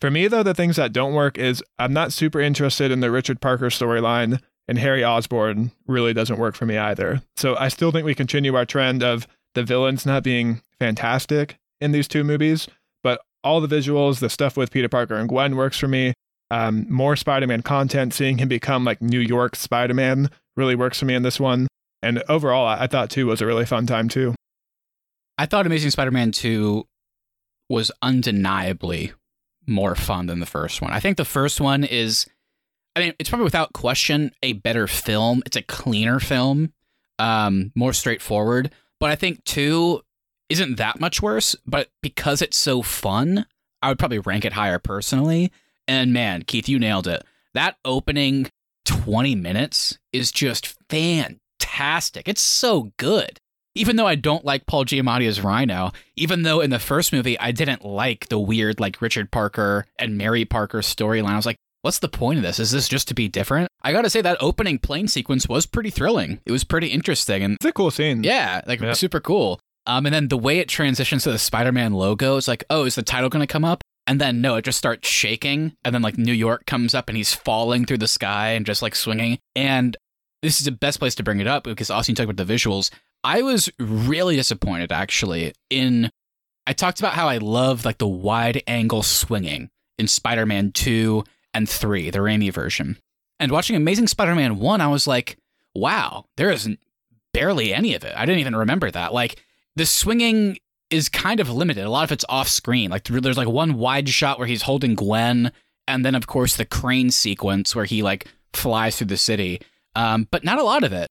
for 0.00 0.10
me 0.10 0.26
though, 0.26 0.42
the 0.42 0.54
things 0.54 0.76
that 0.76 0.92
don't 0.92 1.14
work 1.14 1.38
is 1.38 1.62
I'm 1.78 1.92
not 1.92 2.12
super 2.12 2.40
interested 2.40 2.90
in 2.90 3.00
the 3.00 3.10
Richard 3.10 3.40
Parker 3.40 3.66
storyline 3.66 4.40
and 4.68 4.78
Harry 4.78 5.04
Osborn 5.04 5.72
really 5.86 6.12
doesn't 6.12 6.38
work 6.38 6.54
for 6.54 6.66
me 6.66 6.78
either. 6.78 7.22
So 7.36 7.56
I 7.56 7.68
still 7.68 7.90
think 7.90 8.04
we 8.04 8.14
continue 8.14 8.54
our 8.54 8.64
trend 8.64 9.02
of 9.02 9.26
the 9.54 9.62
villains 9.62 10.06
not 10.06 10.22
being 10.22 10.62
fantastic 10.78 11.58
in 11.80 11.92
these 11.92 12.08
two 12.08 12.24
movies, 12.24 12.68
but 13.02 13.20
all 13.44 13.60
the 13.60 13.74
visuals, 13.74 14.20
the 14.20 14.30
stuff 14.30 14.56
with 14.56 14.70
Peter 14.70 14.88
Parker 14.88 15.16
and 15.16 15.28
Gwen 15.28 15.56
works 15.56 15.78
for 15.78 15.88
me. 15.88 16.14
Um, 16.50 16.86
more 16.88 17.16
Spider-Man 17.16 17.62
content, 17.62 18.12
seeing 18.12 18.38
him 18.38 18.48
become 18.48 18.84
like 18.84 19.00
New 19.00 19.20
York 19.20 19.56
Spider-Man 19.56 20.30
really 20.56 20.74
works 20.74 20.98
for 20.98 21.06
me 21.06 21.14
in 21.14 21.22
this 21.22 21.40
one. 21.40 21.66
And 22.02 22.22
overall, 22.28 22.66
I, 22.66 22.82
I 22.82 22.86
thought 22.86 23.10
two 23.10 23.26
was 23.26 23.40
a 23.40 23.46
really 23.46 23.64
fun 23.64 23.86
time 23.86 24.08
too. 24.08 24.34
I 25.38 25.46
thought 25.46 25.66
Amazing 25.66 25.90
Spider 25.90 26.10
Man 26.10 26.30
2 26.30 26.86
was 27.68 27.90
undeniably 28.02 29.12
more 29.66 29.94
fun 29.94 30.26
than 30.26 30.40
the 30.40 30.46
first 30.46 30.82
one. 30.82 30.92
I 30.92 31.00
think 31.00 31.16
the 31.16 31.24
first 31.24 31.60
one 31.60 31.84
is, 31.84 32.26
I 32.94 33.00
mean, 33.00 33.14
it's 33.18 33.28
probably 33.28 33.44
without 33.44 33.72
question 33.72 34.32
a 34.42 34.52
better 34.54 34.86
film. 34.86 35.42
It's 35.46 35.56
a 35.56 35.62
cleaner 35.62 36.20
film, 36.20 36.72
um, 37.18 37.72
more 37.74 37.92
straightforward. 37.92 38.72
But 39.00 39.10
I 39.10 39.16
think 39.16 39.44
2 39.44 40.02
isn't 40.48 40.76
that 40.76 41.00
much 41.00 41.22
worse. 41.22 41.56
But 41.66 41.88
because 42.02 42.42
it's 42.42 42.56
so 42.56 42.82
fun, 42.82 43.46
I 43.80 43.88
would 43.88 43.98
probably 43.98 44.18
rank 44.18 44.44
it 44.44 44.52
higher 44.52 44.78
personally. 44.78 45.50
And 45.88 46.12
man, 46.12 46.42
Keith, 46.42 46.68
you 46.68 46.78
nailed 46.78 47.06
it. 47.08 47.24
That 47.54 47.76
opening 47.84 48.50
20 48.84 49.34
minutes 49.34 49.98
is 50.12 50.30
just 50.30 50.76
fantastic. 50.88 52.28
It's 52.28 52.42
so 52.42 52.92
good 52.98 53.40
even 53.74 53.96
though 53.96 54.06
I 54.06 54.14
don't 54.14 54.44
like 54.44 54.66
Paul 54.66 54.84
Giamatti 54.84 55.26
as 55.26 55.40
Rhino, 55.40 55.92
even 56.16 56.42
though 56.42 56.60
in 56.60 56.70
the 56.70 56.78
first 56.78 57.12
movie 57.12 57.38
I 57.38 57.52
didn't 57.52 57.84
like 57.84 58.28
the 58.28 58.38
weird 58.38 58.80
like 58.80 59.00
Richard 59.00 59.30
Parker 59.30 59.86
and 59.98 60.18
Mary 60.18 60.44
Parker 60.44 60.80
storyline, 60.80 61.30
I 61.30 61.36
was 61.36 61.46
like, 61.46 61.56
what's 61.82 61.98
the 61.98 62.08
point 62.08 62.38
of 62.38 62.42
this? 62.42 62.58
Is 62.58 62.70
this 62.70 62.88
just 62.88 63.08
to 63.08 63.14
be 63.14 63.28
different? 63.28 63.68
I 63.82 63.92
gotta 63.92 64.10
say 64.10 64.20
that 64.22 64.38
opening 64.40 64.78
plane 64.78 65.08
sequence 65.08 65.48
was 65.48 65.66
pretty 65.66 65.90
thrilling. 65.90 66.40
It 66.46 66.52
was 66.52 66.64
pretty 66.64 66.88
interesting 66.88 67.42
and 67.42 67.54
It's 67.56 67.64
a 67.64 67.72
cool 67.72 67.90
scene. 67.90 68.24
yeah, 68.24 68.62
like 68.66 68.80
Yeah. 68.80 68.92
super 68.94 69.20
cool. 69.20 69.60
Um, 69.86 70.06
and 70.06 70.14
then 70.14 70.28
the 70.28 70.38
way 70.38 70.58
it 70.58 70.68
transitions 70.68 71.24
to 71.24 71.32
the 71.32 71.38
Spider-Man 71.38 71.92
logo, 71.92 72.36
it's 72.36 72.46
like, 72.48 72.62
oh, 72.70 72.84
is 72.84 72.94
the 72.94 73.02
title 73.02 73.28
gonna 73.28 73.46
come 73.48 73.64
up? 73.64 73.82
And 74.06 74.20
then 74.20 74.40
no, 74.40 74.56
it 74.56 74.64
just 74.64 74.78
starts 74.78 75.08
shaking, 75.08 75.74
and 75.84 75.94
then 75.94 76.02
like 76.02 76.18
New 76.18 76.32
York 76.32 76.66
comes 76.66 76.94
up, 76.94 77.08
and 77.08 77.16
he's 77.16 77.34
falling 77.34 77.84
through 77.84 77.98
the 77.98 78.08
sky 78.08 78.50
and 78.50 78.66
just 78.66 78.82
like 78.82 78.94
swinging. 78.96 79.38
And 79.54 79.96
this 80.42 80.58
is 80.60 80.64
the 80.64 80.72
best 80.72 80.98
place 80.98 81.14
to 81.16 81.22
bring 81.22 81.40
it 81.40 81.46
up 81.46 81.64
because 81.64 81.88
Austin 81.90 82.14
talked 82.16 82.28
about 82.30 82.44
the 82.44 82.52
visuals. 82.52 82.90
I 83.24 83.42
was 83.42 83.70
really 83.78 84.34
disappointed 84.36 84.90
actually 84.92 85.52
in. 85.70 86.10
I 86.66 86.72
talked 86.72 86.98
about 87.00 87.14
how 87.14 87.28
I 87.28 87.38
love 87.38 87.84
like 87.84 87.98
the 87.98 88.08
wide 88.08 88.62
angle 88.68 89.02
swinging 89.04 89.68
in 89.98 90.06
Spider-Man 90.08 90.72
two 90.72 91.22
and 91.54 91.68
three, 91.68 92.10
the 92.10 92.18
Raimi 92.20 92.52
version. 92.52 92.98
And 93.40 93.50
watching 93.50 93.76
Amazing 93.76 94.06
Spider-Man 94.06 94.58
one, 94.58 94.80
I 94.80 94.88
was 94.88 95.06
like, 95.06 95.36
wow, 95.74 96.26
there 96.36 96.50
isn't 96.50 96.78
barely 97.32 97.72
any 97.74 97.94
of 97.94 98.04
it. 98.04 98.14
I 98.16 98.24
didn't 98.26 98.40
even 98.40 98.56
remember 98.56 98.90
that. 98.90 99.12
Like 99.12 99.42
the 99.76 99.86
swinging 99.86 100.58
is 100.90 101.08
kind 101.08 101.40
of 101.40 101.50
limited. 101.50 101.84
A 101.84 101.90
lot 101.90 102.04
of 102.04 102.12
it's 102.12 102.24
off 102.28 102.48
screen. 102.48 102.90
Like 102.90 103.04
there's 103.04 103.38
like 103.38 103.48
one 103.48 103.74
wide 103.74 104.08
shot 104.08 104.38
where 104.38 104.46
he's 104.46 104.62
holding 104.62 104.94
Gwen, 104.94 105.50
and 105.88 106.04
then 106.04 106.14
of 106.14 106.26
course 106.26 106.56
the 106.56 106.64
crane 106.66 107.10
sequence 107.10 107.74
where 107.74 107.86
he 107.86 108.02
like 108.02 108.26
flies 108.52 108.96
through 108.96 109.06
the 109.08 109.16
city. 109.16 109.60
Um, 109.96 110.28
but 110.30 110.44
not 110.44 110.58
a 110.58 110.62
lot 110.62 110.84
of 110.84 110.92
it. 110.92 111.08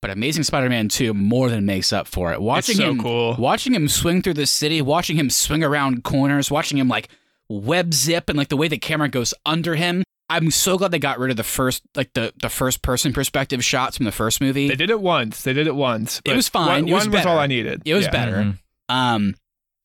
But 0.00 0.10
Amazing 0.10 0.42
Spider-Man 0.42 0.88
2 0.88 1.14
more 1.14 1.48
than 1.48 1.64
makes 1.64 1.92
up 1.92 2.08
for 2.08 2.32
it. 2.32 2.34
it's 2.34 2.42
Watching 2.42 2.76
so 2.76 2.90
him 2.90 3.00
cool. 3.00 3.36
watching 3.38 3.72
him 3.74 3.86
swing 3.88 4.20
through 4.20 4.34
the 4.34 4.46
city, 4.46 4.82
watching 4.82 5.16
him 5.16 5.30
swing 5.30 5.62
around 5.62 6.02
corners, 6.04 6.50
watching 6.50 6.76
him 6.76 6.88
like 6.88 7.08
web 7.60 7.92
zip 7.94 8.28
and 8.28 8.36
like 8.38 8.48
the 8.48 8.56
way 8.56 8.68
the 8.68 8.78
camera 8.78 9.08
goes 9.08 9.34
under 9.46 9.74
him. 9.74 10.02
I'm 10.30 10.50
so 10.50 10.78
glad 10.78 10.92
they 10.92 10.98
got 10.98 11.18
rid 11.18 11.30
of 11.30 11.36
the 11.36 11.42
first 11.44 11.82
like 11.94 12.12
the 12.14 12.32
the 12.40 12.48
first 12.48 12.80
person 12.82 13.12
perspective 13.12 13.62
shots 13.64 13.96
from 13.98 14.06
the 14.06 14.12
first 14.12 14.40
movie. 14.40 14.68
They 14.68 14.76
did 14.76 14.90
it 14.90 15.00
once. 15.00 15.42
They 15.42 15.52
did 15.52 15.66
it 15.66 15.74
once. 15.74 16.22
It 16.24 16.34
was 16.34 16.48
fine. 16.48 16.66
One, 16.84 16.88
It 16.88 16.92
was 16.94 17.04
one 17.04 17.12
was 17.12 17.26
all. 17.26 17.38
I 17.38 17.46
needed. 17.46 17.82
It 17.84 17.94
was 17.94 18.04
Yeah. 18.06 18.10
better. 18.10 18.36
Mhm. 18.36 18.58
Um, 18.88 19.34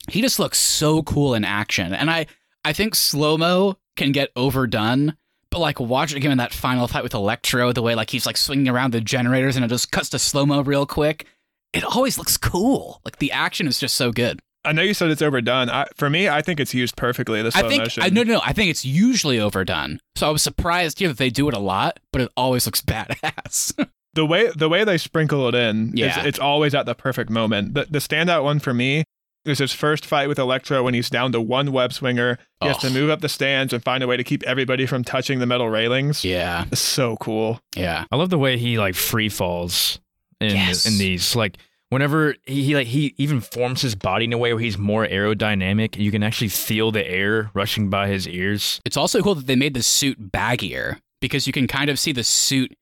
he 0.09 0.21
just 0.21 0.39
looks 0.39 0.57
so 0.59 1.03
cool 1.03 1.33
in 1.33 1.43
action, 1.43 1.93
and 1.93 2.09
I 2.09 2.27
I 2.63 2.71
think 2.73 2.95
slow 2.95 3.37
mo 3.37 3.77
can 3.97 4.11
get 4.11 4.31
overdone. 4.35 5.17
But 5.49 5.59
like 5.59 5.79
watching 5.79 6.21
him 6.21 6.31
in 6.31 6.37
that 6.39 6.53
final 6.53 6.87
fight 6.87 7.03
with 7.03 7.13
Electro, 7.13 7.71
the 7.73 7.81
way 7.81 7.95
like 7.95 8.09
he's 8.09 8.25
like 8.25 8.37
swinging 8.37 8.67
around 8.67 8.91
the 8.93 9.01
generators 9.01 9.55
and 9.55 9.63
it 9.65 9.69
just 9.69 9.91
cuts 9.91 10.09
to 10.09 10.19
slow 10.19 10.45
mo 10.45 10.61
real 10.61 10.85
quick, 10.85 11.25
it 11.73 11.83
always 11.83 12.17
looks 12.17 12.37
cool. 12.37 13.01
Like 13.05 13.19
the 13.19 13.31
action 13.31 13.65
is 13.67 13.79
just 13.79 13.95
so 13.95 14.11
good. 14.11 14.39
I 14.67 14.71
know 14.73 14.81
you 14.81 14.93
said 14.93 15.09
it's 15.09 15.21
overdone. 15.21 15.69
I, 15.69 15.85
for 15.95 16.09
me, 16.09 16.29
I 16.29 16.41
think 16.41 16.59
it's 16.59 16.73
used 16.73 16.95
perfectly. 16.95 17.41
The 17.41 17.51
slow 17.51 17.65
I 17.65 17.69
think 17.69 17.83
motion. 17.83 18.03
I 18.03 18.09
no 18.09 18.23
no 18.23 18.33
no. 18.35 18.41
I 18.43 18.53
think 18.53 18.69
it's 18.69 18.85
usually 18.85 19.39
overdone. 19.39 19.99
So 20.15 20.27
I 20.27 20.29
was 20.31 20.43
surprised 20.43 20.99
here 20.99 21.07
that 21.07 21.17
they 21.17 21.29
do 21.29 21.47
it 21.47 21.53
a 21.55 21.59
lot, 21.59 21.99
but 22.11 22.21
it 22.21 22.31
always 22.37 22.65
looks 22.65 22.81
badass. 23.21 23.73
the 24.13 24.25
way 24.25 24.49
the 24.55 24.69
way 24.69 24.83
they 24.83 24.97
sprinkle 24.97 25.47
it 25.47 25.55
in, 25.55 25.91
Yeah. 25.95 26.07
it's, 26.19 26.25
it's 26.27 26.39
always 26.39 26.73
at 26.75 26.85
the 26.85 26.95
perfect 26.95 27.29
moment. 27.29 27.73
The 27.73 27.87
the 27.89 27.99
standout 27.99 28.43
one 28.43 28.59
for 28.59 28.73
me 28.73 29.03
is 29.45 29.59
his 29.59 29.71
first 29.71 30.05
fight 30.05 30.27
with 30.27 30.37
Electro 30.37 30.83
when 30.83 30.93
he's 30.93 31.09
down 31.09 31.31
to 31.31 31.39
one 31.39 31.71
web 31.71 31.93
swinger. 31.93 32.37
He 32.61 32.67
has 32.67 32.77
Oh. 32.83 32.87
to 32.87 32.89
move 32.93 33.09
up 33.09 33.21
the 33.21 33.29
stands 33.29 33.71
and 33.71 33.81
find 33.81 34.03
a 34.03 34.07
way 34.07 34.17
to 34.17 34.23
keep 34.23 34.43
everybody 34.43 34.85
from 34.85 35.05
touching 35.05 35.39
the 35.39 35.45
metal 35.45 35.69
railings. 35.69 36.25
yeah, 36.25 36.65
It's 36.69 36.81
so 36.81 37.15
cool. 37.17 37.61
yeah. 37.75 38.03
I 38.11 38.17
love 38.17 38.29
the 38.29 38.37
way 38.37 38.57
he 38.57 38.77
like 38.77 38.95
free 38.95 39.29
falls 39.29 39.99
in 40.41 40.49
Yes. 40.53 40.85
in 40.85 40.97
these. 40.97 41.33
Like 41.33 41.57
whenever 41.89 42.35
he, 42.45 42.63
he 42.63 42.75
like 42.75 42.87
he 42.87 43.13
even 43.17 43.41
forms 43.41 43.81
his 43.81 43.95
body 43.95 44.25
in 44.25 44.33
a 44.33 44.37
way 44.37 44.53
where 44.53 44.61
he's 44.61 44.77
more 44.77 45.05
aerodynamic. 45.07 45.97
You 45.97 46.11
can 46.11 46.23
actually 46.23 46.49
feel 46.49 46.91
the 46.91 47.05
air 47.07 47.49
rushing 47.53 47.89
by 47.89 48.07
his 48.07 48.27
ears. 48.27 48.81
It's 48.85 48.97
also 48.97 49.21
cool 49.21 49.35
that 49.35 49.47
they 49.47 49.55
made 49.55 49.73
the 49.73 49.83
suit 49.83 50.31
baggier 50.31 50.99
because 51.21 51.47
you 51.47 51.53
can 51.53 51.67
kind 51.67 51.89
of 51.89 51.99
see 51.99 52.11
the 52.11 52.23
suit 52.23 52.75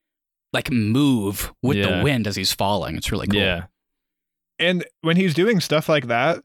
like 0.53 0.71
move 0.71 1.53
with 1.61 1.77
Yeah. 1.77 1.97
the 1.97 2.03
wind 2.03 2.27
as 2.27 2.35
he's 2.35 2.53
falling. 2.53 2.95
It's 2.95 3.11
really 3.11 3.27
cool. 3.27 3.39
Yeah. 3.39 3.65
And 4.57 4.85
when 5.01 5.17
he's 5.17 5.33
doing 5.33 5.59
stuff 5.59 5.89
like 5.89 6.07
that, 6.07 6.41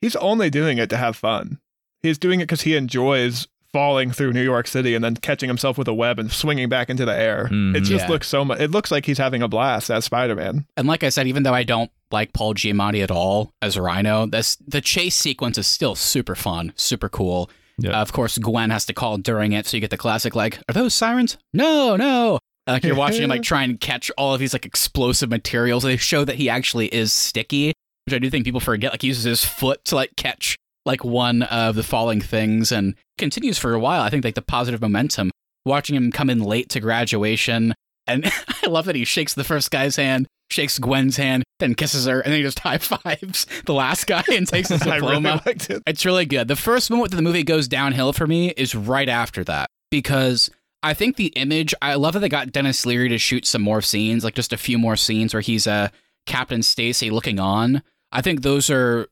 he's 0.00 0.16
only 0.16 0.50
doing 0.50 0.78
it 0.78 0.90
to 0.90 0.96
have 0.96 1.16
fun. 1.16 1.60
He's 2.02 2.18
doing 2.18 2.40
it 2.40 2.44
because 2.44 2.62
he 2.62 2.74
enjoys 2.76 3.46
falling 3.74 4.12
through 4.12 4.32
New 4.32 4.42
York 4.42 4.68
City 4.68 4.94
and 4.94 5.04
then 5.04 5.16
catching 5.16 5.48
himself 5.48 5.76
with 5.76 5.88
a 5.88 5.92
web 5.92 6.20
and 6.20 6.30
swinging 6.30 6.68
back 6.68 6.88
into 6.88 7.04
the 7.04 7.12
air. 7.14 7.48
Mhm. 7.50 7.74
It 7.76 7.80
just 7.80 8.04
Yeah. 8.04 8.08
looks 8.08 8.28
so 8.28 8.44
much. 8.44 8.60
It 8.60 8.70
looks 8.70 8.92
like 8.92 9.04
he's 9.04 9.18
having 9.18 9.42
a 9.42 9.48
blast 9.48 9.90
as 9.90 10.04
Spider 10.04 10.36
Man. 10.36 10.64
And 10.76 10.86
like 10.86 11.02
I 11.02 11.08
said, 11.08 11.26
even 11.26 11.42
though 11.42 11.52
I 11.52 11.64
don't 11.64 11.90
like 12.12 12.32
Paul 12.32 12.54
Giamatti 12.54 13.02
at 13.02 13.10
all 13.10 13.50
as 13.60 13.76
Rhino, 13.76 14.26
this 14.26 14.56
the 14.66 14.80
chase 14.80 15.16
sequence 15.16 15.58
is 15.58 15.66
still 15.66 15.96
super 15.96 16.36
fun, 16.36 16.72
super 16.76 17.08
cool. 17.08 17.50
Yeah. 17.78 17.98
Uh, 17.98 18.02
of 18.02 18.12
course, 18.12 18.38
Gwen 18.38 18.70
has 18.70 18.86
to 18.86 18.92
call 18.92 19.18
during 19.18 19.50
it, 19.50 19.66
so 19.66 19.76
you 19.76 19.80
get 19.80 19.90
the 19.90 19.96
classic 19.96 20.36
like, 20.36 20.60
"Are 20.68 20.72
those 20.72 20.94
sirens?" 20.94 21.36
No, 21.52 21.96
no. 21.96 22.38
Like 22.68 22.84
you're 22.84 22.94
watching 22.94 23.24
him 23.24 23.30
like 23.30 23.42
try 23.52 23.64
and 23.64 23.80
catch 23.80 24.10
all 24.16 24.32
of 24.32 24.38
these 24.38 24.52
like 24.52 24.64
explosive 24.64 25.28
materials. 25.28 25.82
They 25.82 25.96
show 25.96 26.24
that 26.24 26.36
he 26.36 26.48
actually 26.48 26.86
is 26.94 27.12
sticky, 27.12 27.72
which 28.06 28.14
I 28.14 28.20
do 28.20 28.30
think 28.30 28.44
people 28.44 28.60
forget. 28.60 28.92
Like 28.92 29.02
he 29.02 29.08
uses 29.08 29.24
his 29.24 29.44
foot 29.44 29.84
to 29.86 29.96
like 29.96 30.14
catch 30.16 30.56
like 30.84 31.04
one 31.04 31.42
of 31.44 31.74
the 31.76 31.82
falling 31.82 32.20
things, 32.20 32.70
and 32.72 32.94
continues 33.18 33.58
for 33.58 33.72
a 33.74 33.80
while. 33.80 34.02
I 34.02 34.10
think 34.10 34.24
like 34.24 34.34
the 34.34 34.42
positive 34.42 34.80
momentum. 34.80 35.30
Watching 35.66 35.96
him 35.96 36.12
come 36.12 36.28
in 36.28 36.40
late 36.40 36.68
to 36.70 36.80
graduation, 36.80 37.72
And 38.06 38.26
I 38.62 38.66
love 38.68 38.84
that 38.84 38.96
he 38.96 39.04
shakes 39.04 39.32
the 39.32 39.44
first 39.44 39.70
guy's 39.70 39.96
hand, 39.96 40.26
shakes 40.50 40.78
Gwen's 40.78 41.16
hand, 41.16 41.42
then 41.58 41.74
kisses 41.74 42.04
her, 42.06 42.20
and 42.20 42.30
then 42.32 42.38
he 42.38 42.42
just 42.42 42.58
high 42.60 42.76
fives 42.78 43.46
the 43.64 43.72
last 43.72 44.06
guy 44.06 44.22
and 44.30 44.46
takes 44.46 44.68
his 44.68 44.82
I 44.86 44.96
really 44.96 45.16
diploma. 45.22 45.42
it. 45.46 45.82
It's 45.86 46.04
really 46.04 46.26
good. 46.26 46.48
The 46.48 46.56
first 46.56 46.90
moment 46.90 47.10
that 47.12 47.16
the 47.16 47.22
movie 47.22 47.44
goes 47.44 47.66
downhill 47.66 48.12
for 48.12 48.26
me 48.26 48.50
is 48.50 48.74
right 48.74 49.08
after 49.08 49.42
that 49.44 49.70
because 49.90 50.50
I 50.82 50.92
think 50.92 51.16
the 51.16 51.28
image. 51.28 51.72
I 51.80 51.94
love 51.94 52.12
that 52.12 52.20
they 52.20 52.28
got 52.28 52.52
Denis 52.52 52.84
Leary 52.84 53.08
to 53.08 53.16
shoot 53.16 53.46
some 53.46 53.62
more 53.62 53.80
scenes, 53.80 54.22
like 54.22 54.34
just 54.34 54.52
a 54.52 54.58
few 54.58 54.76
more 54.78 54.96
scenes 54.96 55.32
where 55.32 55.40
he's 55.40 55.66
uh, 55.66 55.88
Captain 56.26 56.62
Stacy 56.62 57.08
looking 57.08 57.40
on. 57.40 57.82
I 58.12 58.20
think 58.20 58.42
those 58.42 58.68
are 58.68 59.08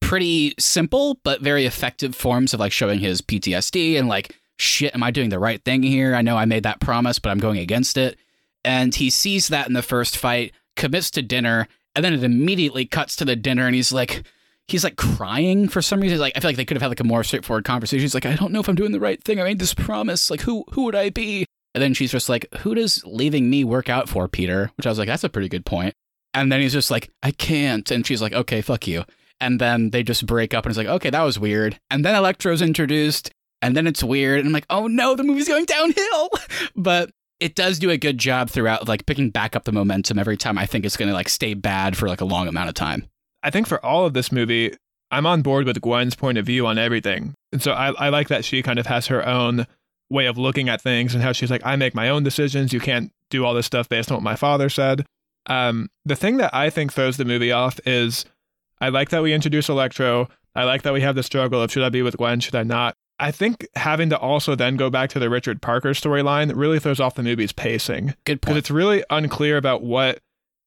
pretty 0.00 0.54
simple 0.58 1.18
but 1.24 1.40
very 1.40 1.66
effective 1.66 2.14
forms 2.14 2.54
of 2.54 2.60
like 2.60 2.72
showing 2.72 3.00
his 3.00 3.20
PTSD 3.20 3.98
and 3.98 4.08
like 4.08 4.36
shit. 4.58 4.94
Am 4.94 5.02
I 5.02 5.10
doing 5.10 5.30
the 5.30 5.38
right 5.38 5.62
thing 5.64 5.82
here? 5.82 6.14
I 6.14 6.22
know 6.22 6.36
I 6.36 6.44
made 6.44 6.62
that 6.62 6.80
promise, 6.80 7.18
but 7.18 7.30
I'm 7.30 7.38
going 7.38 7.58
against 7.58 7.96
it. 7.96 8.18
And 8.64 8.94
he 8.94 9.10
sees 9.10 9.48
that 9.48 9.68
in 9.68 9.74
the 9.74 9.82
first 9.82 10.16
fight, 10.16 10.52
commits 10.74 11.10
to 11.12 11.22
dinner, 11.22 11.68
and 11.94 12.04
then 12.04 12.12
it 12.12 12.24
immediately 12.24 12.84
cuts 12.84 13.16
to 13.16 13.24
the 13.24 13.36
dinner, 13.36 13.66
and 13.66 13.74
he's 13.74 13.92
like 13.92 14.24
he's 14.68 14.82
like 14.82 14.96
crying 14.96 15.68
for 15.68 15.80
some 15.80 16.00
reason. 16.00 16.18
Like 16.18 16.32
I 16.36 16.40
feel 16.40 16.48
like 16.48 16.56
they 16.56 16.64
could 16.64 16.76
have 16.76 16.82
had 16.82 16.88
like 16.88 17.00
a 17.00 17.04
more 17.04 17.22
straightforward 17.22 17.64
conversation. 17.64 18.02
He's 18.02 18.14
like, 18.14 18.26
I 18.26 18.34
don't 18.34 18.52
know 18.52 18.60
if 18.60 18.68
I'm 18.68 18.74
doing 18.74 18.92
the 18.92 19.00
right 19.00 19.22
thing. 19.22 19.40
I 19.40 19.44
made 19.44 19.60
this 19.60 19.74
promise. 19.74 20.30
Like 20.30 20.40
who 20.40 20.64
who 20.72 20.82
would 20.82 20.96
I 20.96 21.10
be? 21.10 21.46
And 21.76 21.82
then 21.82 21.92
she's 21.92 22.10
just 22.10 22.30
like, 22.30 22.46
Who 22.60 22.74
does 22.74 23.04
leaving 23.04 23.50
me 23.50 23.62
work 23.62 23.90
out 23.90 24.08
for, 24.08 24.28
Peter? 24.28 24.70
Which 24.78 24.86
I 24.86 24.88
was 24.88 24.98
like, 24.98 25.08
that's 25.08 25.24
a 25.24 25.28
pretty 25.28 25.50
good 25.50 25.66
point. 25.66 25.92
And 26.32 26.50
then 26.50 26.62
he's 26.62 26.72
just 26.72 26.90
like, 26.90 27.10
I 27.22 27.32
can't. 27.32 27.90
And 27.90 28.06
she's 28.06 28.22
like, 28.22 28.32
Okay, 28.32 28.62
fuck 28.62 28.86
you. 28.86 29.04
And 29.40 29.60
then 29.60 29.90
they 29.90 30.02
just 30.02 30.26
break 30.26 30.54
up 30.54 30.64
and 30.64 30.70
it's 30.70 30.78
like, 30.78 30.86
okay, 30.86 31.10
that 31.10 31.22
was 31.22 31.38
weird. 31.38 31.78
And 31.90 32.04
then 32.04 32.14
Electro's 32.14 32.62
introduced, 32.62 33.30
and 33.60 33.76
then 33.76 33.86
it's 33.86 34.02
weird. 34.02 34.40
And 34.40 34.48
I'm 34.48 34.52
like, 34.52 34.66
oh 34.70 34.86
no, 34.86 35.14
the 35.14 35.24
movie's 35.24 35.48
going 35.48 35.66
downhill. 35.66 36.30
but 36.76 37.10
it 37.38 37.54
does 37.54 37.78
do 37.78 37.90
a 37.90 37.98
good 37.98 38.18
job 38.18 38.48
throughout, 38.50 38.88
like 38.88 39.04
picking 39.06 39.30
back 39.30 39.54
up 39.54 39.64
the 39.64 39.72
momentum 39.72 40.18
every 40.18 40.36
time 40.36 40.56
I 40.56 40.66
think 40.66 40.84
it's 40.84 40.96
gonna 40.96 41.12
like 41.12 41.28
stay 41.28 41.54
bad 41.54 41.96
for 41.96 42.08
like 42.08 42.20
a 42.20 42.26
long 42.26 42.48
amount 42.48 42.68
of 42.68 42.74
time. 42.74 43.06
I 43.42 43.50
think 43.50 43.66
for 43.66 43.84
all 43.84 44.06
of 44.06 44.14
this 44.14 44.32
movie, 44.32 44.74
I'm 45.10 45.26
on 45.26 45.42
board 45.42 45.66
with 45.66 45.80
Gwen's 45.80 46.16
point 46.16 46.38
of 46.38 46.46
view 46.46 46.66
on 46.66 46.78
everything. 46.78 47.34
And 47.52 47.62
so 47.62 47.72
I, 47.72 47.92
I 47.92 48.08
like 48.08 48.28
that 48.28 48.44
she 48.44 48.62
kind 48.62 48.78
of 48.78 48.86
has 48.86 49.06
her 49.06 49.26
own 49.26 49.66
way 50.10 50.26
of 50.26 50.38
looking 50.38 50.68
at 50.68 50.80
things 50.80 51.14
and 51.14 51.22
how 51.22 51.32
she's 51.32 51.50
like, 51.50 51.64
I 51.64 51.76
make 51.76 51.94
my 51.94 52.08
own 52.08 52.22
decisions. 52.22 52.72
You 52.72 52.80
can't 52.80 53.12
do 53.30 53.44
all 53.44 53.54
this 53.54 53.66
stuff 53.66 53.88
based 53.88 54.10
on 54.10 54.16
what 54.16 54.24
my 54.24 54.36
father 54.36 54.68
said. 54.68 55.06
Um, 55.46 55.88
the 56.04 56.16
thing 56.16 56.38
that 56.38 56.54
I 56.54 56.70
think 56.70 56.92
throws 56.92 57.16
the 57.16 57.24
movie 57.24 57.52
off 57.52 57.78
is 57.86 58.24
I 58.80 58.88
like 58.90 59.10
that 59.10 59.22
we 59.22 59.32
introduce 59.32 59.68
Electro. 59.68 60.28
I 60.54 60.64
like 60.64 60.82
that 60.82 60.92
we 60.92 61.00
have 61.02 61.14
the 61.14 61.22
struggle 61.22 61.62
of 61.62 61.70
should 61.70 61.82
I 61.82 61.88
be 61.88 62.02
with 62.02 62.16
Gwen, 62.16 62.40
should 62.40 62.54
I 62.54 62.62
not? 62.62 62.94
I 63.18 63.30
think 63.30 63.66
having 63.76 64.10
to 64.10 64.18
also 64.18 64.54
then 64.54 64.76
go 64.76 64.90
back 64.90 65.08
to 65.10 65.18
the 65.18 65.30
Richard 65.30 65.62
Parker 65.62 65.90
storyline 65.90 66.52
really 66.54 66.78
throws 66.78 67.00
off 67.00 67.14
the 67.14 67.22
movie's 67.22 67.52
pacing 67.52 68.14
Good 68.24 68.40
point. 68.40 68.40
because 68.42 68.56
it's 68.58 68.70
really 68.70 69.02
unclear 69.08 69.56
about 69.56 69.82
what 69.82 70.18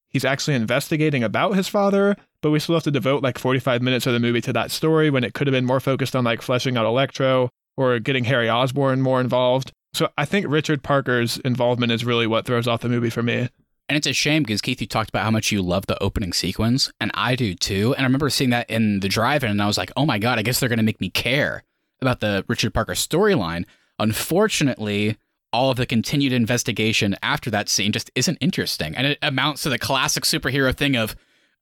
he's 0.10 0.26
actually 0.26 0.56
investigating 0.56 1.24
about 1.24 1.56
his 1.56 1.68
father 1.68 2.16
but 2.42 2.50
we 2.52 2.60
still 2.60 2.74
have 2.76 2.84
to 2.86 2.92
devote 2.92 3.22
like 3.22 3.38
45 3.38 3.82
minutes 3.84 4.08
of 4.08 4.14
the 4.14 4.20
movie 4.20 4.42
to 4.42 4.54
that 4.54 4.72
story 4.72 5.12
when 5.12 5.24
it 5.24 5.34
could 5.36 5.46
have 5.46 5.52
been 5.52 5.66
more 5.66 5.80
focused 5.80 6.16
on 6.16 6.24
like 6.24 6.42
fleshing 6.42 6.76
out 6.78 6.86
electro 6.88 7.50
or 7.78 8.00
getting 8.00 8.24
harry 8.24 8.50
osborn 8.50 9.02
more 9.02 9.22
involved 9.22 9.72
so 9.94 10.10
i 10.18 10.26
think 10.26 10.48
richard 10.50 10.82
parker's 10.82 11.38
involvement 11.40 11.92
is 11.92 12.04
really 12.04 12.26
what 12.26 12.46
throws 12.48 12.68
off 12.68 12.82
the 12.82 12.90
movie 12.90 13.12
for 13.12 13.22
me 13.22 13.50
And 13.90 13.98
it's 13.98 14.08
a 14.08 14.14
shame 14.14 14.44
because 14.44 14.62
Keith, 14.62 14.80
you 14.80 14.88
talked 14.88 15.10
about 15.10 15.24
how 15.24 15.32
much 15.32 15.52
you 15.52 15.64
love 15.64 15.88
the 15.88 16.02
opening 16.02 16.32
sequence, 16.32 16.92
and 17.02 17.10
I 17.16 17.36
do 17.36 17.56
too. 17.56 17.96
And 17.96 18.04
I 18.04 18.08
remember 18.08 18.30
seeing 18.30 18.52
that 18.52 18.70
in 18.70 19.00
the 19.00 19.10
drive-in, 19.10 19.50
and 19.50 19.62
I 19.62 19.66
was 19.66 19.80
like, 19.80 19.92
"Oh 19.98 20.06
my 20.06 20.20
god, 20.20 20.38
I 20.38 20.44
guess 20.44 20.60
they're 20.60 20.70
going 20.70 20.78
to 20.78 20.84
make 20.84 21.02
me 21.02 21.10
care 21.10 21.64
about 22.00 22.20
the 22.20 22.46
Richard 22.48 22.72
Parker 22.72 22.94
storyline." 22.94 23.66
Unfortunately, 23.98 25.18
all 25.52 25.72
of 25.72 25.78
the 25.78 25.88
continued 25.88 26.34
investigation 26.34 27.16
after 27.24 27.50
that 27.50 27.68
scene 27.68 27.92
just 27.92 28.12
isn't 28.14 28.38
interesting, 28.40 28.96
and 28.96 29.08
it 29.08 29.18
amounts 29.24 29.64
to 29.64 29.70
the 29.70 29.80
classic 29.80 30.24
superhero 30.24 30.74
thing 30.74 30.96
of, 30.96 31.16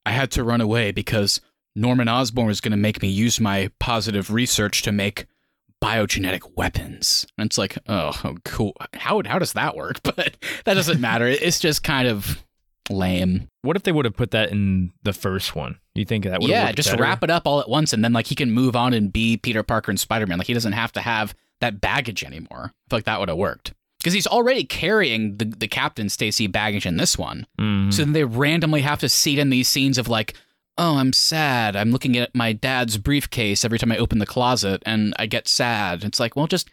"I 0.04 0.12
had 0.12 0.30
to 0.32 0.44
run 0.44 0.60
away 0.60 0.92
because 0.92 1.40
Norman 1.74 2.08
Osborn 2.08 2.46
was 2.46 2.60
going 2.60 2.72
to 2.72 2.76
make 2.76 3.00
me 3.00 3.08
use 3.08 3.40
my 3.40 3.70
positive 3.78 4.30
research 4.30 4.82
to 4.82 4.92
make." 4.92 5.24
Biogenetic 5.82 6.56
weapons. 6.56 7.26
And 7.36 7.46
it's 7.46 7.58
like, 7.58 7.78
oh, 7.88 8.18
oh, 8.24 8.36
cool. 8.44 8.74
How 8.94 9.22
how 9.24 9.38
does 9.38 9.52
that 9.54 9.76
work? 9.76 10.00
But 10.08 10.36
that 10.64 10.74
doesn't 10.74 11.00
matter. 11.00 11.26
It's 11.26 11.60
just 11.60 11.82
kind 11.84 12.08
of 12.08 12.44
lame. 12.90 13.48
What 13.62 13.76
if 13.76 13.82
they 13.82 13.92
would 13.92 14.04
have 14.04 14.16
put 14.16 14.30
that 14.32 14.50
in 14.50 14.90
the 15.02 15.12
first 15.12 15.54
one? 15.54 15.78
You 15.94 16.04
think 16.04 16.24
that 16.24 16.40
would. 16.40 16.50
Yeah, 16.50 16.72
just 16.72 16.92
wrap 16.96 17.22
it 17.22 17.30
up 17.30 17.46
all 17.46 17.60
at 17.60 17.68
once 17.68 17.92
and 17.92 18.04
then 18.04 18.12
like 18.12 18.26
he 18.26 18.34
can 18.34 18.50
move 18.50 18.74
on 18.74 18.94
and 18.94 19.12
be 19.12 19.36
Peter 19.36 19.62
Parker 19.62 19.90
and 19.90 20.00
Spider-Man. 20.00 20.38
Like 20.38 20.46
he 20.46 20.54
doesn't 20.54 20.72
have 20.72 20.92
to 20.92 21.00
have 21.00 21.34
that 21.60 21.80
baggage 21.80 22.24
anymore. 22.24 22.72
I 22.72 22.90
feel 22.90 22.96
like 22.98 23.04
that 23.04 23.20
would 23.20 23.28
have 23.28 23.38
worked. 23.38 23.74
Because 23.98 24.12
he's 24.12 24.28
already 24.28 24.64
carrying 24.64 25.36
the, 25.38 25.44
the 25.44 25.68
Captain 25.68 26.08
Stacy 26.08 26.46
baggage 26.46 26.86
in 26.86 26.96
this 26.96 27.18
one. 27.18 27.46
Mm. 27.58 27.92
So 27.92 28.04
then 28.04 28.12
they 28.12 28.24
randomly 28.24 28.80
have 28.82 29.00
to 29.00 29.08
seat 29.08 29.40
in 29.40 29.50
these 29.50 29.68
scenes 29.68 29.98
of 29.98 30.08
like, 30.08 30.34
oh, 30.78 30.96
I'm 30.96 31.12
sad. 31.12 31.76
I'm 31.76 31.90
looking 31.90 32.16
at 32.16 32.34
my 32.34 32.52
dad's 32.52 32.96
briefcase 32.96 33.64
every 33.64 33.78
time 33.78 33.92
I 33.92 33.98
open 33.98 34.18
the 34.18 34.26
closet 34.26 34.82
and 34.86 35.14
I 35.18 35.26
get 35.26 35.48
sad. 35.48 36.04
It's 36.04 36.20
like, 36.20 36.36
well, 36.36 36.46
just 36.46 36.70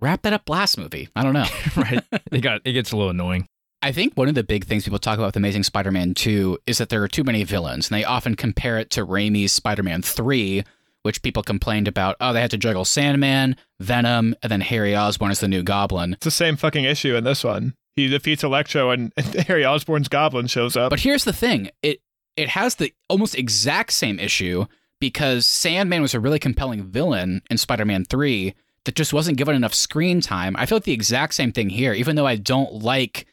wrap 0.00 0.22
that 0.22 0.32
up 0.32 0.48
last 0.48 0.76
movie. 0.76 1.08
I 1.16 1.22
don't 1.22 1.32
know. 1.32 1.46
right. 1.76 2.02
It 2.32 2.40
got 2.40 2.60
it 2.64 2.72
gets 2.72 2.92
a 2.92 2.96
little 2.96 3.10
annoying. 3.10 3.46
I 3.82 3.92
think 3.92 4.14
one 4.14 4.28
of 4.28 4.34
the 4.34 4.42
big 4.42 4.64
things 4.64 4.84
people 4.84 4.98
talk 4.98 5.18
about 5.18 5.26
with 5.26 5.36
Amazing 5.36 5.62
Spider 5.62 5.92
Man 5.92 6.12
2 6.14 6.58
is 6.66 6.78
that 6.78 6.88
there 6.88 7.02
are 7.02 7.08
too 7.08 7.24
many 7.24 7.44
villains. 7.44 7.88
And 7.88 7.96
they 7.96 8.04
often 8.04 8.34
compare 8.34 8.78
it 8.78 8.90
to 8.90 9.06
Raimi's 9.06 9.52
Spider 9.52 9.82
Man 9.82 10.02
3, 10.02 10.64
which 11.02 11.22
people 11.22 11.42
complained 11.42 11.86
about. 11.86 12.16
Oh, 12.20 12.32
they 12.32 12.40
had 12.40 12.50
to 12.50 12.58
juggle 12.58 12.84
Sandman, 12.84 13.54
Venom, 13.78 14.34
and 14.42 14.50
then 14.50 14.62
Harry 14.62 14.96
Osborn 14.96 15.30
as 15.30 15.40
the 15.40 15.46
new 15.46 15.62
goblin. 15.62 16.14
it's 16.14 16.24
the 16.24 16.30
same 16.30 16.56
fucking 16.56 16.84
issue 16.84 17.14
in 17.14 17.22
this 17.24 17.44
one 17.44 17.74
he 17.96 18.08
defeats 18.08 18.44
electro 18.44 18.90
and, 18.90 19.12
and 19.16 19.26
harry 19.48 19.64
osborn's 19.64 20.08
goblin 20.08 20.46
shows 20.46 20.76
up 20.76 20.90
But 20.90 21.00
here's 21.00 21.24
the 21.24 21.32
thing 21.32 21.70
it, 21.82 22.00
it 22.36 22.48
has 22.50 22.74
the 22.74 22.92
almost 23.08 23.34
exact 23.34 23.92
same 23.92 24.18
issue 24.18 24.66
because 25.00 25.46
Sandman 25.46 26.02
was 26.02 26.14
a 26.14 26.20
really 26.20 26.38
compelling 26.38 26.84
villain 26.84 27.42
in 27.50 27.58
Spider 27.58 27.84
Man 27.84 28.04
3 28.04 28.54
that 28.84 28.94
just 28.94 29.12
wasn't 29.12 29.38
given 29.38 29.56
enough 29.56 29.74
screen 29.74 30.20
time. 30.20 30.56
I 30.56 30.66
feel 30.66 30.76
like 30.76 30.84
the 30.84 30.92
exact 30.92 31.34
same 31.34 31.52
thing 31.52 31.68
here, 31.68 31.92
even 31.92 32.16
though 32.16 32.26
I 32.26 32.36
don't 32.36 32.72
like 32.74 33.26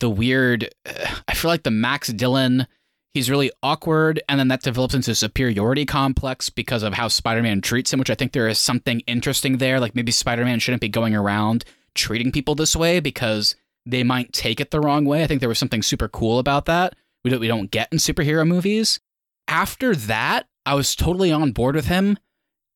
the 0.00 0.10
weird. 0.10 0.70
uh, 0.86 1.20
I 1.28 1.34
feel 1.34 1.50
like 1.50 1.62
the 1.62 1.70
Max 1.70 2.08
Dillon, 2.08 2.66
he's 3.12 3.30
really 3.30 3.50
awkward, 3.62 4.22
and 4.28 4.40
then 4.40 4.48
that 4.48 4.62
develops 4.62 4.94
into 4.94 5.12
a 5.12 5.14
superiority 5.14 5.86
complex 5.86 6.50
because 6.50 6.82
of 6.82 6.94
how 6.94 7.08
Spider 7.08 7.42
Man 7.42 7.60
treats 7.60 7.92
him, 7.92 7.98
which 7.98 8.10
I 8.10 8.14
think 8.14 8.32
there 8.32 8.48
is 8.48 8.58
something 8.58 9.00
interesting 9.00 9.58
there. 9.58 9.78
Like 9.78 9.94
maybe 9.94 10.12
Spider 10.12 10.44
Man 10.44 10.58
shouldn't 10.58 10.80
be 10.80 10.88
going 10.88 11.14
around 11.14 11.64
treating 11.94 12.32
people 12.32 12.54
this 12.54 12.74
way 12.74 12.98
because 12.98 13.54
they 13.86 14.02
might 14.02 14.32
take 14.32 14.60
it 14.60 14.70
the 14.70 14.80
wrong 14.80 15.04
way. 15.04 15.22
I 15.22 15.26
think 15.26 15.40
there 15.40 15.48
was 15.48 15.58
something 15.58 15.82
super 15.82 16.08
cool 16.08 16.38
about 16.38 16.64
that. 16.64 16.94
We 17.24 17.30
don't, 17.30 17.40
we 17.40 17.48
don't 17.48 17.70
get 17.70 17.92
in 17.92 17.98
superhero 17.98 18.46
movies. 18.46 19.00
After 19.48 19.96
that, 19.96 20.46
I 20.66 20.74
was 20.74 20.94
totally 20.94 21.32
on 21.32 21.52
board 21.52 21.74
with 21.74 21.86
him, 21.86 22.18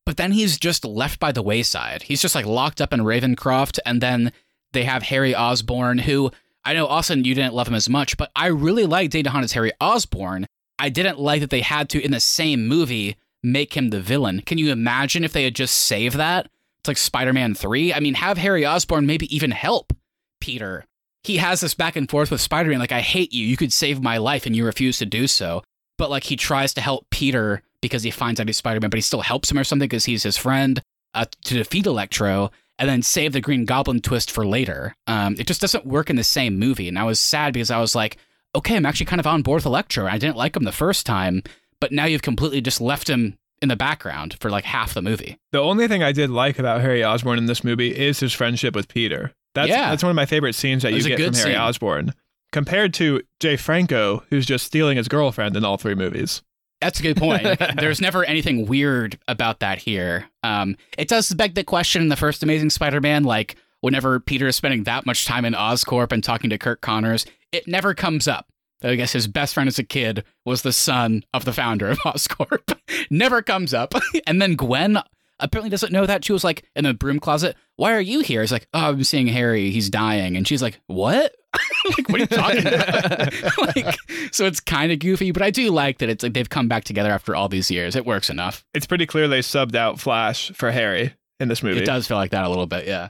but 0.04 0.16
then 0.16 0.32
he's 0.32 0.58
just 0.58 0.84
left 0.84 1.20
by 1.20 1.32
the 1.32 1.42
wayside. 1.42 2.02
He's 2.02 2.22
just 2.22 2.34
like 2.34 2.46
locked 2.46 2.80
up 2.80 2.92
in 2.92 3.00
Ravencroft, 3.00 3.78
and 3.84 4.00
then 4.00 4.32
they 4.72 4.84
have 4.84 5.04
Harry 5.04 5.34
Osborn, 5.34 5.98
who 5.98 6.30
I 6.64 6.74
know, 6.74 6.86
Austin, 6.86 7.24
you 7.24 7.34
didn't 7.34 7.54
love 7.54 7.68
him 7.68 7.74
as 7.74 7.88
much, 7.88 8.16
but 8.16 8.30
I 8.36 8.48
really 8.48 8.84
like 8.84 9.10
Dane 9.10 9.24
DeHaan 9.24 9.42
as 9.42 9.52
Harry 9.52 9.72
Osborn. 9.80 10.46
I 10.78 10.90
didn't 10.90 11.18
like 11.18 11.40
that 11.40 11.50
they 11.50 11.62
had 11.62 11.88
to, 11.90 12.04
in 12.04 12.10
the 12.10 12.20
same 12.20 12.66
movie, 12.66 13.16
make 13.42 13.74
him 13.74 13.88
the 13.88 14.00
villain. 14.00 14.42
Can 14.42 14.58
you 14.58 14.70
imagine 14.70 15.24
if 15.24 15.32
they 15.32 15.44
had 15.44 15.54
just 15.54 15.74
saved 15.74 16.16
that? 16.16 16.48
It's 16.80 16.88
like 16.88 16.98
Spider 16.98 17.32
Man 17.32 17.54
3. 17.54 17.94
I 17.94 18.00
mean, 18.00 18.14
have 18.14 18.38
Harry 18.38 18.66
Osborn 18.66 19.06
maybe 19.06 19.34
even 19.34 19.50
help 19.50 19.94
Peter. 20.40 20.84
He 21.24 21.38
has 21.38 21.60
this 21.60 21.74
back 21.74 21.96
and 21.96 22.08
forth 22.08 22.30
with 22.30 22.40
Spider 22.40 22.70
Man, 22.70 22.78
like, 22.78 22.92
I 22.92 23.00
hate 23.00 23.32
you. 23.32 23.44
You 23.44 23.56
could 23.56 23.72
save 23.72 24.02
my 24.02 24.18
life, 24.18 24.46
and 24.46 24.54
you 24.54 24.64
refuse 24.64 24.98
to 24.98 25.06
do 25.06 25.26
so. 25.26 25.62
But, 25.96 26.10
like, 26.10 26.24
he 26.24 26.36
tries 26.36 26.72
to 26.74 26.80
help 26.80 27.06
Peter 27.10 27.62
because 27.82 28.02
he 28.02 28.10
finds 28.10 28.40
out 28.40 28.46
he's 28.46 28.56
Spider 28.56 28.80
Man, 28.80 28.90
but 28.90 28.98
he 28.98 29.02
still 29.02 29.20
helps 29.20 29.50
him 29.50 29.58
or 29.58 29.64
something 29.64 29.88
because 29.88 30.04
he's 30.04 30.22
his 30.22 30.36
friend 30.36 30.80
uh, 31.14 31.26
to 31.44 31.54
defeat 31.54 31.86
Electro 31.86 32.50
and 32.78 32.88
then 32.88 33.02
save 33.02 33.32
the 33.32 33.40
Green 33.40 33.64
Goblin 33.64 34.00
twist 34.00 34.30
for 34.30 34.46
later. 34.46 34.94
Um, 35.06 35.34
it 35.38 35.46
just 35.46 35.60
doesn't 35.60 35.86
work 35.86 36.10
in 36.10 36.16
the 36.16 36.24
same 36.24 36.58
movie. 36.58 36.88
And 36.88 36.98
I 36.98 37.04
was 37.04 37.18
sad 37.18 37.52
because 37.52 37.70
I 37.70 37.80
was 37.80 37.94
like, 37.94 38.18
okay, 38.54 38.76
I'm 38.76 38.86
actually 38.86 39.06
kind 39.06 39.20
of 39.20 39.26
on 39.26 39.42
board 39.42 39.58
with 39.58 39.66
Electro. 39.66 40.06
I 40.06 40.18
didn't 40.18 40.36
like 40.36 40.56
him 40.56 40.64
the 40.64 40.72
first 40.72 41.04
time, 41.04 41.42
but 41.80 41.92
now 41.92 42.04
you've 42.04 42.22
completely 42.22 42.60
just 42.60 42.80
left 42.80 43.10
him 43.10 43.36
in 43.60 43.68
the 43.68 43.76
background 43.76 44.36
for 44.40 44.50
like 44.50 44.64
half 44.64 44.94
the 44.94 45.02
movie. 45.02 45.38
The 45.50 45.58
only 45.60 45.88
thing 45.88 46.02
I 46.02 46.12
did 46.12 46.30
like 46.30 46.58
about 46.58 46.80
Harry 46.80 47.02
Osborn 47.04 47.38
in 47.38 47.46
this 47.46 47.64
movie 47.64 47.96
is 47.96 48.20
his 48.20 48.32
friendship 48.32 48.74
with 48.74 48.88
Peter. 48.88 49.32
That's 49.58 49.68
Yeah. 49.68 49.90
that's 49.90 50.02
one 50.02 50.10
of 50.10 50.16
my 50.16 50.26
favorite 50.26 50.54
scenes 50.54 50.82
that 50.82 50.92
It 50.92 50.96
you 51.02 51.16
get 51.16 51.18
from 51.18 51.34
Harry 51.34 51.52
scene. 51.52 51.56
Osborn. 51.60 52.14
Compared 52.52 52.94
to 52.94 53.22
James 53.40 53.60
Franco, 53.60 54.24
who's 54.30 54.46
just 54.46 54.64
stealing 54.64 54.96
his 54.96 55.08
girlfriend 55.08 55.56
in 55.56 55.64
all 55.64 55.76
three 55.76 55.94
movies. 55.94 56.42
That's 56.80 57.00
a 57.00 57.02
good 57.02 57.16
point. 57.16 57.44
There's 57.78 58.00
never 58.00 58.24
anything 58.24 58.66
weird 58.66 59.18
about 59.28 59.60
that 59.60 59.78
here. 59.78 60.26
Um, 60.42 60.76
it 60.96 61.08
does 61.08 61.28
beg 61.34 61.54
the 61.54 61.64
question 61.64 62.02
in 62.02 62.08
the 62.08 62.16
first 62.16 62.42
Amazing 62.42 62.70
Spider-Man, 62.70 63.24
like 63.24 63.56
whenever 63.80 64.18
Peter 64.20 64.46
is 64.46 64.56
spending 64.56 64.84
that 64.84 65.04
much 65.04 65.24
time 65.26 65.44
in 65.44 65.52
Oscorp 65.54 66.12
and 66.12 66.22
talking 66.24 66.48
to 66.50 66.56
Curt 66.58 66.80
Connors, 66.80 67.26
it 67.52 67.66
never 67.66 67.94
comes 67.94 68.26
up. 68.28 68.46
I 68.82 68.94
guess 68.94 69.12
his 69.12 69.26
best 69.26 69.54
friend 69.54 69.66
as 69.66 69.78
a 69.80 69.84
kid 69.84 70.22
was 70.46 70.62
the 70.62 70.72
son 70.72 71.24
of 71.34 71.44
the 71.44 71.52
founder 71.52 71.88
of 71.90 71.98
Oscorp. 72.06 72.78
never 73.10 73.42
comes 73.42 73.74
up. 73.74 73.92
and 74.26 74.40
then 74.40 74.54
Gwen 74.54 74.98
apparently 75.40 75.70
doesn't 75.70 75.92
know 75.92 76.06
that. 76.06 76.24
She 76.24 76.32
was 76.32 76.44
like 76.44 76.64
in 76.74 76.84
the 76.84 76.94
broom 76.94 77.20
closet. 77.20 77.56
Why 77.76 77.92
are 77.92 78.00
you 78.00 78.20
here? 78.20 78.40
He's 78.40 78.52
like, 78.52 78.68
oh, 78.74 78.90
I'm 78.90 79.04
seeing 79.04 79.26
Harry. 79.28 79.70
He's 79.70 79.90
dying. 79.90 80.36
And 80.36 80.46
she's 80.46 80.62
like, 80.62 80.80
what? 80.86 81.34
like, 81.96 82.08
what 82.08 82.20
are 82.20 82.24
you 82.24 82.26
talking 82.26 82.66
about? 82.66 83.76
like, 83.76 83.98
so 84.32 84.44
it's 84.46 84.60
kind 84.60 84.92
of 84.92 84.98
goofy, 84.98 85.30
but 85.30 85.42
I 85.42 85.50
do 85.50 85.70
like 85.70 85.98
that 85.98 86.08
it's 86.08 86.22
like 86.22 86.34
they've 86.34 86.48
come 86.48 86.68
back 86.68 86.84
together 86.84 87.10
after 87.10 87.34
all 87.34 87.48
these 87.48 87.70
years. 87.70 87.96
It 87.96 88.04
works 88.04 88.30
enough. 88.30 88.64
It's 88.74 88.86
pretty 88.86 89.06
clear 89.06 89.28
they 89.28 89.40
subbed 89.40 89.74
out 89.74 90.00
Flash 90.00 90.50
for 90.52 90.70
Harry 90.70 91.14
in 91.40 91.48
this 91.48 91.62
movie. 91.62 91.80
It 91.80 91.86
does 91.86 92.06
feel 92.06 92.16
like 92.16 92.32
that 92.32 92.44
a 92.44 92.48
little 92.48 92.66
bit, 92.66 92.86
yeah. 92.86 93.08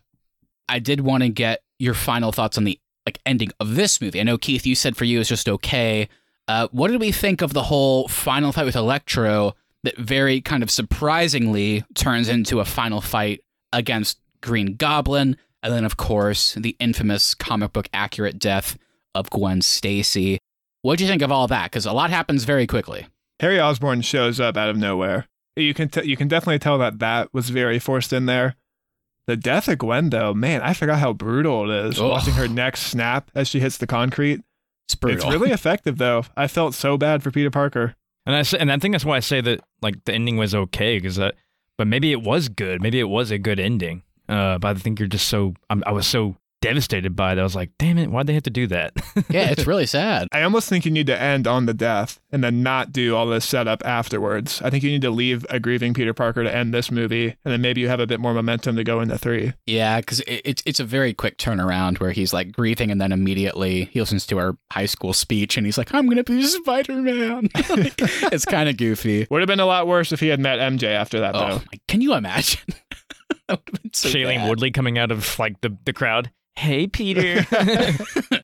I 0.68 0.78
did 0.78 1.00
want 1.00 1.22
to 1.22 1.28
get 1.28 1.62
your 1.78 1.94
final 1.94 2.32
thoughts 2.32 2.58
on 2.58 2.64
the 2.64 2.78
like 3.06 3.18
ending 3.24 3.50
of 3.58 3.74
this 3.74 4.00
movie. 4.00 4.20
I 4.20 4.22
know 4.22 4.36
Keith, 4.36 4.66
you 4.66 4.74
said 4.74 4.96
for 4.96 5.04
you 5.04 5.20
it's 5.20 5.28
just 5.28 5.48
okay. 5.48 6.08
Uh, 6.46 6.68
what 6.72 6.90
did 6.90 7.00
we 7.00 7.10
think 7.10 7.40
of 7.40 7.54
the 7.54 7.62
whole 7.62 8.06
final 8.08 8.52
fight 8.52 8.66
with 8.66 8.76
Electro 8.76 9.54
that 9.84 9.96
very 9.96 10.40
kind 10.40 10.62
of 10.62 10.70
surprisingly 10.70 11.84
turns 11.94 12.28
into 12.28 12.60
a 12.60 12.64
final 12.64 13.00
fight 13.00 13.40
against 13.72 14.18
Green 14.40 14.76
Goblin? 14.76 15.36
And 15.62 15.72
then, 15.72 15.84
of 15.84 15.96
course, 15.96 16.54
the 16.54 16.76
infamous 16.78 17.34
comic 17.34 17.72
book 17.72 17.88
accurate 17.92 18.38
death 18.38 18.78
of 19.14 19.28
Gwen 19.30 19.60
Stacy. 19.62 20.38
What 20.82 20.98
do 20.98 21.04
you 21.04 21.10
think 21.10 21.22
of 21.22 21.32
all 21.32 21.48
that? 21.48 21.64
Because 21.70 21.86
a 21.86 21.92
lot 21.92 22.10
happens 22.10 22.44
very 22.44 22.66
quickly. 22.66 23.06
Harry 23.40 23.58
Osborn 23.60 24.02
shows 24.02 24.38
up 24.40 24.56
out 24.56 24.68
of 24.68 24.76
nowhere. 24.76 25.26
You 25.56 25.74
can 25.74 25.88
t- 25.88 26.04
you 26.04 26.16
can 26.16 26.28
definitely 26.28 26.60
tell 26.60 26.78
that 26.78 27.00
that 27.00 27.34
was 27.34 27.50
very 27.50 27.78
forced 27.80 28.12
in 28.12 28.26
there. 28.26 28.54
The 29.26 29.36
death 29.36 29.68
of 29.68 29.78
Gwen, 29.78 30.10
though, 30.10 30.32
man, 30.32 30.62
I 30.62 30.72
forgot 30.72 31.00
how 31.00 31.12
brutal 31.12 31.70
it 31.70 31.86
is. 31.86 32.00
Ugh. 32.00 32.08
Watching 32.08 32.34
her 32.34 32.48
neck 32.48 32.76
snap 32.76 33.30
as 33.34 33.48
she 33.48 33.60
hits 33.60 33.76
the 33.76 33.86
concrete. 33.86 34.40
It's 34.86 34.94
brutal. 34.94 35.26
It's 35.26 35.32
really 35.32 35.50
effective, 35.52 35.98
though. 35.98 36.24
I 36.36 36.46
felt 36.46 36.74
so 36.74 36.96
bad 36.96 37.22
for 37.22 37.30
Peter 37.30 37.50
Parker. 37.50 37.96
And 38.28 38.36
I 38.36 38.58
and 38.60 38.70
I 38.70 38.76
think 38.76 38.92
that's 38.92 39.06
why 39.06 39.16
I 39.16 39.20
say 39.20 39.40
that 39.40 39.60
like 39.80 40.04
the 40.04 40.12
ending 40.12 40.36
was 40.36 40.54
okay 40.54 40.98
because 40.98 41.16
that, 41.16 41.34
but 41.78 41.86
maybe 41.86 42.12
it 42.12 42.20
was 42.20 42.50
good. 42.50 42.82
Maybe 42.82 43.00
it 43.00 43.08
was 43.08 43.30
a 43.30 43.38
good 43.38 43.58
ending. 43.58 44.02
Uh, 44.28 44.58
but 44.58 44.76
I 44.76 44.78
think 44.78 44.98
you're 44.98 45.08
just 45.08 45.28
so 45.28 45.54
I'm, 45.70 45.82
I 45.86 45.92
was 45.92 46.06
so 46.06 46.36
devastated 46.60 47.14
by 47.16 47.32
it. 47.32 47.38
I 47.38 47.42
was 47.42 47.54
like, 47.54 47.70
damn 47.78 47.98
it, 47.98 48.10
why'd 48.10 48.26
they 48.26 48.34
have 48.34 48.42
to 48.44 48.50
do 48.50 48.66
that? 48.68 48.92
yeah, 49.28 49.50
it's 49.50 49.66
really 49.66 49.86
sad. 49.86 50.28
I 50.32 50.42
almost 50.42 50.68
think 50.68 50.84
you 50.84 50.90
need 50.90 51.06
to 51.06 51.20
end 51.20 51.46
on 51.46 51.66
the 51.66 51.74
death 51.74 52.18
and 52.32 52.42
then 52.42 52.62
not 52.62 52.92
do 52.92 53.14
all 53.16 53.26
this 53.26 53.44
setup 53.44 53.84
afterwards. 53.84 54.60
I 54.62 54.70
think 54.70 54.82
you 54.84 54.90
need 54.90 55.02
to 55.02 55.10
leave 55.10 55.46
a 55.50 55.60
grieving 55.60 55.94
Peter 55.94 56.12
Parker 56.14 56.42
to 56.42 56.54
end 56.54 56.74
this 56.74 56.90
movie, 56.90 57.26
and 57.44 57.52
then 57.52 57.60
maybe 57.60 57.80
you 57.80 57.88
have 57.88 58.00
a 58.00 58.06
bit 58.06 58.20
more 58.20 58.34
momentum 58.34 58.76
to 58.76 58.84
go 58.84 59.00
into 59.00 59.18
three. 59.18 59.52
Yeah, 59.66 60.00
because 60.00 60.20
it, 60.20 60.42
it's 60.44 60.62
it's 60.66 60.80
a 60.80 60.84
very 60.84 61.14
quick 61.14 61.38
turnaround 61.38 62.00
where 62.00 62.12
he's 62.12 62.32
like 62.32 62.52
grieving 62.52 62.90
and 62.90 63.00
then 63.00 63.12
immediately 63.12 63.84
he 63.86 64.00
listens 64.00 64.26
to 64.26 64.38
our 64.38 64.56
high 64.72 64.86
school 64.86 65.12
speech 65.12 65.56
and 65.56 65.66
he's 65.66 65.78
like, 65.78 65.94
"I'm 65.94 66.08
gonna 66.08 66.24
be 66.24 66.42
Spider 66.42 66.94
Man." 66.96 67.48
like, 67.68 67.94
it's 68.32 68.44
kind 68.44 68.68
of 68.68 68.76
goofy. 68.76 69.26
Would 69.30 69.40
have 69.40 69.48
been 69.48 69.60
a 69.60 69.66
lot 69.66 69.86
worse 69.86 70.12
if 70.12 70.20
he 70.20 70.28
had 70.28 70.40
met 70.40 70.58
MJ 70.58 70.84
after 70.88 71.20
that, 71.20 71.34
Oh, 71.34 71.38
though. 71.38 71.54
my, 71.56 71.80
can 71.86 72.00
you 72.00 72.14
imagine? 72.14 72.60
that 73.48 73.60
would 73.60 73.74
have 73.74 73.82
been 73.82 73.94
so 73.94 74.08
Shailene 74.08 74.36
bad. 74.38 74.48
Woodley 74.48 74.70
coming 74.70 74.98
out 74.98 75.10
of 75.10 75.38
like 75.38 75.60
the, 75.60 75.76
the 75.84 75.92
crowd. 75.92 76.30
Hey, 76.58 76.88
Peter. 76.88 77.46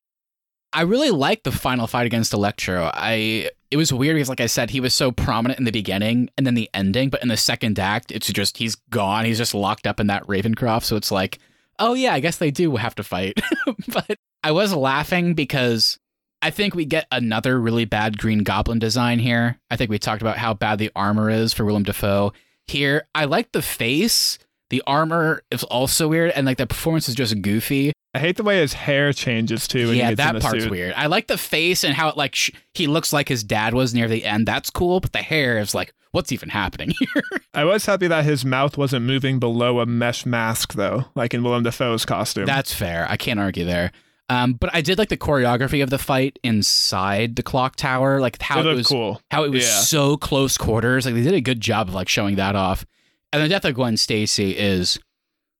I 0.72 0.82
really 0.82 1.10
liked 1.10 1.42
the 1.42 1.50
final 1.50 1.88
fight 1.88 2.06
against 2.06 2.32
Electro. 2.32 2.88
I 2.94 3.50
it 3.72 3.76
was 3.76 3.92
weird 3.92 4.14
because, 4.14 4.28
like 4.28 4.40
I 4.40 4.46
said, 4.46 4.70
he 4.70 4.78
was 4.78 4.94
so 4.94 5.10
prominent 5.10 5.58
in 5.58 5.64
the 5.64 5.72
beginning 5.72 6.30
and 6.38 6.46
then 6.46 6.54
the 6.54 6.70
ending, 6.72 7.10
but 7.10 7.22
in 7.24 7.28
the 7.28 7.36
second 7.36 7.76
act, 7.80 8.12
it's 8.12 8.32
just 8.32 8.58
he's 8.58 8.76
gone. 8.76 9.24
He's 9.24 9.38
just 9.38 9.52
locked 9.52 9.84
up 9.84 9.98
in 9.98 10.06
that 10.06 10.24
Ravencroft. 10.28 10.84
So 10.84 10.94
it's 10.94 11.10
like, 11.10 11.40
oh 11.80 11.94
yeah, 11.94 12.14
I 12.14 12.20
guess 12.20 12.36
they 12.36 12.52
do 12.52 12.76
have 12.76 12.94
to 12.94 13.02
fight. 13.02 13.40
but 13.88 14.16
I 14.44 14.52
was 14.52 14.72
laughing 14.72 15.34
because 15.34 15.98
I 16.40 16.50
think 16.50 16.76
we 16.76 16.84
get 16.84 17.08
another 17.10 17.58
really 17.58 17.84
bad 17.84 18.16
Green 18.16 18.44
Goblin 18.44 18.78
design 18.78 19.18
here. 19.18 19.58
I 19.72 19.76
think 19.76 19.90
we 19.90 19.98
talked 19.98 20.22
about 20.22 20.38
how 20.38 20.54
bad 20.54 20.78
the 20.78 20.92
armor 20.94 21.30
is 21.30 21.52
for 21.52 21.64
Willem 21.64 21.82
Dafoe. 21.82 22.32
Here, 22.68 23.08
I 23.12 23.24
like 23.24 23.50
the 23.50 23.60
face. 23.60 24.38
The 24.70 24.82
armor 24.86 25.42
is 25.50 25.62
also 25.64 26.08
weird, 26.08 26.30
and 26.32 26.46
like 26.46 26.58
the 26.58 26.66
performance 26.66 27.08
is 27.08 27.14
just 27.14 27.40
goofy. 27.42 27.92
I 28.14 28.18
hate 28.20 28.36
the 28.36 28.42
way 28.44 28.58
his 28.60 28.72
hair 28.72 29.12
changes 29.12 29.66
too. 29.68 29.92
Yeah, 29.92 30.14
that 30.14 30.40
part's 30.40 30.64
suit. 30.64 30.70
weird. 30.70 30.94
I 30.96 31.06
like 31.06 31.26
the 31.26 31.36
face 31.38 31.82
and 31.84 31.94
how 31.94 32.08
it 32.08 32.16
like 32.16 32.34
sh- 32.34 32.50
he 32.72 32.86
looks 32.86 33.12
like 33.12 33.28
his 33.28 33.42
dad 33.44 33.74
was 33.74 33.92
near 33.92 34.08
the 34.08 34.24
end. 34.24 34.46
That's 34.46 34.70
cool, 34.70 35.00
but 35.00 35.12
the 35.12 35.18
hair 35.22 35.58
is 35.58 35.74
like, 35.74 35.92
what's 36.12 36.30
even 36.32 36.48
happening 36.48 36.92
here? 36.98 37.22
I 37.52 37.64
was 37.64 37.86
happy 37.86 38.06
that 38.06 38.24
his 38.24 38.44
mouth 38.44 38.78
wasn't 38.78 39.04
moving 39.04 39.38
below 39.40 39.80
a 39.80 39.86
mesh 39.86 40.24
mask, 40.24 40.74
though, 40.74 41.06
like 41.16 41.34
in 41.34 41.42
Willem 41.42 41.64
Dafoe's 41.64 42.04
costume. 42.04 42.46
That's 42.46 42.72
fair. 42.72 43.06
I 43.10 43.16
can't 43.16 43.40
argue 43.40 43.64
there. 43.64 43.90
Um, 44.30 44.54
but 44.54 44.70
I 44.72 44.80
did 44.80 44.96
like 44.96 45.10
the 45.10 45.16
choreography 45.18 45.82
of 45.82 45.90
the 45.90 45.98
fight 45.98 46.38
inside 46.42 47.36
the 47.36 47.42
clock 47.42 47.76
tower, 47.76 48.20
like 48.20 48.40
how 48.40 48.60
it 48.60 48.66
it, 48.66 48.74
was 48.74 48.86
cool. 48.86 49.20
how 49.30 49.44
it 49.44 49.50
was 49.50 49.64
Yeah. 49.64 49.80
so 49.80 50.16
close 50.16 50.56
quarters. 50.56 51.04
Like 51.04 51.14
they 51.14 51.22
did 51.22 51.34
a 51.34 51.40
good 51.40 51.60
job 51.60 51.88
of 51.88 51.94
like 51.94 52.08
showing 52.08 52.36
that 52.36 52.56
off. 52.56 52.86
And 53.34 53.42
the 53.42 53.48
death 53.48 53.64
of 53.64 53.74
Gwen 53.74 53.96
Stacy 53.96 54.56
is 54.56 54.96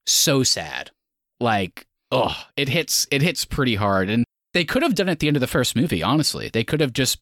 so 0.06 0.44
sad. 0.44 0.92
Like, 1.40 1.88
oh, 2.12 2.32
it 2.56 2.68
hits 2.68 3.08
it 3.10 3.20
hits 3.20 3.44
pretty 3.44 3.74
hard. 3.74 4.08
And 4.08 4.24
they 4.52 4.64
could 4.64 4.84
have 4.84 4.94
done 4.94 5.08
it 5.08 5.12
at 5.12 5.18
the 5.18 5.26
end 5.26 5.36
of 5.36 5.40
the 5.40 5.48
first 5.48 5.74
movie, 5.74 6.00
honestly. 6.00 6.48
They 6.48 6.62
could 6.62 6.80
have 6.80 6.92
just, 6.92 7.18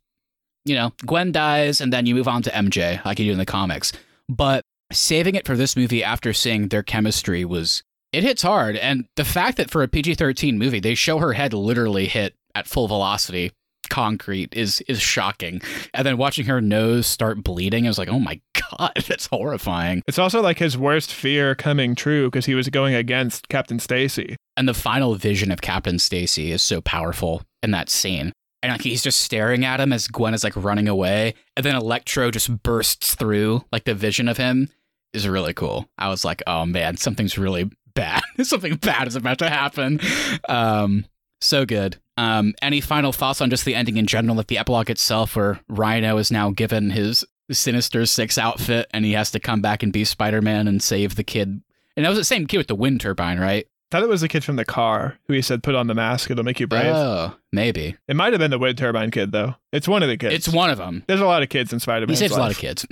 you 0.66 0.74
know, 0.74 0.92
Gwen 1.06 1.32
dies 1.32 1.80
and 1.80 1.90
then 1.90 2.04
you 2.04 2.14
move 2.14 2.28
on 2.28 2.42
to 2.42 2.50
MJ, 2.50 3.02
like 3.02 3.18
you 3.18 3.24
do 3.24 3.32
in 3.32 3.38
the 3.38 3.46
comics. 3.46 3.94
But 4.28 4.62
saving 4.92 5.36
it 5.36 5.46
for 5.46 5.56
this 5.56 5.74
movie 5.74 6.04
after 6.04 6.34
seeing 6.34 6.68
their 6.68 6.82
chemistry 6.82 7.46
was 7.46 7.82
it 8.12 8.22
hits 8.22 8.42
hard. 8.42 8.76
And 8.76 9.06
the 9.16 9.24
fact 9.24 9.56
that 9.56 9.70
for 9.70 9.82
a 9.82 9.88
PG 9.88 10.16
thirteen 10.16 10.58
movie, 10.58 10.80
they 10.80 10.94
show 10.94 11.16
her 11.16 11.32
head 11.32 11.54
literally 11.54 12.08
hit 12.08 12.34
at 12.54 12.66
full 12.66 12.88
velocity 12.88 13.52
concrete 13.92 14.54
is 14.56 14.80
is 14.88 15.00
shocking. 15.00 15.60
And 15.92 16.06
then 16.06 16.16
watching 16.16 16.46
her 16.46 16.62
nose 16.62 17.06
start 17.06 17.44
bleeding, 17.44 17.84
I 17.86 17.90
was 17.90 17.98
like, 17.98 18.08
oh 18.08 18.18
my 18.18 18.40
god, 18.70 18.92
that's 19.06 19.26
horrifying. 19.26 20.02
It's 20.08 20.18
also 20.18 20.40
like 20.40 20.58
his 20.58 20.78
worst 20.78 21.12
fear 21.12 21.54
coming 21.54 21.94
true 21.94 22.28
because 22.28 22.46
he 22.46 22.54
was 22.54 22.70
going 22.70 22.94
against 22.94 23.48
Captain 23.50 23.78
Stacy. 23.78 24.36
And 24.56 24.66
the 24.66 24.74
final 24.74 25.14
vision 25.14 25.50
of 25.52 25.60
Captain 25.60 25.98
Stacy 25.98 26.52
is 26.52 26.62
so 26.62 26.80
powerful 26.80 27.42
in 27.62 27.70
that 27.72 27.90
scene. 27.90 28.32
And 28.62 28.72
like 28.72 28.80
he's 28.80 29.02
just 29.02 29.20
staring 29.20 29.64
at 29.64 29.80
him 29.80 29.92
as 29.92 30.08
Gwen 30.08 30.34
is 30.34 30.44
like 30.44 30.56
running 30.56 30.88
away, 30.88 31.34
and 31.56 31.66
then 31.66 31.76
Electro 31.76 32.30
just 32.30 32.62
bursts 32.62 33.14
through. 33.14 33.62
Like 33.72 33.84
the 33.84 33.94
vision 33.94 34.26
of 34.26 34.38
him 34.38 34.70
is 35.12 35.28
really 35.28 35.52
cool. 35.52 35.86
I 35.98 36.08
was 36.08 36.24
like, 36.24 36.42
oh 36.46 36.64
man, 36.64 36.96
something's 36.96 37.36
really 37.36 37.70
bad. 37.94 38.22
Something 38.42 38.76
bad 38.76 39.06
is 39.06 39.16
about 39.16 39.38
to 39.40 39.50
happen. 39.50 40.00
Um, 40.48 41.04
so 41.42 41.64
good. 41.64 41.98
Um, 42.16 42.54
any 42.60 42.80
final 42.80 43.12
thoughts 43.12 43.40
on 43.40 43.50
just 43.50 43.64
the 43.64 43.74
ending 43.74 43.96
in 43.96 44.06
general, 44.06 44.36
like 44.36 44.48
the 44.48 44.58
epilogue 44.58 44.90
itself, 44.90 45.36
where 45.36 45.60
Rhino 45.68 46.18
is 46.18 46.30
now 46.30 46.50
given 46.50 46.90
his 46.90 47.24
Sinister 47.50 48.06
Six 48.06 48.38
outfit 48.38 48.86
and 48.92 49.04
he 49.04 49.12
has 49.12 49.30
to 49.32 49.40
come 49.40 49.60
back 49.60 49.82
and 49.82 49.92
be 49.92 50.04
Spider 50.04 50.42
Man 50.42 50.68
and 50.68 50.82
save 50.82 51.16
the 51.16 51.24
kid. 51.24 51.62
And 51.96 52.04
that 52.04 52.08
was 52.08 52.18
the 52.18 52.24
same 52.24 52.46
kid 52.46 52.58
with 52.58 52.68
the 52.68 52.74
wind 52.74 53.00
turbine, 53.00 53.38
right? 53.38 53.66
Thought 53.90 54.04
it 54.04 54.08
was 54.08 54.22
the 54.22 54.28
kid 54.28 54.42
from 54.42 54.56
the 54.56 54.64
car 54.64 55.18
who 55.26 55.34
he 55.34 55.42
said, 55.42 55.62
put 55.62 55.74
on 55.74 55.86
the 55.86 55.94
mask, 55.94 56.30
it'll 56.30 56.44
make 56.44 56.58
you 56.58 56.66
brave. 56.66 56.94
Oh, 56.94 57.34
maybe. 57.52 57.94
it 58.08 58.16
might 58.16 58.32
have 58.32 58.40
been 58.40 58.50
the 58.50 58.58
wind 58.58 58.78
turbine 58.78 59.10
kid, 59.10 59.32
though. 59.32 59.56
It's 59.70 59.86
one 59.86 60.02
of 60.02 60.08
the 60.08 60.16
kids. 60.16 60.34
It's 60.34 60.48
one 60.48 60.70
of 60.70 60.78
them. 60.78 61.04
There's 61.06 61.20
a 61.20 61.26
lot 61.26 61.42
of 61.42 61.50
kids 61.50 61.74
in 61.74 61.80
Spider 61.80 62.06
Man. 62.06 62.14
He 62.14 62.16
saves 62.16 62.34
a 62.34 62.38
lot 62.38 62.50
of 62.50 62.56
kids. 62.56 62.86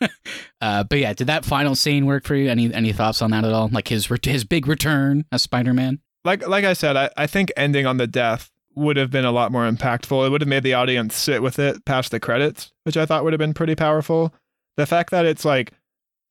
uh, 0.62 0.84
but 0.84 0.98
yeah, 0.98 1.12
did 1.12 1.26
that 1.26 1.44
final 1.44 1.74
scene 1.74 2.06
work 2.06 2.24
for 2.24 2.34
you? 2.34 2.48
Any 2.48 2.72
any 2.72 2.94
thoughts 2.94 3.20
on 3.20 3.32
that 3.32 3.44
at 3.44 3.52
all? 3.52 3.68
Like 3.68 3.88
his 3.88 4.08
his 4.22 4.44
big 4.44 4.66
return 4.66 5.26
as 5.30 5.42
Spider 5.42 5.74
Man. 5.74 6.00
Like, 6.26 6.46
like 6.46 6.64
I 6.64 6.72
said, 6.72 6.96
I, 6.96 7.10
I 7.16 7.26
think 7.26 7.52
ending 7.56 7.86
on 7.86 7.96
the 7.98 8.06
death 8.06 8.50
would 8.74 8.96
have 8.96 9.10
been 9.10 9.24
a 9.24 9.30
lot 9.32 9.52
more 9.52 9.68
impactful. 9.70 10.26
It 10.26 10.30
would 10.30 10.40
have 10.42 10.48
made 10.48 10.64
the 10.64 10.74
audience 10.74 11.14
sit 11.16 11.40
with 11.42 11.58
it 11.58 11.84
past 11.84 12.10
the 12.10 12.20
credits, 12.20 12.72
which 12.82 12.96
I 12.96 13.06
thought 13.06 13.24
would 13.24 13.32
have 13.32 13.38
been 13.38 13.54
pretty 13.54 13.74
powerful. 13.74 14.34
The 14.76 14.86
fact 14.86 15.10
that 15.10 15.24
it's 15.24 15.44
like 15.44 15.72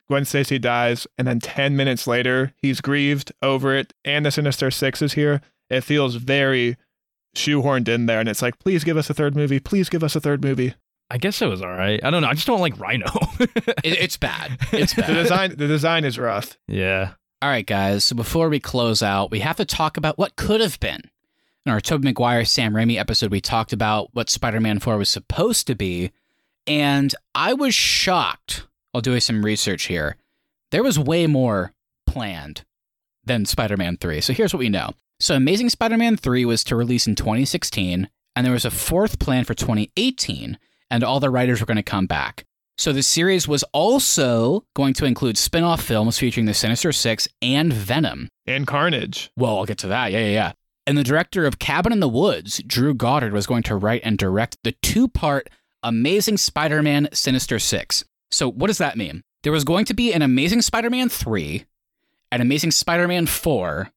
Gwen 0.07 0.25
Stacy 0.25 0.59
dies, 0.59 1.07
and 1.17 1.27
then 1.27 1.39
10 1.39 1.75
minutes 1.75 2.05
later, 2.05 2.53
he's 2.57 2.81
grieved 2.81 3.31
over 3.41 3.75
it, 3.75 3.93
and 4.03 4.25
the 4.25 4.31
Sinister 4.31 4.69
Six 4.69 5.01
is 5.01 5.13
here. 5.13 5.41
It 5.69 5.81
feels 5.81 6.15
very 6.15 6.77
shoehorned 7.35 7.87
in 7.87 8.05
there, 8.05 8.19
and 8.19 8.29
it's 8.29 8.41
like, 8.41 8.59
please 8.59 8.83
give 8.83 8.97
us 8.97 9.09
a 9.09 9.13
third 9.15 9.35
movie. 9.35 9.59
Please 9.59 9.89
give 9.89 10.03
us 10.03 10.15
a 10.15 10.19
third 10.19 10.43
movie. 10.43 10.75
I 11.09 11.17
guess 11.17 11.41
it 11.41 11.47
was 11.47 11.61
all 11.61 11.69
right. 11.71 12.03
I 12.03 12.09
don't 12.11 12.21
know. 12.21 12.27
I 12.27 12.33
just 12.33 12.47
don't 12.47 12.61
like 12.61 12.79
Rhino. 12.79 13.05
It, 13.39 13.59
it's 13.83 14.17
bad. 14.17 14.57
It's 14.71 14.93
bad. 14.95 15.07
The 15.09 15.13
design, 15.13 15.55
the 15.55 15.67
design 15.67 16.03
is 16.03 16.19
rough. 16.19 16.57
yeah. 16.67 17.13
All 17.41 17.49
right, 17.49 17.65
guys. 17.65 18.05
So 18.05 18.15
before 18.15 18.49
we 18.49 18.59
close 18.59 19.03
out, 19.03 19.29
we 19.29 19.39
have 19.41 19.57
to 19.57 19.65
talk 19.65 19.97
about 19.97 20.17
what 20.17 20.35
could 20.35 20.61
have 20.61 20.79
been. 20.79 21.01
In 21.65 21.71
our 21.71 21.81
Tobey 21.81 22.05
Maguire 22.05 22.45
Sam 22.45 22.73
Raimi 22.73 22.97
episode, 22.97 23.31
we 23.31 23.41
talked 23.41 23.73
about 23.73 24.09
what 24.13 24.29
Spider 24.29 24.61
Man 24.61 24.79
4 24.79 24.97
was 24.97 25.09
supposed 25.09 25.67
to 25.67 25.75
be. 25.75 26.11
And 26.65 27.13
I 27.33 27.53
was 27.53 27.75
shocked 27.75 28.67
while 28.91 29.01
doing 29.01 29.19
some 29.19 29.43
research 29.43 29.83
here. 29.83 30.15
There 30.71 30.83
was 30.83 30.97
way 30.97 31.27
more 31.27 31.73
planned 32.07 32.63
than 33.23 33.45
Spider 33.45 33.77
Man 33.77 33.97
3. 33.97 34.21
So 34.21 34.33
here's 34.33 34.53
what 34.53 34.59
we 34.59 34.69
know. 34.69 34.91
So 35.19 35.35
Amazing 35.35 35.69
Spider 35.69 35.97
Man 35.97 36.17
3 36.17 36.45
was 36.45 36.63
to 36.65 36.75
release 36.75 37.05
in 37.07 37.15
2016, 37.15 38.09
and 38.35 38.45
there 38.45 38.53
was 38.53 38.65
a 38.65 38.71
fourth 38.71 39.19
plan 39.19 39.43
for 39.43 39.53
2018, 39.53 40.57
and 40.89 41.03
all 41.03 41.19
the 41.19 41.29
writers 41.29 41.59
were 41.59 41.65
going 41.65 41.77
to 41.77 41.83
come 41.83 42.05
back. 42.05 42.45
So 42.77 42.91
the 42.91 43.03
series 43.03 43.47
was 43.47 43.63
also 43.71 44.65
going 44.75 44.93
to 44.95 45.05
include 45.05 45.37
spin-off 45.37 45.81
films 45.81 46.19
featuring 46.19 46.45
the 46.45 46.53
Sinister 46.53 46.91
Six 46.91 47.27
and 47.41 47.71
Venom. 47.71 48.29
And 48.45 48.67
Carnage. 48.67 49.31
Well, 49.37 49.57
I'll 49.57 49.65
get 49.65 49.77
to 49.79 49.87
that. 49.87 50.11
Yeah, 50.11 50.19
yeah, 50.19 50.31
yeah. 50.31 50.51
And 50.85 50.97
the 50.97 51.03
director 51.03 51.45
of 51.45 51.57
Cabin 51.57 51.93
in 51.93 51.99
the 51.99 52.09
Woods, 52.09 52.61
Drew 52.67 52.93
Goddard, 52.93 53.33
was 53.33 53.47
going 53.47 53.63
to 53.63 53.75
write 53.75 54.01
and 54.03 54.17
direct 54.17 54.57
the 54.63 54.73
two-part 54.83 55.49
Amazing 55.83 56.37
Spider-Man 56.37 57.09
Sinister 57.13 57.59
Six. 57.59 58.03
So 58.29 58.51
what 58.51 58.67
does 58.67 58.77
that 58.79 58.97
mean? 58.97 59.23
There 59.43 59.53
was 59.53 59.63
going 59.63 59.85
to 59.85 59.93
be 59.93 60.11
an 60.13 60.21
Amazing 60.21 60.61
Spider-Man 60.61 61.09
3, 61.09 61.65
an 62.31 62.41
Amazing 62.41 62.71
Spider-Man 62.71 63.27
4, 63.27 63.91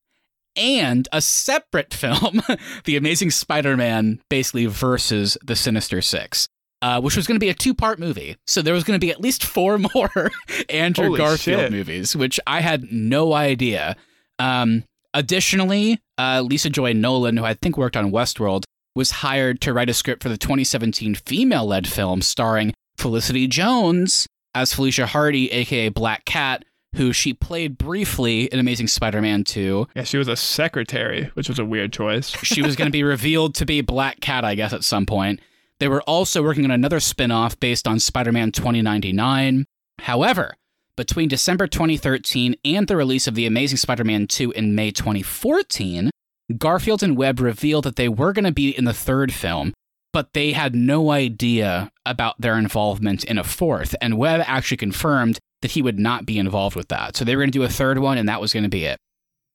and 0.57 1.09
a 1.13 1.21
separate 1.21 1.95
film, 1.95 2.43
The 2.85 2.97
Amazing 2.97 3.31
Spider 3.31 3.77
Man, 3.77 4.21
basically 4.29 4.67
versus 4.67 5.39
the 5.43 5.57
Sinister 5.57 6.03
Six. 6.03 6.49
Uh, 6.81 7.01
which 7.01 7.17
was 7.17 7.27
going 7.27 7.35
to 7.35 7.45
be 7.45 7.49
a 7.49 7.55
two 7.55 7.75
part 7.75 7.99
movie. 7.99 8.37
So 8.47 8.63
there 8.63 8.75
was 8.75 8.85
going 8.85 8.99
to 8.99 9.05
be 9.05 9.11
at 9.11 9.21
least 9.21 9.45
four 9.45 9.79
more 9.95 10.31
Andrew 10.69 11.07
Holy 11.07 11.19
Garfield 11.19 11.61
shit. 11.63 11.73
movies, 11.73 12.15
which 12.15 12.39
I 12.47 12.61
had 12.61 12.93
no 12.93 13.33
idea. 13.33 13.97
Um, 14.39 14.85
additionally, 15.13 16.01
uh, 16.19 16.43
Lisa 16.43 16.71
Joy 16.71 16.93
Nolan, 16.93 17.37
who 17.37 17.45
I 17.45 17.55
think 17.55 17.77
worked 17.77 17.97
on 17.97 18.13
Westworld, 18.13 18.63
was 18.95 19.11
hired 19.11 19.61
to 19.63 19.73
write 19.73 19.89
a 19.89 19.95
script 19.95 20.23
for 20.23 20.29
the 20.29 20.39
2017 20.39 21.15
female 21.17 21.67
led 21.67 21.87
film 21.87 22.23
starring 22.23 22.73
Felicity 22.97 23.47
Jones 23.47 24.27
as 24.55 24.73
Felicia 24.73 25.07
Hardy, 25.07 25.51
aka 25.53 25.89
Black 25.89 26.25
Cat, 26.25 26.65
who 26.97 27.13
she 27.13 27.33
played 27.33 27.79
briefly 27.79 28.45
in 28.45 28.59
Amazing 28.59 28.89
Spider 28.89 29.21
Man 29.21 29.45
2. 29.45 29.89
Yeah, 29.95 30.03
she 30.03 30.19
was 30.19 30.27
a 30.29 30.37
secretary, 30.37 31.31
which 31.35 31.49
was 31.49 31.59
a 31.59 31.65
weird 31.65 31.93
choice. 31.93 32.31
She 32.43 32.63
was 32.63 32.77
going 32.77 32.89
to 32.89 32.93
be 32.93 33.03
revealed 33.05 33.55
to 33.57 33.67
be 33.67 33.81
Black 33.83 34.21
Cat, 34.21 34.45
I 34.45 34.55
guess, 34.55 34.73
at 34.73 34.85
some 34.85 35.07
point. 35.07 35.41
They 35.81 35.89
were 35.89 36.03
also 36.03 36.43
working 36.43 36.65
on 36.65 36.71
another 36.71 37.01
spin 37.01 37.31
off 37.31 37.59
based 37.59 37.87
on 37.87 38.01
Spider 38.01 38.33
Man 38.33 38.53
2099. 38.53 39.65
However, 40.01 40.55
between 40.97 41.29
December 41.29 41.67
2013 41.69 42.57
and 42.65 42.89
the 42.89 42.97
release 42.97 43.27
of 43.29 43.37
The 43.37 43.47
Amazing 43.47 43.79
Spider 43.79 44.05
Man 44.05 44.27
2 44.27 44.51
in 44.53 44.75
May 44.75 44.91
2014, 44.91 46.11
Garfield 46.57 47.03
and 47.03 47.17
Webb 47.17 47.41
revealed 47.41 47.85
that 47.85 47.97
they 47.97 48.09
were 48.09 48.33
going 48.33 48.45
to 48.45 48.53
be 48.53 48.77
in 48.77 48.85
the 48.85 48.93
third 48.93 49.33
film, 49.33 49.73
but 50.13 50.33
they 50.33 50.53
had 50.53 50.75
no 50.75 51.11
idea 51.11 51.93
about 52.05 52.41
their 52.41 52.59
involvement 52.59 53.23
in 53.25 53.39
a 53.39 53.45
fourth. 53.45 53.95
And 54.01 54.19
Webb 54.19 54.43
actually 54.47 54.79
confirmed 54.79 55.39
that 55.63 55.73
he 55.73 55.83
would 55.83 55.99
not 55.99 56.27
be 56.27 56.39
involved 56.39 56.75
with 56.75 56.89
that. 56.89 57.17
So 57.17 57.25
they 57.25 57.37
were 57.37 57.43
going 57.43 57.53
to 57.53 57.59
do 57.59 57.65
a 57.65 57.69
third 57.69 57.99
one, 57.99 58.19
and 58.19 58.29
that 58.29 58.41
was 58.41 58.53
going 58.53 58.65
to 58.65 58.69
be 58.69 58.85
it. 58.85 58.99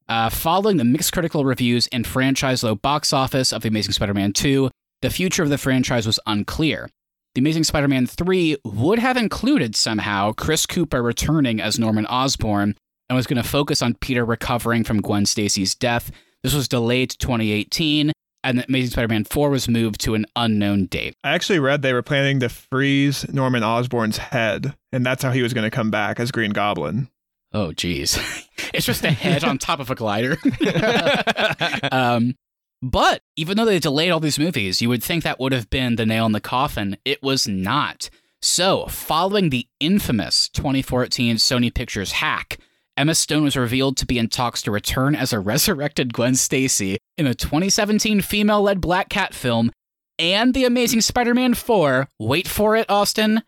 Uh, 0.08 0.30
following 0.30 0.78
the 0.78 0.84
mixed 0.84 1.12
critical 1.12 1.44
reviews 1.44 1.88
and 1.88 2.06
franchise 2.06 2.64
low 2.64 2.76
box 2.76 3.12
office 3.12 3.52
of 3.52 3.62
The 3.62 3.70
Amazing 3.70 3.94
Spider 3.94 4.14
Man 4.14 4.32
2, 4.34 4.70
the 5.04 5.10
future 5.10 5.44
of 5.44 5.50
the 5.50 5.58
franchise 5.58 6.08
was 6.08 6.18
unclear. 6.26 6.90
The 7.36 7.42
Amazing 7.42 7.66
Spider 7.66 7.90
Man 7.90 8.08
3 8.08 8.56
would 8.64 9.00
have 9.00 9.18
included 9.18 9.76
somehow 9.76 10.32
Chris 10.32 10.66
Cooper 10.66 11.04
returning 11.04 11.60
as 11.60 11.78
Norman 11.78 12.06
Osborn 12.06 12.76
and 13.10 13.16
was 13.18 13.28
going 13.28 13.42
to 13.42 13.48
focus 13.48 13.82
on 13.82 13.96
Peter 13.96 14.24
recovering 14.24 14.86
from 14.86 15.02
Gwen 15.02 15.26
Stacy's 15.26 15.76
death. 15.76 16.10
This 16.42 16.54
was 16.54 16.70
delayed 16.70 17.10
to 17.10 17.18
2018, 17.18 18.14
and 18.46 18.60
The 18.60 18.66
Amazing 18.70 18.92
Spider 18.92 19.10
Man 19.10 19.26
4 19.26 19.50
was 19.50 19.68
moved 19.68 20.00
to 20.02 20.16
an 20.16 20.26
unknown 20.38 20.86
date. 20.86 21.16
I 21.22 21.32
actually 21.32 21.60
read 21.60 21.82
they 21.82 21.92
were 21.92 22.02
planning 22.02 22.40
to 22.40 22.48
freeze 22.48 23.28
Norman 23.28 23.62
Osborn's 23.62 24.18
head, 24.18 24.74
and 24.94 25.06
that's 25.06 25.22
how 25.22 25.32
he 25.32 25.42
was 25.42 25.54
going 25.54 25.70
to 25.70 25.76
come 25.76 25.92
back 25.92 26.18
as 26.18 26.32
Green 26.32 26.52
Goblin. 26.52 27.10
Oh, 27.52 27.74
geez. 27.74 28.18
it's 28.74 28.86
just 28.86 29.04
a 29.04 29.12
head 29.12 29.44
on 29.44 29.58
top 29.58 29.82
of 29.82 29.92
a 29.92 29.96
glider. 29.96 30.38
um, 31.92 32.36
but 32.84 33.22
even 33.38 33.56
though 33.56 33.64
they 33.64 33.80
delayed 33.80 34.12
all 34.12 34.20
these 34.20 34.38
movies, 34.38 34.82
you 34.82 34.90
would 34.90 35.02
think 35.02 35.24
that 35.24 35.40
would 35.40 35.54
have 35.54 35.70
been 35.70 35.96
the 35.96 36.06
nail 36.06 36.26
in 36.26 36.34
the 36.34 36.42
coffin. 36.42 36.98
It 37.06 37.24
was 37.24 37.48
not. 37.48 38.10
So, 38.42 38.88
following 38.88 39.50
the 39.50 39.68
infamous 39.80 40.50
2014 40.50 41.38
Sony 41.38 41.74
Pictures 41.74 42.12
hack, 42.12 42.58
Emma 42.98 43.16
Stone 43.16 43.44
was 43.44 43.56
revealed 43.56 43.96
to 43.98 44.06
be 44.06 44.20
in 44.20 44.28
talks 44.28 44.62
to 44.64 44.72
return 44.72 45.16
as 45.16 45.32
a 45.32 45.40
resurrected 45.40 46.14
Gwen 46.14 46.36
Stacy 46.36 46.98
in 47.18 47.24
the 47.24 47.34
2017 47.34 48.20
female 48.20 48.62
led 48.62 48.82
Black 48.82 49.08
Cat 49.08 49.34
film 49.34 49.72
and 50.20 50.54
The 50.54 50.66
Amazing 50.66 51.02
Spider 51.02 51.34
Man 51.34 51.54
4. 51.54 52.10
Wait 52.20 52.50
for 52.50 52.76
it, 52.76 52.90
Austin. 52.90 53.44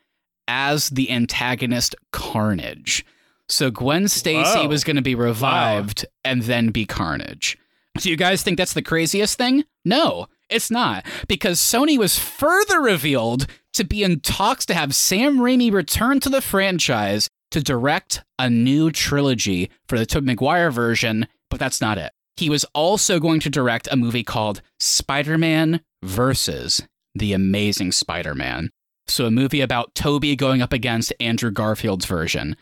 As 0.47 0.89
the 0.89 1.11
antagonist 1.11 1.93
Carnage. 2.13 3.05
So 3.49 3.69
Gwen 3.69 4.07
Stacy 4.07 4.59
Whoa. 4.59 4.69
was 4.69 4.85
going 4.85 4.95
to 4.95 5.01
be 5.01 5.13
revived 5.13 6.05
and 6.23 6.43
then 6.43 6.69
be 6.69 6.85
Carnage. 6.85 7.57
Do 7.97 8.09
you 8.09 8.17
guys 8.17 8.43
think 8.43 8.57
that's 8.57 8.73
the 8.73 8.81
craziest 8.81 9.37
thing? 9.37 9.63
No, 9.83 10.27
it's 10.49 10.69
not. 10.69 11.05
Because 11.27 11.59
Sony 11.59 11.97
was 11.97 12.19
further 12.19 12.81
revealed 12.81 13.47
to 13.73 13.83
be 13.83 14.03
in 14.03 14.19
talks 14.19 14.65
to 14.67 14.73
have 14.73 14.95
Sam 14.95 15.37
Raimi 15.37 15.71
return 15.71 16.19
to 16.21 16.29
the 16.29 16.41
franchise 16.41 17.29
to 17.51 17.61
direct 17.61 18.23
a 18.37 18.49
new 18.49 18.91
trilogy 18.91 19.69
for 19.87 19.97
the 19.97 20.05
Tobey 20.05 20.27
Maguire 20.27 20.71
version, 20.71 21.27
but 21.49 21.59
that's 21.59 21.81
not 21.81 21.97
it. 21.97 22.11
He 22.37 22.49
was 22.49 22.65
also 22.73 23.19
going 23.19 23.39
to 23.41 23.49
direct 23.49 23.87
a 23.89 23.95
movie 23.95 24.23
called 24.23 24.61
Spider-Man 24.79 25.81
versus 26.03 26.81
The 27.13 27.31
Amazing 27.31 27.93
Spider-Man. 27.93 28.71
So 29.07 29.25
a 29.25 29.31
movie 29.31 29.61
about 29.61 29.95
Tobey 29.95 30.35
going 30.35 30.61
up 30.61 30.73
against 30.73 31.13
Andrew 31.19 31.51
Garfield's 31.51 32.05
version. 32.05 32.57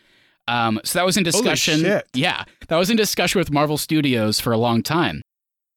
Um, 0.48 0.80
so 0.84 1.00
that 1.00 1.06
was 1.06 1.18
in 1.18 1.24
discussion. 1.24 1.82
Yeah, 2.14 2.44
that 2.68 2.78
was 2.78 2.90
in 2.90 2.98
discussion 2.98 3.40
with 3.40 3.52
Marvel 3.52 3.78
Studios 3.78 4.40
for 4.40 4.52
a 4.52 4.58
long 4.58 4.84
time. 4.84 5.22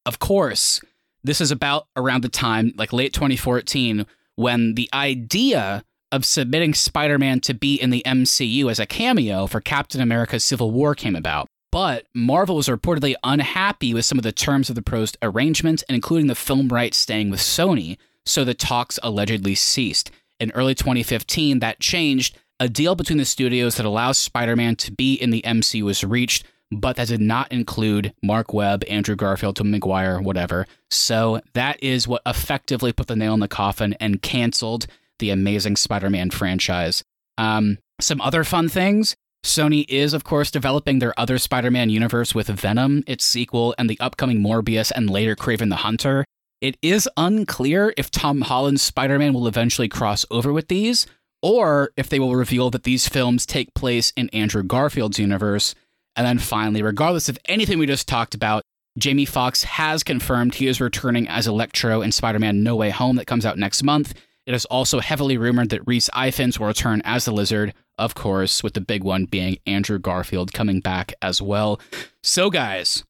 Of 0.05 0.19
course, 0.19 0.81
this 1.23 1.41
is 1.41 1.51
about 1.51 1.87
around 1.97 2.23
the 2.23 2.29
time, 2.29 2.73
like 2.77 2.93
late 2.93 3.13
2014, 3.13 4.07
when 4.37 4.75
the 4.75 4.89
idea 4.93 5.85
of 6.13 6.25
submitting 6.25 6.73
Spider 6.75 7.19
Man 7.19 7.41
to 7.41 7.55
be 7.55 7.75
in 7.75 7.91
the 7.91 8.03
MCU 8.07 8.71
as 8.71 8.79
a 8.79 8.87
cameo 8.87 9.47
for 9.47 9.61
Captain 9.61 10.01
America's 10.01 10.45
Civil 10.45 10.71
War 10.71 10.95
came 10.95 11.17
about. 11.17 11.49
But 11.73 12.07
Marvel 12.15 12.57
was 12.57 12.69
reportedly 12.69 13.17
unhappy 13.25 13.93
with 13.93 14.05
some 14.05 14.19
of 14.19 14.23
the 14.23 14.33
terms 14.33 14.69
of 14.69 14.77
the 14.77 14.83
proposed 14.83 15.19
arrangement, 15.21 15.83
and 15.89 15.95
including 15.95 16.27
the 16.29 16.35
film 16.35 16.69
rights 16.69 16.97
staying 16.97 17.31
with 17.31 17.41
Sony, 17.41 17.99
so 18.25 18.45
the 18.45 18.55
talks 18.55 18.99
allegedly 19.03 19.55
ceased. 19.55 20.11
In 20.39 20.51
early 20.53 20.75
2015, 20.75 21.59
that 21.61 21.81
changed. 21.81 22.39
A 22.59 22.71
deal 22.71 22.95
between 22.95 23.19
the 23.19 23.27
studios 23.27 23.77
that 23.77 23.85
allows 23.85 24.17
Spider 24.17 24.57
Man 24.57 24.77
to 24.77 24.91
be 24.91 25.15
in 25.15 25.31
the 25.31 25.43
MCU 25.43 25.83
was 25.83 26.03
reached, 26.03 26.45
but 26.71 26.97
that 26.97 27.09
did 27.09 27.21
not 27.21 27.53
include 27.53 28.15
Marc 28.23 28.55
Webb, 28.55 28.83
Andrew 28.89 29.15
Garfield, 29.15 29.57
Tom 29.57 29.71
McGuire, 29.71 30.23
whatever. 30.23 30.67
So 30.91 31.43
that 31.53 31.83
is 31.83 32.09
what 32.09 32.23
effectively 32.25 32.95
put 32.95 33.09
the 33.09 33.17
nail 33.17 33.35
in 33.35 33.41
the 33.41 33.49
coffin 33.49 33.95
and 34.01 34.23
canceled 34.23 34.87
the 35.19 35.29
Amazing 35.29 35.77
Spider 35.77 36.09
Man 36.09 36.31
franchise. 36.31 37.05
Um, 37.37 37.77
some 38.01 38.23
other 38.23 38.43
fun 38.43 38.71
things. 38.71 39.17
Sony 39.45 39.85
is, 39.91 40.15
of 40.15 40.25
course, 40.25 40.51
developing 40.51 40.99
their 40.99 41.19
other 41.21 41.37
Spider 41.37 41.71
Man 41.71 41.91
universe 41.91 42.35
with 42.35 42.49
Venom, 42.49 43.05
its 43.07 43.25
sequel, 43.25 43.75
and 43.77 43.91
the 43.91 44.01
upcoming 44.01 44.41
Morbius 44.41 44.91
and 44.95 45.11
later 45.11 45.37
Kraven 45.37 45.69
the 45.69 45.77
Hunter. 45.77 46.25
It 46.63 46.79
is 46.81 47.07
unclear 47.19 47.93
if 47.99 48.11
Tom 48.11 48.41
Holland's 48.41 48.81
Spider 48.81 49.19
Man 49.19 49.35
will 49.35 49.47
eventually 49.47 49.89
cross 49.89 50.25
over 50.31 50.55
with 50.55 50.69
these, 50.69 51.07
or 51.47 51.93
if 51.97 52.09
they 52.09 52.19
will 52.19 52.35
reveal 52.35 52.71
that 52.71 52.83
these 52.83 53.09
films 53.09 53.47
take 53.47 53.73
place 53.73 54.13
in 54.17 54.29
Andrew 54.31 54.65
Garfield's 54.65 55.21
universe. 55.21 55.77
And 56.17 56.27
then 56.27 56.41
finally, 56.41 56.83
regardless 56.83 57.29
of 57.29 57.39
anything 57.45 57.79
we 57.79 57.87
just 57.87 58.09
talked 58.09 58.35
about, 58.35 58.65
Jamie 58.99 59.27
Foxx 59.27 59.63
has 59.63 60.03
confirmed 60.03 60.57
he 60.57 60.67
is 60.67 60.81
returning 60.81 61.29
as 61.29 61.47
Electro 61.47 62.03
in 62.03 62.11
Spider 62.11 62.41
Man 62.41 62.65
No 62.65 62.75
Way 62.75 62.91
Home 62.91 63.15
that 63.15 63.29
comes 63.29 63.47
out 63.47 63.59
next 63.59 63.85
month. 63.85 64.13
It 64.45 64.55
is 64.55 64.65
also 64.65 64.99
heavily 64.99 65.39
rumored 65.39 65.71
that 65.71 65.87
Rhys 65.87 66.11
Ifans 66.17 66.59
will 66.59 66.67
return 66.67 67.01
as 67.05 67.27
the 67.27 67.33
Lizard, 67.33 67.75
of 67.97 68.17
course, 68.17 68.65
with 68.65 68.75
the 68.75 68.81
big 68.81 69.05
one 69.05 69.27
being 69.27 69.59
Andrew 69.67 70.01
Garfield 70.01 70.53
coming 70.53 70.81
back 70.81 71.15
as 71.23 71.41
well. 71.41 71.81
So, 72.25 72.51
guys, 72.51 73.05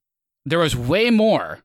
there 0.45 0.59
was 0.59 0.77
way 0.77 1.09
more 1.09 1.61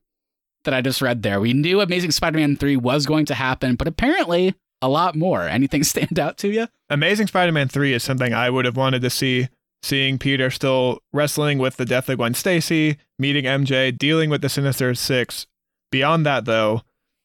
that 0.64 0.72
I 0.72 0.80
just 0.80 1.02
read 1.02 1.22
there. 1.22 1.38
We 1.38 1.52
knew 1.52 1.82
Amazing 1.82 2.12
Spider 2.12 2.38
Man 2.38 2.56
3 2.56 2.78
was 2.78 3.04
going 3.04 3.26
to 3.26 3.34
happen, 3.34 3.74
but 3.74 3.88
apparently 3.88 4.54
a 4.82 4.88
lot 4.88 5.14
more. 5.16 5.42
Anything 5.48 5.82
stand 5.84 6.18
out 6.18 6.36
to 6.38 6.48
you? 6.48 6.68
Amazing 6.90 7.28
Spider 7.28 7.52
Man 7.52 7.68
3 7.68 7.94
is 7.94 8.02
something 8.02 8.34
I 8.34 8.50
would 8.50 8.64
have 8.66 8.76
wanted 8.76 9.02
to 9.02 9.10
see. 9.10 9.48
Seeing 9.84 10.16
Peter 10.18 10.48
still 10.50 11.00
wrestling 11.12 11.58
with 11.58 11.76
the 11.76 11.84
death 11.84 12.08
of 12.08 12.18
Gwen 12.18 12.34
Stacy, 12.34 12.98
meeting 13.18 13.44
MJ, 13.46 13.96
dealing 13.96 14.30
with 14.30 14.40
the 14.40 14.48
Sinister 14.48 14.94
Six. 14.94 15.46
Beyond 15.90 16.24
that, 16.24 16.44
though, 16.44 16.82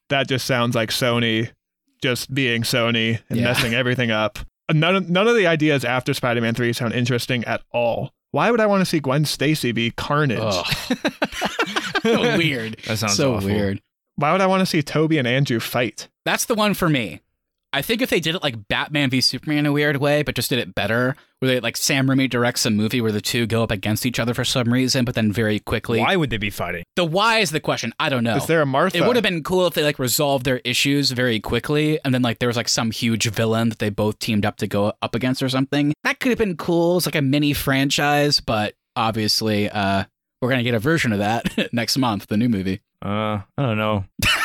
that 0.10 0.28
just 0.28 0.46
sounds 0.48 0.74
like 0.76 0.90
Sony 0.90 1.52
just 2.02 2.34
being 2.34 2.64
Sony 2.64 3.20
and 3.30 3.38
Yeah. 3.40 3.46
messing 3.46 3.74
everything 3.76 4.10
up. 4.10 4.40
None 4.74 4.96
of, 4.96 5.10
none 5.10 5.28
of 5.28 5.36
the 5.36 5.46
ideas 5.48 5.86
after 5.86 6.14
Spider 6.16 6.42
Man 6.42 6.56
3 6.56 6.74
sound 6.74 6.94
interesting 6.94 7.44
at 7.46 7.62
all. 7.72 8.12
Why 8.32 8.50
would 8.52 8.60
I 8.60 8.66
want 8.66 8.82
to 8.82 8.86
see 8.86 9.00
Gwen 9.00 9.26
Stacy 9.26 9.72
be 9.72 9.92
Carnage? 9.92 10.40
weird. 12.04 12.78
That 12.88 12.98
sounds 12.98 13.16
so 13.16 13.36
awful. 13.36 13.50
weird. 13.50 13.82
Why 14.16 14.32
would 14.32 14.42
I 14.42 14.48
want 14.48 14.62
to 14.62 14.66
see 14.66 14.82
Tobey 14.82 15.18
and 15.18 15.28
Andrew 15.28 15.60
fight? 15.60 16.08
That's 16.26 16.46
the 16.46 16.56
one 16.56 16.74
for 16.74 16.90
me. 16.90 17.22
I 17.78 17.84
think 17.84 18.02
if 18.02 18.10
they 18.10 18.20
did 18.20 18.34
it 18.34 18.42
like 18.42 18.68
Batman 18.68 19.12
v 19.12 19.22
Superman 19.22 19.60
in 19.60 19.66
a 19.68 19.72
weird 19.72 19.98
way, 19.98 20.24
but 20.24 20.34
just 20.34 20.50
did 20.50 20.58
it 20.58 20.74
better, 20.74 21.16
where 21.38 21.52
they 21.52 21.60
like 21.60 21.78
Sam 21.78 22.08
Raimi 22.08 22.28
directs 22.28 22.66
a 22.66 22.72
movie 22.72 23.02
where 23.02 23.12
the 23.12 23.22
two 23.22 23.46
go 23.46 23.62
up 23.62 23.70
against 23.70 24.04
each 24.04 24.20
other 24.20 24.34
for 24.34 24.44
some 24.44 24.74
reason, 24.74 25.06
but 25.06 25.14
then 25.14 25.32
very 25.32 25.60
quickly. 25.60 26.00
Why 26.00 26.16
would 26.16 26.32
they 26.32 26.38
be 26.38 26.50
fighting? 26.50 26.84
The 26.96 27.06
why 27.06 27.38
is 27.38 27.52
the 27.52 27.60
question. 27.60 27.94
I 28.00 28.10
don't 28.10 28.24
know. 28.24 28.36
Is 28.36 28.48
there 28.48 28.62
a 28.64 28.66
Martha? 28.66 28.98
It 28.98 29.06
would 29.06 29.16
have 29.16 29.22
been 29.22 29.44
cool 29.44 29.68
if 29.68 29.76
they 29.76 29.84
like 29.84 30.00
resolved 30.00 30.44
their 30.44 30.58
issues 30.64 31.12
very 31.12 31.40
quickly, 31.40 32.00
and 32.04 32.16
then 32.16 32.24
like 32.24 32.40
there 32.40 32.48
was 32.48 32.58
like 32.58 32.68
some 32.68 32.90
huge 32.90 33.30
villain 33.30 33.70
that 33.70 33.78
they 33.78 33.92
both 33.92 34.18
teamed 34.18 34.44
up 34.44 34.58
to 34.58 34.66
go 34.66 34.94
up 35.04 35.14
against 35.14 35.44
or 35.44 35.50
something. 35.50 35.94
That 36.04 36.20
could 36.20 36.30
have 36.30 36.40
been 36.40 36.58
cool. 36.58 36.98
It's 36.98 37.06
like 37.06 37.14
a 37.14 37.22
mini 37.22 37.54
franchise, 37.54 38.40
but 38.40 38.74
obviously, 38.96 39.70
uh, 39.70 40.06
we're 40.42 40.50
gonna 40.50 40.64
get 40.64 40.74
a 40.74 40.80
version 40.80 41.14
of 41.14 41.20
that 41.20 41.70
next 41.74 41.96
month, 41.96 42.26
the 42.26 42.38
new 42.38 42.50
movie. 42.50 42.82
Uh, 43.06 43.42
I 43.56 43.62
don't 43.64 43.78
know. 43.78 44.06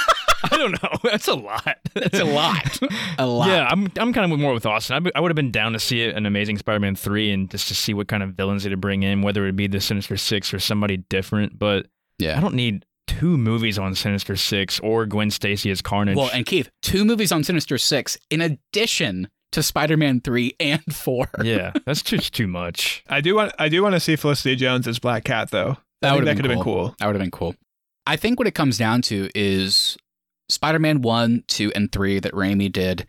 I 0.51 0.57
don't 0.57 0.83
know. 0.83 0.89
That's 1.05 1.29
a 1.29 1.35
lot. 1.35 1.79
That's 1.95 2.19
a 2.19 2.25
lot, 2.25 2.79
a 3.19 3.27
lot. 3.27 3.49
Yeah, 3.49 3.67
I'm 3.71 3.89
I'm 3.99 4.13
kind 4.13 4.31
of 4.33 4.39
more 4.39 4.53
with 4.55 4.67
Austin. 4.67 5.09
I 5.15 5.21
would 5.21 5.31
have 5.31 5.37
been 5.37 5.51
down 5.51 5.73
to 5.75 5.79
see 5.79 6.05
an 6.05 6.27
Amazing 6.27 6.59
Spider-Man 6.59 6.97
three 6.97 7.31
and 7.31 7.51
just 7.51 7.69
to 7.69 7.75
see 7.75 7.95
what 7.95 8.09
kind 8.09 8.23
of 8.23 8.31
villains 8.35 8.65
they'd 8.65 8.75
bring 8.81 9.03
in, 9.03 9.23
whether 9.23 9.47
it 9.47 9.57
be 9.57 9.67
the 9.67 9.81
Sinister 9.81 10.17
Six 10.17 10.53
or 10.53 10.59
somebody 10.59 10.97
different. 10.99 11.59
But 11.59 11.87
Yeah. 12.19 12.37
I 12.37 12.41
don't 12.41 12.55
need 12.55 12.85
two 13.07 13.37
movies 13.37 13.79
on 13.79 13.95
Sinister 13.95 14.37
Six 14.37 14.81
or 14.81 15.07
Gwen 15.07 15.31
Stacy 15.31 15.71
as 15.71 15.83
Carnage. 15.83 16.17
Well, 16.17 16.31
and 16.33 16.47
Keith, 16.47 16.71
two 16.83 17.05
movies 17.05 17.31
on 17.33 17.45
Sinister 17.45 17.77
Six 17.79 18.17
in 18.31 18.41
addition 18.41 19.29
to 19.53 19.63
Spider-Man 19.63 20.21
three 20.23 20.55
and 20.59 20.83
four. 20.95 21.29
yeah, 21.43 21.73
that's 21.85 22.03
just 22.03 22.33
too 22.35 22.47
much. 22.47 23.05
I 23.09 23.21
do 23.21 23.35
want 23.35 23.53
I 23.59 23.69
do 23.69 23.83
want 23.83 23.95
to 23.95 24.01
see 24.01 24.17
Felicity 24.17 24.57
Jones 24.57 24.89
as 24.89 24.99
Black 24.99 25.25
Cat 25.25 25.51
though. 25.51 25.77
That 26.01 26.13
I 26.13 26.15
would've 26.15 26.25
that 26.27 26.33
been 26.33 26.43
could 26.43 26.51
have 26.51 26.57
been 26.59 26.65
cool. 26.65 26.95
That 26.99 27.07
would 27.07 27.15
have 27.17 27.23
been 27.23 27.31
cool. 27.31 27.55
I 28.07 28.17
think 28.17 28.39
what 28.41 28.49
it 28.49 28.55
comes 28.57 28.79
down 28.79 29.03
to 29.03 29.29
is 29.35 29.97
Spider-Man 30.49 31.03
one, 31.03 31.45
two, 31.47 31.73
and 31.75 31.91
three 31.91 32.19
that 32.19 32.33
Raimi 32.33 32.71
did. 32.71 33.07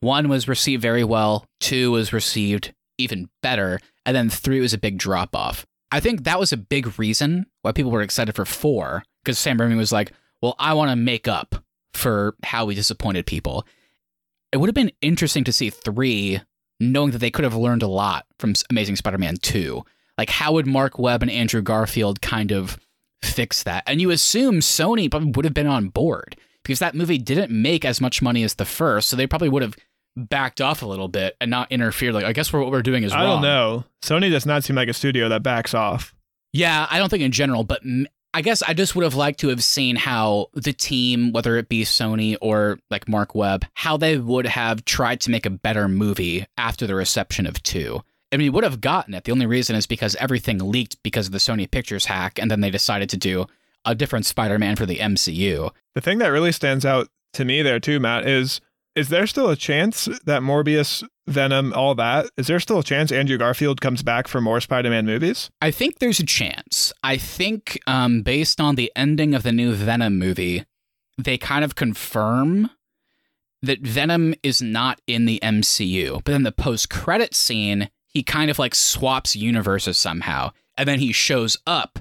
One 0.00 0.28
was 0.28 0.48
received 0.48 0.82
very 0.82 1.04
well. 1.04 1.46
Two 1.60 1.92
was 1.92 2.12
received 2.12 2.74
even 2.98 3.28
better, 3.42 3.80
and 4.04 4.14
then 4.14 4.28
three 4.30 4.60
was 4.60 4.74
a 4.74 4.78
big 4.78 4.98
drop 4.98 5.34
off. 5.34 5.66
I 5.90 6.00
think 6.00 6.24
that 6.24 6.40
was 6.40 6.52
a 6.52 6.58
big 6.58 6.98
reason 6.98 7.46
why 7.62 7.72
people 7.72 7.90
were 7.90 8.02
excited 8.02 8.34
for 8.34 8.44
four 8.44 9.02
because 9.22 9.38
Sam 9.38 9.58
Raimi 9.58 9.76
was 9.76 9.92
like, 9.92 10.12
"Well, 10.42 10.56
I 10.58 10.74
want 10.74 10.90
to 10.90 10.96
make 10.96 11.26
up 11.28 11.64
for 11.92 12.34
how 12.42 12.66
we 12.66 12.74
disappointed 12.74 13.26
people." 13.26 13.66
It 14.52 14.58
would 14.58 14.68
have 14.68 14.74
been 14.74 14.92
interesting 15.00 15.44
to 15.44 15.52
see 15.52 15.70
three, 15.70 16.40
knowing 16.78 17.10
that 17.12 17.18
they 17.18 17.30
could 17.30 17.44
have 17.44 17.56
learned 17.56 17.82
a 17.82 17.88
lot 17.88 18.26
from 18.38 18.54
Amazing 18.70 18.96
Spider-Man 18.96 19.36
two. 19.38 19.84
Like, 20.18 20.30
how 20.30 20.52
would 20.52 20.66
Marc 20.66 20.98
Webb 20.98 21.22
and 21.22 21.30
Andrew 21.30 21.62
Garfield 21.62 22.20
kind 22.20 22.52
of 22.52 22.78
fix 23.22 23.62
that? 23.64 23.82
And 23.86 24.00
you 24.00 24.10
assume 24.10 24.60
Sony 24.60 25.12
would 25.34 25.44
have 25.44 25.54
been 25.54 25.66
on 25.66 25.88
board 25.88 26.36
because 26.64 26.80
that 26.80 26.94
movie 26.96 27.18
didn't 27.18 27.50
make 27.52 27.84
as 27.84 28.00
much 28.00 28.20
money 28.20 28.42
as 28.42 28.54
the 28.54 28.64
first, 28.64 29.08
so 29.08 29.16
they 29.16 29.26
probably 29.28 29.48
would 29.48 29.62
have 29.62 29.76
backed 30.16 30.60
off 30.60 30.82
a 30.82 30.86
little 30.86 31.08
bit 31.08 31.36
and 31.40 31.50
not 31.50 31.70
interfered. 31.70 32.14
Like, 32.14 32.24
I 32.24 32.32
guess 32.32 32.52
what 32.52 32.70
we're 32.70 32.82
doing 32.82 33.02
is 33.04 33.12
I 33.12 33.22
wrong. 33.24 33.36
don't 33.36 33.42
know. 33.42 33.84
Sony 34.02 34.30
does 34.30 34.46
not 34.46 34.64
seem 34.64 34.76
like 34.76 34.88
a 34.88 34.92
studio 34.92 35.28
that 35.28 35.42
backs 35.42 35.74
off. 35.74 36.14
Yeah, 36.52 36.86
I 36.90 36.98
don't 36.98 37.08
think 37.08 37.22
in 37.22 37.32
general, 37.32 37.64
but 37.64 37.80
m- 37.84 38.06
I 38.32 38.40
guess 38.42 38.62
I 38.62 38.74
just 38.74 38.94
would 38.96 39.04
have 39.04 39.14
liked 39.14 39.40
to 39.40 39.48
have 39.48 39.62
seen 39.62 39.94
how 39.96 40.46
the 40.54 40.72
team, 40.72 41.32
whether 41.32 41.56
it 41.56 41.68
be 41.68 41.82
Sony 41.84 42.36
or 42.40 42.78
like 42.90 43.08
Marc 43.08 43.34
Webb, 43.34 43.64
how 43.74 43.96
they 43.96 44.18
would 44.18 44.46
have 44.46 44.84
tried 44.84 45.20
to 45.22 45.30
make 45.30 45.46
a 45.46 45.50
better 45.50 45.86
movie 45.88 46.46
after 46.58 46.86
the 46.86 46.94
reception 46.96 47.46
of 47.46 47.62
two. 47.62 48.00
I 48.32 48.36
mean, 48.36 48.46
we 48.46 48.50
would 48.50 48.64
have 48.64 48.80
gotten 48.80 49.14
it. 49.14 49.22
The 49.24 49.30
only 49.32 49.46
reason 49.46 49.76
is 49.76 49.86
because 49.86 50.16
everything 50.16 50.58
leaked 50.58 51.00
because 51.04 51.26
of 51.26 51.32
the 51.32 51.38
Sony 51.38 51.70
Pictures 51.70 52.06
hack, 52.06 52.38
and 52.40 52.50
then 52.50 52.60
they 52.60 52.70
decided 52.70 53.08
to 53.10 53.16
do 53.16 53.46
a 53.84 53.94
different 53.94 54.26
Spider 54.26 54.58
Man 54.58 54.76
for 54.76 54.86
the 54.86 54.98
MCU. 54.98 55.70
The 55.94 56.00
thing 56.00 56.18
that 56.18 56.28
really 56.28 56.52
stands 56.52 56.84
out 56.84 57.08
to 57.34 57.44
me 57.44 57.62
there 57.62 57.80
too, 57.80 58.00
Matt, 58.00 58.26
is 58.26 58.60
is 58.94 59.08
there 59.08 59.26
still 59.26 59.50
a 59.50 59.56
chance 59.56 60.04
that 60.24 60.42
Morbius, 60.42 61.02
Venom, 61.26 61.72
all 61.72 61.96
that, 61.96 62.26
is 62.36 62.46
there 62.46 62.60
still 62.60 62.78
a 62.78 62.84
chance 62.84 63.10
Andrew 63.10 63.36
Garfield 63.36 63.80
comes 63.80 64.04
back 64.04 64.28
for 64.28 64.40
more 64.40 64.60
Spider-Man 64.60 65.04
movies? 65.04 65.50
I 65.60 65.72
think 65.72 65.98
there's 65.98 66.20
a 66.20 66.26
chance. 66.26 66.92
I 67.02 67.16
think, 67.16 67.80
um, 67.88 68.22
based 68.22 68.60
on 68.60 68.76
the 68.76 68.92
ending 68.94 69.34
of 69.34 69.42
the 69.42 69.50
new 69.50 69.72
Venom 69.72 70.16
movie, 70.18 70.64
they 71.18 71.36
kind 71.36 71.64
of 71.64 71.74
confirm 71.74 72.70
that 73.62 73.80
Venom 73.80 74.34
is 74.42 74.62
not 74.62 75.00
in 75.06 75.24
the 75.24 75.40
MCU. 75.42 76.22
But 76.24 76.32
then 76.32 76.42
the 76.44 76.52
post 76.52 76.90
credit 76.90 77.34
scene, 77.34 77.90
he 78.06 78.22
kind 78.22 78.50
of 78.50 78.58
like 78.58 78.74
swaps 78.74 79.34
universes 79.34 79.98
somehow. 79.98 80.52
And 80.76 80.88
then 80.88 81.00
he 81.00 81.12
shows 81.12 81.56
up 81.66 81.98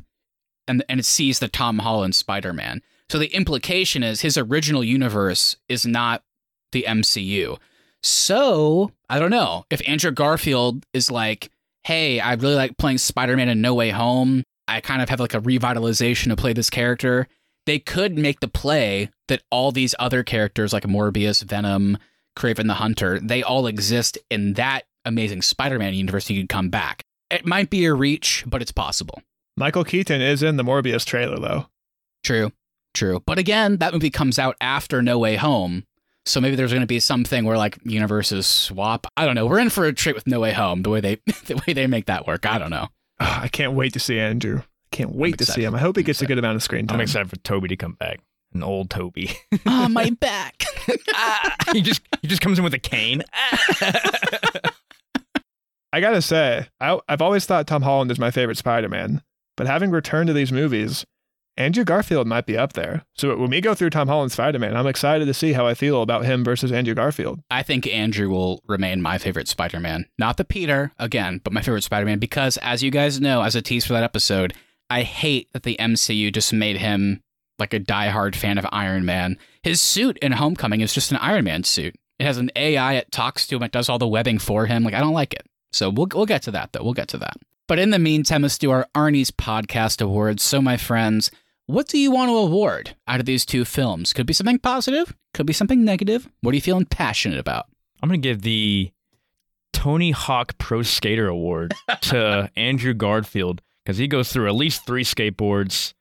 and, 0.67 0.83
and 0.89 0.99
it 0.99 1.05
sees 1.05 1.39
the 1.39 1.47
Tom 1.47 1.79
Holland 1.79 2.15
Spider 2.15 2.53
Man. 2.53 2.81
So 3.09 3.19
the 3.19 3.33
implication 3.33 4.03
is 4.03 4.21
his 4.21 4.37
original 4.37 4.83
universe 4.83 5.57
is 5.69 5.85
not 5.85 6.23
the 6.71 6.85
MCU. 6.87 7.57
So 8.01 8.91
I 9.09 9.19
don't 9.19 9.31
know 9.31 9.65
if 9.69 9.87
Andrew 9.87 10.11
Garfield 10.11 10.85
is 10.93 11.11
like, 11.11 11.49
hey, 11.83 12.19
I 12.19 12.33
really 12.33 12.55
like 12.55 12.77
playing 12.77 12.97
Spider 12.97 13.37
Man 13.37 13.49
in 13.49 13.61
No 13.61 13.73
Way 13.73 13.91
Home. 13.91 14.43
I 14.67 14.81
kind 14.81 15.01
of 15.01 15.09
have 15.09 15.19
like 15.19 15.33
a 15.33 15.41
revitalization 15.41 16.29
to 16.29 16.35
play 16.35 16.53
this 16.53 16.69
character. 16.69 17.27
They 17.65 17.79
could 17.79 18.17
make 18.17 18.39
the 18.39 18.47
play 18.47 19.09
that 19.27 19.43
all 19.51 19.71
these 19.71 19.95
other 19.99 20.23
characters 20.23 20.73
like 20.73 20.83
Morbius, 20.83 21.43
Venom, 21.43 21.97
Kraven 22.37 22.67
the 22.67 22.75
Hunter, 22.75 23.19
they 23.19 23.43
all 23.43 23.67
exist 23.67 24.17
in 24.29 24.53
that 24.53 24.83
amazing 25.05 25.41
Spider 25.41 25.79
Man 25.79 25.93
universe. 25.93 26.27
He 26.27 26.39
could 26.39 26.49
come 26.49 26.69
back. 26.69 27.03
It 27.29 27.45
might 27.45 27.69
be 27.69 27.85
a 27.85 27.93
reach, 27.93 28.43
but 28.45 28.61
it's 28.61 28.71
possible. 28.71 29.21
Michael 29.55 29.83
Keaton 29.83 30.21
is 30.21 30.41
in 30.41 30.57
the 30.57 30.63
Morbius 30.63 31.05
trailer 31.05 31.39
though. 31.39 31.67
True, 32.23 32.51
true. 32.93 33.21
But 33.25 33.37
again, 33.37 33.77
that 33.77 33.93
movie 33.93 34.09
comes 34.09 34.39
out 34.39 34.55
after 34.61 35.01
No 35.01 35.19
Way 35.19 35.35
Home. 35.35 35.85
So 36.25 36.39
maybe 36.39 36.55
there's 36.55 36.71
going 36.71 36.81
to 36.81 36.87
be 36.87 37.01
something 37.01 37.43
where 37.43 37.57
like 37.57 37.77
universes 37.83 38.47
swap. 38.47 39.07
I 39.17 39.25
don't 39.25 39.35
know. 39.35 39.45
We're 39.45 39.59
in 39.59 39.69
for 39.69 39.85
a 39.85 39.93
treat 39.93 40.15
with 40.15 40.25
No 40.25 40.39
Way 40.39 40.53
Home. 40.53 40.81
The 40.81 40.89
way 40.89 41.01
they 41.01 41.15
the 41.45 41.61
way 41.67 41.73
they 41.73 41.87
make 41.87 42.05
that 42.05 42.25
work. 42.25 42.45
I 42.45 42.57
don't 42.57 42.71
know. 42.71 42.87
Ah, 43.19 43.41
I 43.41 43.47
can't 43.47 43.73
wait 43.73 43.93
to 43.93 43.99
see 43.99 44.19
Andrew. 44.19 44.59
I 44.59 44.95
can't 44.95 45.13
wait 45.13 45.37
to 45.39 45.45
see 45.45 45.63
him. 45.63 45.75
I 45.75 45.79
hope 45.79 45.97
he 45.97 46.03
gets 46.03 46.21
a 46.21 46.25
good 46.25 46.39
amount 46.39 46.55
of 46.55 46.63
screen 46.63 46.87
time. 46.87 46.95
I'm 46.95 47.01
excited 47.01 47.29
for 47.29 47.35
Tobey 47.37 47.67
to 47.67 47.75
come 47.75 47.93
back. 47.93 48.21
An 48.53 48.63
old 48.63 48.89
Tobey. 48.89 49.31
oh, 49.65 49.89
my 49.89 50.09
back. 50.19 50.63
he 51.73 51.81
just 51.81 52.01
he 52.21 52.27
just 52.27 52.41
comes 52.41 52.57
in 52.57 52.63
with 52.63 52.73
a 52.73 52.79
cane. 52.79 53.23
I 55.91 55.99
gotta 55.99 56.21
say, 56.21 56.67
I, 56.79 56.99
I've 57.07 57.21
always 57.21 57.45
thought 57.45 57.67
Tom 57.67 57.83
Holland 57.83 58.09
is 58.11 58.17
my 58.17 58.31
favorite 58.31 58.57
Spider-Man, 58.57 59.21
but 59.55 59.67
having 59.67 59.91
returned 59.91 60.27
to 60.27 60.33
these 60.33 60.51
movies, 60.51 61.05
Andrew 61.55 61.83
Garfield 61.83 62.25
might 62.27 62.47
be 62.47 62.57
up 62.57 62.73
there. 62.73 63.03
So 63.15 63.37
when 63.37 63.51
we 63.51 63.61
go 63.61 63.75
through 63.75 63.91
Tom 63.91 64.07
Holland's 64.07 64.33
Spider-Man, 64.33 64.75
I'm 64.75 64.87
excited 64.87 65.25
to 65.25 65.33
see 65.33 65.53
how 65.53 65.67
I 65.67 65.75
feel 65.75 66.01
about 66.01 66.25
him 66.25 66.43
versus 66.43 66.71
Andrew 66.71 66.95
Garfield. 66.95 67.41
I 67.51 67.61
think 67.61 67.85
Andrew 67.87 68.29
will 68.29 68.61
remain 68.67 69.01
my 69.01 69.19
favorite 69.19 69.47
Spider 69.47 69.79
Man. 69.79 70.05
Not 70.17 70.37
the 70.37 70.45
Peter, 70.45 70.91
again, 70.97 71.41
but 71.43 71.53
my 71.53 71.61
favorite 71.61 71.83
Spider 71.83 72.05
Man 72.05 72.19
because, 72.19 72.57
as 72.57 72.81
you 72.81 72.89
guys 72.89 73.21
know, 73.21 73.43
as 73.43 73.55
a 73.55 73.61
tease 73.61 73.85
for 73.85 73.93
that 73.93 74.03
episode, 74.03 74.53
I 74.89 75.03
hate 75.03 75.51
that 75.53 75.63
the 75.63 75.77
MCU 75.79 76.33
just 76.33 76.53
made 76.53 76.77
him 76.77 77.21
like 77.59 77.73
a 77.73 77.79
diehard 77.79 78.35
fan 78.35 78.57
of 78.57 78.65
Iron 78.71 79.05
Man. 79.05 79.37
His 79.61 79.79
suit 79.79 80.17
in 80.19 80.33
Homecoming 80.33 80.81
is 80.81 80.93
just 80.93 81.11
an 81.11 81.17
Iron 81.17 81.45
Man 81.45 81.63
suit. 81.63 81.95
It 82.19 82.25
has 82.25 82.37
an 82.37 82.51
AI, 82.55 82.93
it 82.93 83.11
talks 83.11 83.45
to 83.47 83.55
him, 83.55 83.63
it 83.63 83.71
does 83.71 83.89
all 83.89 83.99
the 83.99 84.07
webbing 84.07 84.39
for 84.39 84.65
him. 84.65 84.83
Like, 84.83 84.93
I 84.93 84.99
don't 84.99 85.13
like 85.13 85.33
it. 85.33 85.45
So 85.71 85.89
we'll, 85.89 86.07
we'll 86.13 86.25
get 86.25 86.41
to 86.43 86.51
that, 86.51 86.73
though. 86.73 86.83
We'll 86.83 86.93
get 86.93 87.07
to 87.09 87.17
that. 87.19 87.37
But 87.67 87.79
in 87.79 87.91
the 87.91 87.99
meantime, 87.99 88.41
let's 88.41 88.57
do 88.57 88.71
our 88.71 88.87
Arnie's 88.95 89.31
Podcast 89.31 90.01
Awards. 90.01 90.43
So, 90.43 90.61
my 90.61 90.77
friends, 90.77 91.31
what 91.65 91.87
do 91.87 91.97
you 91.97 92.11
want 92.11 92.29
to 92.29 92.35
award 92.35 92.95
out 93.07 93.19
of 93.19 93.25
these 93.25 93.45
two 93.45 93.63
films? 93.63 94.11
Could 94.11 94.25
be 94.25 94.33
something 94.33 94.59
positive, 94.59 95.15
could 95.33 95.45
be 95.45 95.53
something 95.53 95.83
negative. 95.85 96.27
What 96.41 96.51
are 96.51 96.55
you 96.55 96.61
feeling 96.61 96.85
passionate 96.85 97.39
about? 97.39 97.67
I'm 98.01 98.09
gonna 98.09 98.17
give 98.17 98.41
the 98.41 98.91
Tony 99.71 100.11
Hawk 100.11 100.57
Pro 100.57 100.81
Skater 100.81 101.27
Award 101.27 101.73
to 102.01 102.49
Andrew 102.57 102.93
Garfield 102.93 103.61
because 103.85 103.97
he 103.97 104.07
goes 104.07 104.31
through 104.31 104.47
at 104.47 104.55
least 104.55 104.85
three 104.85 105.05
skateboards. 105.05 105.93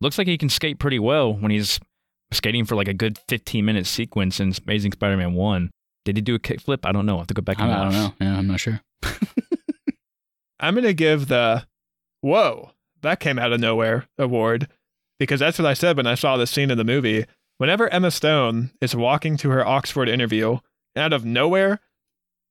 Looks 0.00 0.16
like 0.16 0.26
he 0.26 0.38
can 0.38 0.48
skate 0.48 0.78
pretty 0.78 0.98
well 0.98 1.34
when 1.34 1.50
he's 1.50 1.78
skating 2.32 2.64
for 2.64 2.76
like 2.76 2.88
a 2.88 2.94
good 2.94 3.18
15 3.28 3.62
minute 3.64 3.86
sequence 3.86 4.40
in 4.40 4.54
Amazing 4.66 4.92
Spider-Man 4.92 5.34
One. 5.34 5.70
Did 6.06 6.16
he 6.16 6.22
do 6.22 6.34
a 6.34 6.38
kickflip? 6.38 6.78
I 6.84 6.92
don't 6.92 7.04
know. 7.04 7.16
I 7.16 7.18
have 7.18 7.26
to 7.26 7.34
go 7.34 7.42
back 7.42 7.60
I 7.60 7.64
and 7.64 7.72
don't, 7.72 7.80
I 7.80 7.84
don't 7.84 7.92
know. 7.92 8.26
Yeah, 8.26 8.38
I'm 8.38 8.46
not 8.46 8.60
sure. 8.60 8.80
I'm 10.60 10.74
gonna 10.74 10.92
give 10.92 11.28
the 11.28 11.66
whoa 12.20 12.72
that 13.02 13.20
came 13.20 13.38
out 13.38 13.52
of 13.52 13.60
nowhere 13.60 14.06
award 14.18 14.68
because 15.18 15.40
that's 15.40 15.58
what 15.58 15.66
I 15.66 15.74
said 15.74 15.96
when 15.96 16.06
I 16.06 16.14
saw 16.14 16.36
this 16.36 16.50
scene 16.50 16.70
in 16.70 16.78
the 16.78 16.84
movie. 16.84 17.26
Whenever 17.58 17.88
Emma 17.88 18.10
Stone 18.10 18.70
is 18.80 18.94
walking 18.94 19.36
to 19.38 19.50
her 19.50 19.66
Oxford 19.66 20.08
interview, 20.08 20.58
out 20.96 21.12
of 21.12 21.24
nowhere, 21.24 21.80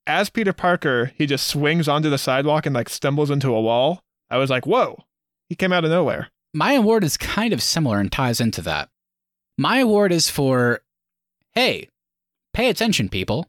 as 0.07 0.30
Peter 0.30 0.53
Parker, 0.53 1.11
he 1.15 1.26
just 1.26 1.48
swings 1.48 1.88
onto 1.88 2.10
the 2.10 2.18
sidewalk 2.18 2.65
and 2.65 2.76
like 2.76 2.90
stumbles 2.90 3.30
into 3.30 3.53
a 3.53 3.61
wall. 3.61 4.02
I 4.30 4.38
was 4.38 4.49
like, 4.49 4.65
whoa, 4.65 5.03
he 5.49 5.56
came 5.56 5.73
out 5.73 5.86
of 5.86 5.91
nowhere. 5.91 6.30
My 6.53 6.73
award 6.73 7.03
is 7.03 7.18
kind 7.18 7.53
of 7.53 7.61
similar 7.61 7.99
and 7.99 8.11
ties 8.11 8.40
into 8.40 8.61
that. 8.64 8.90
My 9.57 9.80
award 9.80 10.11
is 10.11 10.30
for, 10.30 10.81
hey, 11.53 11.90
pay 12.53 12.69
attention, 12.69 13.10
people. 13.10 13.48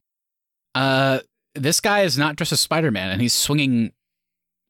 Uh, 0.74 1.20
this 1.54 1.80
guy 1.80 2.02
is 2.02 2.18
not 2.18 2.36
just 2.36 2.52
a 2.52 2.56
Spider-Man, 2.56 3.10
and 3.10 3.22
he's 3.22 3.34
swinging 3.34 3.92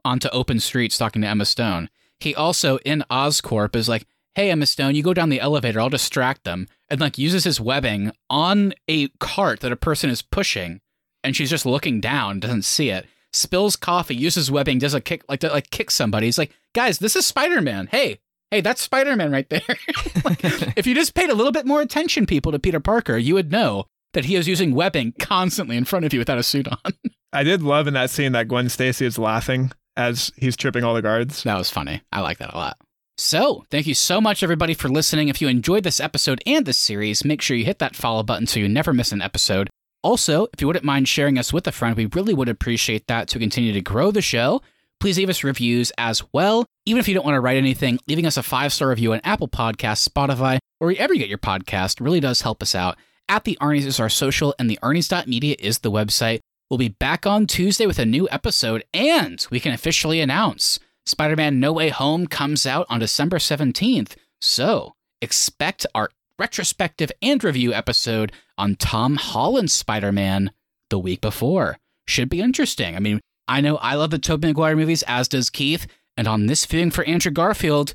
onto 0.05 0.29
open 0.29 0.61
streets 0.61 0.99
talking 0.99 1.23
to 1.23 1.29
Emma 1.29 1.45
Stone. 1.45 1.91
He 2.19 2.35
also 2.35 2.79
in 2.79 3.05
Oscorp 3.11 3.75
is 3.75 3.89
like, 3.89 4.07
hey, 4.35 4.51
Emma 4.51 4.67
Stone, 4.67 4.95
you 4.95 5.03
go 5.03 5.15
down 5.15 5.29
the 5.29 5.41
elevator, 5.41 5.81
I'll 5.81 5.89
distract 5.89 6.45
them, 6.45 6.69
and 6.89 7.01
like 7.01 7.19
uses 7.19 7.45
his 7.45 7.61
webbing 7.61 8.13
on 8.29 8.75
a 8.89 9.09
cart 9.19 9.61
that 9.61 9.73
a 9.73 9.77
person 9.77 10.11
is 10.11 10.23
pushing, 10.23 10.81
and 11.25 11.35
she's 11.35 11.51
just 11.51 11.67
looking 11.67 12.01
down, 12.01 12.41
doesn't 12.41 12.65
see 12.65 12.91
it. 12.91 13.07
Spills 13.33 13.77
coffee, 13.77 14.17
uses 14.17 14.51
webbing, 14.51 14.79
does 14.79 14.95
a 14.95 15.01
kick 15.01 15.23
like 15.29 15.41
to, 15.41 15.49
like 15.49 15.71
kick 15.71 15.91
somebody. 15.91 16.27
He's 16.27 16.39
like, 16.39 16.53
guys, 16.75 16.99
this 16.99 17.17
is 17.17 17.27
Spider 17.27 17.61
Man. 17.61 17.89
Hey, 17.91 18.19
hey, 18.51 18.61
that's 18.61 18.83
Spider 18.83 19.17
Man 19.17 19.31
right 19.31 19.49
there. 19.49 19.61
like, 20.25 20.41
if 20.77 20.87
you 20.87 20.95
just 20.95 21.15
paid 21.15 21.31
a 21.31 21.35
little 21.35 21.53
bit 21.53 21.67
more 21.67 21.81
attention, 21.81 22.27
people, 22.27 22.53
to 22.53 22.59
Peter 22.59 22.81
Parker, 22.81 23.17
you 23.17 23.35
would 23.35 23.53
know 23.53 23.87
that 24.13 24.25
he 24.25 24.37
is 24.37 24.49
using 24.49 24.75
webbing 24.75 25.15
constantly 25.19 25.77
in 25.77 25.85
front 25.85 26.05
of 26.05 26.13
you 26.13 26.19
without 26.19 26.39
a 26.39 26.43
suit 26.43 26.69
on. 26.69 26.93
I 27.33 27.45
did 27.45 27.63
love 27.63 27.87
in 27.87 27.95
that 27.95 28.11
scene 28.11 28.33
that 28.33 28.49
Gwen 28.49 28.69
Stacy 28.69 29.07
is 29.07 29.19
laughing 29.19 29.71
as 30.01 30.33
he's 30.37 30.57
tripping 30.57 30.83
all 30.83 30.95
the 30.95 31.03
guards. 31.03 31.43
that 31.43 31.59
was 31.59 31.71
funny. 31.71 32.03
I 32.11 32.21
like 32.21 32.39
that 32.39 32.55
a 32.55 32.57
lot. 32.57 32.79
So, 33.19 33.65
thank 33.71 33.87
you 33.87 33.95
so 33.95 34.19
much, 34.19 34.43
everybody, 34.43 34.73
for 34.73 34.89
listening. 34.89 35.29
If 35.29 35.43
you 35.43 35.49
enjoyed 35.49 35.85
this 35.85 36.01
episode 36.01 36.43
and 36.47 36.65
this 36.65 36.79
series, 36.79 37.23
make 37.23 37.43
sure 37.43 37.55
you 37.55 37.67
hit 37.67 37.79
that 37.79 37.95
follow 37.95 38.23
button 38.23 38.47
so 38.47 38.59
you 38.59 38.69
never 38.69 38.95
miss 38.95 39.13
an 39.13 39.21
episode. 39.21 39.69
Also, 40.03 40.47
if 40.55 40.61
you 40.63 40.67
wouldn't 40.67 40.87
mind 40.87 41.07
sharing 41.07 41.39
us 41.39 41.53
with 41.53 41.67
a 41.67 41.73
friend, 41.73 41.97
we 41.97 42.07
really 42.07 42.33
would 42.33 42.49
appreciate 42.49 43.07
that 43.09 43.29
to 43.29 43.39
continue 43.39 43.75
to 43.75 43.83
grow 43.83 44.11
the 44.11 44.23
show. 44.23 44.63
Please 45.01 45.19
leave 45.19 45.29
us 45.29 45.45
reviews 45.45 45.93
as 45.99 46.23
well. 46.33 46.65
Even 46.87 46.99
if 46.99 47.09
you 47.09 47.15
don't 47.15 47.25
want 47.25 47.35
to 47.35 47.41
write 47.41 47.59
anything, 47.59 47.99
leaving 48.09 48.25
us 48.25 48.39
a 48.39 48.43
five 48.43 48.73
star 48.73 48.89
review 48.89 49.13
on 49.13 49.21
Apple 49.23 49.49
Podcasts, 49.49 50.09
Spotify, 50.09 50.59
or 50.81 50.89
wherever 50.89 51.13
you 51.13 51.21
get 51.21 51.29
your 51.29 51.39
podcast 51.39 52.01
really 52.01 52.21
does 52.21 52.41
help 52.41 52.63
us 52.63 52.75
out. 52.75 52.97
At 53.29 53.45
the 53.45 53.59
Arnie's 53.61 53.87
is 53.87 54.01
our 54.01 54.09
social, 54.09 54.55
and 54.59 54.69
the 54.69 54.79
Arnie's.media 54.83 55.57
is 55.59 55.81
the 55.81 55.91
website. 55.91 56.41
We'll 56.71 56.79
be 56.79 56.89
back 56.89 57.27
on 57.27 57.49
Tuesday 57.49 57.85
with 57.85 57.99
a 57.99 58.07
new 58.07 58.29
episode, 58.31 58.85
and 58.95 59.45
we 59.51 59.59
can 59.59 59.73
officially 59.73 60.21
announce 60.21 60.79
Spider 61.05 61.35
Man 61.35 61.59
No 61.59 61.73
Way 61.73 61.89
Home 61.89 62.29
comes 62.29 62.65
out 62.65 62.87
on 62.89 63.01
December 63.01 63.39
17th. 63.39 64.15
So 64.41 64.95
expect 65.21 65.85
our 65.97 66.11
retrospective 66.39 67.11
and 67.21 67.43
review 67.43 67.75
episode 67.75 68.31
on 68.57 68.77
Tom 68.77 69.17
Holland's 69.17 69.75
Spider 69.75 70.13
Man 70.13 70.53
the 70.91 70.99
week 71.01 71.21
before. 71.21 71.79
Should 72.07 72.29
be 72.29 72.41
interesting. 72.41 72.95
I 72.95 73.01
mean, 73.01 73.19
I 73.49 73.61
know 73.61 73.79
I 73.79 73.97
love 73.97 74.11
the 74.11 74.21
Tobey 74.21 74.47
Maguire 74.47 74.77
movies, 74.77 75.03
as 75.09 75.27
does 75.27 75.51
Keith. 75.51 75.89
And 76.17 76.29
on 76.29 76.47
this 76.47 76.65
viewing 76.67 76.93
for 76.93 77.03
Andrew 77.03 77.33
Garfield, 77.33 77.95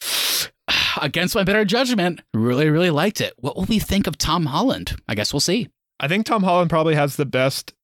against 1.02 1.34
my 1.34 1.42
better 1.42 1.64
judgment, 1.64 2.20
really, 2.32 2.70
really 2.70 2.90
liked 2.90 3.20
it. 3.20 3.34
What 3.38 3.56
will 3.56 3.64
we 3.64 3.80
think 3.80 4.06
of 4.06 4.18
Tom 4.18 4.46
Holland? 4.46 4.94
I 5.08 5.16
guess 5.16 5.32
we'll 5.32 5.40
see. 5.40 5.68
I 5.98 6.06
think 6.06 6.26
Tom 6.26 6.44
Holland 6.44 6.70
probably 6.70 6.94
has 6.94 7.16
the 7.16 7.26
best 7.26 7.74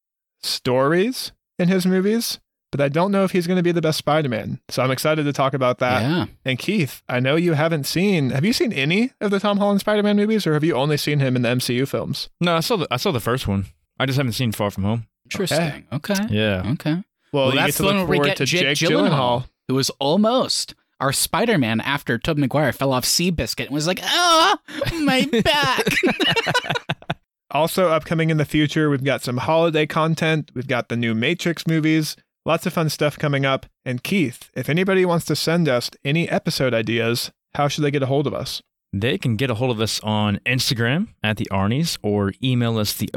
stories 0.42 1.32
in 1.58 1.68
his 1.68 1.86
movies, 1.86 2.38
but 2.72 2.80
I 2.80 2.88
don't 2.88 3.10
know 3.12 3.24
if 3.24 3.32
he's 3.32 3.46
going 3.46 3.56
to 3.56 3.62
be 3.62 3.72
the 3.72 3.80
best 3.82 3.98
Spider-Man. 3.98 4.60
So 4.68 4.82
I'm 4.82 4.90
excited 4.90 5.24
to 5.24 5.32
talk 5.32 5.54
about 5.54 5.78
that. 5.78 6.02
yeah. 6.02 6.26
And 6.44 6.58
Keith, 6.58 7.02
I 7.08 7.20
know 7.20 7.36
you 7.36 7.54
haven't 7.54 7.84
seen. 7.84 8.30
Have 8.30 8.44
you 8.44 8.52
seen 8.52 8.72
any 8.72 9.10
of 9.20 9.30
the 9.30 9.40
Tom 9.40 9.58
Holland 9.58 9.80
Spider-Man 9.80 10.16
movies, 10.16 10.46
or 10.46 10.54
have 10.54 10.64
you 10.64 10.74
only 10.74 10.96
seen 10.96 11.18
him 11.20 11.36
in 11.36 11.42
the 11.42 11.48
MCU 11.48 11.86
films? 11.88 12.28
No, 12.40 12.56
I 12.56 12.60
saw 12.60 12.76
the 12.76 12.86
I 12.90 12.96
saw 12.96 13.10
the 13.12 13.20
first 13.20 13.46
one. 13.48 13.66
I 13.98 14.06
just 14.06 14.16
haven't 14.18 14.32
seen 14.32 14.52
Far 14.52 14.70
From 14.70 14.84
Home. 14.84 15.06
Interesting. 15.26 15.86
Okay. 15.92 16.14
Yeah. 16.30 16.62
Okay. 16.72 17.02
Well, 17.32 17.46
Well, 17.46 17.50
you 17.54 17.60
that's 17.60 17.66
get 17.72 17.76
to 17.76 17.82
the 17.82 17.86
one 17.88 17.96
look 17.98 18.08
where 18.08 18.10
we 18.10 18.16
forward 18.16 18.28
get 18.28 18.36
to 18.38 18.44
Jake 18.46 18.76
Jake 18.76 18.90
Gyllenhaal. 18.90 19.10
Gyllenhaal. 19.10 19.44
Who 19.68 19.74
was 19.74 19.90
almost 20.00 20.74
our 21.00 21.12
Spider 21.12 21.58
Man 21.58 21.80
after 21.80 22.18
Tobey 22.18 22.40
Maguire 22.40 22.72
fell 22.72 22.92
off 22.92 23.04
Seabiscuit 23.04 23.66
and 23.66 23.74
was 23.74 23.86
like, 23.86 24.00
oh, 24.02 24.56
my 25.04 25.26
back. 25.44 25.84
Also, 27.52 27.88
upcoming 27.88 28.30
in 28.30 28.36
the 28.36 28.44
future, 28.44 28.88
we've 28.88 29.04
got 29.04 29.22
some 29.22 29.38
holiday 29.38 29.86
content. 29.86 30.50
We've 30.54 30.68
got 30.68 30.88
the 30.88 30.96
new 30.96 31.14
Matrix 31.14 31.66
movies. 31.66 32.16
Lots 32.46 32.64
of 32.64 32.72
fun 32.72 32.88
stuff 32.88 33.18
coming 33.18 33.44
up. 33.44 33.66
And 33.84 34.02
Keith, 34.02 34.50
if 34.54 34.68
anybody 34.68 35.04
wants 35.04 35.24
to 35.26 35.36
send 35.36 35.68
us 35.68 35.90
any 36.04 36.28
episode 36.28 36.72
ideas, 36.72 37.30
how 37.54 37.68
should 37.68 37.82
they 37.82 37.90
get 37.90 38.02
a 38.02 38.06
hold 38.06 38.26
of 38.26 38.34
us? 38.34 38.62
They 38.92 39.18
can 39.18 39.36
get 39.36 39.50
a 39.50 39.54
hold 39.54 39.70
of 39.70 39.80
us 39.80 40.00
on 40.00 40.40
Instagram 40.46 41.08
at 41.22 41.36
the 41.36 41.48
Arnies 41.50 41.98
or 42.02 42.32
email 42.42 42.78
us 42.78 42.94
the 42.94 43.10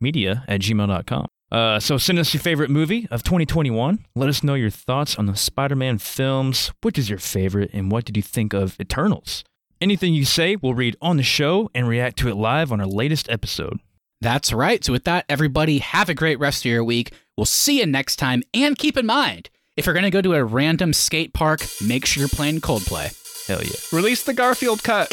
Media 0.00 0.44
at 0.48 0.60
gmail.com. 0.60 1.26
Uh, 1.52 1.80
so 1.80 1.98
send 1.98 2.18
us 2.18 2.32
your 2.32 2.40
favorite 2.40 2.70
movie 2.70 3.08
of 3.10 3.22
2021. 3.22 4.04
Let 4.14 4.28
us 4.28 4.42
know 4.44 4.54
your 4.54 4.70
thoughts 4.70 5.16
on 5.16 5.26
the 5.26 5.36
Spider-Man 5.36 5.98
films. 5.98 6.72
Which 6.82 6.96
is 6.96 7.10
your 7.10 7.18
favorite, 7.18 7.70
and 7.72 7.90
what 7.90 8.04
did 8.04 8.16
you 8.16 8.22
think 8.22 8.52
of 8.52 8.78
Eternals? 8.80 9.44
Anything 9.80 10.12
you 10.12 10.26
say, 10.26 10.56
we'll 10.56 10.74
read 10.74 10.96
on 11.00 11.16
the 11.16 11.22
show 11.22 11.70
and 11.74 11.88
react 11.88 12.18
to 12.18 12.28
it 12.28 12.34
live 12.34 12.70
on 12.70 12.80
our 12.80 12.86
latest 12.86 13.30
episode. 13.30 13.80
That's 14.20 14.52
right. 14.52 14.84
So, 14.84 14.92
with 14.92 15.04
that, 15.04 15.24
everybody, 15.26 15.78
have 15.78 16.10
a 16.10 16.14
great 16.14 16.38
rest 16.38 16.66
of 16.66 16.70
your 16.70 16.84
week. 16.84 17.14
We'll 17.36 17.46
see 17.46 17.80
you 17.80 17.86
next 17.86 18.16
time. 18.16 18.42
And 18.52 18.76
keep 18.76 18.98
in 18.98 19.06
mind, 19.06 19.48
if 19.78 19.86
you're 19.86 19.94
going 19.94 20.04
to 20.04 20.10
go 20.10 20.20
to 20.20 20.34
a 20.34 20.44
random 20.44 20.92
skate 20.92 21.32
park, 21.32 21.62
make 21.82 22.04
sure 22.04 22.20
you're 22.20 22.28
playing 22.28 22.60
Coldplay. 22.60 23.16
Hell 23.46 23.62
yeah. 23.62 23.72
Release 23.90 24.22
the 24.22 24.34
Garfield 24.34 24.82
cut. 24.82 25.08